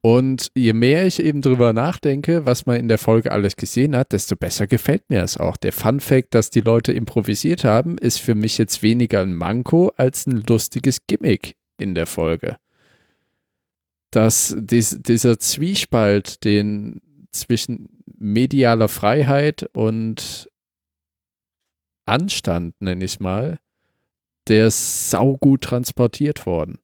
Und 0.00 0.52
je 0.54 0.72
mehr 0.74 1.06
ich 1.06 1.20
eben 1.20 1.42
drüber 1.42 1.72
nachdenke, 1.72 2.46
was 2.46 2.66
man 2.66 2.76
in 2.76 2.88
der 2.88 2.98
Folge 2.98 3.32
alles 3.32 3.56
gesehen 3.56 3.96
hat, 3.96 4.12
desto 4.12 4.36
besser 4.36 4.68
gefällt 4.68 5.10
mir 5.10 5.22
es 5.22 5.36
auch. 5.36 5.56
Der 5.56 5.72
Fun 5.72 5.98
Fact, 5.98 6.34
dass 6.34 6.50
die 6.50 6.60
Leute 6.60 6.92
improvisiert 6.92 7.64
haben, 7.64 7.98
ist 7.98 8.18
für 8.18 8.36
mich 8.36 8.58
jetzt 8.58 8.82
weniger 8.82 9.22
ein 9.22 9.34
Manko 9.34 9.92
als 9.96 10.26
ein 10.26 10.44
lustiges 10.46 11.06
Gimmick 11.06 11.56
in 11.78 11.96
der 11.96 12.06
Folge. 12.06 12.56
Dass 14.10 14.56
dies, 14.58 14.98
dieser 15.00 15.38
Zwiespalt, 15.40 16.44
den 16.44 17.00
zwischen 17.32 17.88
medialer 18.16 18.88
Freiheit 18.88 19.68
und 19.74 20.48
Anstand, 22.06 22.80
nenne 22.80 23.04
ich 23.04 23.20
mal, 23.20 23.58
der 24.46 24.68
ist 24.68 25.10
saugut 25.10 25.62
transportiert 25.62 26.46
worden 26.46 26.78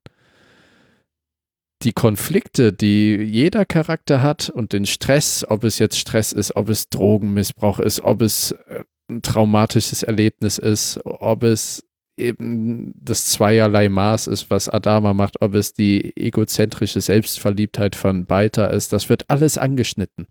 die 1.85 1.93
Konflikte, 1.93 2.73
die 2.73 3.15
jeder 3.16 3.65
Charakter 3.65 4.23
hat 4.23 4.48
und 4.51 4.73
den 4.73 4.86
Stress, 4.86 5.44
ob 5.48 5.65
es 5.65 5.78
jetzt 5.78 5.98
Stress 5.98 6.32
ist, 6.32 6.56
ob 6.56 6.69
es 6.69 6.89
Drogenmissbrauch 6.89 7.78
ist, 7.78 8.01
ob 8.01 8.23
es 8.23 8.52
äh, 8.52 8.85
ein 9.09 9.23
traumatisches 9.23 10.02
Erlebnis 10.02 10.59
ist, 10.59 10.98
ob 11.05 11.43
es 11.43 11.85
eben 12.16 12.93
das 12.97 13.27
zweierlei 13.27 13.89
Maß 13.89 14.28
ist, 14.28 14.48
was 14.51 14.69
Adama 14.69 15.15
macht, 15.15 15.43
ob 15.43 15.55
es 15.55 15.74
die 15.74 16.16
egozentrische 16.16 17.01
Selbstverliebtheit 17.01 17.97
von 17.97 18.24
Balta 18.24 18.66
ist, 18.66 18.93
das 18.93 19.09
wird 19.09 19.28
alles 19.28 19.59
angeschnitten. 19.59 20.27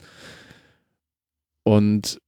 Und 1.64 2.20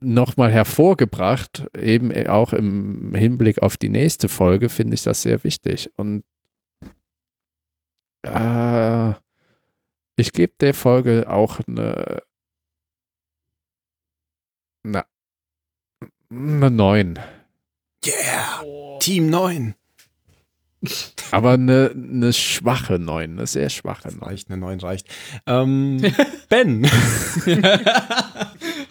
nochmal 0.00 0.50
hervorgebracht, 0.50 1.66
eben 1.78 2.26
auch 2.26 2.52
im 2.52 3.14
Hinblick 3.14 3.62
auf 3.62 3.76
die 3.76 3.90
nächste 3.90 4.28
Folge, 4.28 4.70
finde 4.70 4.94
ich 4.94 5.02
das 5.02 5.22
sehr 5.22 5.44
wichtig. 5.44 5.90
Und 5.96 6.24
äh, 8.22 9.14
ich 10.16 10.32
gebe 10.32 10.52
der 10.60 10.74
Folge 10.74 11.28
auch 11.28 11.60
eine. 11.66 12.22
Na. 14.82 15.04
Eine 16.30 16.70
9. 16.70 17.18
Yeah! 18.04 18.98
Team 19.00 19.30
9. 19.30 19.74
Aber 21.30 21.52
eine, 21.52 21.90
eine 21.94 22.32
schwache 22.32 22.98
9, 22.98 23.32
eine 23.32 23.46
sehr 23.46 23.68
schwache 23.68 24.08
9. 24.08 24.18
Reicht, 24.20 24.50
eine 24.50 24.58
9 24.58 24.80
reicht. 24.80 25.08
Ähm, 25.46 26.00
ben. 26.48 26.86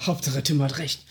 Hauptsache 0.02 0.44
Tim 0.44 0.62
hat 0.62 0.78
recht. 0.78 1.06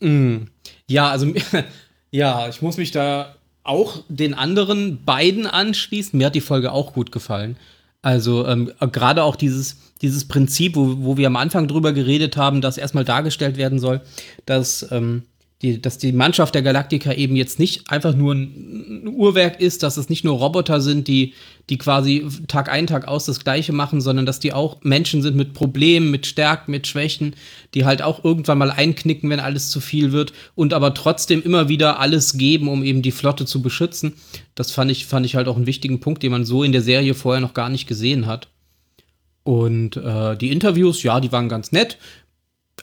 Mm. 0.00 0.44
Ja, 0.86 1.10
also 1.10 1.32
ja, 2.10 2.48
ich 2.48 2.60
muss 2.60 2.76
mich 2.76 2.90
da 2.90 3.36
auch 3.62 4.02
den 4.08 4.34
anderen 4.34 5.04
beiden 5.04 5.46
anschließen. 5.46 6.16
Mir 6.18 6.26
hat 6.26 6.34
die 6.34 6.40
Folge 6.40 6.72
auch 6.72 6.92
gut 6.92 7.12
gefallen. 7.12 7.56
Also 8.02 8.46
ähm, 8.46 8.72
gerade 8.92 9.22
auch 9.22 9.36
dieses, 9.36 9.76
dieses 10.00 10.26
Prinzip, 10.26 10.76
wo, 10.76 10.96
wo 11.00 11.16
wir 11.16 11.26
am 11.26 11.36
Anfang 11.36 11.68
drüber 11.68 11.92
geredet 11.92 12.36
haben, 12.36 12.60
dass 12.60 12.78
erstmal 12.78 13.04
dargestellt 13.04 13.58
werden 13.58 13.78
soll, 13.78 14.00
dass 14.46 14.90
ähm, 14.90 15.24
die, 15.62 15.80
dass 15.80 15.98
die 15.98 16.12
Mannschaft 16.12 16.54
der 16.54 16.62
Galaktiker 16.62 17.18
eben 17.18 17.36
jetzt 17.36 17.58
nicht 17.58 17.90
einfach 17.90 18.14
nur 18.14 18.34
ein 18.34 19.06
Uhrwerk 19.06 19.60
ist, 19.60 19.82
dass 19.82 19.98
es 19.98 20.08
nicht 20.08 20.24
nur 20.24 20.38
Roboter 20.38 20.80
sind, 20.80 21.06
die, 21.06 21.34
die 21.68 21.76
quasi 21.76 22.26
Tag 22.48 22.70
ein, 22.70 22.86
Tag 22.86 23.06
aus 23.06 23.26
das 23.26 23.44
Gleiche 23.44 23.74
machen, 23.74 24.00
sondern 24.00 24.24
dass 24.24 24.40
die 24.40 24.54
auch 24.54 24.78
Menschen 24.82 25.20
sind 25.20 25.36
mit 25.36 25.52
Problemen, 25.52 26.10
mit 26.10 26.24
Stärken, 26.24 26.70
mit 26.70 26.86
Schwächen, 26.86 27.36
die 27.74 27.84
halt 27.84 28.00
auch 28.00 28.24
irgendwann 28.24 28.56
mal 28.56 28.70
einknicken, 28.70 29.28
wenn 29.28 29.40
alles 29.40 29.68
zu 29.68 29.80
viel 29.80 30.12
wird 30.12 30.32
und 30.54 30.72
aber 30.72 30.94
trotzdem 30.94 31.42
immer 31.42 31.68
wieder 31.68 32.00
alles 32.00 32.38
geben, 32.38 32.66
um 32.68 32.82
eben 32.82 33.02
die 33.02 33.12
Flotte 33.12 33.44
zu 33.44 33.60
beschützen. 33.60 34.14
Das 34.54 34.70
fand 34.70 34.90
ich, 34.90 35.04
fand 35.04 35.26
ich 35.26 35.36
halt 35.36 35.46
auch 35.46 35.56
einen 35.56 35.66
wichtigen 35.66 36.00
Punkt, 36.00 36.22
den 36.22 36.32
man 36.32 36.46
so 36.46 36.64
in 36.64 36.72
der 36.72 36.82
Serie 36.82 37.12
vorher 37.12 37.42
noch 37.42 37.54
gar 37.54 37.68
nicht 37.68 37.86
gesehen 37.86 38.26
hat. 38.26 38.48
Und 39.42 39.96
äh, 39.96 40.36
die 40.36 40.52
Interviews, 40.52 41.02
ja, 41.02 41.20
die 41.20 41.32
waren 41.32 41.48
ganz 41.48 41.72
nett 41.72 41.98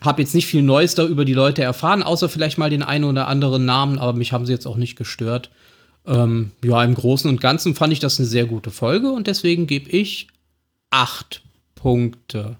habe 0.01 0.21
jetzt 0.21 0.35
nicht 0.35 0.47
viel 0.47 0.61
Neues 0.61 0.95
da 0.95 1.05
über 1.05 1.25
die 1.25 1.33
Leute 1.33 1.63
erfahren, 1.63 2.03
außer 2.03 2.29
vielleicht 2.29 2.57
mal 2.57 2.69
den 2.69 2.83
einen 2.83 3.05
oder 3.05 3.27
anderen 3.27 3.65
Namen, 3.65 3.99
aber 3.99 4.13
mich 4.13 4.31
haben 4.31 4.45
sie 4.45 4.53
jetzt 4.53 4.67
auch 4.67 4.77
nicht 4.77 4.95
gestört. 4.95 5.49
Ähm, 6.05 6.51
ja, 6.63 6.83
im 6.83 6.95
Großen 6.95 7.29
und 7.29 7.41
Ganzen 7.41 7.75
fand 7.75 7.93
ich 7.93 7.99
das 7.99 8.19
eine 8.19 8.27
sehr 8.27 8.45
gute 8.45 8.71
Folge 8.71 9.11
und 9.11 9.27
deswegen 9.27 9.67
gebe 9.67 9.89
ich 9.89 10.27
acht 10.89 11.43
Punkte. 11.75 12.57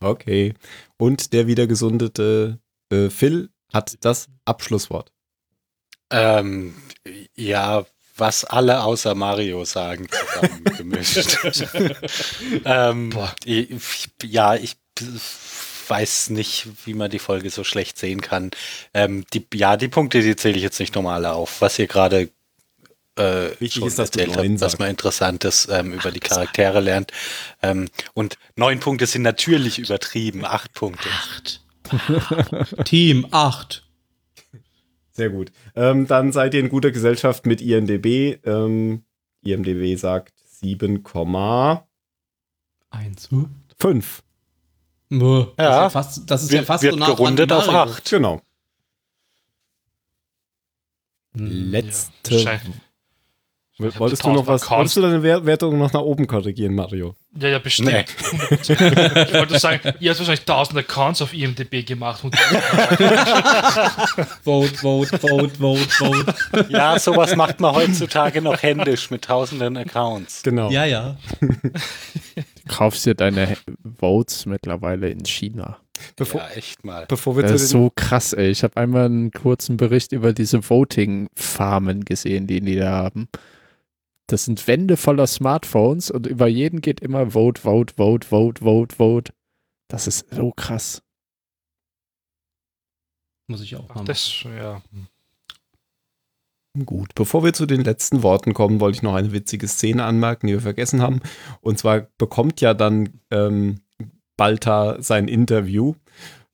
Okay. 0.00 0.54
Und 0.96 1.32
der 1.32 1.46
wieder 1.46 1.66
gesundete 1.66 2.58
äh, 2.90 3.10
Phil 3.10 3.50
hat 3.72 3.96
das 4.00 4.28
Abschlusswort. 4.44 5.12
Ähm, 6.10 6.74
ja, 7.36 7.84
was 8.16 8.44
alle 8.44 8.82
außer 8.82 9.14
Mario 9.14 9.64
sagen, 9.64 10.06
zusammengemischt. 10.10 11.38
ähm, 12.64 13.10
ja, 14.22 14.54
ich 14.56 14.76
weiß 15.90 16.30
nicht, 16.30 16.68
wie 16.86 16.94
man 16.94 17.10
die 17.10 17.18
Folge 17.18 17.50
so 17.50 17.64
schlecht 17.64 17.98
sehen 17.98 18.20
kann. 18.20 18.52
Ähm, 18.94 19.24
die, 19.34 19.44
ja, 19.54 19.76
die 19.76 19.88
Punkte, 19.88 20.22
die 20.22 20.36
zähle 20.36 20.56
ich 20.56 20.62
jetzt 20.62 20.80
nicht 20.80 20.94
normal 20.94 21.26
auf. 21.26 21.60
Was 21.60 21.78
ihr 21.78 21.88
gerade 21.88 22.30
äh, 23.16 23.50
Wichtig 23.58 23.84
ist, 23.84 23.98
dass 23.98 24.10
erzählt 24.10 24.36
habt, 24.36 24.60
was 24.60 24.78
man 24.78 24.88
Interessantes 24.90 25.68
ähm, 25.70 25.92
über 25.92 26.10
die 26.10 26.20
Charaktere 26.20 26.80
lernt. 26.80 27.12
Ähm, 27.62 27.88
und 28.14 28.38
neun 28.56 28.80
Punkte 28.80 29.06
sind 29.06 29.22
natürlich 29.22 29.78
übertrieben. 29.78 30.44
Acht 30.44 30.72
Punkte. 30.74 31.08
Acht. 31.10 31.60
Team 32.84 33.26
acht. 33.32 33.84
Sehr 35.10 35.30
gut. 35.30 35.50
Ähm, 35.74 36.06
dann 36.06 36.32
seid 36.32 36.54
ihr 36.54 36.60
in 36.60 36.68
guter 36.68 36.92
Gesellschaft 36.92 37.46
mit 37.46 37.60
IMDB. 37.60 38.38
Ähm, 38.46 39.02
IMDB 39.42 39.96
sagt 39.98 40.32
7,1. 40.62 41.82
5. 43.78 44.22
Ja, 45.10 45.18
das 45.56 45.58
ist 45.58 45.58
ja 45.58 45.90
fast, 45.90 46.30
das 46.30 46.42
ist 46.44 46.50
wird, 46.52 46.60
ja 46.62 46.66
fast 46.66 46.82
wird 46.84 46.92
so 46.94 46.98
nah 47.00 47.06
gerundet 47.06 47.52
auf 47.52 47.66
Mario. 47.66 47.92
8. 47.92 48.10
Genau. 48.10 48.40
Hm. 51.34 51.70
Letzte. 51.70 52.34
Ja, 53.78 53.98
wolltest 53.98 54.24
du 54.24 54.30
noch 54.32 54.46
was? 54.46 54.68
Wolltest 54.70 54.96
du 54.96 55.00
deine 55.00 55.22
Wer- 55.22 55.46
Wertung 55.46 55.78
noch 55.78 55.92
nach 55.92 56.02
oben 56.02 56.26
korrigieren, 56.26 56.74
Mario? 56.74 57.16
Ja, 57.34 57.48
ja, 57.48 57.58
bestimmt. 57.58 57.90
Nee. 57.92 58.04
ich 58.60 58.68
wollte 59.32 59.58
sagen, 59.58 59.94
ihr 60.00 60.10
habt 60.10 60.18
wahrscheinlich 60.18 60.40
1000 60.40 60.78
Accounts 60.80 61.22
auf 61.22 61.32
IMDb 61.32 61.86
gemacht. 61.86 62.22
Und 62.22 62.36
Vote, 64.44 64.74
vote, 64.76 65.18
vote, 65.18 65.50
vote, 65.58 65.88
vote. 65.88 66.34
Ja, 66.68 66.98
sowas 66.98 67.34
macht 67.36 67.60
man 67.60 67.74
heutzutage 67.74 68.42
noch 68.42 68.62
händisch 68.62 69.10
mit 69.10 69.22
tausenden 69.24 69.76
Accounts. 69.78 70.42
Genau. 70.42 70.70
Ja, 70.70 70.84
ja. 70.84 71.16
Du 72.70 72.76
kaufst 72.76 73.04
dir 73.04 73.14
deine 73.14 73.56
Votes 73.98 74.46
mittlerweile 74.46 75.10
in 75.10 75.24
China. 75.24 75.78
Bevor, 76.16 76.40
Ja, 76.40 76.48
echt 76.50 76.84
mal. 76.84 77.06
bevor 77.06 77.36
wir 77.36 77.42
Das 77.42 77.62
ist 77.62 77.70
so 77.70 77.90
krass, 77.94 78.32
ey. 78.32 78.50
Ich 78.50 78.62
habe 78.62 78.76
einmal 78.76 79.06
einen 79.06 79.32
kurzen 79.32 79.76
Bericht 79.76 80.12
über 80.12 80.32
diese 80.32 80.68
Voting-Farmen 80.68 82.04
gesehen, 82.04 82.46
die 82.46 82.60
die 82.60 82.76
da 82.76 82.90
haben. 82.90 83.28
Das 84.28 84.44
sind 84.44 84.66
Wände 84.68 84.96
voller 84.96 85.26
Smartphones 85.26 86.10
und 86.10 86.26
über 86.26 86.46
jeden 86.46 86.80
geht 86.80 87.00
immer 87.00 87.32
Vote, 87.32 87.60
Vote, 87.60 87.94
Vote, 87.96 88.26
Vote, 88.28 88.62
Vote, 88.62 88.96
Vote. 88.96 89.32
Das 89.88 90.06
ist 90.06 90.32
so 90.32 90.52
krass. 90.52 91.02
Muss 93.48 93.60
ich 93.62 93.74
auch 93.74 93.88
mal 93.88 93.94
machen. 93.96 94.06
das, 94.06 94.44
ja. 94.44 94.80
Gut, 96.84 97.14
bevor 97.16 97.42
wir 97.42 97.52
zu 97.52 97.66
den 97.66 97.82
letzten 97.82 98.22
Worten 98.22 98.54
kommen, 98.54 98.78
wollte 98.78 98.96
ich 98.96 99.02
noch 99.02 99.14
eine 99.14 99.32
witzige 99.32 99.66
Szene 99.66 100.04
anmerken, 100.04 100.46
die 100.46 100.52
wir 100.52 100.60
vergessen 100.60 101.02
haben. 101.02 101.20
Und 101.60 101.78
zwar 101.78 102.06
bekommt 102.16 102.60
ja 102.60 102.74
dann 102.74 103.20
ähm, 103.32 103.80
Balta 104.36 105.02
sein 105.02 105.26
Interview 105.26 105.94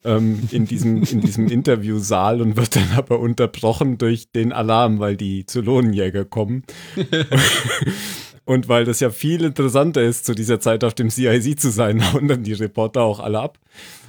ähm, 0.05 0.49
in 0.53 0.65
diesem, 0.65 1.03
in 1.03 1.21
diesem 1.21 1.49
Interviewsaal 1.49 2.41
und 2.41 2.57
wird 2.57 2.77
dann 2.77 2.93
aber 2.97 3.21
unterbrochen 3.21 3.99
durch 3.99 4.33
den 4.33 4.53
Alarm, 4.53 5.01
weil 5.01 5.19
die 5.19 5.45
Zylonenjäger 5.45 6.25
kommen. 6.25 6.65
und 8.47 8.69
weil 8.69 8.87
das 8.87 9.01
ja 9.01 9.11
viel 9.11 9.45
interessanter 9.45 10.03
ist, 10.03 10.25
zu 10.25 10.35
dieser 10.35 10.61
Zeit 10.61 10.83
auf 10.83 10.95
dem 10.95 11.11
CIC 11.11 11.61
zu 11.61 11.71
sein, 11.71 12.03
hauen 12.13 12.29
dann 12.29 12.43
die 12.43 12.55
Reporter 12.55 13.03
auch 13.03 13.21
alle 13.21 13.41
ab. 13.41 13.59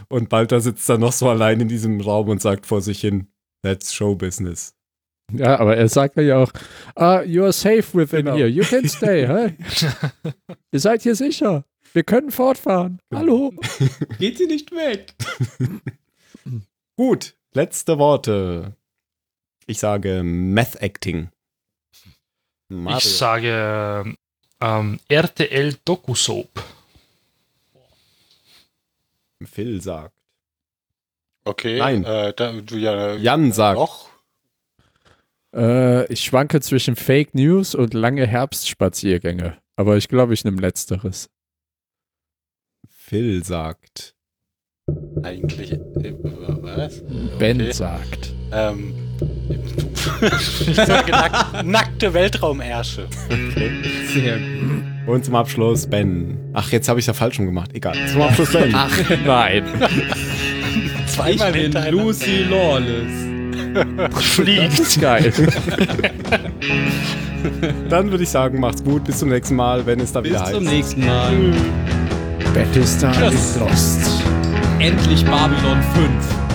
Und 0.08 0.30
Balta 0.30 0.62
sitzt 0.62 0.88
dann 0.88 1.02
noch 1.02 1.12
so 1.12 1.28
allein 1.28 1.60
in 1.60 1.68
diesem 1.68 2.00
Raum 2.00 2.30
und 2.30 2.42
sagt 2.42 2.66
vor 2.66 2.80
sich 2.80 3.02
hin, 3.02 3.28
that's 3.62 3.94
show 3.94 4.16
business. 4.16 4.77
Ja, 5.34 5.60
aber 5.60 5.76
er 5.76 5.90
sagt 5.90 6.16
ja 6.18 6.38
auch, 6.38 6.52
ah, 6.96 7.22
you 7.22 7.44
are 7.44 7.52
safe 7.52 7.86
within 7.94 8.26
Genau. 8.26 8.38
here. 8.38 8.48
You 8.48 8.64
can 8.64 8.88
stay, 8.88 9.28
hä? 9.28 9.56
Ihr 10.72 10.80
seid 10.80 11.02
hier 11.04 11.16
sicher. 11.16 11.66
Wir 11.94 12.04
können 12.04 12.32
fortfahren. 12.32 13.00
Hallo. 13.14 13.54
Geht 14.20 14.38
sie 14.38 14.46
nicht 14.46 14.72
weg? 14.72 15.14
Gut, 16.96 17.36
letzte 17.54 17.98
Worte. 18.00 18.76
Ich 19.66 19.80
sage 19.80 20.24
Meth 20.24 20.82
Acting. 20.82 21.30
Mario. 22.70 22.98
Ich 23.00 23.18
sage 23.18 24.16
ähm, 24.62 25.00
RTL 25.10 25.76
Doku 25.86 26.16
Soap. 26.16 26.64
Phil 29.44 29.82
sagt. 29.82 30.14
Okay. 31.44 31.78
Nein. 31.80 32.04
Äh, 32.06 32.34
da, 32.34 32.54
du 32.54 32.78
ja. 32.78 33.16
Jan 33.16 33.52
sagt. 33.52 33.78
Doch. 33.78 34.10
Äh, 35.56 36.12
ich 36.12 36.22
schwanke 36.22 36.62
zwischen 36.62 36.96
Fake 36.96 37.34
News 37.34 37.76
und 37.76 37.94
lange 37.94 38.26
Herbstspaziergänge. 38.28 39.58
Aber 39.76 39.98
ich 39.98 40.08
glaube, 40.08 40.34
ich 40.34 40.44
nehme 40.44 40.62
letzteres. 40.62 41.30
Phil 42.90 43.44
sagt. 43.44 44.14
Eigentlich. 45.24 45.72
Äh, 45.74 46.14
was? 46.62 47.04
Ben 47.40 47.62
Okay. 47.62 47.72
sagt. 47.72 48.34
Ähm. 48.52 48.94
ich 50.68 50.76
sage 50.76 51.12
nack 51.12 51.64
nackte 51.66 52.14
Weltraumärsche. 52.14 53.08
Sehr 54.14 54.38
gut. 54.40 54.84
Und 55.08 55.26
zum 55.26 55.36
Abschluss 55.36 55.88
Ben. 55.88 56.38
Ach, 56.54 56.70
jetzt 56.72 56.88
habe 56.90 57.00
ich 57.00 57.08
ja 57.08 57.14
falsch 57.14 57.38
gemacht. 57.38 57.72
Egal. 57.74 57.96
Zum 58.08 58.22
Abschluss 58.22 58.52
Ben. 58.52 58.72
Ach 58.74 58.92
nein. 59.26 59.64
Zweimal 61.08 61.56
ich 61.56 61.72
bin. 61.72 61.92
Lucy 61.92 62.44
Lawless. 62.44 63.27
Fliegt. 64.20 65.02
Geil. 65.02 65.34
Dann 67.90 68.12
würde 68.12 68.24
ich 68.24 68.30
sagen, 68.30 68.60
macht's 68.60 68.84
gut. 68.84 69.04
Bis 69.06 69.20
zum 69.20 69.30
nächsten 69.30 69.56
Mal, 69.56 69.86
wenn 69.86 70.00
es 70.00 70.12
da 70.12 70.22
Bis 70.22 70.32
wieder 70.32 70.46
zum 70.46 70.66
heißt. 70.66 70.74
nächsten 70.74 71.06
Mal. 71.06 71.34
Battlestar 72.54 73.32
ist 73.32 73.60
lost. 73.60 74.24
Endlich 74.80 75.24
Babylon 75.26 75.82
5. 75.94 76.47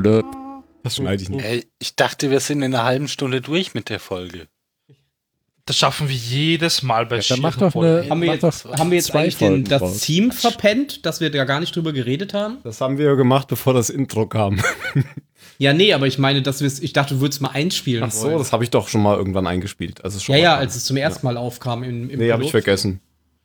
Blöd. 0.00 0.24
Das 0.82 0.96
schneide 0.96 1.22
ich 1.22 1.28
nicht. 1.28 1.44
Ey, 1.44 1.66
ich 1.78 1.96
dachte, 1.96 2.30
wir 2.30 2.40
sind 2.40 2.62
in 2.62 2.74
einer 2.74 2.84
halben 2.84 3.08
Stunde 3.08 3.40
durch 3.40 3.74
mit 3.74 3.88
der 3.88 3.98
Folge. 4.00 4.46
Das 5.64 5.76
schaffen 5.76 6.08
wir 6.08 6.14
jedes 6.14 6.84
Mal 6.84 7.06
bei 7.06 7.16
Ja, 7.16 7.22
dann 7.30 7.40
mach 7.40 7.56
doch 7.56 7.74
eine-. 7.74 8.08
Haben 8.08 8.20
wir 8.20 8.28
Mach 8.28 8.34
jetzt, 8.34 8.64
doch 8.64 8.78
haben 8.78 8.90
wir 8.90 8.98
jetzt 8.98 9.06
zwei 9.08 9.22
eigentlich 9.22 9.36
den, 9.38 9.48
Folgen 9.48 9.64
das 9.64 9.80
draus. 9.82 9.98
Team 9.98 10.30
verpennt, 10.30 11.04
dass 11.04 11.20
wir 11.20 11.28
da 11.30 11.44
gar 11.44 11.58
nicht 11.58 11.74
drüber 11.74 11.92
geredet 11.92 12.34
haben? 12.34 12.58
Das 12.62 12.80
haben 12.80 12.98
wir 12.98 13.16
gemacht, 13.16 13.48
bevor 13.48 13.74
das 13.74 13.90
Intro 13.90 14.26
kam. 14.26 14.60
Ja, 15.58 15.72
nee, 15.72 15.94
aber 15.94 16.06
ich 16.06 16.18
meine, 16.18 16.42
dass 16.42 16.60
wir 16.60 16.66
ich 16.82 16.92
dachte, 16.92 17.14
du 17.14 17.20
würdest 17.22 17.40
mal 17.40 17.48
einspielen 17.48 18.04
Ach 18.04 18.10
so, 18.10 18.26
wollen. 18.26 18.36
das 18.38 18.52
habe 18.52 18.62
ich 18.62 18.68
doch 18.68 18.88
schon 18.88 19.02
mal 19.02 19.16
irgendwann 19.16 19.46
eingespielt. 19.46 20.04
Also 20.04 20.18
schon 20.20 20.34
ja, 20.34 20.38
mal 20.38 20.42
ja, 20.44 20.50
dran. 20.52 20.60
als 20.66 20.76
es 20.76 20.84
zum 20.84 20.98
ersten 20.98 21.24
Mal 21.24 21.38
aufkam 21.38 21.82
im, 21.82 22.10
im 22.10 22.18
Nee, 22.18 22.30
habe 22.30 22.42
ich 22.44 22.50
Pilot. 22.50 22.62
vergessen. 22.64 23.00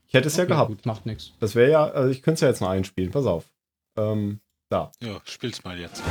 Ich 0.09 0.13
hätte 0.13 0.27
es 0.27 0.35
ja 0.35 0.43
Okay, 0.43 0.51
gehabt. 0.51 0.69
Gut, 0.71 0.85
macht 0.85 1.05
nichts. 1.05 1.31
Das 1.39 1.55
wäre 1.55 1.71
ja, 1.71 1.85
also 1.85 2.09
ich 2.09 2.21
könnte 2.21 2.35
es 2.35 2.41
ja 2.41 2.49
jetzt 2.49 2.59
noch 2.59 2.69
einspielen. 2.69 3.11
Pass 3.11 3.25
auf. 3.25 3.45
Ähm, 3.97 4.41
da. 4.67 4.91
Ja, 5.01 5.21
spiel's 5.23 5.63
mal 5.63 5.79
jetzt. 5.79 6.01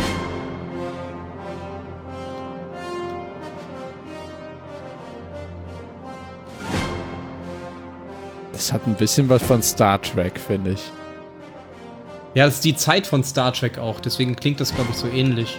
Das 8.60 8.74
hat 8.74 8.86
ein 8.86 8.94
bisschen 8.94 9.26
was 9.30 9.42
von 9.42 9.62
Star 9.62 10.02
Trek, 10.02 10.38
finde 10.38 10.72
ich. 10.72 10.82
Ja, 12.34 12.44
das 12.44 12.56
ist 12.56 12.64
die 12.66 12.76
Zeit 12.76 13.06
von 13.06 13.24
Star 13.24 13.54
Trek 13.54 13.78
auch, 13.78 14.00
deswegen 14.00 14.36
klingt 14.36 14.60
das, 14.60 14.74
glaube 14.74 14.90
ich, 14.90 14.96
so 14.98 15.06
ähnlich. 15.08 15.58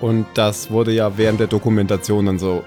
Und 0.00 0.26
das 0.34 0.72
wurde 0.72 0.90
ja 0.90 1.16
während 1.16 1.38
der 1.38 1.46
Dokumentation 1.46 2.26
dann 2.26 2.40
so 2.40 2.64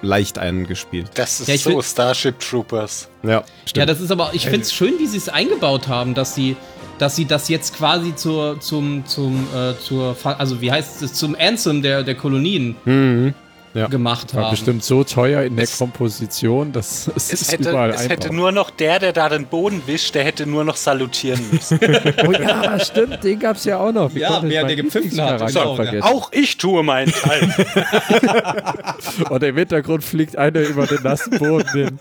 leicht 0.00 0.38
eingespielt. 0.38 1.10
Das 1.16 1.40
ist 1.40 1.48
Ja, 1.48 1.56
so 1.56 1.82
Starship 1.82 2.38
Troopers. 2.38 3.08
Ja, 3.24 3.30
Ja, 3.30 3.44
stimmt. 3.66 3.88
das 3.88 4.00
ist 4.00 4.12
aber, 4.12 4.30
ich 4.32 4.44
finde 4.44 4.60
es 4.60 4.72
schön, 4.72 4.96
wie 5.00 5.08
sie 5.08 5.16
es 5.16 5.28
eingebaut 5.28 5.88
haben, 5.88 6.14
dass 6.14 6.36
sie, 6.36 6.54
dass 6.98 7.16
sie 7.16 7.24
das 7.24 7.48
jetzt 7.48 7.76
quasi 7.76 8.14
zur, 8.14 8.60
zum, 8.60 9.04
zum, 9.06 9.44
äh, 9.52 9.76
zur, 9.76 10.16
also 10.22 10.60
wie 10.60 10.70
heißt 10.70 11.02
es, 11.02 11.14
zum 11.14 11.34
Anthem 11.34 11.82
der, 11.82 12.04
der 12.04 12.14
Kolonien 12.14 12.76
mhm. 12.84 13.34
Ja. 13.72 13.86
gemacht 13.86 14.34
War 14.34 14.46
haben. 14.46 14.50
bestimmt 14.50 14.82
so 14.82 15.04
teuer 15.04 15.42
in 15.44 15.54
der 15.54 15.62
Es- 15.62 15.78
Komposition, 15.78 16.72
dass 16.72 17.06
es, 17.14 17.32
Es 17.32 17.42
ist 17.42 17.52
hätte, 17.52 17.70
überall 17.70 17.90
es 17.90 17.98
einfach. 17.98 18.10
hätte 18.10 18.34
nur 18.34 18.50
noch 18.50 18.70
der, 18.70 18.98
der 18.98 19.12
da 19.12 19.28
den 19.28 19.46
Boden 19.46 19.80
wischt, 19.86 20.12
der 20.16 20.24
hätte 20.24 20.44
nur 20.44 20.64
noch 20.64 20.74
salutieren 20.74 21.40
müssen. 21.52 21.78
oh 22.26 22.32
ja, 22.32 22.80
stimmt, 22.80 23.22
den 23.22 23.38
gab 23.38 23.54
es 23.56 23.64
ja 23.64 23.78
auch 23.78 23.92
noch. 23.92 24.12
Wie 24.12 24.18
Ja, 24.20 24.40
wer 24.42 24.64
der 24.64 24.74
gepfiffen 24.74 25.20
hat, 25.20 25.46
genau, 25.46 25.76
der- 25.76 25.84
vergessen? 25.84 26.02
Auch 26.02 26.32
ich 26.32 26.56
tue 26.56 26.82
meinen 26.82 27.12
Teil. 27.12 27.54
Und 29.30 29.42
im 29.44 29.56
Hintergrund 29.56 30.02
fliegt 30.02 30.36
einer 30.36 30.60
über 30.60 30.86
den 30.88 31.02
nassen 31.04 31.38
Boden 31.38 31.68
hin. 31.72 31.98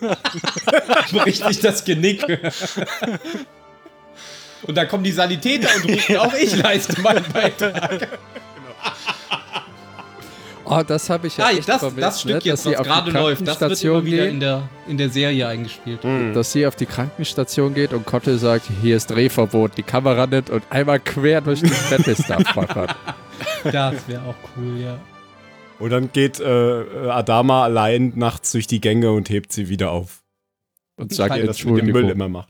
bricht 1.12 1.46
sich 1.48 1.60
das 1.60 1.86
Genick. 1.86 2.24
Und 4.64 4.76
dann 4.76 4.88
kommen 4.88 5.04
die 5.04 5.12
Sanitäter 5.12 5.70
und 5.76 5.92
rufen, 5.92 6.18
auch 6.18 6.34
ich 6.34 6.56
leiste 6.58 7.00
meinen 7.02 7.26
Beitrag. 7.32 8.08
Oh, 10.72 10.82
das 10.86 11.10
habe 11.10 11.28
ich 11.28 11.38
ja 11.38 11.46
Ah, 11.46 11.52
echt 11.52 11.68
das, 11.68 11.80
vermisst, 11.80 12.02
das 12.04 12.22
Stück 12.22 12.32
ne? 12.36 12.42
jetzt, 12.44 12.48
dass 12.48 12.64
sie 12.64 12.70
was 12.72 12.78
auf 12.80 12.84
die 12.84 12.90
gerade 12.90 13.12
läuft, 13.12 13.42
das 13.42 13.48
wird 13.48 13.58
Krankenstation 13.60 13.96
immer 13.98 14.06
wieder 14.06 14.24
gehen, 14.26 14.34
in 14.36 14.40
der, 14.40 14.70
in 14.88 14.98
der 14.98 15.10
Serie 15.10 15.48
eingespielt. 15.48 16.00
dass 16.36 16.52
sie 16.52 16.68
auf 16.68 16.76
die 16.76 16.86
Krankenstation 16.86 17.74
geht 17.74 17.92
und 17.94 18.06
Kotte 18.06 18.38
sagt, 18.38 18.66
hier 18.82 18.96
ist 18.98 19.08
Drehverbot, 19.10 19.78
die 19.78 19.84
Kamera 19.84 20.28
nimmt 20.28 20.50
und 20.52 20.64
einmal 20.70 21.00
quer 21.00 21.42
durch 21.42 21.62
den 21.62 21.72
Battlestar 21.90 22.42
fackert. 22.54 22.96
Das 23.64 24.08
wäre 24.08 24.22
auch 24.24 24.36
cool, 24.58 24.80
ja. 24.80 25.00
Und 25.80 25.90
dann 25.92 26.12
geht 26.12 26.40
äh, 26.40 26.84
Adama 27.10 27.64
allein 27.64 28.14
nachts 28.16 28.52
durch 28.52 28.68
die 28.68 28.82
Gänge 28.82 29.12
und 29.12 29.30
hebt 29.30 29.52
sie 29.54 29.70
wieder 29.70 29.92
auf. 29.92 30.22
Und 30.98 31.14
sagt, 31.14 31.34
Wie 31.36 31.40
er 31.40 31.48
das 31.48 31.64
mit 31.64 31.78
dem 31.78 31.88
Müll 31.92 32.10
immer 32.10 32.28
macht. 32.28 32.50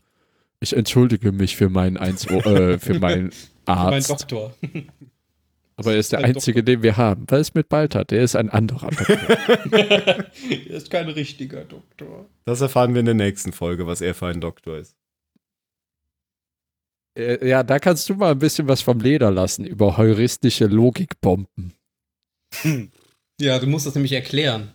ich 0.58 0.76
entschuldige 0.76 1.30
mich 1.30 1.56
für 1.56 1.68
meinen, 1.68 1.96
Eins 1.96 2.26
äh, 2.26 2.78
für 2.78 2.94
meinen 2.98 3.30
Mein 3.66 3.76
Arzt. 3.78 4.10
Doktor. 4.10 4.52
Aber 5.80 5.92
er 5.94 5.98
ist 5.98 6.12
der 6.12 6.20
einzige, 6.20 6.62
den 6.62 6.82
wir 6.82 6.96
haben. 6.98 7.24
Was 7.28 7.40
ist 7.40 7.54
mit 7.54 7.70
Balta? 7.70 8.04
Der 8.04 8.22
ist 8.22 8.36
ein 8.36 8.50
anderer. 8.50 8.90
Doktor. 8.90 9.16
Er 10.50 10.76
ist 10.76 10.90
kein 10.90 11.08
richtiger 11.08 11.64
Doktor. 11.64 12.26
Das 12.44 12.60
erfahren 12.60 12.92
wir 12.92 13.00
in 13.00 13.06
der 13.06 13.14
nächsten 13.14 13.52
Folge, 13.52 13.86
was 13.86 14.00
er 14.00 14.14
für 14.14 14.26
ein 14.26 14.40
Doktor 14.40 14.76
ist. 14.78 14.94
Äh, 17.16 17.48
ja, 17.48 17.62
da 17.62 17.78
kannst 17.78 18.08
du 18.08 18.14
mal 18.14 18.32
ein 18.32 18.38
bisschen 18.38 18.68
was 18.68 18.82
vom 18.82 19.00
Leder 19.00 19.30
lassen 19.30 19.64
über 19.64 19.96
heuristische 19.96 20.66
Logikbomben. 20.66 21.74
Ja, 23.40 23.58
du 23.58 23.66
musst 23.66 23.86
das 23.86 23.94
nämlich 23.94 24.12
erklären. 24.12 24.70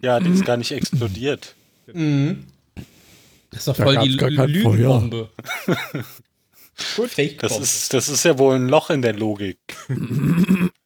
Ja, 0.00 0.20
die 0.20 0.30
ist 0.30 0.44
gar 0.44 0.58
nicht 0.58 0.72
explodiert. 0.72 1.56
Mhm. 1.92 2.44
Das 3.50 3.60
ist 3.60 3.68
doch 3.68 3.76
Da 3.76 3.84
voll 3.84 3.98
die 3.98 4.08
Lügenbombe. 4.08 5.30
Gut, 6.96 7.10
Fake 7.10 7.38
Das 7.38 7.58
ist, 7.58 7.94
das 7.94 8.08
ist 8.08 8.24
ja 8.24 8.38
wohl 8.38 8.56
ein 8.56 8.68
Loch 8.68 8.90
in 8.90 9.02
der 9.02 9.14
Logik, 9.14 9.58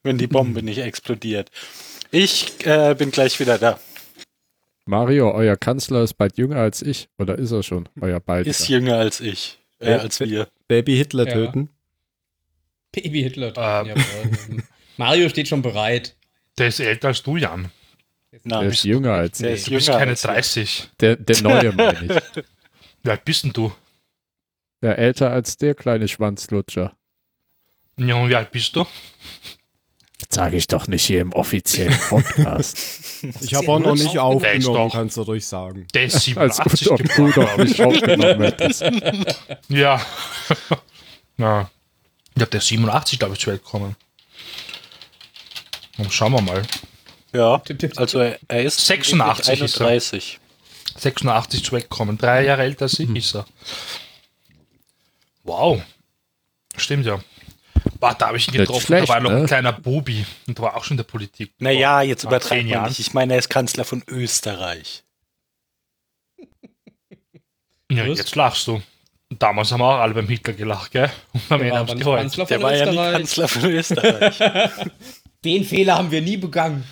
wenn 0.02 0.18
die 0.18 0.26
Bombe 0.28 0.62
nicht 0.62 0.78
explodiert. 0.78 1.50
Ich 2.12 2.64
äh, 2.66 2.94
bin 2.96 3.10
gleich 3.10 3.38
wieder 3.40 3.58
da. 3.58 3.78
Mario, 4.86 5.32
euer 5.32 5.56
Kanzler 5.56 6.02
ist 6.02 6.14
bald 6.14 6.36
jünger 6.38 6.56
als 6.56 6.82
ich. 6.82 7.08
Oder 7.18 7.38
ist 7.38 7.52
er 7.52 7.62
schon? 7.62 7.88
Euer 8.00 8.18
bald. 8.20 8.46
Ist 8.46 8.68
jünger 8.68 8.96
als 8.96 9.20
ich. 9.20 9.58
Äh, 9.78 9.92
als 9.94 10.18
wir. 10.20 10.48
Baby 10.68 10.96
Hitler 10.96 11.26
Ja. 11.26 11.32
töten. 11.34 11.70
Baby 12.92 13.22
Hitler. 13.22 13.48
Ähm. 13.56 13.86
Jawohl. 13.88 14.62
Mario 14.96 15.28
steht 15.28 15.48
schon 15.48 15.62
bereit. 15.62 16.16
Der 16.58 16.68
ist 16.68 16.80
älter 16.80 17.08
als 17.08 17.22
du, 17.22 17.36
Jan. 17.36 17.70
Der 18.32 18.40
Nein, 18.44 18.68
ist 18.68 18.84
jünger 18.84 19.12
als 19.14 19.38
Der 19.38 19.50
ich. 19.52 19.60
ist 19.60 19.66
Du 19.68 19.70
bist 19.72 19.88
keine 19.88 20.10
als 20.12 20.24
wir. 20.24 20.32
30. 20.32 20.90
Der, 21.00 21.16
der 21.16 21.42
neue 21.42 21.72
meine 21.72 22.04
ich. 22.36 22.44
Wie 23.02 23.10
alt 23.10 23.24
bist 23.24 23.44
denn 23.44 23.52
du? 23.52 23.72
Ja, 24.82 24.92
älter 24.92 25.30
als 25.30 25.56
der 25.56 25.74
kleine 25.74 26.08
Schwanzlutscher. 26.08 26.94
Ja, 27.98 28.14
und 28.16 28.28
wie 28.30 28.34
alt 28.36 28.50
bist 28.50 28.74
du? 28.76 28.86
Das 30.20 30.36
sage 30.36 30.56
ich 30.56 30.66
doch 30.68 30.86
nicht 30.86 31.04
hier 31.04 31.20
im 31.20 31.32
offiziellen 31.32 31.98
Podcast. 32.08 32.78
Ich 33.42 33.52
habe 33.54 33.68
auch 33.68 33.78
noch 33.80 33.94
nicht 33.96 34.14
Der 34.14 34.22
aufgenommen, 34.24 34.74
doch- 34.88 34.92
kannst 34.92 35.18
du 35.18 35.22
ruhig 35.22 35.44
sagen. 35.46 35.86
Der 35.92 36.04
ist 36.04 36.14
als 36.38 36.56
87 36.56 36.90
ob 36.90 36.96
du 37.02 37.04
geboren. 37.04 37.32
doch 37.34 37.56
nicht 37.58 37.80
aufgenommen 37.82 38.40
hättest. 38.42 38.82
Ja. 39.68 40.00
ja. 41.36 41.70
Ja, 42.38 42.46
der 42.46 42.58
ist 42.60 42.66
87, 42.68 43.18
glaube 43.18 43.34
ich, 43.34 43.40
zur 43.40 43.52
Welt 43.52 43.62
gekommen. 43.64 43.94
Und 45.98 46.10
schauen 46.14 46.32
wir 46.32 46.40
mal. 46.40 46.62
Ja, 47.34 47.60
also 47.96 48.20
er, 48.20 48.38
ist 48.64 48.86
86 48.86 49.60
ist 49.60 49.80
er. 49.80 49.86
31. 49.88 50.38
86 50.96 51.62
zur 51.64 51.72
Welt 51.72 51.90
gekommen. 51.90 52.16
Drei 52.16 52.44
Jahre 52.46 52.62
älter 52.62 52.84
als 52.86 52.98
ich 52.98 53.14
ist 53.14 53.34
er. 53.34 53.44
Wow. 55.50 55.82
Stimmt 56.76 57.06
ja. 57.06 57.20
Boah, 57.98 58.14
da 58.14 58.28
habe 58.28 58.36
ich 58.36 58.46
ihn 58.46 58.52
Nicht 58.52 58.60
getroffen. 58.60 58.86
schlecht, 58.86 59.08
da 59.08 59.14
war 59.14 59.20
noch 59.20 59.30
ne? 59.30 59.38
ein 59.38 59.46
kleiner 59.46 59.72
Bubi. 59.72 60.24
Und 60.46 60.58
war 60.60 60.76
auch 60.76 60.84
schon 60.84 60.94
in 60.94 60.98
der 60.98 61.04
Politik. 61.04 61.52
Naja, 61.58 62.02
jetzt 62.02 62.24
man 62.24 62.66
Jahren. 62.68 62.88
nicht. 62.88 63.00
Ich 63.00 63.14
meine, 63.14 63.32
er 63.32 63.40
ist 63.40 63.48
Kanzler 63.50 63.84
von 63.84 64.04
Österreich. 64.06 65.02
Ja, 67.90 68.08
Was? 68.08 68.18
jetzt 68.18 68.36
lachst 68.36 68.68
du. 68.68 68.80
Damals 69.30 69.72
haben 69.72 69.80
wir 69.80 69.86
auch 69.86 69.98
alle 69.98 70.14
beim 70.14 70.28
Hitler 70.28 70.52
gelacht, 70.52 70.92
gell? 70.92 71.10
Und 71.32 71.42
am 71.50 71.58
Der 71.60 71.68
Ende 71.68 71.70
war 71.72 71.78
haben 71.80 71.88
sie 71.88 71.94
nicht 71.94 72.04
geheult. 72.04 72.20
Kanzler 72.22 72.44
Der 72.46 72.60
von 72.60 72.64
war 72.64 72.76
ja 72.76 72.84
nie 72.84 72.90
Österreich. 72.90 73.12
Kanzler 73.16 73.48
von 73.48 73.64
Österreich. 73.70 74.38
Den 75.44 75.64
Fehler 75.64 75.96
haben 75.98 76.10
wir 76.12 76.20
nie 76.22 76.36
begangen. 76.36 76.84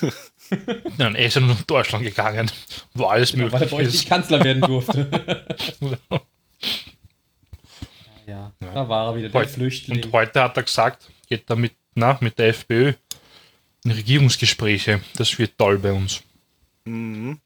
Und 0.00 1.14
er 1.14 1.26
ist 1.26 1.34
ja 1.34 1.40
nur 1.42 1.54
nach 1.54 1.62
Deutschland 1.62 2.04
gegangen. 2.04 2.50
wo 2.94 3.04
alles 3.04 3.32
Genau, 3.32 3.52
weil 3.52 3.52
er 3.52 3.58
möglich 3.60 3.70
bei 3.70 3.76
euch 3.76 3.86
nicht 3.86 3.94
ist. 3.96 4.08
Kanzler 4.08 4.42
werden 4.42 4.62
durfte. 4.62 5.10
ja, 8.28 8.52
Ja. 8.60 8.74
da 8.74 8.88
war 8.88 9.08
er 9.12 9.16
wieder, 9.16 9.28
der 9.30 9.48
Flüchtling. 9.48 10.04
Und 10.04 10.12
heute 10.12 10.42
hat 10.42 10.56
er 10.56 10.62
gesagt, 10.62 11.10
geht 11.28 11.48
er 11.50 11.56
mit, 11.56 11.74
na, 11.94 12.18
mit 12.20 12.38
der 12.38 12.48
FPÖ 12.48 12.92
in 13.84 13.90
Regierungsgespräche. 13.90 15.00
Das 15.16 15.38
wird 15.38 15.56
toll 15.58 15.78
bei 15.78 15.92
uns. 15.92 16.22
Mhm. 16.84 17.40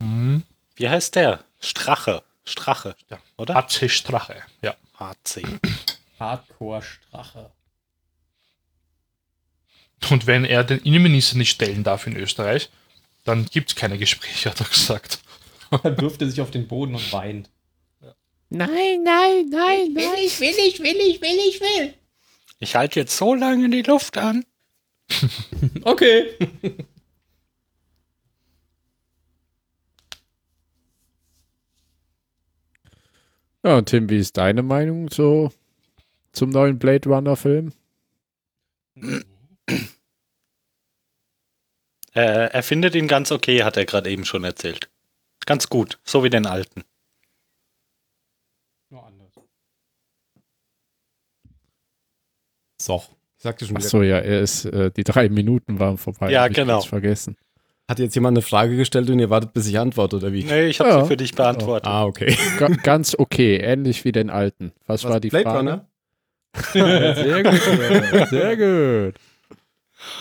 Mhm. 0.00 0.42
Wie 0.76 0.88
heißt 0.88 1.14
der? 1.14 1.44
Strache. 1.60 2.22
Strache. 2.44 2.96
Ja. 3.10 3.18
Oder? 3.36 3.54
HC 3.54 3.88
Strache, 3.88 4.42
ja. 4.62 4.74
HC. 4.98 5.44
Hardcore-Strache. 6.18 7.50
Und 10.10 10.26
wenn 10.26 10.44
er 10.44 10.64
den 10.64 10.80
Innenminister 10.80 11.36
nicht 11.36 11.50
stellen 11.50 11.84
darf 11.84 12.06
in 12.06 12.16
Österreich, 12.16 12.70
dann 13.24 13.46
gibt 13.46 13.70
es 13.70 13.76
keine 13.76 13.98
Gespräche, 13.98 14.50
hat 14.50 14.60
er 14.60 14.66
gesagt. 14.66 15.20
Er 15.84 15.98
wirft 15.98 16.20
er 16.20 16.28
sich 16.28 16.38
auf 16.42 16.50
den 16.50 16.68
Boden 16.68 16.94
und 16.94 17.12
weint. 17.14 17.48
Nein, 18.54 19.02
nein, 19.02 19.48
nein, 19.48 19.94
Will 19.94 20.24
ich, 20.24 20.38
will 20.38 20.54
ich, 20.58 20.78
will 20.80 20.96
ich, 20.96 21.20
will 21.22 21.38
ich, 21.48 21.60
will. 21.60 21.94
Ich 22.58 22.76
halte 22.76 23.00
jetzt 23.00 23.16
so 23.16 23.34
lange 23.34 23.68
die 23.70 23.82
Luft 23.82 24.18
an. 24.18 24.44
Okay. 25.82 26.30
Ja, 33.64 33.78
und 33.78 33.88
Tim, 33.88 34.10
wie 34.10 34.18
ist 34.18 34.36
deine 34.36 34.64
Meinung 34.64 35.08
so 35.08 35.52
zum 36.32 36.50
neuen 36.50 36.80
Blade 36.80 37.08
Runner 37.08 37.36
Film? 37.36 37.72
Äh, 42.14 42.50
er 42.50 42.62
findet 42.64 42.96
ihn 42.96 43.06
ganz 43.06 43.30
okay, 43.30 43.62
hat 43.62 43.76
er 43.76 43.84
gerade 43.86 44.10
eben 44.10 44.24
schon 44.24 44.42
erzählt. 44.42 44.90
Ganz 45.46 45.68
gut, 45.68 46.00
so 46.02 46.24
wie 46.24 46.30
den 46.30 46.46
alten. 46.46 46.82
Nur 48.92 49.06
anders. 49.06 49.32
So, 52.84 53.02
ich 53.36 53.42
sagte 53.42 53.66
schon 53.66 53.76
Ach 53.76 53.82
so, 53.82 54.02
ja, 54.02 54.18
er 54.18 54.40
ist, 54.40 54.64
äh, 54.64 54.90
die 54.90 55.04
drei 55.04 55.28
Minuten 55.28 55.78
waren 55.78 55.98
vorbei. 55.98 56.30
Ja, 56.30 56.42
hab 56.42 56.50
ich 56.50 56.56
genau. 56.56 56.74
ganz 56.74 56.86
vergessen. 56.86 57.36
Hat 57.88 57.98
jetzt 57.98 58.14
jemand 58.14 58.36
eine 58.38 58.42
Frage 58.42 58.76
gestellt 58.76 59.10
und 59.10 59.18
ihr 59.18 59.30
wartet, 59.30 59.52
bis 59.52 59.66
ich 59.66 59.78
antworte, 59.78 60.16
oder 60.16 60.32
wie? 60.32 60.44
Nee, 60.44 60.66
ich 60.66 60.80
habe 60.80 60.90
Ja. 60.90 61.02
sie 61.02 61.08
für 61.08 61.16
dich 61.16 61.34
beantwortet. 61.34 61.86
Ah, 61.86 62.04
okay. 62.04 62.36
Ga 62.58 62.68
ganz 62.68 63.14
okay, 63.18 63.56
ähnlich 63.56 64.04
wie 64.04 64.12
den 64.12 64.30
alten. 64.30 64.72
Was, 64.86 65.04
war 65.04 65.20
die 65.20 65.28
Blade 65.28 65.44
Frage? 65.44 65.58
Runner? 65.58 65.86
Sehr 66.72 67.42
gut, 67.42 68.28
sehr 68.28 68.56
gut. 68.58 69.14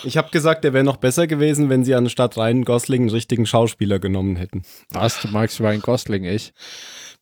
Ich 0.05 0.15
habe 0.15 0.29
gesagt, 0.31 0.63
der 0.63 0.71
wäre 0.71 0.83
noch 0.83 0.95
besser 0.97 1.27
gewesen, 1.27 1.69
wenn 1.69 1.83
sie 1.83 1.93
anstatt 1.93 2.37
Ryan 2.37 2.63
Gosling 2.63 3.01
einen 3.01 3.09
richtigen 3.09 3.45
Schauspieler 3.45 3.99
genommen 3.99 4.37
hätten. 4.37 4.63
Was, 4.91 5.21
du 5.21 5.27
magst 5.27 5.59
Ryan 5.59 5.81
Gosling, 5.81 6.23
ich? 6.23 6.53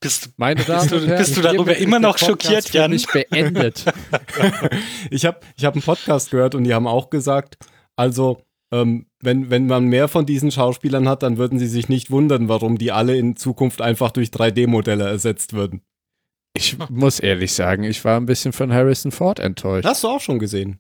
Bist, 0.02 0.30
Meine 0.38 0.64
Damen 0.64 0.80
Bist 0.82 0.92
du- 0.92 0.96
und 0.98 1.08
Herren, 1.08 1.18
bist 1.18 1.38
du 1.38 1.42
darüber 1.42 1.76
immer 1.76 2.00
noch 2.00 2.18
schockiert, 2.18 2.72
Jan? 2.72 2.92
mich 2.92 3.06
beendet. 3.08 3.86
Ich 5.12 5.26
habe 5.26 5.40
ich 5.58 5.66
hab 5.66 5.74
einen 5.74 5.84
Podcast 5.84 6.32
gehört 6.32 6.56
und 6.56 6.64
die 6.64 6.74
haben 6.74 6.88
auch 6.88 7.10
gesagt, 7.10 7.58
also 7.98 8.42
ähm, 8.72 9.08
wenn, 9.20 9.50
wenn 9.50 9.68
man 9.68 9.86
mehr 9.86 10.08
von 10.08 10.26
diesen 10.26 10.52
Schauspielern 10.52 11.10
hat, 11.10 11.24
dann 11.24 11.38
würden 11.38 11.60
sie 11.60 11.68
sich 11.68 11.90
nicht 11.90 12.12
wundern, 12.12 12.48
warum 12.48 12.78
die 12.78 12.92
alle 12.92 13.18
in 13.18 13.36
Zukunft 13.36 13.82
einfach 13.82 14.12
durch 14.12 14.30
3D-Modelle 14.30 15.06
ersetzt 15.08 15.54
würden. 15.54 15.82
Ich 16.54 16.78
muss 16.90 17.20
ehrlich 17.20 17.54
sagen, 17.54 17.84
ich 17.84 18.04
war 18.06 18.18
ein 18.20 18.26
bisschen 18.26 18.54
von 18.54 18.72
Harrison 18.72 19.12
Ford 19.12 19.40
enttäuscht. 19.40 19.86
Hast 19.86 20.04
du 20.04 20.08
auch 20.08 20.22
schon 20.22 20.40
gesehen? 20.40 20.80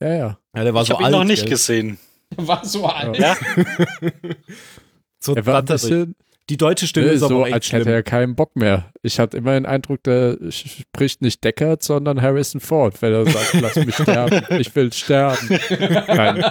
Ja, 0.00 0.14
ja. 0.14 0.38
Ja, 0.54 0.64
der 0.64 0.74
war 0.74 0.82
ich 0.82 0.88
so 0.88 0.94
habe 0.94 1.02
ihn 1.02 1.06
alt. 1.06 1.14
noch 1.14 1.24
nicht 1.24 1.42
gell? 1.42 1.50
gesehen. 1.50 1.98
War 2.36 2.64
so 2.64 2.86
alt. 2.86 3.18
Ja? 3.18 3.36
So 5.22 5.34
Er 5.34 5.44
war 5.44 5.58
ein 5.58 5.64
bisschen 5.66 6.14
Die 6.50 6.56
deutsche 6.56 6.88
Stimme 6.88 7.06
ne, 7.06 7.12
ist 7.12 7.22
aber 7.22 7.28
so, 7.28 7.42
auch 7.42 7.46
echt 7.46 7.54
als 7.54 7.66
schlimm. 7.66 7.78
hätte 7.82 7.92
er 7.92 8.02
keinen 8.02 8.34
Bock 8.34 8.56
mehr. 8.56 8.92
Ich 9.02 9.20
hatte 9.20 9.36
immer 9.36 9.52
den 9.52 9.66
Eindruck, 9.66 10.02
der 10.02 10.36
spricht 10.50 11.22
nicht 11.22 11.44
Deckard, 11.44 11.84
sondern 11.84 12.20
Harrison 12.20 12.60
Ford, 12.60 13.00
wenn 13.00 13.12
er 13.12 13.24
sagt, 13.24 13.54
lass 13.60 13.76
mich 13.76 13.94
sterben, 13.94 14.42
ich 14.58 14.74
will 14.74 14.92
sterben. 14.92 15.48
Nein, 15.78 16.42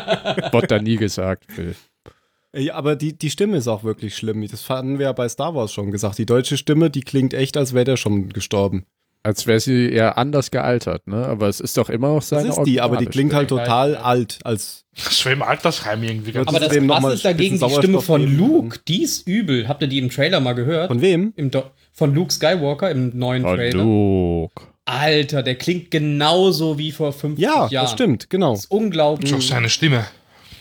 wurde 0.54 0.68
da 0.68 0.80
nie 0.80 0.96
gesagt. 0.96 1.58
Will. 1.58 1.76
Ja, 2.56 2.76
aber 2.76 2.96
die, 2.96 3.18
die 3.18 3.30
Stimme 3.30 3.58
ist 3.58 3.68
auch 3.68 3.84
wirklich 3.84 4.16
schlimm. 4.16 4.48
Das 4.48 4.70
hatten 4.70 5.00
wir 5.00 5.08
ja 5.08 5.12
bei 5.12 5.28
Star 5.28 5.54
Wars 5.54 5.74
schon 5.74 5.92
gesagt. 5.92 6.18
Die 6.18 6.26
deutsche 6.26 6.56
Stimme, 6.56 6.90
die 6.90 7.02
klingt 7.02 7.34
echt, 7.34 7.58
als 7.58 7.74
wäre 7.74 7.84
der 7.84 7.98
schon 7.98 8.30
gestorben. 8.30 8.86
Als 9.22 9.46
wäre 9.48 9.60
sie 9.60 9.92
eher 9.92 10.18
anders 10.18 10.50
gealtert, 10.50 11.06
ne? 11.08 11.26
Aber 11.26 11.48
es 11.50 11.60
ist 11.60 11.76
doch 11.78 11.90
immer 11.90 12.08
noch 12.08 12.20
Das 12.20 12.30
seine 12.30 12.50
ist 12.50 12.64
die, 12.64 12.80
aber 12.80 12.96
die 12.98 13.06
klingt 13.06 13.34
halt 13.34 13.50
total 13.50 13.98
alt. 13.98 14.40
Als 14.44 14.86
Das 14.96 15.26
im 15.26 15.42
Altersheim 15.42 16.02
irgendwie 16.04 16.32
ganz 16.32 16.48
Aber 16.48 16.56
Aber 16.58 16.66
das 16.66 16.74
Krasse 16.76 17.02
mal 17.02 17.14
ist 17.14 17.26
dagegen 17.26 17.60
die 17.60 17.70
Stimme 17.70 18.02
von 18.02 18.22
geben. 18.22 18.38
Luke. 18.38 18.80
Die 18.88 19.04
ist 19.04 19.28
übel. 19.28 19.68
Habt 19.68 19.82
ihr 19.82 19.88
die 19.90 20.00
im 20.00 20.10
Trailer 20.10 20.40
mal 20.40 20.54
gehört? 20.54 20.88
von 20.88 21.02
wem? 21.02 21.34
Im 21.36 21.52
Do 21.52 21.64
von 21.92 22.16
Luke 22.16 22.32
Skywalker 22.32 22.90
im 22.92 23.18
neuen 23.18 23.44
Oh, 23.44 23.56
Trailer. 23.56 23.84
Luke. 23.84 24.64
Alter, 24.86 25.44
der 25.44 25.56
klingt 25.56 25.92
genauso 25.92 26.78
wie 26.78 26.92
vor 26.94 27.12
50 27.12 27.44
Ja, 27.44 27.68
Jahren. 27.68 27.84
das 27.86 27.92
stimmt, 27.92 28.30
genau. 28.30 28.52
Das 28.54 28.62
ist 28.62 28.72
unglaublich. 28.72 29.32
ist 29.32 29.38
auch 29.38 29.42
seine 29.42 29.70
Stimme. 29.70 30.06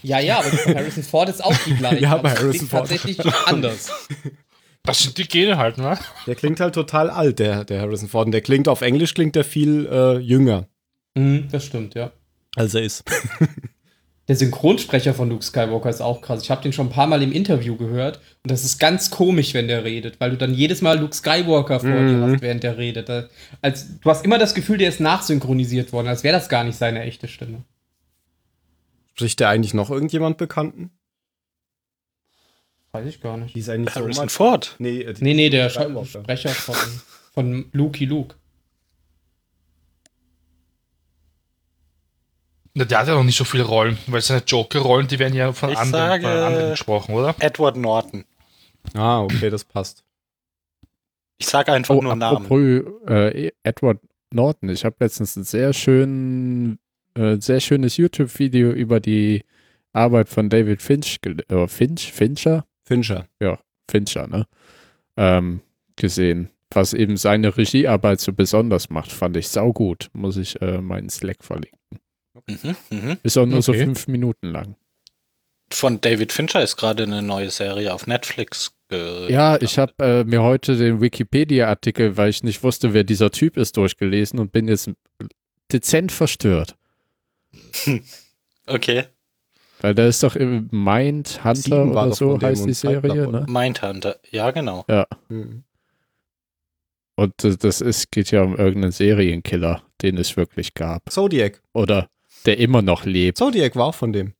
Ja, 0.02 0.18
ja, 0.18 0.38
aber 0.40 0.48
von 0.48 0.74
Harrison 0.74 1.02
Ford 1.04 1.28
ist 1.28 1.42
auch 1.44 1.54
die 1.64 1.74
gleiche. 1.74 2.02
Ja, 2.02 2.16
bei 2.16 2.18
aber 2.18 2.30
Harrison 2.30 2.50
klingt 2.50 2.70
Ford. 2.70 2.80
tatsächlich 2.88 3.20
anders. 3.46 3.90
Das 4.88 5.02
sind 5.02 5.18
die 5.18 5.28
Gene 5.28 5.58
halt, 5.58 5.78
ne? 5.78 5.98
Der 6.26 6.34
klingt 6.34 6.60
halt 6.60 6.74
total 6.74 7.10
alt, 7.10 7.38
der, 7.38 7.64
der 7.64 7.80
Harrison 7.82 8.08
Ford. 8.08 8.26
Und 8.26 8.32
der 8.32 8.40
klingt 8.40 8.68
auf 8.68 8.80
Englisch 8.80 9.14
klingt 9.14 9.36
der 9.36 9.44
viel 9.44 9.86
äh, 9.86 10.18
jünger, 10.18 10.66
Mhm, 11.14 11.48
das 11.50 11.64
stimmt, 11.66 11.94
ja. 11.94 12.12
als 12.56 12.74
er 12.74 12.82
ist. 12.82 13.04
Der 14.28 14.36
Synchronsprecher 14.36 15.14
von 15.14 15.30
Luke 15.30 15.42
Skywalker 15.42 15.88
ist 15.88 16.02
auch 16.02 16.20
krass. 16.20 16.42
Ich 16.42 16.50
habe 16.50 16.62
den 16.62 16.74
schon 16.74 16.88
ein 16.88 16.92
paar 16.92 17.06
Mal 17.06 17.22
im 17.22 17.32
Interview 17.32 17.76
gehört 17.76 18.20
und 18.42 18.50
das 18.50 18.62
ist 18.62 18.78
ganz 18.78 19.10
komisch, 19.10 19.54
wenn 19.54 19.68
der 19.68 19.84
redet, 19.84 20.20
weil 20.20 20.30
du 20.30 20.36
dann 20.36 20.52
jedes 20.52 20.82
Mal 20.82 20.98
Luke 20.98 21.14
Skywalker 21.16 21.80
vor 21.80 21.88
dir 21.88 22.20
hast, 22.20 22.42
während 22.42 22.62
der 22.62 22.76
redet. 22.76 23.08
Da, 23.08 23.28
als, 23.62 23.98
du 23.98 24.10
hast 24.10 24.26
immer 24.26 24.36
das 24.36 24.54
Gefühl, 24.54 24.76
der 24.76 24.90
ist 24.90 25.00
nachsynchronisiert 25.00 25.94
worden, 25.94 26.08
als 26.08 26.24
wäre 26.24 26.36
das 26.36 26.50
gar 26.50 26.62
nicht 26.62 26.76
seine 26.76 27.00
echte 27.04 27.26
Stimme. 27.26 27.64
Spricht 29.14 29.40
der 29.40 29.48
eigentlich 29.48 29.72
noch 29.72 29.90
irgendjemand 29.90 30.36
Bekannten? 30.36 30.90
Weiß 32.92 33.06
ich 33.06 33.20
gar 33.20 33.36
nicht. 33.36 33.54
Die 33.54 33.60
ist 33.60 33.68
eigentlich 33.68 33.92
so 33.94 34.00
Harrison 34.00 34.24
mal- 34.26 34.30
Ford. 34.30 34.76
Nee, 34.78 35.02
äh, 35.02 35.12
die- 35.14 35.22
Nee, 35.24 35.34
nee, 35.34 35.50
der. 35.50 35.68
Sprecher 35.70 36.48
von, 36.50 36.76
von 37.34 37.66
Luki 37.72 38.04
Luke. 38.06 38.34
Na, 42.74 42.84
Der 42.84 42.98
hat 43.00 43.08
ja 43.08 43.14
noch 43.14 43.24
nicht 43.24 43.36
so 43.36 43.44
viele 43.44 43.64
Rollen, 43.64 43.98
weil 44.06 44.20
seine 44.20 44.42
Joker-Rollen, 44.46 45.08
die 45.08 45.18
werden 45.18 45.34
ja 45.34 45.52
von 45.52 45.70
Ich 45.70 45.78
anderen, 45.78 46.08
sage- 46.10 46.22
von 46.22 46.30
anderen 46.32 46.70
gesprochen, 46.70 47.14
oder? 47.14 47.34
Edward 47.40 47.76
Norton. 47.76 48.24
Ah, 48.94 49.20
okay, 49.22 49.50
das 49.50 49.64
passt. 49.64 50.04
Ich 51.38 51.46
sage 51.46 51.72
einfach 51.72 51.94
Oh, 51.94 52.02
nur 52.02 52.16
Namen. 52.16 52.44
apropos 52.46 52.82
äh, 53.08 53.50
Edward 53.62 54.00
Norton. 54.32 54.68
Ich 54.70 54.84
habe 54.84 54.96
letztens 55.00 55.36
ein 55.36 55.44
sehr 55.44 55.72
schön, 55.72 56.78
äh, 57.14 57.36
sehr 57.40 57.60
schönes 57.60 57.96
YouTube-Video 57.96 58.70
über 58.70 59.00
die 59.00 59.44
Arbeit 59.92 60.28
von 60.28 60.48
David 60.48 60.82
Finch, 60.82 61.18
äh, 61.48 61.66
Finch, 61.68 62.12
Fincher, 62.12 62.64
Fincher. 62.88 63.28
Fincher, 63.90 64.26
ne, 64.26 64.46
ähm, 65.16 65.60
gesehen. 65.96 66.50
Was 66.70 66.92
eben 66.92 67.16
seine 67.16 67.56
Regiearbeit 67.56 68.20
so 68.20 68.32
besonders 68.32 68.90
macht, 68.90 69.10
fand 69.10 69.36
ich 69.36 69.48
saugut. 69.48 70.10
Muss 70.12 70.36
ich 70.36 70.60
äh, 70.60 70.80
meinen 70.82 71.08
Slack 71.08 71.42
verlinken. 71.42 71.78
Mhm, 72.46 72.76
mhm. 72.90 73.16
Ist 73.22 73.38
auch 73.38 73.46
nur 73.46 73.62
so 73.62 73.72
Okay. 73.72 73.84
fünf 73.84 74.06
Minuten 74.06 74.48
lang. 74.48 74.76
Von 75.70 76.00
David 76.00 76.32
Fincher 76.32 76.62
ist 76.62 76.76
gerade 76.76 77.04
eine 77.04 77.22
neue 77.22 77.50
Serie 77.50 77.92
auf 77.94 78.06
Netflix. 78.06 78.72
Ja, 78.90 79.60
ich 79.60 79.78
habe 79.78 79.92
äh, 79.98 80.24
mir 80.24 80.42
heute 80.42 80.76
den 80.76 81.02
Wikipedia-Artikel, 81.02 82.16
weil 82.16 82.30
ich 82.30 82.42
nicht 82.42 82.62
wusste, 82.62 82.94
wer 82.94 83.04
dieser 83.04 83.30
Typ 83.30 83.58
ist, 83.58 83.76
durchgelesen 83.76 84.38
und 84.38 84.50
bin 84.50 84.66
jetzt 84.66 84.90
dezent 85.72 86.12
verstört. 86.12 86.76
Okay. 88.70 89.04
Weil 89.80 89.94
da 89.94 90.06
ist 90.06 90.22
doch 90.22 90.34
im 90.34 90.68
Mind 90.72 91.44
Hunter 91.44 91.84
oder 91.86 92.12
so 92.12 92.40
heißt 92.40 92.66
die 92.66 92.72
Serie, 92.72 93.28
oder? 93.28 93.40
ne? 93.40 93.46
Mindhunter. 93.48 94.16
Ja, 94.30 94.50
genau. 94.50 94.84
Mhm. 95.28 95.64
Und 97.14 97.34
das 97.42 97.80
ist, 97.80 98.10
geht 98.10 98.30
ja 98.30 98.42
um 98.42 98.56
irgendeinen 98.56 98.92
Serienkiller, 98.92 99.82
den 100.02 100.16
es 100.18 100.36
wirklich 100.36 100.74
gab. 100.74 101.10
Zodiac. 101.10 101.62
Oder 101.72 102.08
der 102.46 102.58
immer 102.58 102.82
noch 102.82 103.04
lebt. 103.04 103.38
Zodiac 103.38 103.74
war 103.76 103.86
auch 103.86 103.94
von 103.94 104.12
dem. 104.12 104.34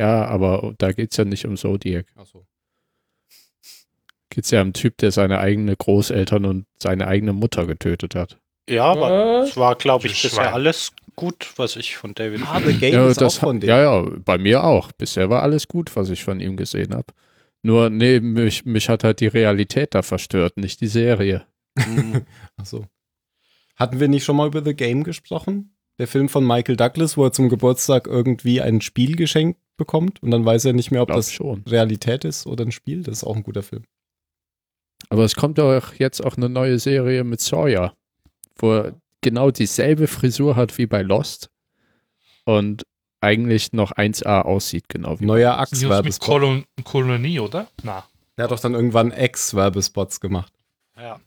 Ja, 0.00 0.24
aber 0.24 0.74
da 0.78 0.92
geht 0.92 1.10
es 1.12 1.16
ja 1.16 1.24
nicht 1.24 1.44
um 1.44 1.56
Zodiac. 1.56 2.06
Achso. 2.16 2.46
Geht 4.30 4.44
es 4.44 4.50
ja 4.50 4.60
um 4.60 4.66
einen 4.66 4.72
Typ, 4.72 4.96
der 4.98 5.12
seine 5.12 5.38
eigenen 5.38 5.76
Großeltern 5.76 6.44
und 6.44 6.66
seine 6.78 7.06
eigene 7.06 7.32
Mutter 7.32 7.66
getötet 7.66 8.14
hat. 8.14 8.38
Ja, 8.68 8.84
aber 8.84 9.42
es 9.42 9.56
war, 9.56 9.74
glaube 9.74 10.06
ich, 10.06 10.22
bisher 10.22 10.54
alles 10.54 10.92
gut, 11.16 11.52
was 11.56 11.76
ich 11.76 11.96
von 11.96 12.14
David 12.14 12.42
Ah, 12.46 12.60
The 12.64 12.72
Game 12.74 12.94
Ja, 12.94 13.08
ist 13.08 13.20
das, 13.20 13.36
auch 13.36 13.40
von 13.40 13.60
dem. 13.60 13.68
ja, 13.68 13.80
ja, 13.80 14.10
bei 14.24 14.38
mir 14.38 14.64
auch. 14.64 14.92
Bisher 14.92 15.30
war 15.30 15.42
alles 15.42 15.68
gut, 15.68 15.94
was 15.96 16.10
ich 16.10 16.24
von 16.24 16.40
ihm 16.40 16.56
gesehen 16.56 16.94
habe. 16.94 17.06
Nur, 17.62 17.90
nee, 17.90 18.20
mich, 18.20 18.64
mich 18.64 18.88
hat 18.88 19.04
halt 19.04 19.20
die 19.20 19.28
Realität 19.28 19.94
da 19.94 20.02
verstört, 20.02 20.56
nicht 20.56 20.80
die 20.80 20.88
Serie. 20.88 21.46
Mhm. 21.76 22.22
Achso. 22.56 22.86
Hatten 23.76 24.00
wir 24.00 24.08
nicht 24.08 24.24
schon 24.24 24.36
mal 24.36 24.46
über 24.48 24.64
The 24.64 24.74
Game 24.74 25.04
gesprochen? 25.04 25.74
Der 25.98 26.08
Film 26.08 26.28
von 26.28 26.46
Michael 26.46 26.76
Douglas, 26.76 27.16
wo 27.16 27.24
er 27.24 27.32
zum 27.32 27.48
Geburtstag 27.48 28.06
irgendwie 28.06 28.60
ein 28.60 28.80
Spiel 28.80 29.14
geschenkt 29.16 29.60
bekommt 29.76 30.22
und 30.22 30.30
dann 30.30 30.44
weiß 30.44 30.64
er 30.64 30.72
nicht 30.72 30.90
mehr, 30.90 31.02
ob 31.02 31.08
Glaub 31.08 31.18
das 31.18 31.32
schon. 31.32 31.62
Realität 31.68 32.24
ist 32.24 32.46
oder 32.46 32.64
ein 32.64 32.72
Spiel. 32.72 33.02
Das 33.02 33.18
ist 33.18 33.24
auch 33.24 33.36
ein 33.36 33.42
guter 33.42 33.62
Film. 33.62 33.84
Aber 35.08 35.24
es 35.24 35.34
kommt 35.34 35.58
doch 35.58 35.94
jetzt 35.94 36.24
auch 36.24 36.36
eine 36.36 36.48
neue 36.48 36.78
Serie 36.78 37.24
mit 37.24 37.40
Sawyer, 37.40 37.94
wo 38.56 38.72
er 38.74 39.00
genau 39.22 39.50
dieselbe 39.50 40.06
Frisur 40.06 40.56
hat 40.56 40.76
wie 40.78 40.86
bei 40.86 41.02
Lost 41.02 41.50
und 42.44 42.86
eigentlich 43.20 43.72
noch 43.72 43.92
1A 43.92 44.42
aussieht, 44.42 44.88
genau 44.88 45.18
wie 45.20 45.24
Neuer 45.26 45.52
Das 45.52 45.72
Axe-Werbespot. 45.72 46.26
Kolon 46.28 46.64
Kolonie, 46.84 47.38
oder? 47.40 47.68
Na. 47.82 48.04
Er 48.36 48.44
hat 48.44 48.50
doch 48.50 48.60
dann 48.60 48.74
irgendwann 48.74 49.12
Ex-Werbespots 49.12 50.20
gemacht. 50.20 50.52
Ja, 50.96 51.20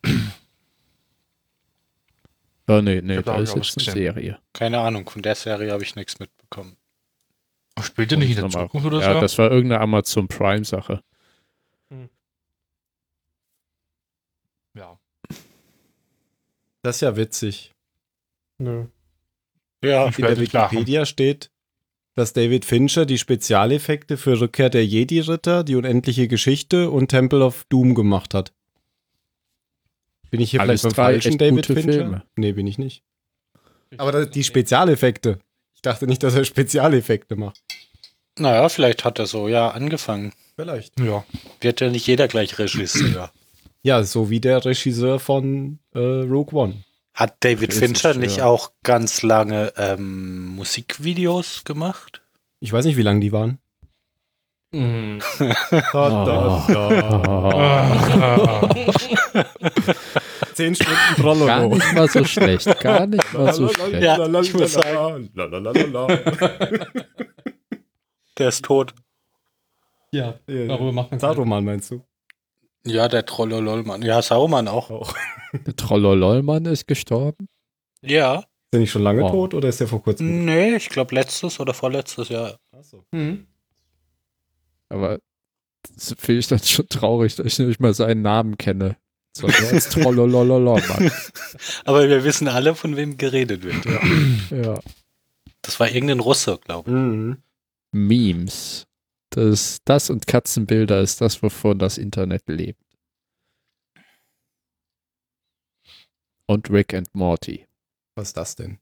Oh, 2.68 2.82
nee, 2.82 3.00
nee, 3.02 3.18
hab 3.18 3.26
da 3.26 3.34
da 3.34 3.38
auch 3.38 3.42
ist 3.44 3.56
jetzt 3.56 3.78
eine. 3.90 3.94
Serie. 3.94 4.40
keine 4.52 4.80
Ahnung, 4.80 5.08
von 5.08 5.22
der 5.22 5.36
Serie 5.36 5.72
habe 5.72 5.84
ich 5.84 5.96
nichts 5.96 6.18
mitbekommen. 6.18 6.76
Spielt 7.80 8.12
ihr 8.12 8.18
nicht 8.18 8.32
in 8.32 8.38
der. 8.38 8.50
Zukunft 8.50 8.88
oder 8.88 9.02
Ja, 9.02 9.14
so? 9.14 9.22
das 9.22 9.38
war 9.38 9.52
irgendeine 9.52 9.82
Amazon 9.82 10.28
Prime-Sache. 10.28 11.04
ja. 14.74 14.98
Das 16.82 16.98
ist 16.98 17.02
ja 17.02 17.16
witzig. 17.16 17.75
Nö. 18.58 18.86
Ja, 19.84 20.08
In 20.08 20.14
der 20.18 20.38
nicht 20.38 20.54
lachen. 20.54 20.76
Wikipedia 20.78 21.06
steht, 21.06 21.52
dass 22.16 22.34
David 22.34 22.66
Fincher 22.66 23.06
die 23.06 23.18
Spezialeffekte 23.18 24.18
für 24.18 24.40
Rückkehr 24.40 24.70
der 24.70 24.86
Jedi-Ritter, 24.86 25.64
die 25.64 25.76
unendliche 25.76 26.28
Geschichte 26.28 26.90
und 26.90 27.10
Temple 27.10 27.44
of 27.44 27.66
Doom 27.70 27.94
gemacht 27.94 28.34
hat. 28.34 28.54
Bin 30.32 30.40
ich 30.42 30.52
hier 30.52 30.62
Alles 30.62 30.82
vielleicht 30.82 30.96
beim 30.96 31.06
falschen 31.06 31.38
David 31.38 31.66
Fincher? 31.66 31.82
Filme. 31.92 32.24
Nee, 32.36 32.54
bin 32.54 32.68
ich 32.68 32.78
nicht. 32.78 33.04
Aber 33.98 34.26
die 34.26 34.44
Spezialeffekte. 34.44 35.40
Ich 35.76 35.82
dachte 35.82 36.08
nicht, 36.08 36.24
dass 36.24 36.36
er 36.36 36.44
Spezialeffekte 36.46 37.36
macht. 37.36 37.62
naja, 38.40 38.68
vielleicht 38.70 39.06
hat 39.06 39.20
er 39.20 39.28
so 39.28 39.48
ja 39.48 39.70
angefangen. 39.70 40.34
Vielleicht. 40.56 41.00
Ja. 41.00 41.26
Wird 41.62 41.82
ja 41.82 41.90
nicht 41.90 42.08
jeder 42.08 42.28
gleich 42.28 42.58
Regisseur. 42.58 43.32
Ja, 43.84 44.04
so 44.04 44.30
wie 44.30 44.40
der 44.40 44.64
Regisseur 44.66 45.20
von 45.20 45.80
äh, 45.94 46.00
Rogue 46.00 46.58
One. 46.60 46.84
Hat 47.16 47.38
David 47.40 47.74
Fincher 47.74 48.14
nicht 48.14 48.42
auch 48.42 48.72
ganz 48.84 49.22
lange 49.24 49.72
ähm, 49.78 50.48
Musikvideos 50.56 51.64
gemacht? 51.64 52.22
Ich 52.60 52.74
weiß 52.74 52.84
nicht, 52.86 52.98
wie 52.98 53.04
lang 53.04 53.22
die 53.22 53.32
waren. 53.32 53.60
Mhm. 54.72 55.22
Ah. 55.94 56.68
Zehn 60.54 60.76
Stunden 60.76 60.98
Gar 61.16 61.16
Prologo. 61.16 61.76
nicht 61.76 61.94
mal 61.94 62.10
so 62.10 62.26
schlecht, 62.26 62.80
gar 62.82 63.08
nicht 63.08 63.34
mal 63.34 63.54
so 63.54 63.70
schlecht. 63.70 64.04
Ja, 64.04 64.28
ich 64.42 64.54
muss 64.54 64.74
sagen. 64.74 65.30
Der 68.38 68.50
ist 68.50 68.66
tot. 68.66 68.94
Ja, 70.12 70.34
darüber 70.48 70.92
macht 70.92 71.12
man 71.12 71.20
Saruman 71.22 71.64
meinst 71.64 71.92
du? 71.92 72.02
Ja, 72.86 73.08
der 73.08 73.26
Trollololmann. 73.26 74.02
Ja, 74.04 74.22
Saumann 74.22 74.68
auch. 74.68 74.92
Auch. 74.92 75.14
Der 75.66 75.76
Trollololmann 75.76 76.66
ist 76.66 76.86
gestorben. 76.88 77.48
Ja. 78.02 78.40
Ist 78.40 78.48
der 78.74 78.80
nicht 78.82 78.92
schon 78.92 79.04
lange 79.04 79.22
Wow. 79.22 79.32
tot 79.32 79.54
oder 79.54 79.70
ist 79.70 79.80
der 79.80 79.88
vor 79.88 80.04
kurzem? 80.04 80.46
Nee, 80.46 80.76
ich 80.76 80.90
glaube 80.90 81.16
letztes 81.16 81.60
oder 81.60 81.74
vorletztes 81.74 82.30
Jahr. 82.30 82.58
Achso. 82.72 83.06
Mhm. 83.12 83.48
Aber 84.90 85.20
das 85.96 86.14
finde 86.20 86.40
ich 86.40 86.48
dann 86.48 86.60
schon 86.60 86.88
traurig, 86.90 87.36
dass 87.36 87.46
ich 87.46 87.60
nicht 87.60 87.80
mal 87.80 87.94
seinen 87.94 88.22
Namen 88.22 88.58
kenne. 88.58 88.98
Sondern 89.36 89.64
er 89.64 89.72
ist 89.78 89.94
Trollololololmann. 89.94 91.12
Aber 91.86 92.08
wir 92.08 92.24
wissen 92.24 92.48
alle, 92.48 92.76
von 92.76 92.96
wem 92.96 93.18
geredet 93.18 93.64
wird. 93.64 93.86
Ja. 93.86 94.56
Ja. 94.74 94.80
Das 95.62 95.80
war 95.80 95.90
irgendein 95.90 96.20
Russe, 96.20 96.60
glaube 96.64 96.90
ich. 96.90 96.96
Mhm. 96.96 97.38
Memes. 97.92 98.86
Das, 99.32 99.80
das 99.86 100.10
und 100.10 100.28
Katzenbilder 100.28 101.02
ist 101.02 101.20
das, 101.22 101.42
wovon 101.44 101.80
das 101.80 101.98
Internet 101.98 102.44
lebt. 102.48 102.82
Und 106.48 106.70
Rick 106.70 106.94
and 106.94 107.14
Morty. 107.14 107.66
Was 108.16 108.30
ist 108.30 108.38
das 108.38 108.56
denn? 108.56 108.80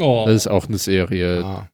Oh. 0.00 0.24
Das 0.26 0.34
ist 0.34 0.46
auch 0.48 0.66
eine 0.66 0.78
Serie. 0.78 1.44
Ah. 1.44 1.68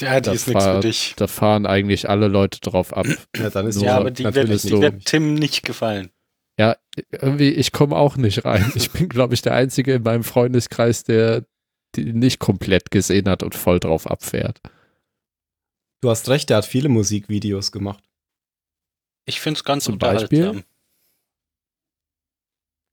Ja, 0.00 0.20
die 0.20 0.30
ist 0.30 0.48
nichts 0.48 0.64
für 0.64 0.80
dich. 0.80 1.14
Da 1.16 1.26
fahren 1.26 1.66
eigentlich 1.66 2.08
alle 2.08 2.28
Leute 2.28 2.60
drauf 2.60 2.96
ab. 2.96 3.06
Ja, 3.36 3.50
dann 3.50 3.66
ist 3.66 3.76
Nur 3.76 3.84
Ja, 3.84 3.96
aber 3.96 4.10
die 4.10 4.24
wird, 4.24 4.34
natürlich 4.34 4.62
so- 4.62 4.80
wird 4.80 5.04
Tim 5.04 5.34
nicht 5.34 5.64
gefallen. 5.64 6.10
Ja, 6.58 6.76
irgendwie, 7.10 7.50
ich 7.50 7.72
komme 7.72 7.96
auch 7.96 8.16
nicht 8.16 8.44
rein. 8.44 8.70
Ich 8.74 8.90
bin, 8.90 9.08
glaube 9.08 9.34
ich, 9.34 9.40
der 9.42 9.54
Einzige 9.54 9.94
in 9.94 10.02
meinem 10.02 10.24
Freundeskreis, 10.24 11.04
der 11.04 11.46
die 11.96 12.12
nicht 12.12 12.38
komplett 12.38 12.90
gesehen 12.90 13.28
hat 13.28 13.42
und 13.42 13.54
voll 13.54 13.80
drauf 13.80 14.06
abfährt. 14.06 14.60
Du 16.00 16.08
hast 16.08 16.28
recht, 16.28 16.48
der 16.50 16.58
hat 16.58 16.66
viele 16.66 16.88
Musikvideos 16.88 17.72
gemacht. 17.72 18.02
Ich 19.26 19.40
finde 19.40 19.58
es 19.58 19.64
ganz 19.64 19.84
Zum 19.84 19.98
Beispiel? 19.98 20.64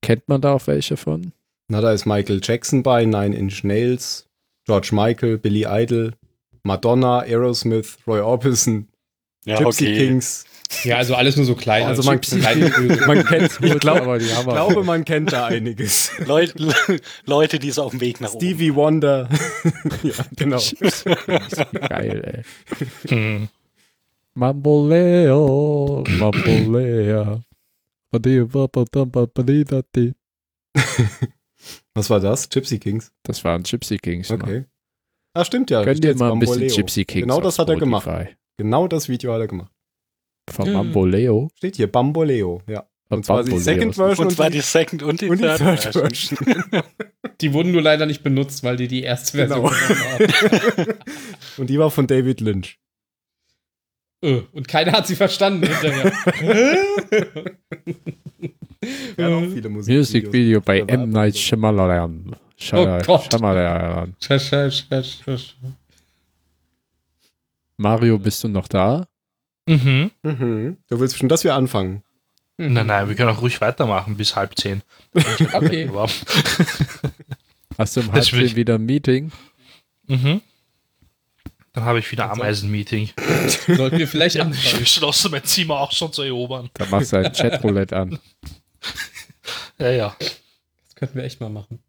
Kennt 0.02 0.28
man 0.28 0.42
da 0.42 0.54
auch 0.54 0.68
welche 0.68 0.98
von? 0.98 1.34
Na, 1.70 1.82
da 1.82 1.92
ist 1.92 2.06
Michael 2.06 2.42
Jackson 2.44 2.84
bei, 2.84 3.06
Nine 3.06 3.36
Inch 3.36 3.64
Nails, 3.64 4.28
George 4.66 4.90
Michael, 4.92 5.38
Billy 5.38 5.66
Idol, 5.68 6.14
Madonna, 6.64 7.20
Aerosmith, 7.20 7.98
Roy 8.06 8.20
Orbison, 8.20 8.88
Ja, 9.46 9.58
Gypsy 9.58 9.86
okay. 9.86 9.98
Kings. 9.98 10.46
Ja, 10.84 10.98
also 10.98 11.15
alles 11.15 11.35
nur 11.38 11.45
so 11.45 11.56
klein. 11.56 11.85
Also 11.85 12.03
man, 12.03 12.19
kleine 12.22 12.69
man 13.07 13.26
kennt, 13.26 13.60
ich 13.61 13.80
glaub, 13.80 14.02
aber 14.02 14.19
die 14.19 14.31
haben 14.34 14.49
glaube, 14.49 14.84
man 14.84 15.06
kennt 15.06 15.31
da 15.31 15.48
einiges. 15.48 16.11
Leute, 16.26 16.53
Leute, 17.26 17.60
die 17.60 17.72
so 17.72 17.84
auf 17.84 17.91
dem 17.91 18.02
Weg 18.02 18.22
nach 18.22 18.34
oben. 18.34 18.45
Stevie 18.45 18.76
Wonder. 18.76 19.30
ja, 20.03 20.14
genau. 20.35 20.61
Geil, 21.89 22.44
ey. 23.07 23.10
Hm. 23.10 23.48
Mamboleo, 24.34 26.03
Mambolea. 26.19 27.41
Was 31.94 32.10
war 32.10 32.19
das? 32.19 32.49
Gypsy 32.49 32.80
Kings. 32.80 33.11
Das 33.23 33.44
waren 33.44 33.64
Gypsy 33.64 33.98
Kings. 33.98 34.30
Mann. 34.30 34.41
Okay. 34.41 34.65
Ah, 35.34 35.44
stimmt 35.45 35.69
ja. 35.69 35.84
Könnt 35.84 36.03
ihr 36.03 36.11
jetzt 36.11 36.19
mal 36.19 36.31
ein 36.31 36.39
bisschen. 36.39 36.68
Gypsy 36.68 37.06
Kings 37.06 37.23
Genau 37.23 37.41
das 37.41 37.57
hat 37.57 37.69
er 37.69 37.77
gemacht. 37.77 38.03
Spotify. 38.03 38.35
Genau 38.57 38.88
das 38.88 39.10
Video 39.10 39.34
hat 39.34 39.41
er 39.41 39.48
gemacht. 39.48 39.72
Von 40.49 40.68
Mhm. 40.68 40.74
Mamboleo. 40.74 41.49
Steht 41.56 41.76
hier 41.76 41.91
Bamboleo, 41.91 42.61
ja. 42.68 42.86
Und 43.10 43.26
zwar 43.26 43.44
die 43.44 43.52
Bamboleo. 43.52 43.64
Second 43.64 43.95
Version 43.95 44.28
Und 44.28 44.34
zwar 44.34 44.49
die 44.49 44.61
Second 44.61 45.03
und 45.03 45.22
die, 45.22 45.30
und 45.30 45.38
die 45.38 45.44
Third, 45.44 45.57
Third 45.57 45.82
Version. 45.84 46.38
Version. 46.38 46.84
Die 47.41 47.53
wurden 47.53 47.72
nur 47.72 47.82
leider 47.82 48.06
nicht 48.06 48.24
benutzt, 48.24 48.64
weil 48.64 48.78
die 48.78 48.88
die 48.88 49.03
erste 49.03 49.38
Version 49.38 49.64
Genau. 49.64 49.69
genommen 49.69 50.34
haben. 50.78 50.94
Und 51.57 51.69
die 51.69 51.78
war 51.80 51.91
von 51.91 52.07
David 52.07 52.41
Lynch. 52.41 52.80
Äh, 54.22 54.41
Und 54.52 54.68
keiner 54.68 54.94
hat 54.94 55.06
sie 55.07 55.15
verstanden 55.15 55.68
hinterher. 55.68 56.11
Ja, 59.18 59.30
noch 59.30 59.41
viele 59.52 59.69
Musikvideos. 59.69 59.88
Music 60.14 60.32
Video 60.32 60.61
bei 60.61 60.80
M. 60.82 61.10
Night 61.10 61.34
so. 61.34 61.40
Shyamalan. 61.40 62.36
Sh 62.57 62.74
Oh 62.74 62.99
Gott. 63.06 63.28
Shyamalan. 63.34 64.15
Mario, 67.78 68.18
bist 68.19 68.44
du 68.44 68.48
noch 68.48 68.68
da? 68.68 69.07
Mhm. 69.68 70.11
Mhm. 70.23 70.77
Du 70.89 70.99
willst 70.99 71.18
schon, 71.18 71.30
dass 71.30 71.44
wir 71.44 71.53
anfangen. 71.56 72.03
Nein, 72.57 72.88
nein, 72.88 73.07
wir 73.07 73.15
können 73.15 73.30
auch 73.30 73.41
ruhig 73.41 73.61
weitermachen 73.61 74.18
bis 74.18 74.35
halb 74.35 74.57
zehn. 74.57 74.81
Okay. 75.53 75.88
Hast 77.77 77.95
du 77.98 78.02
will 78.03 78.11
Halbzeit 78.14 78.41
ich- 78.41 78.56
wieder 78.56 78.76
ein 78.76 78.85
Meeting? 78.85 79.31
mhm. 80.07 80.41
Dann 81.73 81.85
habe 81.85 81.99
ich 81.99 82.11
wieder 82.11 82.31
Ameisen-Meeting. 82.31 83.11
Sollten 83.68 83.99
wir 83.99 84.07
vielleicht 84.07 84.35
Ich 84.38 84.41
anfangen. 84.41 84.80
beschlossen, 84.80 85.30
mein 85.30 85.44
Zimmer 85.44 85.76
auch 85.80 85.91
schon 85.91 86.11
zu 86.11 86.23
erobern. 86.23 86.72
Da 86.73 86.88
machst 86.88 87.14
du 87.14 87.18
ein 87.18 87.31
Chatroulette 87.31 87.95
an. 87.95 88.18
Ja, 89.80 89.91
ja. 89.91 90.15
Das 90.19 90.95
könnten 90.95 91.15
wir 91.18 91.23
echt 91.23 91.39
mal 91.39 91.49
machen. 91.49 91.80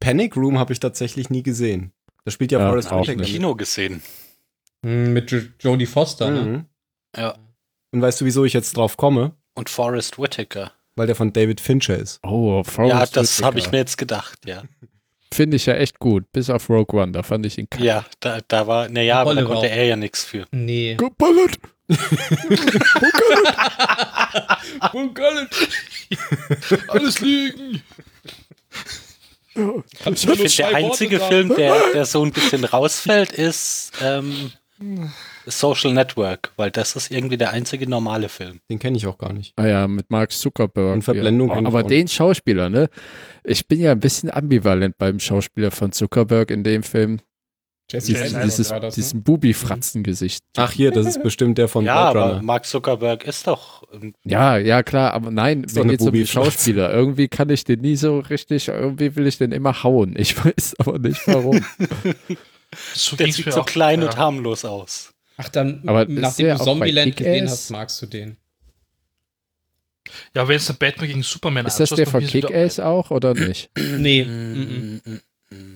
Panic 0.00 0.36
Room 0.36 0.58
habe 0.58 0.72
ich 0.72 0.78
tatsächlich 0.80 1.28
nie 1.30 1.42
gesehen. 1.42 1.92
Da 2.24 2.30
spielt 2.30 2.52
ja, 2.52 2.60
Ja, 2.60 2.68
Forrest 2.68 2.88
auch 2.92 2.98
Hab 2.98 3.02
ich 3.02 3.08
im 3.10 3.18
Whitaker. 3.18 3.32
Kino 3.32 3.54
gesehen. 3.56 4.02
Hm, 4.84 5.12
Mit 5.12 5.30
Jo- 5.32 5.40
Jodie 5.60 5.84
Foster, 5.86 6.30
ne? 6.30 6.64
Ja. 7.16 7.34
Und 7.92 8.02
weißt 8.02 8.20
du, 8.20 8.24
wieso 8.24 8.44
ich 8.44 8.52
jetzt 8.52 8.76
drauf 8.76 8.96
komme? 8.96 9.32
Und 9.54 9.70
Forrest 9.70 10.18
Whitaker. 10.18 10.72
Weil 10.96 11.06
der 11.06 11.16
von 11.16 11.32
David 11.32 11.60
Fincher 11.60 11.96
ist. 11.96 12.20
Oh, 12.22 12.62
Forrest 12.64 12.92
ja, 12.92 13.06
das 13.06 13.38
Whitaker. 13.38 13.46
habe 13.46 13.58
ich 13.58 13.72
mir 13.72 13.78
jetzt 13.78 13.98
gedacht, 13.98 14.38
ja. 14.46 14.62
Finde 15.32 15.56
ich 15.56 15.66
ja 15.66 15.74
echt 15.74 15.98
gut. 15.98 16.30
Bis 16.32 16.48
auf 16.48 16.70
Rogue 16.70 17.00
One, 17.00 17.12
da 17.12 17.24
fand 17.24 17.44
ich 17.46 17.58
ihn 17.58 17.68
kacke. 17.68 17.84
Ja, 17.84 18.04
da, 18.20 18.38
da 18.46 18.68
war, 18.68 18.88
naja, 18.88 19.20
aber 19.20 19.34
da 19.34 19.42
konnte 19.42 19.68
er 19.68 19.84
ja 19.84 19.96
nichts 19.96 20.24
für. 20.24 20.46
Nee. 20.52 20.94
Geballert! 20.94 21.58
Alles 26.88 27.20
liegen! 27.20 27.82
Ich 29.56 30.20
finde, 30.20 30.48
der 30.48 30.74
einzige 30.74 31.20
Film, 31.20 31.54
der, 31.54 31.92
der 31.92 32.06
so 32.06 32.24
ein 32.24 32.32
bisschen 32.32 32.64
rausfällt, 32.64 33.30
ist 33.32 33.92
ähm, 34.02 34.50
Social 35.46 35.92
Network, 35.92 36.52
weil 36.56 36.70
das 36.70 36.96
ist 36.96 37.10
irgendwie 37.10 37.36
der 37.36 37.50
einzige 37.50 37.88
normale 37.88 38.28
Film. 38.28 38.60
Den 38.70 38.78
kenne 38.78 38.96
ich 38.96 39.06
auch 39.06 39.18
gar 39.18 39.32
nicht. 39.32 39.52
Ah 39.56 39.66
ja, 39.66 39.88
mit 39.88 40.10
Mark 40.10 40.32
Zuckerberg. 40.32 40.94
Und 40.94 41.02
Verblendung 41.02 41.48
Ja. 41.50 41.56
Aber 41.66 41.82
den 41.82 42.08
Schauspieler, 42.08 42.68
ne? 42.70 42.88
Ich 43.44 43.66
bin 43.68 43.80
ja 43.80 43.92
ein 43.92 44.00
bisschen 44.00 44.30
ambivalent 44.30 44.96
beim 44.98 45.20
Schauspieler 45.20 45.70
von 45.70 45.92
Zuckerberg 45.92 46.50
in 46.50 46.64
dem 46.64 46.82
Film. 46.82 47.20
Jesse 47.90 48.18
Allen 48.18 48.42
dieses, 48.44 48.70
war 48.70 48.80
das, 48.80 48.96
ne? 48.96 49.02
diesen 49.02 49.22
Bubi-Fratzen-Gesicht. 49.22 50.42
Ach 50.56 50.72
hier, 50.72 50.90
das 50.90 51.06
ist 51.06 51.22
bestimmt 51.22 51.58
der 51.58 51.68
von 51.68 51.84
ja, 51.84 51.96
aber. 51.96 52.40
Mark 52.42 52.64
Zuckerberg 52.64 53.24
ist 53.24 53.46
doch. 53.46 53.82
ähm, 53.92 54.14
Ja, 54.24 54.56
ja, 54.56 54.82
klar, 54.82 55.12
aber 55.12 55.30
nein, 55.30 55.66
mir 55.70 55.80
eine 55.82 55.90
geht's 55.90 56.04
um 56.04 56.12
den. 56.12 56.26
Schauspieler. 56.26 56.92
Irgendwie 56.92 57.28
kann 57.28 57.50
ich 57.50 57.64
den 57.64 57.80
nie 57.80 57.96
so 57.96 58.20
richtig, 58.20 58.68
irgendwie 58.68 59.14
will 59.16 59.26
ich 59.26 59.36
den 59.36 59.52
immer 59.52 59.82
hauen. 59.82 60.14
Ich 60.16 60.34
weiß 60.44 60.76
aber 60.78 60.98
nicht 60.98 61.20
warum. 61.26 61.62
So 62.94 63.16
Der 63.16 63.30
sieht 63.30 63.52
so 63.52 63.60
auch. 63.60 63.66
klein 63.66 64.00
ja. 64.00 64.08
und 64.08 64.16
harmlos 64.16 64.64
aus. 64.64 65.13
Ach, 65.36 65.48
dann, 65.48 65.82
Aber 65.86 66.08
ist 66.08 66.18
nachdem 66.18 66.56
du 66.56 66.64
Zombieland 66.64 67.16
gesehen 67.16 67.48
hast, 67.48 67.70
magst 67.70 68.00
du 68.02 68.06
den. 68.06 68.36
Ja, 70.34 70.46
wenn 70.46 70.56
es 70.56 70.66
der 70.66 70.74
Batman 70.74 71.08
gegen 71.08 71.22
Superman 71.22 71.66
Ist 71.66 71.80
das 71.80 71.92
anschaust, 71.92 71.98
der 71.98 72.06
von 72.06 72.26
Kick-Ass 72.26 72.78
auch 72.78 73.10
oder 73.10 73.34
nicht? 73.34 73.70
Nee. 73.98 74.24
Mm, 74.24 75.00
mm, 75.04 75.10
mm. 75.10 75.20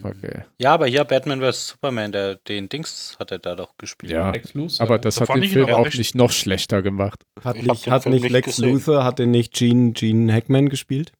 Okay. 0.02 0.42
Ja, 0.58 0.74
aber 0.74 0.86
hier 0.86 1.04
Batman 1.04 1.40
vs. 1.40 1.68
Superman, 1.68 2.10
der, 2.12 2.34
den 2.36 2.68
Dings 2.68 3.16
hat 3.18 3.30
er 3.30 3.38
da 3.38 3.54
doch 3.54 3.76
gespielt. 3.78 4.12
Ja, 4.12 4.30
Lex 4.30 4.54
Luthor. 4.54 4.80
aber 4.80 4.98
das 4.98 5.16
Da 5.16 5.28
hat 5.28 5.36
den 5.36 5.44
Film 5.44 5.68
auch 5.68 5.92
nicht 5.92 6.14
noch 6.14 6.32
schlechter 6.32 6.82
gemacht. 6.82 7.22
Hat 7.42 7.56
nicht, 7.62 7.88
hat 7.88 8.06
nicht 8.06 8.28
Lex 8.28 8.56
gesehen. 8.56 8.72
Luthor, 8.72 9.04
hat 9.04 9.18
den 9.18 9.30
nicht 9.30 9.54
Gene, 9.54 9.92
Gene 9.92 10.32
Hackman 10.32 10.68
gespielt? 10.68 11.12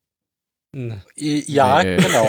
Ja, 0.74 1.82
Nee. 1.82 1.97
genau. 1.97 2.28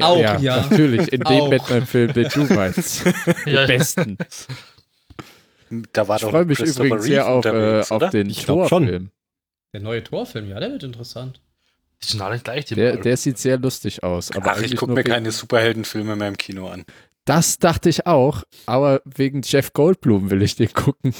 Auch, 0.04 0.18
ja. 0.18 0.66
Natürlich, 0.68 1.12
in 1.12 1.20
dem. 1.22 1.50
Batman-Film, 1.50 2.12
den 2.12 2.28
du 2.28 2.54
meinst. 2.54 3.04
Ja, 3.46 3.66
Den 3.66 3.78
besten. 3.78 4.18
Da 5.92 6.08
war 6.08 6.16
Ich 6.16 6.22
freue 6.22 6.44
mich 6.44 6.60
übrigens 6.60 7.04
sehr 7.04 7.28
auf, 7.28 7.44
äh, 7.44 7.82
auf 7.88 8.10
den. 8.10 8.32
Torfilm. 8.32 9.10
Der 9.72 9.80
neue 9.80 10.02
Torfilm, 10.02 10.48
ja, 10.48 10.58
der 10.58 10.72
wird 10.72 10.82
interessant. 10.82 11.40
die 12.02 12.08
sind 12.08 12.20
alle 12.20 12.38
gleich. 12.38 12.64
Der, 12.66 12.96
der 12.96 13.16
sieht 13.16 13.38
sehr 13.38 13.58
lustig 13.58 14.02
aus. 14.02 14.30
Aber 14.32 14.52
Ach, 14.52 14.60
ich 14.60 14.76
gucke 14.76 14.92
mir 14.92 15.04
keine 15.04 15.30
Superheldenfilme 15.30 16.16
mehr 16.16 16.28
im 16.28 16.36
Kino 16.36 16.68
an. 16.68 16.84
Das 17.24 17.58
dachte 17.58 17.88
ich 17.88 18.06
auch, 18.06 18.42
aber 18.66 19.02
wegen 19.04 19.42
Jeff 19.44 19.72
Goldblum 19.72 20.30
will 20.30 20.42
ich 20.42 20.56
den 20.56 20.72
gucken. 20.72 21.14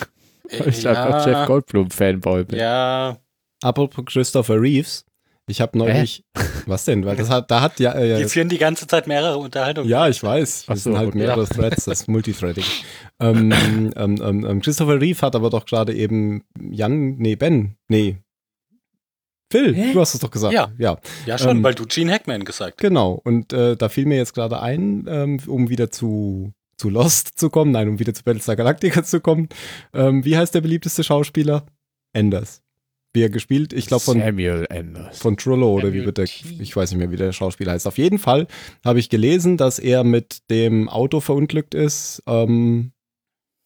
Weil 0.59 0.69
ich 0.71 0.89
einfach 0.89 1.25
Jeff 1.25 1.47
Goldblum-Fanboy 1.47 2.45
bin. 2.45 2.59
Ja, 2.59 3.21
Apropos 3.63 4.05
Christopher 4.07 4.61
Reeves. 4.61 5.05
Ich 5.49 5.61
habe 5.61 5.77
neulich. 5.77 6.25
Was 6.67 6.85
denn? 6.85 7.05
Weil 7.05 7.17
das 7.17 7.29
hat, 7.29 7.51
da 7.51 7.61
hat 7.61 7.81
ja. 7.81 7.93
Äh, 7.95 8.23
die 8.23 8.29
führen 8.29 8.49
die 8.49 8.59
ganze 8.59 8.87
Zeit 8.87 9.07
mehrere 9.07 9.39
Unterhaltungen. 9.39 9.89
ja, 9.89 10.09
ich 10.09 10.23
weiß. 10.23 10.67
Das 10.67 10.85
so, 10.85 10.91
sind 10.91 10.99
halt 10.99 11.15
mehrere 11.15 11.47
Threads, 11.47 11.87
das 11.87 12.03
ist 12.03 12.09
Multithreading. 12.09 12.65
ähm, 13.21 13.53
ähm, 13.97 14.21
ähm, 14.23 14.47
ähm, 14.47 14.61
Christopher 14.61 15.01
Reeve 15.01 15.21
hat 15.23 15.35
aber 15.35 15.51
doch 15.51 15.67
gerade 15.67 15.95
eben 15.95 16.45
Jan, 16.59 17.17
nee, 17.17 17.37
Ben, 17.37 17.77
nee. 17.89 18.19
Phil, 19.53 19.75
Hä? 19.75 19.93
du 19.93 20.01
hast 20.01 20.15
es 20.15 20.21
doch 20.21 20.31
gesagt. 20.31 20.55
Ja. 20.55 20.71
ja. 20.79 20.99
Ja, 21.27 21.37
schon, 21.37 21.57
Ähm, 21.57 21.63
weil 21.65 21.75
du 21.75 21.85
Gene 21.87 22.13
Hackman 22.13 22.45
gesagt 22.45 22.75
hast. 22.75 22.81
Genau, 22.81 23.21
und 23.25 23.53
äh, 23.53 23.77
da 23.77 23.89
fiel 23.89 24.07
mir 24.07 24.17
jetzt 24.17 24.35
gerade 24.35 24.61
ein, 24.61 25.07
ähm, 25.09 25.41
um 25.49 25.69
wieder 25.69 25.91
zu, 25.91 26.53
zu 26.77 26.89
Lost 26.89 27.39
zu 27.39 27.51
kommen, 27.51 27.73
nein, 27.73 27.89
um 27.89 27.99
wieder 27.99 28.15
zu 28.15 28.23
Battlestar 28.23 28.55
Galactica 28.55 29.03
zu 29.03 29.21
kommen. 29.21 29.49
Ähm, 29.93 30.25
wie 30.25 30.37
heißt 30.37 30.55
der 30.55 30.61
beliebteste 30.61 31.03
Schauspieler? 31.03 31.67
Anders. 32.15 32.63
Wie 33.13 33.23
er 33.23 33.31
gespielt? 33.31 33.73
Ich 33.73 33.87
glaube 33.87 34.05
von, 34.05 34.21
Samuel 34.21 34.67
Anders. 34.71 35.19
von 35.19 35.37
Trullo 35.37 35.75
oder 35.75 35.93
wie 35.93 36.05
wird 36.05 36.19
der, 36.19 36.25
ich 36.25 36.77
weiß 36.77 36.93
nicht 36.93 36.99
mehr, 36.99 37.11
wie 37.11 37.17
der 37.17 37.33
Schauspieler 37.33 37.73
heißt. 37.73 37.89
Auf 37.89 37.99
jeden 37.99 38.19
Fall 38.19 38.47
habe 38.85 39.01
ich 39.01 39.09
gelesen, 39.09 39.57
dass 39.57 39.81
er 39.81 40.05
mit 40.05 40.49
dem 40.49 40.89
Auto 40.89 41.19
verunglückt 41.19 41.75
ist, 41.75 42.23
ähm, 42.27 42.93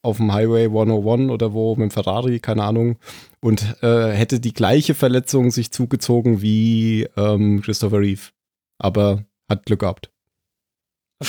auf 0.03 0.17
dem 0.19 0.33
Highway 0.33 0.65
101 0.65 1.31
oder 1.31 1.53
wo, 1.53 1.75
mit 1.77 1.83
dem 1.83 1.91
Ferrari, 1.91 2.41
keine 2.41 2.65
Ahnung, 2.65 2.99
und 3.41 3.83
äh, 3.83 4.13
hätte 4.13 4.41
die 4.41 4.53
gleiche 4.55 4.95
Verletzung 4.95 5.51
sich 5.51 5.71
zugezogen 5.71 6.41
wie 6.41 7.07
ähm, 7.17 7.61
Christopher 7.63 8.01
Reeve. 8.01 8.31
Aber 8.79 9.25
hat 9.49 9.67
Glück 9.67 9.81
gehabt. 9.81 10.14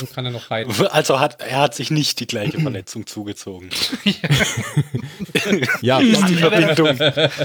Also 0.02 0.14
kann 0.14 0.26
er 0.26 0.32
noch 0.32 0.52
reiten. 0.52 0.72
Also 0.88 1.20
hat 1.20 1.42
er 1.42 1.60
hat 1.62 1.76
sich 1.76 1.92
nicht 1.92 2.20
die 2.20 2.28
gleiche 2.28 2.60
Verletzung 2.60 3.06
zugezogen. 3.08 3.70
Ja, 5.82 6.00
Ist 6.02 6.28
die 6.30 6.36
Verbindung. 6.36 6.98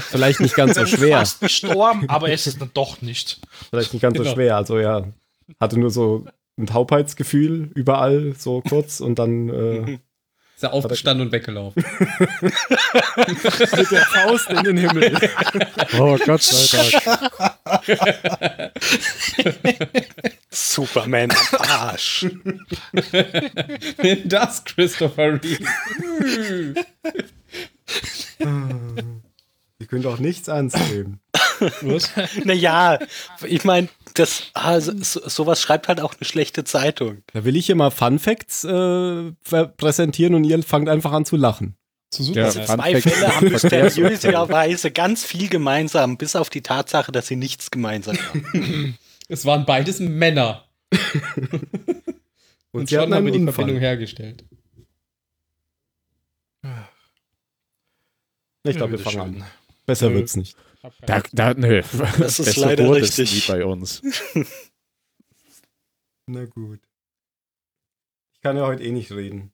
vielleicht 0.09 0.39
nicht 0.39 0.55
ganz 0.55 0.75
so 0.75 0.85
schwer. 0.85 1.19
Fast 1.19 1.41
gestorben, 1.41 2.09
aber 2.09 2.29
es 2.31 2.47
ist 2.47 2.61
dann 2.61 2.71
doch 2.73 3.01
nicht. 3.01 3.39
Vielleicht 3.69 3.93
nicht 3.93 4.01
ganz 4.01 4.17
so 4.17 4.23
Genau. 4.23 4.35
schwer. 4.35 4.55
Also 4.57 4.79
ja, 4.79 5.03
hatte 5.59 5.79
nur 5.79 5.89
so 5.89 6.25
ein 6.57 6.65
Taubheitsgefühl 6.67 7.71
überall, 7.75 8.33
so 8.37 8.61
kurz 8.61 8.99
und 8.99 9.19
dann 9.19 9.49
äh, 9.49 9.99
Ist 10.61 10.65
er 10.65 10.73
aufgestanden 10.73 11.25
und 11.25 11.31
weggelaufen. 11.31 11.83
mit 13.75 13.91
der 13.91 14.05
Faust 14.05 14.47
in 14.51 14.63
den 14.63 14.77
Himmel. 14.77 15.17
Oh 15.97 16.15
Gott 16.23 16.43
sei 16.43 16.99
Dank. 17.03 17.55
Superman 20.51 21.31
am 21.31 21.61
Arsch. 21.67 22.27
das 24.25 24.63
Christopher 24.63 25.39
Reeve. 25.41 26.75
Die 29.81 29.87
können 29.87 30.03
doch 30.03 30.19
nichts 30.19 30.47
ernst 30.47 30.77
nehmen. 30.91 31.19
Was? 31.81 32.11
Naja, 32.43 32.99
ich 33.43 33.63
meine, 33.63 33.87
das 34.13 34.43
also, 34.53 34.91
so, 35.01 35.27
sowas 35.27 35.59
schreibt 35.59 35.87
halt 35.87 35.99
auch 36.01 36.13
eine 36.13 36.23
schlechte 36.23 36.63
Zeitung. 36.63 37.23
Da 37.33 37.45
will 37.45 37.55
ich 37.55 37.65
hier 37.65 37.73
mal 37.73 37.89
Fun 37.89 38.19
Facts 38.19 38.63
äh, 38.63 39.31
präsentieren 39.77 40.35
und 40.35 40.43
ihr 40.43 40.61
fangt 40.61 40.87
einfach 40.87 41.13
an 41.13 41.25
zu 41.25 41.35
lachen. 41.35 41.75
Zu 42.11 42.21
Ja, 42.33 42.51
super. 42.51 42.67
Fun 42.67 42.75
Zwei 42.79 43.01
Fälle 43.01 43.35
haben 43.35 43.49
mysteriöserweise 43.49 44.91
ganz 44.91 45.25
viel 45.25 45.49
gemeinsam, 45.49 46.17
bis 46.17 46.35
auf 46.35 46.51
die 46.51 46.61
Tatsache, 46.61 47.11
dass 47.11 47.25
sie 47.25 47.37
nichts 47.37 47.71
gemeinsam 47.71 48.17
haben. 48.19 48.99
es 49.27 49.43
waren 49.43 49.65
beides 49.65 49.99
Männer. 49.99 50.65
Und, 52.71 52.81
Und 52.81 52.89
sie 52.89 52.95
schon 52.95 53.13
haben 53.15 53.25
wir 53.25 53.31
die 53.31 53.39
Unfall. 53.39 53.53
Verbindung 53.55 53.81
hergestellt. 53.81 54.45
Ich 58.63 58.77
glaube, 58.77 58.91
wir 58.93 58.99
Ja, 58.99 59.11
fangen 59.11 59.41
an. 59.41 59.43
Besser 59.85 60.09
Nö. 60.09 60.15
wird's 60.15 60.35
nicht. 60.35 60.57
Da, 61.05 61.21
da, 61.31 61.53
nö. 61.53 61.81
Das 62.17 62.39
ist 62.39 62.45
Besser 62.45 62.61
leider 62.61 62.85
es 62.97 63.17
richtig. 63.17 63.47
nie 63.47 63.53
bei 63.53 63.65
uns. 63.65 64.01
Na 66.27 66.45
gut. 66.45 66.79
Ich 68.33 68.41
kann 68.41 68.57
ja 68.57 68.65
heute 68.65 68.83
eh 68.83 68.91
nicht 68.91 69.11
reden. 69.11 69.51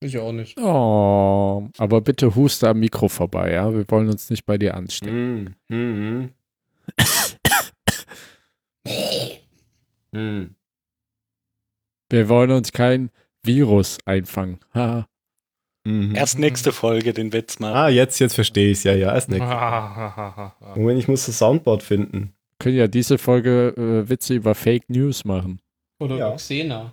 Ich 0.00 0.18
auch 0.18 0.32
nicht. 0.32 0.58
Oh, 0.58 1.68
aber 1.78 2.00
bitte 2.00 2.34
huste 2.34 2.68
am 2.68 2.80
Mikro 2.80 3.08
vorbei, 3.08 3.52
ja? 3.52 3.72
Wir 3.72 3.88
wollen 3.88 4.08
uns 4.08 4.28
nicht 4.30 4.44
bei 4.44 4.58
dir 4.58 4.74
anstecken. 4.74 5.54
Hm, 5.68 5.94
hm, 5.96 6.30
hm. 6.94 7.32
Hm. 10.14 10.54
Wir 12.10 12.28
wollen 12.28 12.50
uns 12.50 12.72
kein 12.72 13.10
Virus 13.42 13.98
einfangen. 14.04 14.58
Ha. 14.74 15.08
Mhm. 15.84 16.14
Erst 16.14 16.38
nächste 16.38 16.70
Folge 16.72 17.12
den 17.12 17.32
Witz 17.32 17.58
machen. 17.58 17.74
Ah, 17.74 17.88
jetzt, 17.88 18.18
jetzt 18.20 18.34
verstehe 18.34 18.70
ich 18.70 18.78
es. 18.78 18.84
Ja, 18.84 18.94
ja, 18.94 19.12
erst. 19.14 19.32
Ah, 19.40 20.52
Moment, 20.76 20.98
ich 21.00 21.08
muss 21.08 21.26
das 21.26 21.38
Soundboard 21.38 21.82
finden. 21.82 22.32
können 22.58 22.76
ja 22.76 22.86
diese 22.86 23.18
Folge 23.18 23.74
äh, 23.76 24.08
Witze 24.08 24.34
über 24.34 24.54
Fake 24.54 24.88
News 24.88 25.24
machen. 25.24 25.60
Oder 25.98 26.16
Ja. 26.16 26.36
Xena. 26.36 26.92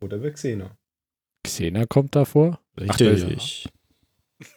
Oder 0.00 0.22
Vexena. 0.22 0.70
Xena 1.46 1.84
kommt 1.86 2.16
davor? 2.16 2.58
Richtig. 2.78 3.68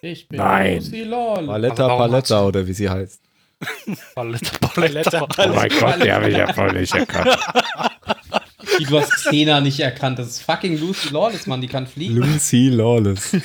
Ich 0.02 0.28
bin 0.28 0.38
Nein. 0.38 0.76
Lucy 0.78 1.02
Lol. 1.04 1.46
Paletta, 1.46 1.86
warum 1.86 1.98
Paletta 2.10 2.36
hat's- 2.36 2.46
oder 2.48 2.66
wie 2.66 2.72
sie 2.72 2.88
heißt. 2.88 3.22
Palette, 4.14 4.50
Palette, 4.60 5.10
Palette. 5.10 5.50
Oh 5.50 5.54
mein 5.54 5.68
Gott, 5.70 6.04
der 6.04 6.14
habe 6.14 6.30
ich 6.30 6.36
ja 6.36 6.52
voll 6.52 6.72
nicht 6.72 6.94
erkannt. 6.94 7.36
Wie, 8.76 8.84
Du 8.84 8.98
hast 9.00 9.10
Xena 9.12 9.60
nicht 9.60 9.80
erkannt. 9.80 10.18
Das 10.18 10.26
ist 10.28 10.42
fucking 10.42 10.78
Lucy 10.78 11.08
Lawless, 11.10 11.46
Mann. 11.46 11.60
Die 11.60 11.68
kann 11.68 11.86
fliegen. 11.86 12.16
Lucy 12.16 12.68
Lawless. 12.68 13.36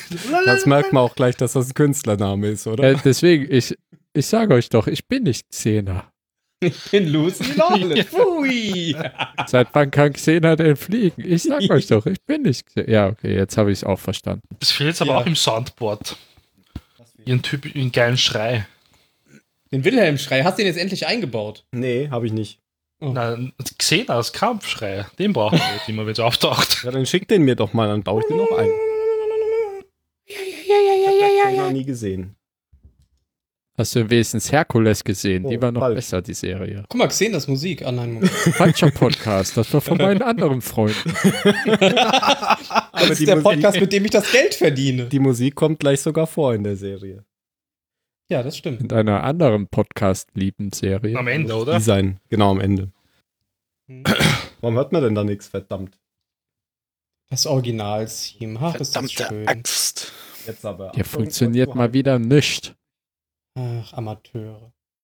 Das 0.46 0.66
merkt 0.66 0.92
man 0.94 1.04
auch 1.04 1.16
gleich, 1.16 1.36
dass 1.38 1.54
das 1.54 1.70
ein 1.70 1.74
Künstlername 1.74 2.48
ist, 2.50 2.68
oder? 2.68 2.84
Äh, 2.84 2.96
deswegen, 3.04 3.48
ich, 3.54 3.76
ich 4.14 4.26
sage 4.26 4.54
euch 4.54 4.70
doch, 4.70 4.88
ich 4.88 5.08
bin 5.08 5.24
nicht 5.24 5.50
Xena. 5.50 6.06
Ich 6.60 6.76
bin 6.92 7.08
Lucy 7.12 7.44
Lawless. 7.58 8.06
Pfui. 8.08 8.96
Seit 9.48 9.68
wann 9.74 9.92
kann 9.92 10.14
Xena 10.14 10.56
denn 10.56 10.76
fliegen? 10.76 11.24
Ich 11.26 11.44
sag 11.44 11.70
euch 11.70 11.88
doch, 11.88 12.06
ich 12.06 12.22
bin 12.24 12.44
nicht 12.44 12.66
Xena. 12.68 12.90
Ja, 12.90 13.08
okay, 13.08 13.36
jetzt 13.36 13.58
habe 13.58 13.72
ich 13.72 13.80
es 13.80 13.84
auch 13.84 14.00
verstanden. 14.00 14.44
Das 14.60 14.72
fehlt 14.72 14.90
jetzt 14.90 15.02
aber 15.02 15.12
Ja. 15.12 15.18
auch 15.20 15.26
im 15.26 15.36
Soundboard. 15.36 16.16
Ihren 17.26 17.42
Typ, 17.42 17.74
ihren 17.74 17.92
geilen 17.92 18.18
Schrei. 18.18 18.66
Den 19.72 19.84
Wilhelm-Schrei. 19.86 20.44
Hast 20.44 20.58
du 20.58 20.64
den 20.64 20.68
jetzt 20.68 20.78
endlich 20.80 21.08
eingebaut? 21.08 21.66
Nee, 21.72 22.10
habe 22.12 22.28
ich 22.28 22.34
nicht. 22.34 22.60
Nein, 23.12 23.52
Xena, 23.78 24.16
das 24.16 24.32
Kampfschrei. 24.34 25.06
Den 25.20 25.34
brauchen 25.34 25.58
wir 25.60 25.74
jetzt 25.76 25.90
immer, 25.90 26.06
wenn 26.06 26.14
es 26.14 26.20
auftaucht. 26.20 26.84
Ja, 26.84 26.92
dann 26.92 27.06
schick 27.06 27.28
den 27.28 27.44
mir 27.44 27.56
doch 27.56 27.74
mal, 27.74 27.88
dann 27.90 28.04
baue 28.04 28.22
ich 28.22 28.28
den 28.28 28.38
noch 28.38 28.52
ein. 28.58 28.70
Ich 30.26 31.46
habe 31.46 31.58
noch 31.58 31.72
nie 31.72 31.84
gesehen. 31.86 32.36
Hast 33.76 33.96
du 33.96 34.08
wenigstens 34.08 34.52
Herkules 34.52 35.04
gesehen? 35.04 35.50
Die 35.50 35.58
Oh, 35.58 35.62
war 35.64 35.72
noch 35.72 35.82
falsch. 35.82 35.96
besser, 35.96 36.22
die 36.22 36.36
Serie. 36.36 36.84
Guck 36.88 37.00
mal, 37.00 37.08
Xena 37.08 37.38
ist 37.38 37.48
Musik. 37.48 37.84
Ah, 37.84 37.92
nein, 37.92 38.14
Moment. 38.14 38.32
Falscher 38.56 38.92
Podcast, 38.92 39.58
das 39.58 39.74
war 39.74 39.82
von 39.82 39.98
meinen 39.98 40.22
anderen 40.22 40.62
Freunden. 40.62 41.14
Das 43.06 43.18
die 43.18 43.24
ist 43.24 43.28
der 43.28 43.36
Musik- 43.38 43.44
Podcast, 43.52 43.80
mit 43.82 43.92
dem 43.92 44.06
ich 44.06 44.12
das 44.12 44.32
Geld 44.32 44.54
verdiene. 44.56 45.06
Die 45.08 45.20
Musik 45.20 45.56
kommt 45.56 45.80
gleich 45.80 46.00
sogar 46.00 46.26
vor 46.28 46.54
in 46.54 46.64
der 46.64 46.76
Serie. 46.78 47.26
Ja, 48.30 48.42
das 48.42 48.58
stimmt. 48.58 48.82
In 48.82 48.92
einer 48.92 49.24
anderen 49.24 49.68
Podcast-Lieben-Serie. 49.68 51.18
Am 51.18 51.28
Ende, 51.28 51.54
Die 51.54 51.60
oder? 51.60 51.80
sein, 51.80 52.20
genau 52.30 52.52
am 52.52 52.60
Ende. 52.60 52.92
Hm. 53.88 54.04
Warum 54.62 54.76
hört 54.76 54.92
man 54.92 55.04
denn 55.04 55.16
da 55.16 55.24
nichts, 55.24 55.48
verdammt? 55.48 56.00
Das 57.30 57.46
Original-Theme. 57.46 58.60
Ach, 58.62 58.76
ist 58.76 58.96
das 58.96 59.12
Verdammte 59.12 59.36
schön. 59.36 59.48
Axt. 59.48 60.14
Jetzt 60.48 60.66
aber. 60.66 60.92
Hier 60.96 61.06
funktioniert 61.06 61.74
mal 61.76 61.94
wieder 61.94 62.20
nicht. 62.20 62.76
Ach, 63.56 63.94
Amateure. 63.94 64.73